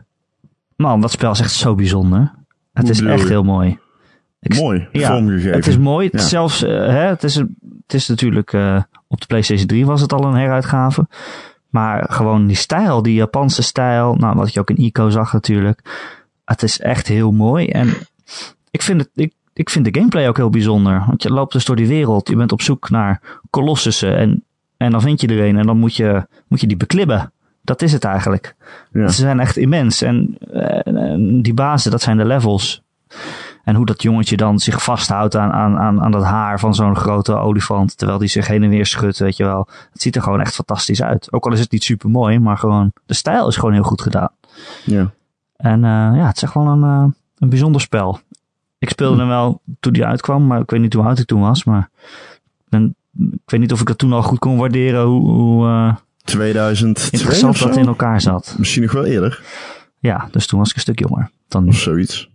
man, 0.76 1.00
dat 1.00 1.10
spel 1.10 1.30
is 1.30 1.40
echt 1.40 1.52
zo 1.52 1.74
bijzonder. 1.74 2.32
Het 2.72 2.88
is 2.88 3.00
echt 3.00 3.28
heel 3.28 3.42
mooi. 3.44 3.78
Ik- 4.40 4.54
Mooi. 4.60 4.88
Ja, 4.92 5.08
vormgegeven. 5.08 5.52
Het 5.52 5.66
is 5.66 5.78
mooi. 5.78 6.06
Het 6.10 6.20
Ja. 6.20 6.26
Zelfs, 6.26 6.62
eh, 6.62 6.70
hè, 6.70 7.06
het, 7.06 7.22
is, 7.24 7.34
het 7.34 7.48
is 7.94 8.08
natuurlijk 8.08 8.52
eh, 8.52 8.82
op 9.08 9.20
de 9.20 9.26
PlayStation 9.26 9.66
3 9.66 9.86
was 9.86 10.00
het 10.00 10.12
al 10.12 10.24
een 10.24 10.34
heruitgave. 10.34 11.06
Maar 11.68 12.06
gewoon 12.10 12.46
die 12.46 12.56
stijl, 12.56 13.02
die 13.02 13.14
Japanse 13.14 13.62
stijl, 13.62 14.14
nou, 14.14 14.36
wat 14.36 14.52
je 14.52 14.60
ook 14.60 14.70
in 14.70 14.80
Ico 14.84 15.10
zag 15.10 15.32
natuurlijk. 15.32 16.06
Het 16.44 16.62
is 16.62 16.80
echt 16.80 17.06
heel 17.08 17.32
mooi. 17.32 17.66
En 17.66 17.88
ik 18.70 18.82
vind, 18.82 19.00
het, 19.00 19.10
ik, 19.14 19.32
ik 19.52 19.70
vind 19.70 19.84
de 19.84 19.94
gameplay 19.98 20.28
ook 20.28 20.36
heel 20.36 20.50
bijzonder. 20.50 21.04
Want 21.06 21.22
je 21.22 21.30
loopt 21.32 21.52
dus 21.52 21.64
door 21.64 21.76
die 21.76 21.88
wereld. 21.88 22.28
Je 22.28 22.36
bent 22.36 22.52
op 22.52 22.62
zoek 22.62 22.90
naar 22.90 23.20
kolossussen. 23.50 24.16
En, 24.16 24.44
en 24.76 24.90
dan 24.90 25.00
vind 25.00 25.20
je 25.20 25.26
er 25.26 25.44
een 25.48 25.56
en 25.58 25.66
dan 25.66 25.78
moet 25.78 25.96
je, 25.96 26.26
moet 26.48 26.60
je 26.60 26.66
die 26.66 26.76
beklimmen. 26.76 27.32
Dat 27.64 27.82
is 27.82 27.92
het 27.92 28.04
eigenlijk. 28.04 28.54
Ja. 28.92 29.08
Ze 29.08 29.20
zijn 29.20 29.40
echt 29.40 29.56
immens. 29.56 30.02
En, 30.02 30.36
eh, 30.52 30.86
en 30.86 31.42
die 31.42 31.54
bazen, 31.54 31.90
dat 31.90 32.02
zijn 32.02 32.16
de 32.16 32.24
levels. 32.24 32.82
En 33.64 33.74
hoe 33.74 33.86
dat 33.86 34.02
jongetje 34.02 34.36
dan 34.36 34.58
zich 34.58 34.82
vasthoudt 34.82 35.36
aan, 35.36 35.52
aan, 35.52 35.78
aan, 35.78 36.02
aan 36.02 36.10
dat 36.10 36.24
haar 36.24 36.60
van 36.60 36.74
zo'n 36.74 36.96
grote 36.96 37.34
olifant. 37.34 37.98
Terwijl 37.98 38.18
die 38.18 38.28
zich 38.28 38.46
heen 38.46 38.62
en 38.62 38.68
weer 38.68 38.86
schudt, 38.86 39.18
weet 39.18 39.36
je 39.36 39.44
wel. 39.44 39.68
Het 39.92 40.02
ziet 40.02 40.16
er 40.16 40.22
gewoon 40.22 40.40
echt 40.40 40.54
fantastisch 40.54 41.02
uit. 41.02 41.32
Ook 41.32 41.44
al 41.46 41.52
is 41.52 41.60
het 41.60 41.70
niet 41.70 41.84
super 41.84 42.10
mooi, 42.10 42.38
maar 42.38 42.58
gewoon 42.58 42.92
de 43.06 43.14
stijl 43.14 43.48
is 43.48 43.56
gewoon 43.56 43.74
heel 43.74 43.82
goed 43.82 44.02
gedaan. 44.02 44.30
Ja. 44.84 45.10
En 45.56 45.84
eh, 45.84 45.90
ja, 45.90 46.26
het 46.26 46.36
is 46.36 46.42
echt 46.42 46.54
wel 46.54 46.66
een, 46.66 46.82
eh, 46.82 47.06
een 47.38 47.48
bijzonder 47.48 47.80
spel. 47.80 48.20
Ik 48.78 48.90
speelde 48.90 49.18
hem 49.18 49.28
wel 49.28 49.60
toen 49.80 49.92
die 49.92 50.04
uitkwam, 50.04 50.46
maar 50.46 50.60
ik 50.60 50.70
weet 50.70 50.80
niet 50.80 50.92
hoe 50.92 51.04
oud 51.04 51.18
ik 51.18 51.26
toen 51.26 51.40
was. 51.40 51.64
Maar 51.64 51.90
ben, 52.68 52.94
ik 53.18 53.50
weet 53.50 53.60
niet 53.60 53.72
of 53.72 53.80
ik 53.80 53.86
dat 53.86 53.98
toen 53.98 54.12
al 54.12 54.22
goed 54.22 54.38
kon 54.38 54.58
waarderen 54.58 55.04
hoe, 55.04 55.30
hoe 55.30 55.66
uh, 55.66 55.94
2002 56.24 57.10
interessant 57.12 57.52
of 57.52 57.58
zo? 57.58 57.66
dat 57.66 57.76
in 57.76 57.86
elkaar 57.86 58.20
zat. 58.20 58.54
Misschien 58.58 58.82
nog 58.82 58.92
wel 58.92 59.04
eerder. 59.04 59.42
Ja, 59.98 60.28
dus 60.30 60.46
toen 60.46 60.58
was 60.58 60.68
ik 60.68 60.74
een 60.74 60.80
stuk 60.80 60.98
jonger 60.98 61.30
dan 61.48 61.64
nu. 61.64 61.68
Of 61.68 61.76
zoiets. 61.76 62.30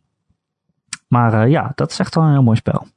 Maar 1.07 1.45
uh, 1.45 1.51
ja, 1.51 1.71
dat 1.75 1.91
is 1.91 1.99
echt 1.99 2.15
wel 2.15 2.23
een 2.23 2.31
heel 2.31 2.43
mooi 2.43 2.57
spel. 2.57 2.87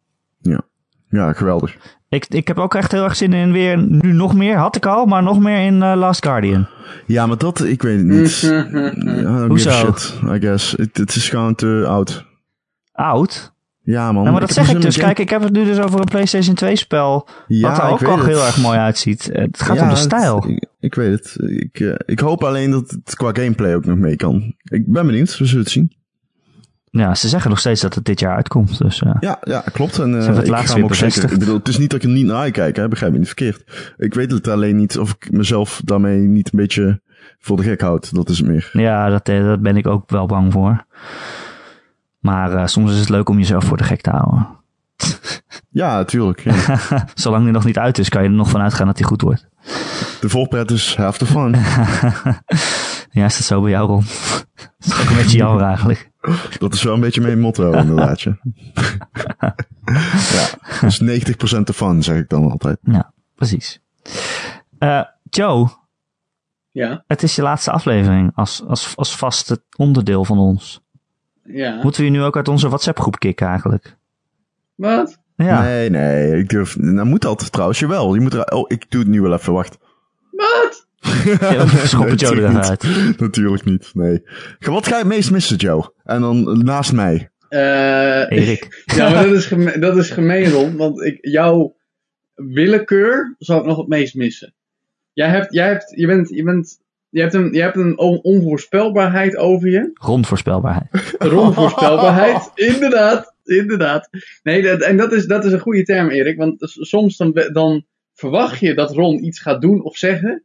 Ja, 1.13 1.33
geweldig. 1.33 1.77
Ik, 2.09 2.27
ik 2.29 2.49
heb 2.49 2.59
ook 2.59 2.75
echt 2.75 2.93
heel 2.93 3.05
erg 3.05 3.17
zin 3.17 3.33
in 3.33 3.53
weer, 3.53 3.79
nu 3.79 4.13
nog 4.13 4.35
meer, 4.35 4.57
had 4.57 4.77
ik 4.77 4.87
al, 4.87 5.07
maar 5.07 5.23
nog 5.23 5.39
meer 5.39 5.67
in 5.67 5.75
uh, 5.75 5.93
Last 5.97 6.25
Guardian. 6.25 6.67
Ja, 7.07 7.27
maar 7.27 7.39
dat, 7.39 7.65
ik 7.65 7.83
weet 7.83 7.97
het 7.97 8.07
niet. 8.07 8.41
ja, 9.23 9.47
Hoezo? 9.47 9.71
Shit, 9.71 10.15
I 10.25 10.41
guess. 10.41 10.75
Het, 10.77 11.17
is 11.17 11.29
gewoon 11.29 11.55
te 11.55 11.85
oud. 11.89 12.25
Oud? 12.93 13.53
Ja, 13.83 14.13
man. 14.13 14.25
Ja, 14.25 14.31
maar 14.31 14.41
dat 14.41 14.53
zeg 14.53 14.71
ik 14.71 14.81
dus. 14.81 14.97
Kijk, 14.97 15.19
ik 15.19 15.31
heb 15.31 15.43
het 15.43 15.53
nu 15.53 15.65
dus 15.65 15.79
over 15.79 15.99
een 16.01 16.05
PlayStation 16.05 16.55
2 16.55 16.77
spel. 16.77 17.29
Ja, 17.47 17.69
wat 17.69 17.79
er 17.79 17.91
ook 17.91 18.19
al 18.19 18.25
heel 18.25 18.45
erg 18.45 18.59
mooi 18.59 18.79
uitziet. 18.79 19.31
Eh, 19.31 19.43
Het 19.43 19.63
gaat 19.63 19.77
Ja, 19.77 19.83
om 19.83 19.89
de 19.89 19.97
stijl. 19.97 20.45
Ik 20.83 20.95
weet 20.95 21.13
het. 21.13 21.51
Ik, 21.51 21.81
eh, 21.81 21.95
ik 22.07 22.19
hoop 22.19 22.45
alleen 22.45 22.71
dat 22.71 22.91
het 22.91 23.17
qua 23.17 23.31
gameplay 23.33 23.75
ook 23.75 23.85
nog 23.85 23.99
mee 23.99 24.17
kan. 24.17 24.55
Ik 24.63 24.87
ben 24.87 25.07
benieuwd, 25.07 25.39
we 25.39 25.45
zullen 25.45 25.63
het 25.63 25.73
zien. 25.73 25.93
Ja, 26.91 27.15
ze 27.15 27.29
zeggen 27.29 27.51
nog 27.51 27.59
steeds 27.59 27.81
dat 27.81 27.95
het 27.95 28.05
dit 28.05 28.21
jaar 28.21 28.37
uitkomt. 28.37 28.79
Dus 28.79 29.01
uh, 29.01 29.15
Ja, 29.21 29.39
ja 29.43 29.65
klopt. 29.73 29.99
En, 29.99 30.09
uh, 30.09 30.15
hebben 30.15 30.37
het 30.37 30.49
ik 30.49 30.55
ga 30.55 30.75
hem 30.75 30.85
ook 30.85 30.95
zeker. 30.95 31.33
Ik 31.33 31.39
bedoel, 31.39 31.57
het 31.59 31.69
is 31.69 31.79
niet 31.79 31.91
dat 31.91 32.03
ik 32.03 32.09
er 32.09 32.15
niet 32.15 32.27
naar 32.27 32.37
uitkijk, 32.37 32.77
hè, 32.77 32.89
begrijp 32.89 33.13
me 33.13 33.19
niet 33.19 33.27
verkeerd. 33.27 33.95
Ik 33.97 34.15
weet 34.15 34.31
het 34.31 34.49
alleen 34.49 34.77
niet 34.77 34.99
of 34.99 35.11
ik 35.11 35.31
mezelf 35.31 35.81
daarmee 35.85 36.19
niet 36.19 36.53
een 36.53 36.59
beetje 36.59 37.01
voor 37.39 37.57
de 37.57 37.63
gek 37.63 37.81
houd. 37.81 38.15
Dat 38.15 38.29
is 38.29 38.39
het 38.39 38.47
meer. 38.47 38.71
ja, 38.73 39.09
dat, 39.09 39.29
eh, 39.29 39.45
daar 39.45 39.61
ben 39.61 39.77
ik 39.77 39.87
ook 39.87 40.11
wel 40.11 40.27
bang 40.27 40.53
voor. 40.53 40.85
Maar 42.19 42.53
uh, 42.53 42.67
soms 42.67 42.93
is 42.93 42.99
het 42.99 43.09
leuk 43.09 43.29
om 43.29 43.39
jezelf 43.39 43.65
voor 43.65 43.77
de 43.77 43.85
gek 43.85 44.01
te 44.01 44.11
houden. 44.11 44.62
Ja, 45.71 45.97
natuurlijk. 45.97 46.41
Ja. 46.41 46.79
Zolang 47.15 47.45
die 47.45 47.53
nog 47.53 47.65
niet 47.65 47.79
uit 47.79 47.99
is, 47.99 48.09
kan 48.09 48.23
je 48.23 48.29
er 48.29 48.35
nog 48.35 48.51
van 48.51 48.61
uitgaan 48.61 48.87
dat 48.87 48.99
hij 48.99 49.07
goed 49.07 49.23
wordt. 49.23 49.49
De 50.21 50.29
voorpret 50.29 50.71
is 50.71 50.97
half 50.97 51.19
the 51.19 51.27
fun. 51.27 51.51
ja, 53.21 53.25
is 53.25 53.37
dat 53.37 53.47
zo 53.47 53.61
bij 53.61 53.71
jou, 53.71 53.87
Ron? 53.89 54.05
dat 54.55 54.87
is 54.87 55.01
ook 55.01 55.09
een 55.11 55.17
beetje 55.17 55.37
jammer 55.37 55.63
eigenlijk. 55.65 56.11
Dat 56.59 56.75
is 56.75 56.83
wel 56.83 56.95
een 56.95 57.01
beetje 57.01 57.21
mijn 57.21 57.41
motto, 57.41 57.73
inderdaad. 57.73 58.21
Ja. 58.21 58.39
ja, 60.33 60.49
dus 60.81 61.03
90% 61.03 61.61
de 61.63 61.73
fun, 61.73 62.03
zeg 62.03 62.17
ik 62.17 62.29
dan 62.29 62.51
altijd. 62.51 62.79
Ja, 62.83 63.13
precies. 63.35 63.81
Uh, 64.79 65.03
Joe, 65.31 65.69
Ja. 66.71 67.05
het 67.07 67.23
is 67.23 67.37
je 67.37 67.43
laatste 67.43 67.71
aflevering 67.71 68.31
als, 68.35 68.63
als, 68.67 68.97
als 68.97 69.17
vast 69.17 69.57
onderdeel 69.77 70.25
van 70.25 70.39
ons. 70.39 70.81
Ja. 71.45 71.79
Moeten 71.83 72.01
we 72.01 72.07
je 72.07 72.13
nu 72.13 72.23
ook 72.23 72.37
uit 72.37 72.49
onze 72.49 72.69
WhatsApp-groep 72.69 73.19
kicken 73.19 73.47
eigenlijk? 73.47 73.97
Wat? 74.75 75.19
Ja. 75.37 75.63
Nee, 75.63 75.91
nee, 75.91 76.39
ik 76.39 76.49
durf. 76.49 76.79
Nou 76.79 77.07
moet 77.07 77.23
dat 77.23 77.53
trouwens, 77.53 77.79
jawel. 77.79 78.15
Je 78.15 78.21
moet 78.21 78.35
er, 78.35 78.45
oh, 78.53 78.65
ik 78.67 78.91
doe 78.91 79.01
het 79.01 79.11
nu 79.11 79.21
wel 79.21 79.33
even, 79.33 79.53
wacht. 79.53 79.79
Wat? 80.31 80.87
Ja, 81.41 81.67
Schop 81.67 82.09
het 82.09 82.21
Joe 82.21 82.37
er 82.37 82.49
even 82.49 82.63
uit. 82.69 82.87
Natuurlijk 83.19 83.65
niet, 83.65 83.91
nee. 83.93 84.23
Wat 84.59 84.87
ga 84.87 84.93
je 84.93 84.99
het 85.03 85.13
meest 85.13 85.31
missen, 85.31 85.57
Joe? 85.57 85.93
En 86.05 86.21
dan 86.21 86.65
naast 86.65 86.93
mij. 86.93 87.31
Eh, 87.49 88.31
Erik. 88.31 88.83
ja, 88.97 89.11
maar 89.11 89.25
dat 89.25 89.33
is, 89.33 89.47
geme 89.47 89.79
dat 89.79 89.97
is 89.97 90.11
gemeen, 90.11 90.51
Ron. 90.51 90.77
Want 90.77 91.03
ik, 91.03 91.19
jouw 91.21 91.77
willekeur 92.35 93.35
zal 93.39 93.59
ik 93.59 93.65
nog 93.67 93.77
het 93.77 93.89
meest 93.89 94.15
missen. 94.15 94.55
Jij 95.13 95.29
hebt, 95.29 95.53
jij 95.55 95.67
hebt, 95.67 95.93
je 95.97 96.07
bent, 96.07 96.29
je 96.29 96.43
bent, 96.43 96.79
je 97.09 97.21
hebt 97.21 97.35
een, 97.35 97.53
je 97.53 97.61
hebt 97.61 97.77
een 97.77 97.99
on- 97.99 98.23
onvoorspelbaarheid 98.23 99.37
over 99.37 99.69
je. 99.69 99.91
Rondvoorspelbaarheid. 99.95 101.15
Een 101.19 101.33
onvoorspelbaarheid. 101.37 102.51
inderdaad, 102.75 103.32
inderdaad. 103.61 104.09
Nee, 104.43 104.63
dat, 104.63 104.81
en 104.83 104.97
dat 104.97 105.13
is, 105.13 105.27
dat 105.27 105.45
is 105.45 105.53
een 105.53 105.59
goede 105.61 105.83
term, 105.83 106.09
Erik. 106.11 106.37
Want 106.37 106.55
soms 106.59 107.17
dan, 107.17 107.49
dan 107.53 107.85
verwacht 108.15 108.61
je 108.61 108.75
dat 108.75 108.93
Ron 108.95 109.25
iets 109.25 109.41
gaat 109.41 109.61
doen 109.61 109.83
of 109.83 109.97
zeggen. 109.97 110.43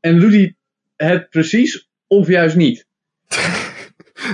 En 0.00 0.20
doet 0.20 0.32
hij 0.32 0.54
het 0.96 1.30
precies 1.30 1.88
of 2.06 2.26
juist 2.28 2.56
niet. 2.56 2.86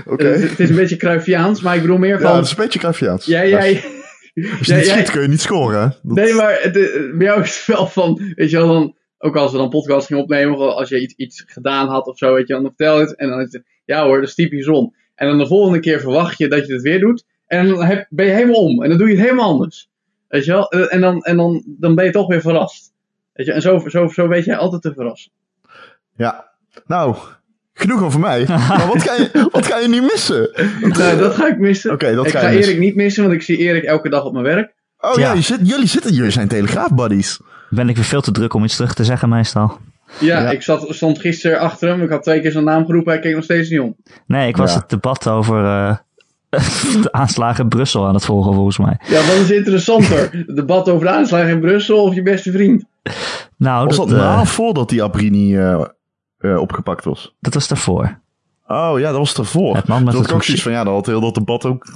Oké. 0.07 0.25
Het, 0.25 0.51
het 0.51 0.61
is 0.61 0.69
een 0.71 0.77
beetje 0.77 0.97
Cruyffiaans, 0.97 1.61
maar 1.63 1.75
ik 1.75 1.81
bedoel 1.81 1.99
meer 1.99 2.15
Ja, 2.15 2.21
van... 2.21 2.35
dat 2.35 2.45
is 2.45 2.51
een 2.51 2.57
beetje 2.57 2.79
Cruyffiaans. 2.79 3.27
jij, 3.27 3.49
jij, 3.49 3.85
Als 4.59 4.67
je 4.67 4.75
niet 4.75 4.87
schiet, 4.87 5.11
kun 5.11 5.23
je 5.23 5.29
niet 5.29 5.41
scoren? 5.41 5.97
Dat- 6.03 6.17
Nee, 6.17 6.35
maar 6.35 6.59
het, 6.61 6.77
eh, 6.77 6.93
bij 7.17 7.27
jou 7.27 7.43
is 7.43 7.57
het 7.57 7.77
wel 7.77 7.87
van, 7.87 8.33
weet 8.35 8.51
je 8.51 8.57
wel, 8.57 8.67
dan, 8.67 8.97
ook 9.19 9.37
als 9.37 9.53
we 9.53 9.59
dan 9.59 9.69
podcast 9.69 10.07
gingen 10.07 10.23
opnemen, 10.23 10.59
of 10.59 10.75
als 10.75 10.89
je 10.89 11.01
iets, 11.01 11.15
iets 11.17 11.45
gedaan 11.47 11.89
had 11.89 12.07
of 12.07 12.19
zo, 12.19 12.35
weet 12.35 12.47
je, 12.47 12.53
dan 12.55 12.63
vertel 12.63 12.95
je 13.01 13.05
het 13.07 13.17
en 13.17 13.29
dan 13.29 13.41
is 13.41 13.53
het, 13.53 13.63
ja 13.85 14.05
hoor, 14.05 14.21
dat 14.21 14.29
is 14.29 14.35
typisch 14.35 14.67
Ron. 14.67 14.95
En 15.15 15.29
dan 15.29 15.39
de 15.39 15.47
volgende 15.47 15.81
keer 15.81 16.01
verwacht 16.01 16.39
je 16.39 16.49
dat 16.49 16.67
je 16.67 16.73
het 16.73 16.83
weer 16.83 17.01
doet, 17.01 17.25
en 17.59 17.69
dan 17.69 17.83
heb, 17.85 18.07
ben 18.11 18.27
je 18.27 18.33
helemaal 18.33 18.65
om, 18.65 18.83
en 18.83 18.89
dan 18.89 18.99
doe 18.99 19.09
je 19.09 19.15
het 19.15 19.23
helemaal 19.25 19.49
anders. 19.51 19.89
Weet 20.29 20.45
je 20.45 20.51
wel, 20.53 20.69
Eh, 20.71 20.95
en 20.95 21.01
dan, 21.01 21.23
en 21.23 21.37
dan, 21.37 21.63
dan 21.67 21.95
ben 21.95 22.05
je 22.05 22.11
toch 22.11 22.27
weer 22.29 22.41
verrast. 22.41 22.93
Weet 23.33 23.47
je, 23.47 23.53
en 23.53 23.63
zo, 23.63 23.83
zo, 23.89 24.09
zo 24.09 24.29
weet 24.29 24.45
jij 24.45 24.57
altijd 24.57 24.83
te 24.83 24.93
verrassen. 24.95 25.31
Ja. 26.17 26.49
Nou, 26.87 27.17
genoeg 27.75 28.03
over 28.03 28.21
mij. 28.21 28.45
maar 28.69 28.87
wat 28.87 29.03
ga 29.03 29.15
je, 29.15 29.49
wat 29.53 29.67
ga 29.67 29.79
je 29.79 29.89
nu 29.89 30.01
missen? 30.01 30.51
Nou, 30.99 31.19
dat 31.19 31.35
ga 31.35 31.47
ik 31.49 31.59
missen. 31.59 31.93
Oké, 31.93 32.15
dat 32.15 32.27
ik 32.27 32.33
ga 32.33 32.39
ga 32.41 32.49
missen. 32.51 32.65
Erik 32.73 32.79
niet 32.81 32.95
missen, 32.95 33.23
want 33.23 33.35
ik 33.35 33.43
zie 33.43 33.57
Erik 33.59 33.85
elke 33.85 34.09
dag 34.09 34.25
op 34.25 34.33
mijn 34.33 34.45
werk. 34.45 34.73
Oh 34.99 35.15
Ja. 35.15 35.21
ja, 35.21 35.33
je 35.33 35.41
zit, 35.41 35.59
jullie, 35.69 35.87
zitten, 35.89 36.13
jullie 36.13 36.31
zijn 36.31 36.49
telegraaf-buddies. 36.49 37.41
Ben 37.71 37.89
ik 37.89 37.95
weer 37.97 38.05
veel 38.05 38.21
te 38.21 38.31
druk 38.31 38.55
om 38.55 38.65
iets 38.65 38.77
terug 38.77 38.95
te 38.95 39.05
zeggen 39.05 39.29
meestal. 39.29 39.79
Ja, 40.21 40.41
Ja. 40.43 40.51
ik 40.51 40.63
zat, 40.63 40.87
stond 40.89 41.19
gisteren 41.21 41.59
achter 41.59 41.89
hem, 41.89 42.03
ik 42.03 42.11
had 42.11 42.23
twee 42.23 42.41
keer 42.41 42.51
zijn 42.53 42.65
naam 42.65 42.85
geroepen, 42.87 43.13
hij 43.13 43.21
keek 43.23 43.35
nog 43.35 43.45
steeds 43.45 43.71
niet 43.71 43.81
om. 43.81 43.97
Nee, 44.27 44.49
ik 44.49 44.57
was 44.57 44.73
Ja. 44.73 44.79
het 44.79 44.89
debat 44.91 45.29
over 45.29 45.65
eh, 45.65 45.97
de 47.03 47.13
aanslagen 47.13 47.63
in 47.63 47.69
Brussel 47.69 48.07
aan 48.07 48.15
het 48.15 48.25
volgen 48.25 48.55
volgens 48.55 48.79
mij. 48.79 48.99
Ja, 49.09 49.27
wat 49.27 49.37
is 49.37 49.51
interessanter? 49.51 50.31
Het 50.47 50.57
debat 50.57 50.89
over 50.89 51.07
de 51.07 51.13
aanslag 51.13 51.49
in 51.49 51.61
Brussel 51.61 52.03
of 52.03 52.15
je 52.15 52.23
beste 52.23 52.53
vriend? 52.53 52.85
Nou, 53.57 53.87
Was 53.87 53.97
dat, 53.97 54.09
dat 54.09 54.19
eh, 54.19 54.25
na 54.25 54.41
of 54.41 54.51
voordat 54.51 54.89
die 54.89 55.03
Abrini 55.03 55.57
eh, 55.57 55.85
eh, 56.39 56.61
opgepakt 56.61 57.05
was? 57.05 57.35
dat 57.41 57.55
was 57.55 57.69
daarvoor. 57.69 58.19
Oh 58.67 58.99
ja, 58.99 59.09
dat 59.11 59.19
was 59.19 59.35
ervoor. 59.35 59.77
Het 59.77 59.89
man 59.89 60.05
met 60.05 60.13
dat 60.13 60.15
het 60.15 60.31
ik 60.31 60.37
ook 60.37 60.45
hoekje. 60.45 60.47
zoiets 60.47 60.63
van, 60.63 60.73
ja, 60.73 60.85
dat 60.85 60.95
had 60.95 61.07
heel 61.07 61.21
dat 61.21 61.35
debat 61.35 61.65
ook 61.67 61.87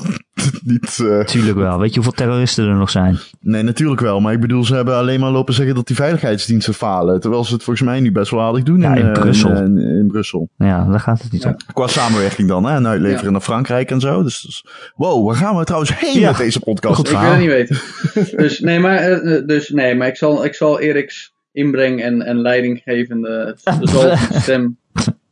niet... 0.71 0.99
eh, 1.11 1.21
Tuurlijk 1.25 1.57
wel. 1.57 1.79
Weet 1.79 1.89
je 1.89 1.95
hoeveel 1.95 2.12
terroristen 2.12 2.69
er 2.69 2.75
nog 2.75 2.91
zijn? 2.91 3.19
Nee, 3.41 3.62
natuurlijk 3.62 4.01
wel. 4.01 4.21
Maar 4.21 4.33
ik 4.33 4.41
bedoel, 4.41 4.64
ze 4.64 4.75
hebben 4.75 4.95
alleen 4.95 5.21
maar 5.21 5.31
lopen 5.31 5.55
zeggen 5.55 5.75
dat 5.75 5.87
die 5.87 5.97
veiligheidsdiensten 5.97 6.75
falen. 6.75 7.21
Terwijl 7.21 7.45
ze 7.45 7.53
het 7.55 7.62
volgens 7.62 7.89
mij 7.89 8.01
nu 8.01 8.12
best 8.12 8.31
wel 8.31 8.41
aardig 8.41 8.62
doen 8.62 8.81
Ja, 8.81 8.95
in 8.95 9.07
eh, 9.07 9.12
Brussel. 9.21 9.51
In, 9.57 9.79
in 9.79 10.07
Brussel. 10.09 10.49
Ja, 10.57 10.85
daar 10.85 11.01
gaat 11.01 11.23
het 11.23 11.33
niet 11.33 11.43
Ja. 11.43 11.49
om. 11.49 11.57
Qua 11.75 11.87
samenwerking 11.87 12.49
dan, 12.49 12.64
hè. 12.64 12.75
En 12.75 12.87
uitleveren 12.87 13.25
Ja. 13.25 13.31
naar 13.31 13.41
Frankrijk 13.41 13.91
en 13.91 14.01
zo. 14.01 14.23
Dus, 14.23 14.41
dus- 14.41 14.64
wow, 14.97 15.27
waar 15.27 15.37
gaan 15.37 15.57
we 15.57 15.64
trouwens 15.64 15.99
heen 15.99 16.21
Ja. 16.21 16.29
met 16.29 16.39
deze 16.39 16.61
podcast? 16.61 16.97
Goed 16.97 17.11
Ik 17.11 17.19
wil 17.19 17.31
het 17.31 17.39
niet 17.41 17.49
weten. 17.49 17.77
dus 18.45 18.61
nee, 18.61 18.81
maar, 18.81 18.97
eh, 18.97 19.37
eh, 19.37 19.47
dus, 19.47 19.69
nee, 19.69 19.95
maar 19.95 20.09
ik, 20.09 20.16
zal, 20.16 20.45
ik 20.45 20.55
zal 20.55 20.81
Eriks 20.81 21.33
inbreng 21.53 22.03
en, 22.03 22.23
en 22.23 22.41
leidinggevende 22.41 23.57
zalvende 23.81 24.16
stem 24.41 24.77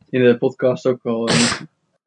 in 0.09 0.23
de 0.23 0.37
podcast 0.37 0.85
ook 0.85 0.99
wel. 1.03 1.29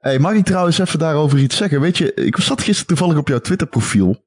Hey, 0.01 0.18
mag 0.18 0.32
ik 0.32 0.44
trouwens 0.44 0.78
even 0.78 0.98
daarover 0.98 1.38
iets 1.38 1.57
zeggen? 1.57 1.80
Weet 1.80 1.98
je, 1.98 2.14
ik 2.14 2.36
zat 2.36 2.61
gisteren 2.62 2.86
toevallig 2.86 3.16
op 3.16 3.28
jouw 3.28 3.38
Twitter 3.40 3.66
profiel. 3.66 4.24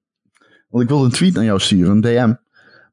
Want 0.70 0.84
ik 0.84 0.90
wilde 0.90 1.06
een 1.06 1.12
tweet 1.12 1.34
naar 1.34 1.44
jou 1.44 1.60
sturen, 1.60 1.92
een 1.92 2.02
DM. 2.02 2.34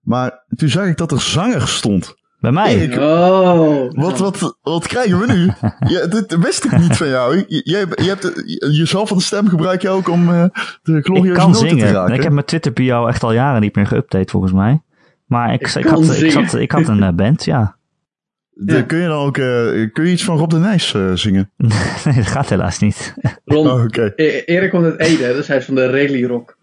Maar 0.00 0.44
toen 0.56 0.68
zag 0.68 0.86
ik 0.86 0.96
dat 0.96 1.12
er 1.12 1.20
zanger 1.20 1.68
stond. 1.68 2.14
Bij 2.40 2.50
mij? 2.52 2.74
Erik, 2.76 2.98
Oh. 2.98 3.90
Wat, 3.92 4.18
wat, 4.18 4.58
wat 4.62 4.86
krijgen 4.86 5.18
we 5.18 5.32
nu? 5.32 5.50
ja, 5.94 6.06
dit 6.06 6.36
wist 6.38 6.64
ik 6.64 6.78
niet 6.78 6.96
van 6.96 7.08
jou. 7.08 7.36
Je, 7.48 7.60
jij- 7.64 7.86
je 8.04 8.08
hebt 8.08 8.22
de- 8.22 8.70
jezelf 8.76 9.08
van 9.08 9.16
de 9.16 9.22
stem 9.22 9.48
gebruik 9.48 9.82
je 9.82 9.88
ook 9.88 10.08
om 10.08 10.28
eh, 10.32 10.44
de 10.82 11.00
glorieuze 11.02 11.38
kan 11.40 11.50
noten 11.50 11.68
te 11.68 11.68
zingen. 11.68 11.92
raken. 11.92 12.14
Ik 12.14 12.22
heb 12.22 12.32
mijn 12.32 12.46
Twitter 12.46 12.72
bio 12.72 13.06
echt 13.06 13.22
al 13.22 13.32
jaren 13.32 13.60
niet 13.60 13.74
meer 13.74 13.86
geüpdate 13.94 14.30
volgens 14.30 14.52
mij. 14.52 14.82
Maar 15.26 15.52
ik, 15.52 15.60
Ik 15.60 15.84
had, 15.86 16.10
ik, 16.20 16.32
had, 16.32 16.54
ik 16.54 16.70
had 16.72 16.88
een 16.88 17.02
eh, 17.02 17.12
band, 17.12 17.44
ja. 17.44 17.76
De- 18.62 18.74
Ja. 18.74 18.82
kun 18.82 18.98
je 18.98 19.06
dan 19.06 19.16
ook 19.18 19.36
eh, 19.38 19.44
kun 19.92 20.04
je 20.04 20.10
iets 20.10 20.24
van 20.24 20.36
Rob 20.38 20.50
de 20.50 20.58
Nijs 20.58 20.94
eh, 20.94 21.12
zingen? 21.14 21.50
nee, 22.04 22.14
dat 22.14 22.26
gaat 22.26 22.48
helaas 22.48 22.78
niet. 22.78 23.14
Ron, 23.44 23.70
Oh, 23.70 23.82
oké. 23.84 24.12
E- 24.16 24.42
Erik 24.44 24.70
komt 24.70 24.84
uit 24.84 24.98
Ede, 24.98 25.32
dus 25.34 25.46
hij 25.46 25.56
is 25.56 25.64
van 25.64 25.74
de 25.74 25.86
Rally 25.86 26.24
Rock. 26.24 26.58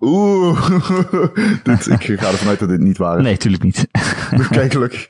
Oeh. 0.00 0.70
dit, 1.62 1.86
ik 1.86 2.20
ga 2.20 2.26
ervan 2.28 2.48
uit 2.48 2.58
dat 2.58 2.68
dit 2.68 2.80
niet 2.80 2.98
waar 2.98 3.16
is. 3.18 3.22
Nee, 3.22 3.36
tuurlijk 3.36 3.62
niet. 3.62 3.86
Kijk, 4.50 4.72
gelukkig. 4.72 5.08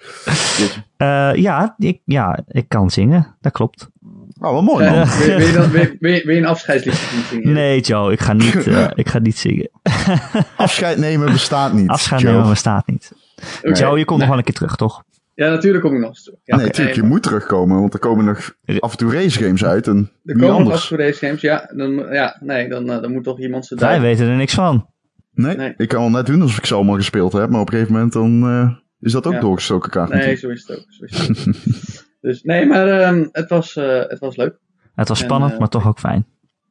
Eh, 0.97 1.31
ja, 1.35 1.75
ik, 1.79 2.01
ja, 2.05 2.39
ik 2.49 2.69
kan 2.69 2.91
zingen. 2.91 3.37
Dat 3.41 3.53
klopt. 3.53 3.89
Oh, 4.41 4.53
wat 4.53 4.63
mooi. 4.63 4.87
Eh, 4.87 5.19
wil, 5.19 5.27
wil 5.37 5.47
je 5.47 5.53
dan, 5.53 5.71
wil, 5.71 5.87
wil 6.01 6.13
je- 6.13 6.23
wil 6.25 6.35
je 6.35 6.41
een 6.41 6.47
afscheidsliedje 6.47 7.07
zingen? 7.31 7.53
Nee, 7.53 7.81
Joe, 7.81 8.13
ik 8.13 8.21
ga 8.21 8.33
niet, 8.33 8.67
eh, 8.67 8.87
ik 8.95 9.09
ga 9.09 9.19
niet 9.19 9.39
zingen. 9.39 9.71
Afscheid 10.57 10.99
nemen 10.99 11.33
bestaat 11.33 11.73
niet. 11.73 11.89
Afscheid 11.89 12.21
Joe. 12.21 12.33
nemen 12.33 12.49
bestaat 12.49 12.87
niet. 12.87 13.13
Oké. 13.63 13.79
Joe, 13.79 13.99
je 13.99 14.05
komt 14.05 14.19
nog 14.21 14.29
wel 14.29 14.39
een 14.39 14.45
keer 14.45 14.55
terug, 14.55 14.77
toch? 14.77 15.03
Ja, 15.35 15.49
natuurlijk 15.51 15.85
kom 15.85 15.95
ik 15.95 16.01
nog 16.01 16.09
eens 16.09 16.23
terug. 16.23 16.39
Ja, 16.45 16.57
nee, 16.57 16.67
natuurlijk, 16.67 16.97
je 16.97 17.03
moet 17.03 17.23
terugkomen, 17.23 17.81
want 17.81 17.95
er 17.95 18.01
komen 18.01 18.25
nog 18.25 18.55
af 18.79 18.91
en 18.93 18.99
toe 18.99 19.13
race 19.13 19.43
games 19.43 19.65
uit 19.65 19.87
en 19.87 19.97
Er 20.25 20.33
komen 20.35 20.49
nog 20.49 20.57
anders. 20.59 20.77
af 20.77 20.91
en 20.91 20.97
toe 20.97 21.07
race 21.07 21.27
games, 21.27 21.41
ja. 21.41 21.71
Dan, 21.77 21.93
ja, 22.13 22.37
nee, 22.41 22.69
dan, 22.69 22.91
eh, 22.91 23.01
dan 23.03 23.13
moet 23.13 23.25
toch 23.25 23.41
iemand 23.41 23.67
ze 23.67 23.75
Wij 23.75 24.01
weten 24.01 24.27
er 24.29 24.37
niks 24.37 24.55
van. 24.55 24.89
Nee, 25.33 25.57
Nee. 25.57 25.75
ik 25.77 25.89
kan 25.89 26.01
wel 26.01 26.11
net 26.11 26.27
doen 26.27 26.43
alsof 26.43 26.59
ik 26.59 26.67
ze 26.67 26.75
allemaal 26.75 26.95
gespeeld 26.97 27.33
heb, 27.33 27.51
maar 27.51 27.61
op 27.61 27.67
een 27.67 27.73
gegeven 27.73 27.93
moment 27.95 28.13
dan 28.13 28.43
eh, 28.45 28.71
is 29.01 29.13
dat 29.13 29.27
ook 29.27 29.33
Ja. 29.33 29.41
doorgestoken 29.41 29.91
kaart. 29.91 30.11
Nee, 30.11 30.37
zo 30.37 30.49
is 30.49 30.65
het 30.67 30.79
ook. 30.79 30.85
Zo 30.89 31.05
is 31.05 31.19
het 31.29 31.47
ook. 31.49 31.55
dus 32.31 32.43
nee, 32.43 32.67
maar 32.67 32.89
ehm, 32.89 33.27
het, 33.33 33.49
was, 33.51 33.77
eh, 33.77 33.99
het 34.09 34.19
was 34.19 34.37
leuk. 34.37 34.59
Het 34.95 35.09
was 35.09 35.19
En, 35.21 35.25
spannend, 35.25 35.59
maar 35.59 35.69
toch 35.69 35.87
ook 35.87 35.99
fijn. 35.99 36.27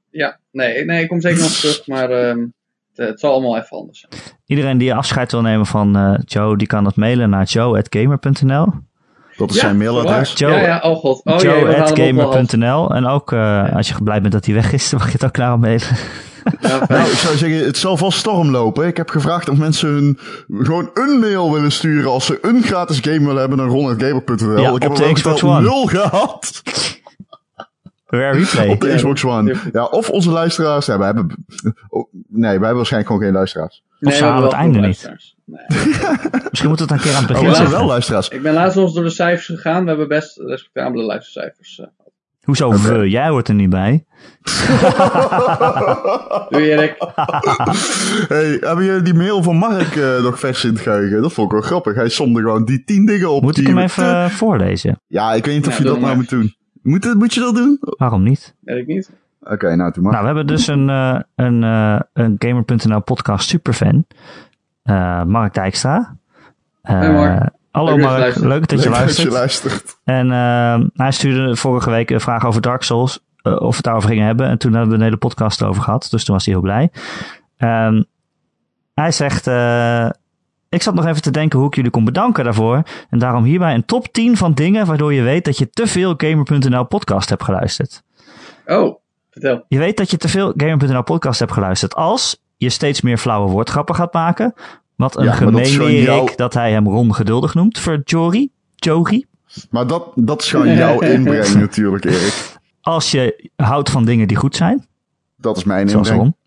Ja, 0.09 0.39
nee, 0.51 0.85
nee 0.85 1.01
ik 1.03 1.07
kom 1.09 1.21
zeker 1.21 1.39
nog 1.39 1.51
terug, 1.51 1.87
maar 1.93 2.09
ehm, 2.11 2.45
het, 2.99 3.09
het 3.09 3.19
zal 3.19 3.31
allemaal 3.31 3.57
even 3.57 3.77
anders 3.77 3.99
zijn. 3.99 4.21
Iedereen 4.45 4.77
die 4.77 4.93
afscheid 4.93 5.31
wil 5.31 5.41
nemen 5.41 5.65
van 5.65 5.95
eh, 5.97 6.13
Joe, 6.25 6.57
die 6.57 6.67
kan 6.67 6.83
dat 6.83 6.95
mailen 6.95 7.29
naar 7.29 7.45
joe.gamer.nl. 7.45 8.67
Dat 9.37 9.49
is 9.49 9.55
Ja, 9.55 9.61
zijn 9.61 9.77
mailadres. 9.77 10.33
Joe- 10.35 10.51
ja, 10.51 10.59
ja, 10.61 10.79
oh 10.79 10.97
god. 10.97 11.21
Oh, 11.23 11.39
joe.gamer.nl. 11.41 12.93
En 12.95 13.05
ook 13.05 13.31
eh, 13.31 13.75
als 13.75 13.87
je 13.87 13.95
blij 14.03 14.21
bent 14.21 14.33
dat 14.33 14.45
hij 14.45 14.53
weg 14.53 14.73
is, 14.73 14.89
dan 14.89 14.99
mag 14.99 15.07
je 15.07 15.13
het 15.13 15.25
ook 15.25 15.37
naar 15.37 15.51
hem 15.51 15.59
mailen. 15.59 15.87
Ja. 15.87 15.95
Nou, 16.87 17.09
ik 17.09 17.17
zou 17.17 17.37
zeggen, 17.37 17.65
het 17.65 17.77
zal 17.77 17.97
vast 17.97 18.17
storm 18.19 18.49
lopen. 18.49 18.87
Ik 18.87 18.97
heb 18.97 19.09
gevraagd 19.09 19.49
of 19.49 19.57
mensen 19.57 19.89
hun 19.89 20.19
gewoon 20.47 20.89
een 20.93 21.19
mail 21.19 21.53
willen 21.53 21.71
sturen 21.71 22.11
als 22.11 22.25
ze 22.25 22.37
een 22.41 22.63
gratis 22.63 22.99
game 23.01 23.19
willen 23.19 23.39
hebben 23.39 23.57
naar 23.57 23.67
ron.gamer.nl. 23.67 24.59
Ja, 24.61 24.71
ik 24.75 24.81
heb 24.81 24.91
op 24.91 24.97
er 24.97 25.01
de 25.01 25.03
wel 25.03 25.13
Xbox 25.13 25.39
geteld 25.39 25.41
One. 25.55 25.61
nul 25.61 25.85
gehad 25.85 26.61
Rare 28.09 28.37
replay. 28.37 28.67
op 28.69 28.81
de 28.81 28.95
Xbox 28.95 29.25
One. 29.25 29.53
ja. 29.53 29.59
Ja, 29.71 29.85
of 29.85 30.09
onze 30.09 30.29
luisteraars. 30.31 30.85
Ja, 30.85 30.97
wij 30.97 31.05
hebben, 31.07 31.45
oh, 31.89 32.13
nee, 32.29 32.41
wij 32.41 32.51
hebben 32.51 32.75
waarschijnlijk 32.75 33.11
gewoon 33.11 33.27
geen 33.27 33.35
luisteraars. 33.37 33.83
Nee, 33.99 34.13
ze 34.13 34.19
we 34.19 34.25
halen 34.29 34.41
hebben 34.41 34.59
het 34.59 34.73
einde 34.75 34.87
niet. 34.87 35.11
Nee. 35.45 35.65
Misschien 36.49 36.69
moeten 36.69 36.87
we 36.87 36.93
het 36.93 37.03
een 37.03 37.09
keer 37.09 37.15
aan 37.15 37.21
het 37.21 37.23
Oh, 37.23 37.27
begin 37.27 37.27
we 37.27 37.33
hebben 37.39 37.55
zeggen. 37.55 37.77
wel 37.77 37.87
luisteraars. 37.87 38.27
Ik 38.29 38.41
ben 38.41 38.53
laatst 38.53 38.75
nog 38.75 38.85
eens 38.85 38.93
door 38.93 39.03
de 39.03 39.09
cijfers 39.09 39.45
gegaan. 39.45 39.83
We 39.83 39.89
hebben 39.89 40.07
best 40.07 40.37
respectabele 40.39 41.03
luistercijfers. 41.03 41.79
eh. 41.79 41.87
Hoezo 42.43 42.71
we? 42.71 43.09
Jij 43.09 43.27
hoort 43.29 43.47
er 43.47 43.53
niet 43.53 43.69
bij. 43.69 44.05
Doei 46.49 46.69
Erik. 46.71 46.95
hey, 48.33 48.57
hebben 48.61 48.85
jullie 48.85 49.01
die 49.01 49.13
mail 49.13 49.43
van 49.43 49.55
Mark 49.55 49.95
eh, 49.95 50.23
nog 50.23 50.39
vers 50.39 50.63
in 50.63 50.73
het 50.73 50.81
geheugen? 50.81 51.21
Dat 51.21 51.33
vond 51.33 51.47
ik 51.47 51.53
wel 51.53 51.61
grappig. 51.67 51.95
Hij 51.95 52.09
somde 52.09 52.39
gewoon 52.39 52.65
die 52.65 52.83
tien 52.83 53.05
dingen 53.05 53.29
op. 53.29 53.41
Moet 53.41 53.57
ik 53.57 53.67
hem 53.67 53.77
even 53.77 54.23
eh, 54.23 54.29
voorlezen? 54.29 55.01
Ja, 55.07 55.33
ik 55.33 55.45
weet 55.45 55.55
niet 55.55 55.67
of 55.67 55.77
Ja, 55.77 55.83
je 55.83 55.89
dat 55.89 55.99
nou 55.99 56.15
moet 56.15 56.29
doen. 56.29 56.55
Moet, 56.89 57.03
het- 57.03 57.17
moet 57.17 57.33
je 57.33 57.39
dat 57.39 57.55
doen? 57.55 57.77
Waarom 57.79 58.23
niet? 58.23 58.55
Erik 58.63 58.87
niet. 58.87 59.11
Oké, 59.41 59.75
nou. 59.75 59.91
Nou, 60.01 60.19
we 60.19 60.25
hebben 60.25 60.47
dus 60.47 60.67
een, 60.67 60.89
eh, 60.89 61.19
een, 61.35 61.63
eh, 61.63 61.99
een 62.13 62.35
Gamer.nl 62.39 63.01
podcast 63.01 63.49
superfan. 63.49 64.05
Eh 64.83 65.23
Mark 65.23 65.53
Dijkstra. 65.53 66.15
Eh, 66.81 66.99
Hey, 66.99 67.11
Mark. 67.13 67.49
Hallo 67.71 67.95
Leuk 67.95 68.01
dat 68.01 68.03
je 68.03 68.09
Mark, 68.09 68.19
luistert. 68.21 68.45
leuk 68.45 68.67
dat 68.67 68.83
je 68.83 68.89
Leuk 68.89 68.97
luistert. 68.99 69.31
luistert. 69.31 69.97
En 70.03 70.31
eh, 70.31 70.79
hij 70.93 71.11
stuurde 71.11 71.55
vorige 71.55 71.89
week 71.89 72.09
een 72.09 72.19
vraag 72.21 72.45
over 72.45 72.61
Dark 72.61 72.83
Souls. 72.83 73.27
of 73.43 73.59
we 73.69 73.75
het 73.75 73.83
daarover 73.83 74.09
gingen 74.09 74.25
hebben. 74.25 74.47
En 74.47 74.57
toen 74.57 74.71
hebben 74.71 74.89
we 74.89 74.95
een 74.95 75.03
hele 75.03 75.17
podcast 75.17 75.63
over 75.63 75.83
gehad. 75.83 76.07
Dus 76.11 76.23
toen 76.23 76.35
was 76.35 76.45
hij 76.45 76.53
heel 76.53 76.63
blij. 76.63 76.89
Ehm, 77.57 78.03
hij 78.93 79.11
zegt... 79.11 79.47
eh, 79.47 80.09
ik 80.69 80.81
zat 80.81 80.93
nog 80.93 81.05
even 81.05 81.21
te 81.21 81.31
denken 81.31 81.59
hoe 81.59 81.67
ik 81.67 81.75
jullie 81.75 81.91
kon 81.91 82.03
bedanken 82.05 82.43
daarvoor. 82.43 82.83
En 83.09 83.19
daarom 83.19 83.43
hierbij 83.43 83.73
een 83.73 83.85
top 83.85 84.07
10 84.13 84.37
van 84.37 84.53
dingen 84.53 84.85
waardoor 84.85 85.13
je 85.13 85.21
weet 85.21 85.45
dat 85.45 85.57
je 85.57 85.69
te 85.69 85.87
veel 85.87 86.13
Gamer.nl 86.17 86.85
podcast 86.85 87.29
hebt 87.29 87.43
geluisterd. 87.43 88.03
Oh, 88.65 88.95
vertel. 89.31 89.65
Je 89.67 89.77
weet 89.77 89.97
dat 89.97 90.11
je 90.11 90.17
te 90.17 90.27
veel 90.27 90.53
Gamer.nl 90.57 91.03
podcast 91.03 91.39
hebt 91.39 91.51
geluisterd 91.51 91.95
als 91.95 92.41
je 92.57 92.69
steeds 92.69 93.01
meer 93.01 93.17
flauwe 93.17 93.51
woordgrappen 93.51 93.95
gaat 93.95 94.13
maken. 94.13 94.53
Wat 94.95 95.17
een 95.17 95.23
Ja, 95.23 95.29
dat 95.29 95.37
gemeen 95.67 96.01
jouw- 96.01 96.27
dat 96.35 96.53
hij 96.53 96.71
hem 96.71 96.87
Ron 96.87 97.15
geduldig 97.15 97.53
noemt 97.53 97.79
voor 97.79 98.01
Jory. 98.03 98.49
Jory. 98.75 99.25
Maar 99.69 99.87
dat, 99.87 100.11
dat 100.15 100.41
is 100.41 100.49
gewoon 100.49 100.75
jouw 100.75 100.99
inbreng 101.15 101.53
natuurlijk, 101.55 102.05
Erik. 102.05 102.57
Als 102.81 103.11
je 103.11 103.49
houdt 103.55 103.89
van 103.89 104.05
dingen 104.05 104.27
die 104.27 104.37
goed 104.37 104.55
zijn, 104.55 104.87
Dat 105.35 105.57
is 105.57 105.63
mijn 105.63 105.89
zoals 105.89 106.09
inbreng. 106.09 106.33
Ron. 106.33 106.38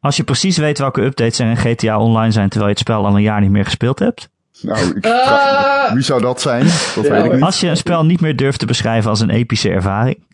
Als 0.00 0.16
je 0.16 0.24
precies 0.24 0.56
weet 0.56 0.78
welke 0.78 1.02
updates 1.02 1.38
er 1.38 1.46
in 1.50 1.56
GTA 1.56 1.98
Online 2.00 2.32
zijn 2.32 2.48
terwijl 2.48 2.70
je 2.70 2.76
het 2.78 2.88
spel 2.88 3.06
al 3.06 3.14
een 3.16 3.22
jaar 3.22 3.40
niet 3.40 3.50
meer 3.50 3.64
gespeeld 3.64 3.98
hebt. 3.98 4.28
Nou, 4.62 4.96
ik 4.96 5.06
Ah! 5.06 5.92
wie 5.92 6.02
zou 6.02 6.20
dat 6.20 6.40
zijn? 6.40 6.64
Dat 6.94 7.04
Ja, 7.04 7.10
weet 7.10 7.24
ik 7.24 7.32
niet. 7.32 7.42
Als 7.42 7.60
je 7.60 7.68
een 7.68 7.76
spel 7.76 8.04
niet 8.04 8.20
meer 8.20 8.36
durft 8.36 8.58
te 8.58 8.66
beschrijven 8.66 9.10
als 9.10 9.20
een 9.20 9.30
epische 9.30 9.70
ervaring. 9.70 10.28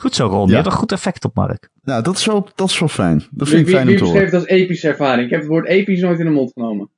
Goed 0.00 0.14
zo 0.14 0.26
Ron, 0.26 0.48
je 0.48 0.54
hebt 0.54 0.66
een 0.66 0.72
goed 0.72 0.92
effect 0.92 1.24
op 1.24 1.34
Mark. 1.34 1.68
Nou, 1.82 2.02
dat 2.02 2.16
is 2.16 2.26
wel, 2.26 2.48
dat 2.54 2.68
is 2.68 2.78
wel 2.78 2.88
fijn. 2.88 3.26
Dat 3.30 3.48
vind 3.48 3.50
Wie, 3.50 3.58
ik 3.58 3.64
wie, 3.66 3.74
fijn 3.74 3.86
om 3.86 3.88
wie 3.88 3.98
te 3.98 4.04
horen. 4.04 4.20
beschreef 4.20 4.40
het 4.40 4.50
als 4.50 4.60
epische 4.60 4.88
ervaring? 4.88 5.24
Ik 5.24 5.30
heb 5.30 5.40
het 5.40 5.48
woord 5.48 5.66
episch 5.66 6.00
nooit 6.00 6.18
in 6.18 6.24
de 6.24 6.30
mond 6.30 6.52
genomen. 6.52 6.90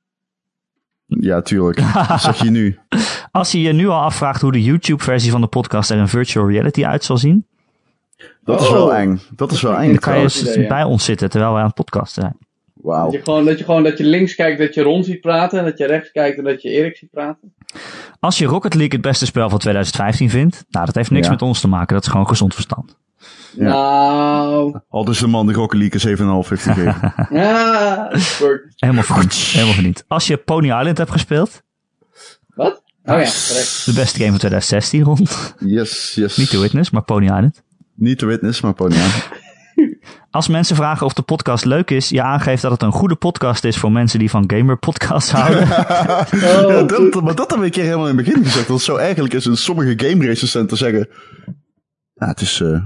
Ja, 1.05 1.41
tuurlijk. 1.41 1.77
Dat 2.07 2.21
zeg 2.21 2.41
je 2.43 2.49
nu. 2.49 2.79
Als 3.31 3.51
je 3.51 3.61
je 3.61 3.73
nu 3.73 3.87
al 3.87 4.01
afvraagt 4.01 4.41
hoe 4.41 4.51
de 4.51 4.63
YouTube 4.63 5.03
versie 5.03 5.31
van 5.31 5.41
de 5.41 5.47
podcast 5.47 5.89
er 5.91 5.97
in 5.97 6.07
virtual 6.07 6.49
reality 6.49 6.85
uit 6.85 7.03
zal 7.03 7.17
zien. 7.17 7.45
Dat 8.43 8.61
is 8.61 8.67
Oh. 8.67 8.73
wel 8.73 8.93
eng. 8.95 9.19
Dat 9.35 9.51
is 9.51 9.61
wel 9.61 9.75
eng 9.77 9.87
Dan 9.87 9.97
kan 9.99 10.15
je 10.17 10.21
dus 10.23 10.41
idee, 10.41 10.61
ja. 10.61 10.67
bij 10.67 10.83
ons 10.83 11.05
zitten 11.05 11.29
terwijl 11.29 11.51
wij 11.51 11.61
aan 11.61 11.67
het 11.67 11.75
podcasten 11.75 12.21
zijn. 12.21 12.37
Wauw. 12.73 13.03
Dat 13.03 13.13
je, 13.13 13.21
gewoon, 13.23 13.45
dat 13.45 13.57
je 13.59 13.63
gewoon 13.65 13.83
dat 13.83 13.97
je 13.97 14.03
links 14.03 14.35
kijkt 14.35 14.59
dat 14.59 14.73
je 14.73 14.81
Ron 14.81 15.03
ziet 15.03 15.21
praten. 15.21 15.59
En 15.59 15.65
dat 15.65 15.77
je 15.77 15.85
rechts 15.85 16.11
kijkt 16.11 16.37
en 16.37 16.43
dat 16.43 16.61
je 16.61 16.69
Erik 16.69 16.97
ziet 16.97 17.09
praten. 17.11 17.53
Als 18.19 18.37
je 18.37 18.45
Rocket 18.45 18.73
League 18.73 18.93
het 18.93 19.01
beste 19.01 19.25
spel 19.25 19.49
van 19.49 19.59
2015 19.59 20.29
vindt, 20.29 20.65
nou 20.69 20.85
dat 20.85 20.95
heeft 20.95 21.11
niks 21.11 21.25
Ja. 21.25 21.31
met 21.31 21.41
ons 21.41 21.59
te 21.61 21.67
maken, 21.67 21.93
dat 21.95 22.03
is 22.05 22.11
gewoon 22.11 22.27
gezond 22.27 22.53
verstand. 22.53 22.97
Ja. 23.55 23.63
Nou. 23.63 24.79
Al 24.89 25.05
dus 25.05 25.19
de 25.19 25.27
man 25.27 25.45
die 25.47 25.55
Rocket 25.55 25.79
League 25.79 26.11
een 26.11 26.17
7,5 26.45 26.49
heeft 26.49 26.63
gegeven. 26.63 27.13
Spurt. 28.21 28.73
Helemaal 28.75 29.03
verdiend. 29.03 29.33
Helemaal 29.33 29.73
verdiend. 29.73 30.03
Als 30.07 30.27
je 30.27 30.37
Pony 30.37 30.67
Island 30.67 30.97
hebt 30.97 31.11
gespeeld, 31.11 31.61
Wat? 32.55 32.73
Oh 32.73 32.81
ja, 33.05 33.13
correct. 33.13 33.85
de 33.85 33.93
beste 33.93 34.17
game 34.17 34.29
van 34.29 34.37
2016 34.39 35.03
rond. 35.03 35.55
Yes, 35.59 36.13
yes. 36.15 36.37
Niet 36.37 36.49
The 36.49 36.59
Witness, 36.59 36.89
maar 36.89 37.03
Pony 37.03 37.25
Island. 37.25 37.63
Niet 38.01 38.19
de 38.19 38.25
witness, 38.25 38.61
maar 38.61 38.73
Pony 38.73 38.93
Island. 38.93 39.29
Als 40.31 40.47
mensen 40.47 40.75
vragen 40.75 41.05
of 41.05 41.13
de 41.13 41.21
podcast 41.21 41.65
leuk 41.65 41.89
is, 41.91 42.09
je 42.09 42.21
aangeeft 42.21 42.61
dat 42.61 42.71
het 42.71 42.81
een 42.81 42.91
goede 42.91 43.15
podcast 43.15 43.63
is 43.63 43.77
voor 43.77 43.91
mensen 43.91 44.19
die 44.19 44.29
van 44.29 44.43
gamer 44.47 44.77
podcasts 44.77 45.31
houden. 45.41 45.61
Oh, 45.63 45.67
Ja, 46.31 46.83
dat, 46.83 47.21
maar 47.21 47.35
dat 47.35 47.49
hebben 47.49 47.59
we 47.59 47.65
een 47.65 47.71
keer 47.71 47.83
helemaal 47.83 48.07
in 48.07 48.17
het 48.17 48.25
begin 48.25 48.43
gezegd. 48.43 48.67
Dat 48.67 48.75
het 48.75 48.85
zo 48.85 48.95
eigenlijk 48.95 49.33
is 49.33 49.45
in 49.45 49.57
sommige 49.57 50.07
game 50.07 50.25
recensenten 50.25 50.77
zeggen... 50.77 51.07
Ja, 52.13 52.27
het 52.27 52.41
is, 52.41 52.61
eh, 52.61 52.81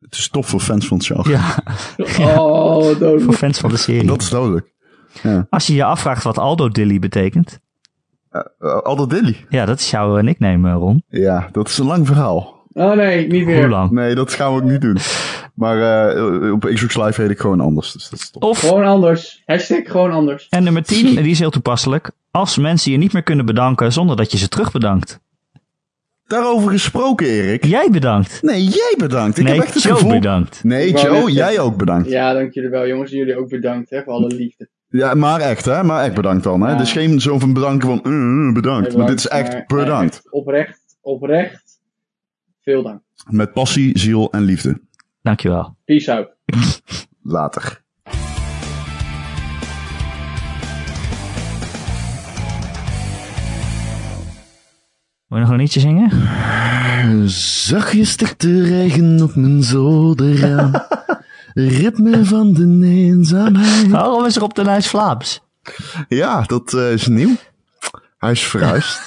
het 0.00 0.14
is 0.14 0.28
tof 0.28 0.46
voor 0.48 0.60
fans 0.60 0.86
van 0.86 0.96
het 0.96 1.06
genre. 1.06 1.30
ja, 2.18 2.38
Oh, 2.38 2.96
voor 3.22 3.34
fans 3.34 3.58
van 3.58 3.70
de 3.70 3.76
serie. 3.76 4.06
Dat 4.06 4.22
is 4.22 4.30
duidelijk. 4.30 4.72
Als 5.50 5.66
je 5.66 5.74
je 5.74 5.84
afvraagt 5.84 6.22
wat 6.22 6.38
Aldo 6.38 6.68
Dilly 6.68 6.98
betekent, 6.98 7.60
Uh, 8.60 8.78
Aldo 8.82 9.06
Dilly. 9.06 9.46
ja, 9.48 9.64
dat 9.64 9.78
is 9.80 9.90
jouw 9.90 10.16
eh, 10.18 10.24
nickname, 10.24 10.68
eh, 10.68 10.74
Ron. 10.74 11.02
Ja, 11.08 11.48
dat 11.52 11.68
is 11.68 11.78
een 11.78 11.86
lang 11.86 12.06
verhaal. 12.06 12.57
Oh 12.78 12.92
nee, 12.92 13.26
niet 13.26 13.44
Hoe 13.44 13.52
weer. 13.54 13.68
lang? 13.68 13.90
Nee, 13.90 14.14
dat 14.14 14.32
gaan 14.32 14.54
we 14.54 14.62
ook 14.62 14.68
niet 14.70 14.80
doen. 14.80 14.96
Maar 15.54 16.08
eh, 16.16 16.52
op 16.52 16.70
Xbox 16.74 16.96
Live 16.96 17.22
heet 17.22 17.30
ik 17.30 17.38
gewoon 17.38 17.60
anders. 17.60 17.92
Dus 17.92 18.08
dat 18.08 18.18
is 18.18 18.30
top. 18.30 18.42
Of 18.42 18.58
Gewoon 18.60 18.84
anders. 18.84 19.42
Hashtag 19.46 19.80
gewoon 19.84 20.10
anders. 20.10 20.46
En 20.48 20.62
nummer 20.62 20.82
10, 20.82 21.16
en 21.16 21.22
die 21.22 21.32
is 21.32 21.38
heel 21.38 21.50
toepasselijk. 21.50 22.10
Als 22.30 22.56
mensen 22.58 22.92
je 22.92 22.98
niet 22.98 23.12
meer 23.12 23.22
kunnen 23.22 23.46
bedanken 23.46 23.92
zonder 23.92 24.16
dat 24.16 24.32
je 24.32 24.38
ze 24.38 24.48
terug 24.48 24.72
bedankt. 24.72 25.20
Daarover 26.26 26.70
gesproken, 26.70 27.26
Erik. 27.26 27.64
Jij 27.64 27.88
bedankt. 27.90 28.42
Nee, 28.42 28.64
jij 28.64 28.94
bedankt. 28.98 29.38
Ik 29.38 29.44
nee, 29.44 29.54
heb 29.54 29.62
echt 29.64 29.74
het 29.74 29.82
Joe 29.82 29.94
gevoel... 29.94 30.10
bedankt. 30.10 30.64
Nee, 30.64 30.92
Joe, 30.92 31.24
net 31.24 31.32
jij 31.34 31.58
ook 31.58 31.76
bedankt. 31.76 32.08
Ja. 32.08 32.28
Ja, 32.28 32.32
dank 32.34 32.52
jullie 32.54 32.70
wel 32.70 32.86
jongens. 32.86 33.10
Jullie 33.10 33.38
ook 33.38 33.48
bedankt 33.48 33.90
hè, 33.90 34.02
voor 34.02 34.12
alle 34.12 34.34
liefde. 34.34 34.68
maar 35.16 35.40
echt, 35.40 35.64
hè? 35.64 35.82
Maar 35.84 36.04
echt 36.04 36.14
bedankt 36.14 36.44
dan, 36.44 36.60
hè? 36.60 36.72
Ja. 36.72 36.80
Is 36.80 36.92
geen 36.92 37.20
zo 37.20 37.38
van 37.38 37.52
bedanken 37.52 37.88
van... 37.88 37.98
eh, 37.98 38.52
bedankt. 38.54 38.96
Maar 38.96 39.06
dit 39.06 39.18
is 39.18 39.28
echt 39.28 39.66
bedankt. 39.66 40.14
echt 40.14 40.32
oprecht, 40.32 40.80
oprecht. 41.00 41.67
Veel 42.68 42.82
dank. 42.82 43.02
Met 43.30 43.52
passie, 43.52 43.98
ziel 43.98 44.30
en 44.30 44.42
liefde. 44.42 44.80
Dankjewel. 45.22 45.76
Peace 45.84 46.12
out. 46.12 46.28
Later. 47.22 47.82
Wil 55.26 55.38
je 55.38 55.44
nog 55.44 55.48
een 55.48 55.56
liedje 55.56 55.80
zingen? 55.80 56.10
Zachtjes 57.30 58.10
stikt 58.10 58.40
de 58.40 58.62
regen 58.62 59.22
op 59.22 59.34
mijn 59.34 59.62
zolderraam. 59.62 60.72
Ritme 61.54 62.24
van 62.24 62.52
de 62.52 62.86
eenzaamheid. 62.86 63.88
Waarom 63.88 64.24
is 64.24 64.36
er 64.36 64.42
op 64.42 64.54
de 64.54 64.64
lijst 64.64 64.88
Vlaams? 64.88 65.40
Ja, 66.08 66.42
dat 66.42 66.74
eh, 66.74 66.92
is 66.92 67.06
nieuw. 67.06 67.36
Hij 68.18 68.30
is 68.30 68.46
verhuisd. 68.46 69.00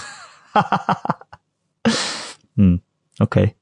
Oké. 3.21 3.60